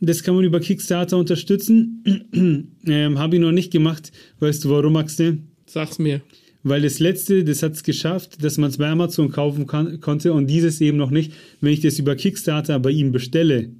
Das 0.00 0.24
kann 0.24 0.34
man 0.34 0.44
über 0.44 0.58
Kickstarter 0.58 1.16
unterstützen. 1.16 2.02
ähm, 2.86 3.18
Habe 3.18 3.36
ich 3.36 3.40
noch 3.40 3.52
nicht 3.52 3.70
gemacht. 3.70 4.10
Weißt 4.40 4.64
du 4.64 4.70
warum, 4.70 4.96
Axel? 4.96 5.38
Sag's 5.66 6.00
mir. 6.00 6.22
Weil 6.62 6.82
das 6.82 6.98
letzte, 6.98 7.44
das 7.44 7.62
hat 7.62 7.72
es 7.72 7.82
geschafft, 7.82 8.42
dass 8.42 8.58
man 8.58 8.70
es 8.70 8.78
bei 8.78 8.88
Amazon 8.88 9.30
kaufen 9.30 9.66
kann, 9.66 10.00
konnte 10.00 10.32
und 10.32 10.48
dieses 10.48 10.80
eben 10.80 10.98
noch 10.98 11.10
nicht. 11.10 11.32
Wenn 11.60 11.72
ich 11.72 11.80
das 11.80 11.98
über 11.98 12.16
Kickstarter 12.16 12.78
bei 12.80 12.90
ihm 12.90 13.12
bestelle, 13.12 13.70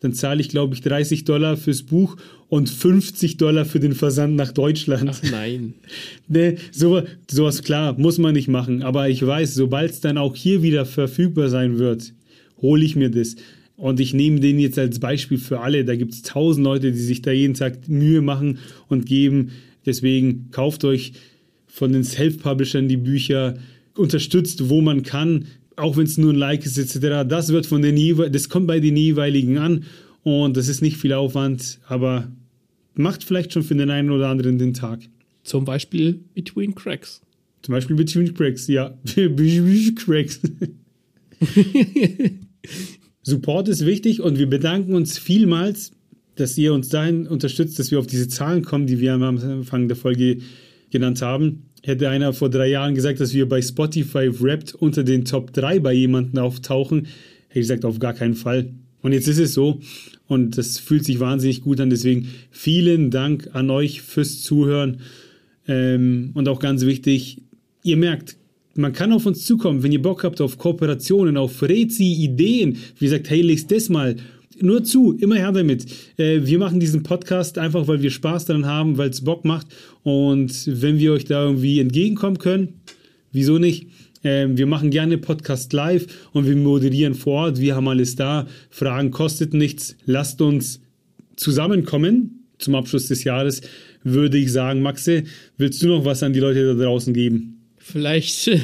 dann 0.00 0.14
zahle 0.14 0.40
ich, 0.40 0.48
glaube 0.48 0.74
ich, 0.74 0.80
30 0.80 1.24
Dollar 1.24 1.56
fürs 1.56 1.82
Buch 1.82 2.16
und 2.48 2.70
50 2.70 3.36
Dollar 3.36 3.64
für 3.64 3.80
den 3.80 3.94
Versand 3.94 4.34
nach 4.34 4.52
Deutschland. 4.52 5.10
Ach 5.10 5.30
nein. 5.30 5.74
nee, 6.28 6.56
so, 6.72 7.02
sowas 7.30 7.62
klar, 7.62 7.98
muss 7.98 8.18
man 8.18 8.32
nicht 8.32 8.48
machen. 8.48 8.82
Aber 8.82 9.08
ich 9.08 9.24
weiß, 9.24 9.54
sobald 9.54 9.90
es 9.90 10.00
dann 10.00 10.16
auch 10.16 10.34
hier 10.34 10.62
wieder 10.62 10.86
verfügbar 10.86 11.48
sein 11.48 11.78
wird, 11.78 12.14
hole 12.62 12.84
ich 12.84 12.96
mir 12.96 13.10
das. 13.10 13.36
Und 13.76 14.00
ich 14.00 14.14
nehme 14.14 14.40
den 14.40 14.58
jetzt 14.58 14.78
als 14.78 14.98
Beispiel 15.00 15.38
für 15.38 15.60
alle. 15.60 15.84
Da 15.84 15.96
gibt 15.96 16.12
es 16.12 16.22
tausend 16.22 16.64
Leute, 16.64 16.92
die 16.92 16.98
sich 16.98 17.22
da 17.22 17.30
jeden 17.30 17.54
Tag 17.54 17.88
Mühe 17.88 18.20
machen 18.20 18.58
und 18.88 19.06
geben. 19.06 19.52
Deswegen 19.86 20.50
kauft 20.50 20.84
euch 20.84 21.12
von 21.70 21.92
den 21.92 22.04
Self-Publishern 22.04 22.88
die 22.88 22.96
Bücher, 22.96 23.58
unterstützt, 23.94 24.68
wo 24.68 24.80
man 24.80 25.02
kann 25.02 25.46
auch 25.80 25.96
wenn 25.96 26.04
es 26.04 26.18
nur 26.18 26.32
ein 26.32 26.36
Like 26.36 26.64
ist 26.66 26.78
etc., 26.78 27.26
das 27.28 27.48
wird 27.48 27.66
von 27.66 27.82
den 27.82 27.96
das 28.32 28.48
kommt 28.48 28.66
bei 28.66 28.80
den 28.80 28.96
jeweiligen 28.96 29.58
an 29.58 29.84
und 30.22 30.56
das 30.56 30.68
ist 30.68 30.82
nicht 30.82 30.96
viel 30.96 31.12
Aufwand, 31.12 31.78
aber 31.86 32.30
macht 32.94 33.24
vielleicht 33.24 33.52
schon 33.52 33.62
für 33.62 33.74
den 33.74 33.90
einen 33.90 34.10
oder 34.10 34.28
anderen 34.28 34.58
den 34.58 34.74
Tag. 34.74 35.00
Zum 35.42 35.64
Beispiel 35.64 36.20
Between 36.34 36.74
Cracks. 36.74 37.22
Zum 37.62 37.72
Beispiel 37.72 37.96
Between 37.96 38.34
Cracks, 38.34 38.66
ja. 38.66 38.94
Between 39.04 39.94
Cracks. 39.94 40.40
Support 43.22 43.68
ist 43.68 43.86
wichtig 43.86 44.20
und 44.20 44.38
wir 44.38 44.48
bedanken 44.48 44.94
uns 44.94 45.18
vielmals, 45.18 45.92
dass 46.36 46.56
ihr 46.58 46.74
uns 46.74 46.88
dahin 46.88 47.26
unterstützt, 47.26 47.78
dass 47.78 47.90
wir 47.90 47.98
auf 47.98 48.06
diese 48.06 48.28
Zahlen 48.28 48.62
kommen, 48.62 48.86
die 48.86 49.00
wir 49.00 49.14
am 49.14 49.22
Anfang 49.22 49.88
der 49.88 49.96
Folge 49.96 50.38
genannt 50.90 51.22
haben 51.22 51.70
hätte 51.82 52.08
einer 52.08 52.32
vor 52.32 52.50
drei 52.50 52.68
Jahren 52.68 52.94
gesagt, 52.94 53.20
dass 53.20 53.34
wir 53.34 53.48
bei 53.48 53.62
Spotify 53.62 54.30
Wrapped 54.40 54.74
unter 54.74 55.02
den 55.02 55.24
Top 55.24 55.52
3 55.52 55.80
bei 55.80 55.92
jemandem 55.92 56.42
auftauchen, 56.42 57.06
hätte 57.48 57.60
ich 57.60 57.62
gesagt, 57.62 57.84
auf 57.84 57.98
gar 57.98 58.14
keinen 58.14 58.34
Fall. 58.34 58.70
Und 59.02 59.12
jetzt 59.12 59.28
ist 59.28 59.38
es 59.38 59.54
so 59.54 59.80
und 60.26 60.58
das 60.58 60.78
fühlt 60.78 61.04
sich 61.04 61.20
wahnsinnig 61.20 61.62
gut 61.62 61.80
an. 61.80 61.90
Deswegen 61.90 62.28
vielen 62.50 63.10
Dank 63.10 63.48
an 63.52 63.70
euch 63.70 64.02
fürs 64.02 64.42
Zuhören. 64.42 65.00
Ähm, 65.66 66.32
und 66.34 66.48
auch 66.48 66.60
ganz 66.60 66.84
wichtig, 66.84 67.38
ihr 67.82 67.96
merkt, 67.96 68.36
man 68.74 68.92
kann 68.92 69.12
auf 69.12 69.26
uns 69.26 69.44
zukommen, 69.44 69.82
wenn 69.82 69.92
ihr 69.92 70.02
Bock 70.02 70.22
habt 70.22 70.40
auf 70.40 70.58
Kooperationen, 70.58 71.36
auf 71.36 71.62
Rezi, 71.62 72.12
Ideen. 72.12 72.76
Wie 72.98 73.06
gesagt, 73.06 73.30
hey, 73.30 73.40
lest 73.40 73.70
das 73.70 73.88
mal. 73.88 74.16
Nur 74.62 74.84
zu, 74.84 75.16
immer 75.18 75.36
her 75.36 75.52
damit. 75.52 75.86
Äh, 76.18 76.40
wir 76.42 76.58
machen 76.58 76.80
diesen 76.80 77.02
Podcast 77.02 77.58
einfach, 77.58 77.88
weil 77.88 78.02
wir 78.02 78.10
Spaß 78.10 78.44
daran 78.44 78.66
haben, 78.66 78.98
weil 78.98 79.10
es 79.10 79.22
Bock 79.22 79.44
macht. 79.44 79.66
Und 80.02 80.52
wenn 80.66 80.98
wir 80.98 81.12
euch 81.12 81.24
da 81.24 81.44
irgendwie 81.44 81.80
entgegenkommen 81.80 82.38
können, 82.38 82.80
wieso 83.32 83.58
nicht? 83.58 83.86
Ähm, 84.22 84.58
wir 84.58 84.66
machen 84.66 84.90
gerne 84.90 85.16
Podcast 85.18 85.72
live 85.72 86.06
und 86.32 86.46
wir 86.46 86.56
moderieren 86.56 87.14
vor 87.14 87.46
Ort. 87.46 87.60
Wir 87.60 87.74
haben 87.74 87.88
alles 87.88 88.16
da. 88.16 88.46
Fragen 88.68 89.10
kostet 89.10 89.54
nichts. 89.54 89.96
Lasst 90.04 90.42
uns 90.42 90.80
zusammenkommen 91.36 92.44
zum 92.58 92.74
Abschluss 92.74 93.08
des 93.08 93.24
Jahres, 93.24 93.62
würde 94.02 94.36
ich 94.36 94.52
sagen. 94.52 94.82
Maxe, 94.82 95.24
willst 95.56 95.82
du 95.82 95.88
noch 95.88 96.04
was 96.04 96.22
an 96.22 96.34
die 96.34 96.40
Leute 96.40 96.76
da 96.76 96.84
draußen 96.84 97.14
geben? 97.14 97.62
Vielleicht 97.78 98.48
äh, 98.48 98.60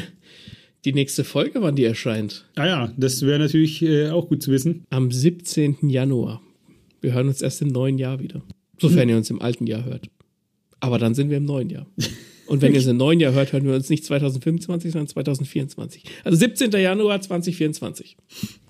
die 0.86 0.92
nächste 0.92 1.24
Folge, 1.24 1.60
wann 1.62 1.74
die 1.74 1.84
erscheint. 1.84 2.46
Ah 2.54 2.66
ja, 2.66 2.92
das 2.96 3.22
wäre 3.22 3.40
natürlich 3.40 3.82
äh, 3.82 4.10
auch 4.10 4.28
gut 4.28 4.40
zu 4.40 4.52
wissen. 4.52 4.84
Am 4.88 5.10
17. 5.10 5.88
Januar. 5.88 6.40
Wir 7.00 7.12
hören 7.12 7.26
uns 7.26 7.42
erst 7.42 7.60
im 7.60 7.68
neuen 7.68 7.98
Jahr 7.98 8.20
wieder. 8.20 8.42
Sofern 8.78 9.02
hm. 9.02 9.08
ihr 9.10 9.16
uns 9.16 9.28
im 9.28 9.42
alten 9.42 9.66
Jahr 9.66 9.84
hört. 9.84 10.08
Aber 10.78 10.98
dann 10.98 11.14
sind 11.14 11.28
wir 11.28 11.38
im 11.38 11.44
neuen 11.44 11.70
Jahr. 11.70 11.86
Und 12.46 12.62
wenn 12.62 12.72
ihr 12.72 12.78
es 12.78 12.86
im 12.86 12.98
neuen 12.98 13.18
Jahr 13.18 13.32
hört, 13.32 13.52
hören 13.52 13.64
wir 13.64 13.74
uns 13.74 13.90
nicht 13.90 14.04
2025, 14.04 14.92
sondern 14.92 15.08
2024. 15.08 16.04
Also 16.22 16.38
17. 16.38 16.70
Januar 16.70 17.20
2024. 17.20 18.16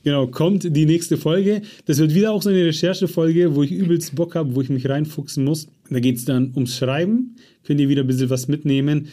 Genau, 0.02 0.26
kommt 0.28 0.74
die 0.74 0.86
nächste 0.86 1.18
Folge. 1.18 1.60
Das 1.84 1.98
wird 1.98 2.14
wieder 2.14 2.32
auch 2.32 2.40
so 2.40 2.48
eine 2.48 2.64
Recherchefolge, 2.64 3.54
wo 3.54 3.62
ich 3.62 3.72
übelst 3.72 4.14
Bock 4.14 4.34
habe, 4.34 4.54
wo 4.54 4.62
ich 4.62 4.70
mich 4.70 4.88
reinfuchsen 4.88 5.44
muss. 5.44 5.68
Da 5.90 6.00
geht 6.00 6.16
es 6.16 6.24
dann 6.24 6.52
ums 6.54 6.78
Schreiben. 6.78 7.36
Könnt 7.64 7.80
ihr 7.80 7.90
wieder 7.90 8.04
ein 8.04 8.06
bisschen 8.06 8.30
was 8.30 8.48
mitnehmen. 8.48 9.08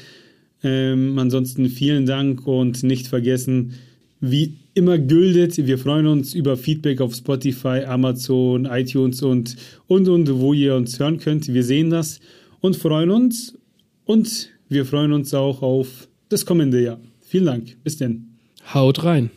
Ähm, 0.63 1.19
ansonsten 1.19 1.67
vielen 1.67 2.05
Dank 2.05 2.47
und 2.47 2.83
nicht 2.83 3.07
vergessen, 3.07 3.73
wie 4.21 4.57
immer 4.73 4.97
gültet, 4.97 5.57
wir 5.67 5.77
freuen 5.77 6.07
uns 6.07 6.33
über 6.33 6.55
Feedback 6.55 7.01
auf 7.01 7.13
Spotify, 7.13 7.83
Amazon, 7.85 8.65
iTunes 8.65 9.21
und, 9.21 9.57
und, 9.87 10.07
und, 10.07 10.39
wo 10.39 10.53
ihr 10.53 10.75
uns 10.75 10.97
hören 10.97 11.19
könnt. 11.19 11.53
Wir 11.53 11.63
sehen 11.63 11.89
das 11.89 12.21
und 12.61 12.77
freuen 12.77 13.09
uns. 13.11 13.57
Und 14.05 14.49
wir 14.69 14.85
freuen 14.85 15.11
uns 15.11 15.33
auch 15.33 15.61
auf 15.61 16.07
das 16.29 16.45
kommende 16.45 16.81
Jahr. 16.81 16.99
Vielen 17.21 17.45
Dank. 17.45 17.83
Bis 17.83 17.97
denn. 17.97 18.37
Haut 18.73 19.03
rein. 19.03 19.29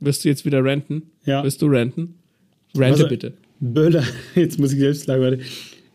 Wirst 0.00 0.24
du 0.24 0.28
jetzt 0.28 0.44
wieder 0.44 0.64
ranten? 0.64 1.10
Ja. 1.24 1.42
Wirst 1.42 1.60
du 1.62 1.66
ranten? 1.66 2.14
Rante 2.74 3.04
also, 3.04 3.08
bitte. 3.08 3.32
Böller, 3.60 4.04
jetzt 4.34 4.58
muss 4.58 4.72
ich 4.72 4.78
selbst 4.78 5.06
sagen, 5.06 5.22
warte. 5.22 5.40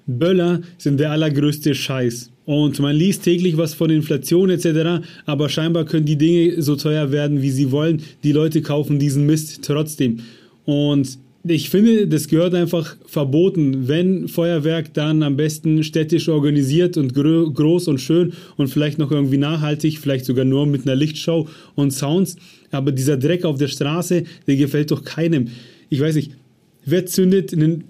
Böller 0.06 0.62
sind 0.78 0.99
der 0.99 1.12
allergrößte 1.12 1.74
Scheiß. 1.76 2.32
Und 2.45 2.80
man 2.80 2.95
liest 2.95 3.24
täglich 3.24 3.58
was 3.58 3.74
von 3.74 3.89
Inflation 3.89 4.49
etc., 4.49 5.06
aber 5.26 5.47
scheinbar 5.49 5.86
können 5.86 6.06
die 6.06 6.18
Dinge 6.18 6.62
so 6.62 6.76
teuer 6.76 7.12
werden, 7.12 7.41
wie 7.41 7.51
sie 7.51 7.72
wollen. 7.72 8.01
Die 8.24 8.34
Leute 8.34 8.62
kaufen 8.62 8.99
diesen 8.99 9.26
Mist 9.26 9.64
trotzdem. 9.64 10.20
Und 10.66 11.18
ich 11.45 11.70
finde, 11.70 12.08
das 12.08 12.30
gehört 12.30 12.54
einfach 12.56 12.95
verboten. 13.06 13.88
Wenn 13.88 14.30
Feuerwerk, 14.30 14.93
dann 14.93 15.24
am 15.24 15.36
besten 15.36 15.84
städtisch 15.84 16.30
organisiert 16.30 16.95
und 16.95 17.14
gro 17.14 17.51
groß 17.51 17.89
und 17.89 17.99
schön 17.99 18.34
und 18.56 18.70
vielleicht 18.70 18.97
noch 18.97 19.12
irgendwie 19.12 19.38
nachhaltig, 19.38 19.99
vielleicht 19.99 20.26
sogar 20.26 20.45
nur 20.45 20.66
mit 20.66 20.86
einer 20.86 20.95
Lichtshow 20.95 21.47
und 21.76 21.91
Sounds. 21.91 22.38
Aber 22.72 22.93
dieser 22.93 23.18
Dreck 23.18 23.43
auf 23.43 23.58
der 23.58 23.68
Straße, 23.68 24.24
der 24.47 24.56
gefällt 24.56 24.91
doch 24.91 25.04
keinem. 25.04 25.49
Ich 25.89 25.99
weiß 25.99 26.16
nicht, 26.16 26.32
wer 26.86 27.06
zündet 27.06 27.54
einen, 27.54 27.84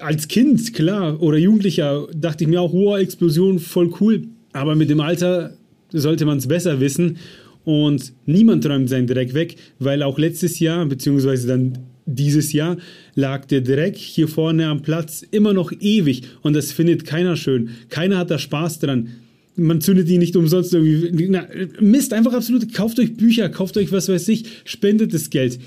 als 0.00 0.28
Kind, 0.28 0.74
klar, 0.74 1.22
oder 1.22 1.38
Jugendlicher, 1.38 2.06
dachte 2.14 2.44
ich 2.44 2.50
mir 2.50 2.60
auch, 2.60 2.72
wow, 2.72 2.98
Explosion, 2.98 3.58
voll 3.58 3.92
cool. 4.00 4.24
Aber 4.52 4.74
mit 4.74 4.90
dem 4.90 5.00
Alter 5.00 5.56
sollte 5.90 6.24
man 6.24 6.38
es 6.38 6.48
besser 6.48 6.80
wissen. 6.80 7.18
Und 7.64 8.12
niemand 8.26 8.66
räumt 8.66 8.88
seinen 8.88 9.06
Dreck 9.06 9.34
weg, 9.34 9.56
weil 9.78 10.02
auch 10.02 10.18
letztes 10.18 10.58
Jahr, 10.58 10.84
beziehungsweise 10.86 11.46
dann 11.46 11.78
dieses 12.06 12.52
Jahr 12.52 12.76
lag 13.14 13.44
der 13.46 13.60
Dreck 13.60 13.96
hier 13.96 14.26
vorne 14.26 14.66
am 14.66 14.82
Platz 14.82 15.22
immer 15.30 15.52
noch 15.52 15.72
ewig 15.80 16.22
und 16.42 16.54
das 16.54 16.72
findet 16.72 17.04
keiner 17.04 17.36
schön. 17.36 17.70
Keiner 17.88 18.18
hat 18.18 18.30
da 18.32 18.38
Spaß 18.38 18.80
dran. 18.80 19.10
Man 19.54 19.80
zündet 19.80 20.08
die 20.08 20.18
nicht 20.18 20.34
umsonst 20.34 20.74
irgendwie. 20.74 21.28
Na, 21.28 21.46
Mist, 21.78 22.12
einfach 22.12 22.32
absolut. 22.32 22.72
Kauft 22.72 22.98
euch 22.98 23.14
Bücher, 23.14 23.48
kauft 23.50 23.76
euch 23.76 23.92
was 23.92 24.08
weiß 24.08 24.26
ich, 24.28 24.44
spendet 24.64 25.14
das 25.14 25.30
Geld. 25.30 25.60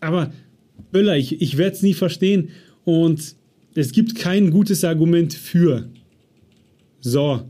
Aber 0.00 0.32
Böller, 0.92 1.16
ich, 1.16 1.40
ich 1.40 1.56
werde 1.56 1.74
es 1.74 1.82
nie 1.82 1.94
verstehen 1.94 2.50
und 2.84 3.34
es 3.74 3.92
gibt 3.92 4.16
kein 4.16 4.50
gutes 4.50 4.84
Argument 4.84 5.32
für. 5.34 5.88
So, 7.00 7.42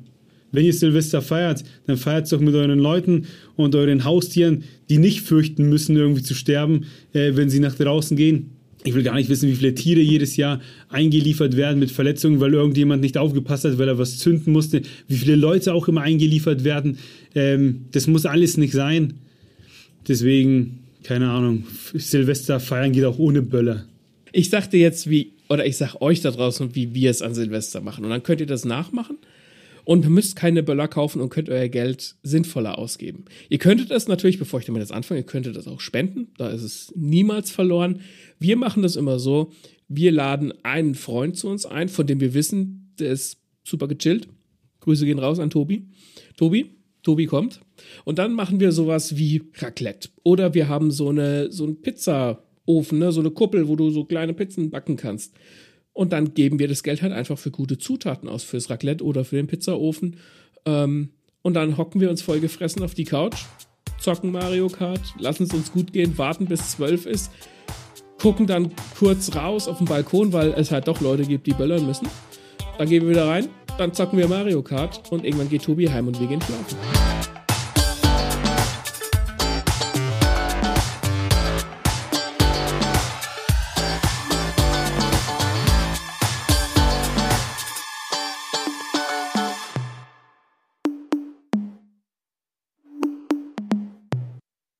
wenn 0.52 0.66
ihr 0.66 0.72
Silvester 0.72 1.22
feiert, 1.22 1.64
dann 1.86 1.96
feiert 1.96 2.24
es 2.24 2.30
doch 2.30 2.40
mit 2.40 2.54
euren 2.54 2.78
Leuten 2.78 3.26
und 3.56 3.74
euren 3.74 4.04
Haustieren, 4.04 4.64
die 4.88 4.98
nicht 4.98 5.22
fürchten 5.22 5.68
müssen, 5.68 5.96
irgendwie 5.96 6.22
zu 6.22 6.34
sterben, 6.34 6.86
äh, 7.12 7.32
wenn 7.34 7.50
sie 7.50 7.60
nach 7.60 7.74
draußen 7.74 8.16
gehen. 8.16 8.50
Ich 8.84 8.94
will 8.94 9.02
gar 9.02 9.14
nicht 9.14 9.28
wissen, 9.28 9.48
wie 9.48 9.54
viele 9.54 9.74
Tiere 9.74 10.00
jedes 10.00 10.36
Jahr 10.36 10.60
eingeliefert 10.88 11.56
werden 11.56 11.78
mit 11.78 11.90
Verletzungen, 11.90 12.40
weil 12.40 12.52
irgendjemand 12.52 13.00
nicht 13.00 13.16
aufgepasst 13.16 13.64
hat, 13.64 13.78
weil 13.78 13.88
er 13.88 13.98
was 13.98 14.18
zünden 14.18 14.52
musste. 14.52 14.82
Wie 15.06 15.16
viele 15.16 15.36
Leute 15.36 15.72
auch 15.72 15.86
immer 15.88 16.02
eingeliefert 16.02 16.64
werden. 16.64 16.98
Ähm, 17.34 17.86
das 17.92 18.06
muss 18.06 18.26
alles 18.26 18.56
nicht 18.56 18.72
sein. 18.72 19.14
Deswegen, 20.08 20.80
keine 21.04 21.30
Ahnung, 21.30 21.64
Silvester 21.94 22.58
feiern 22.58 22.92
geht 22.92 23.04
auch 23.04 23.18
ohne 23.18 23.40
Böller. 23.40 23.86
Ich 24.32 24.50
sagte 24.50 24.76
jetzt, 24.78 25.08
wie, 25.08 25.32
oder 25.52 25.66
ich 25.66 25.76
sag 25.76 26.00
euch 26.00 26.22
da 26.22 26.30
draußen, 26.30 26.74
wie 26.74 26.94
wir 26.94 27.10
es 27.10 27.20
an 27.20 27.34
Silvester 27.34 27.82
machen. 27.82 28.04
Und 28.04 28.10
dann 28.10 28.22
könnt 28.22 28.40
ihr 28.40 28.46
das 28.46 28.64
nachmachen. 28.64 29.18
Und 29.84 30.08
müsst 30.08 30.34
keine 30.36 30.62
Böller 30.62 30.86
kaufen 30.86 31.20
und 31.20 31.28
könnt 31.28 31.50
euer 31.50 31.68
Geld 31.68 32.14
sinnvoller 32.22 32.78
ausgeben. 32.78 33.24
Ihr 33.48 33.58
könntet 33.58 33.90
es 33.90 34.06
natürlich, 34.06 34.38
bevor 34.38 34.60
ich 34.60 34.66
damit 34.66 34.80
jetzt 34.80 34.92
anfange, 34.92 35.20
ihr 35.20 35.26
könntet 35.26 35.56
das 35.56 35.66
auch 35.66 35.80
spenden. 35.80 36.28
Da 36.38 36.50
ist 36.50 36.62
es 36.62 36.92
niemals 36.96 37.50
verloren. 37.50 38.00
Wir 38.38 38.56
machen 38.56 38.84
das 38.84 38.94
immer 38.94 39.18
so. 39.18 39.52
Wir 39.88 40.12
laden 40.12 40.54
einen 40.62 40.94
Freund 40.94 41.36
zu 41.36 41.48
uns 41.48 41.66
ein, 41.66 41.88
von 41.88 42.06
dem 42.06 42.20
wir 42.20 42.32
wissen, 42.32 42.94
der 43.00 43.10
ist 43.10 43.38
super 43.64 43.88
gechillt. 43.88 44.28
Grüße 44.80 45.04
gehen 45.04 45.18
raus 45.18 45.40
an 45.40 45.50
Tobi. 45.50 45.88
Tobi, 46.36 46.76
Tobi 47.02 47.26
kommt. 47.26 47.60
Und 48.04 48.18
dann 48.20 48.34
machen 48.34 48.60
wir 48.60 48.70
sowas 48.70 49.16
wie 49.16 49.42
Raclette. 49.58 50.10
Oder 50.22 50.54
wir 50.54 50.68
haben 50.68 50.92
so 50.92 51.08
eine, 51.08 51.50
so 51.50 51.64
einen 51.64 51.82
Pizzaofen, 52.66 52.98
ne? 52.98 53.12
so 53.12 53.20
eine 53.20 53.30
Kuppel, 53.30 53.68
wo 53.68 53.76
du 53.76 53.90
so 53.90 54.04
kleine 54.04 54.34
Pizzen 54.34 54.70
backen 54.70 54.96
kannst. 54.96 55.34
Und 55.92 56.12
dann 56.12 56.34
geben 56.34 56.58
wir 56.58 56.68
das 56.68 56.82
Geld 56.82 57.02
halt 57.02 57.12
einfach 57.12 57.38
für 57.38 57.50
gute 57.50 57.78
Zutaten 57.78 58.28
aus, 58.28 58.44
fürs 58.44 58.70
Raclette 58.70 59.04
oder 59.04 59.24
für 59.24 59.36
den 59.36 59.46
Pizzaofen. 59.46 60.16
Ähm, 60.64 61.10
und 61.42 61.54
dann 61.54 61.76
hocken 61.76 62.00
wir 62.00 62.08
uns 62.08 62.22
vollgefressen 62.22 62.82
auf 62.82 62.94
die 62.94 63.04
Couch, 63.04 63.44
zocken 64.00 64.32
Mario 64.32 64.68
Kart, 64.68 65.00
lassen 65.18 65.44
es 65.44 65.52
uns 65.52 65.72
gut 65.72 65.92
gehen, 65.92 66.16
warten 66.16 66.46
bis 66.46 66.70
zwölf 66.70 67.04
ist, 67.04 67.30
gucken 68.20 68.46
dann 68.46 68.70
kurz 68.98 69.34
raus 69.34 69.68
auf 69.68 69.78
den 69.78 69.86
Balkon, 69.86 70.32
weil 70.32 70.52
es 70.52 70.70
halt 70.70 70.86
doch 70.88 71.00
Leute 71.00 71.24
gibt, 71.24 71.46
die 71.46 71.52
böllern 71.52 71.84
müssen. 71.84 72.08
Dann 72.78 72.88
gehen 72.88 73.02
wir 73.02 73.10
wieder 73.10 73.26
rein, 73.26 73.48
dann 73.76 73.92
zocken 73.92 74.18
wir 74.18 74.28
Mario 74.28 74.62
Kart 74.62 75.10
und 75.10 75.24
irgendwann 75.24 75.48
geht 75.48 75.64
Tobi 75.64 75.90
heim 75.90 76.06
und 76.06 76.18
wir 76.20 76.28
gehen 76.28 76.40
schlafen. 76.40 77.11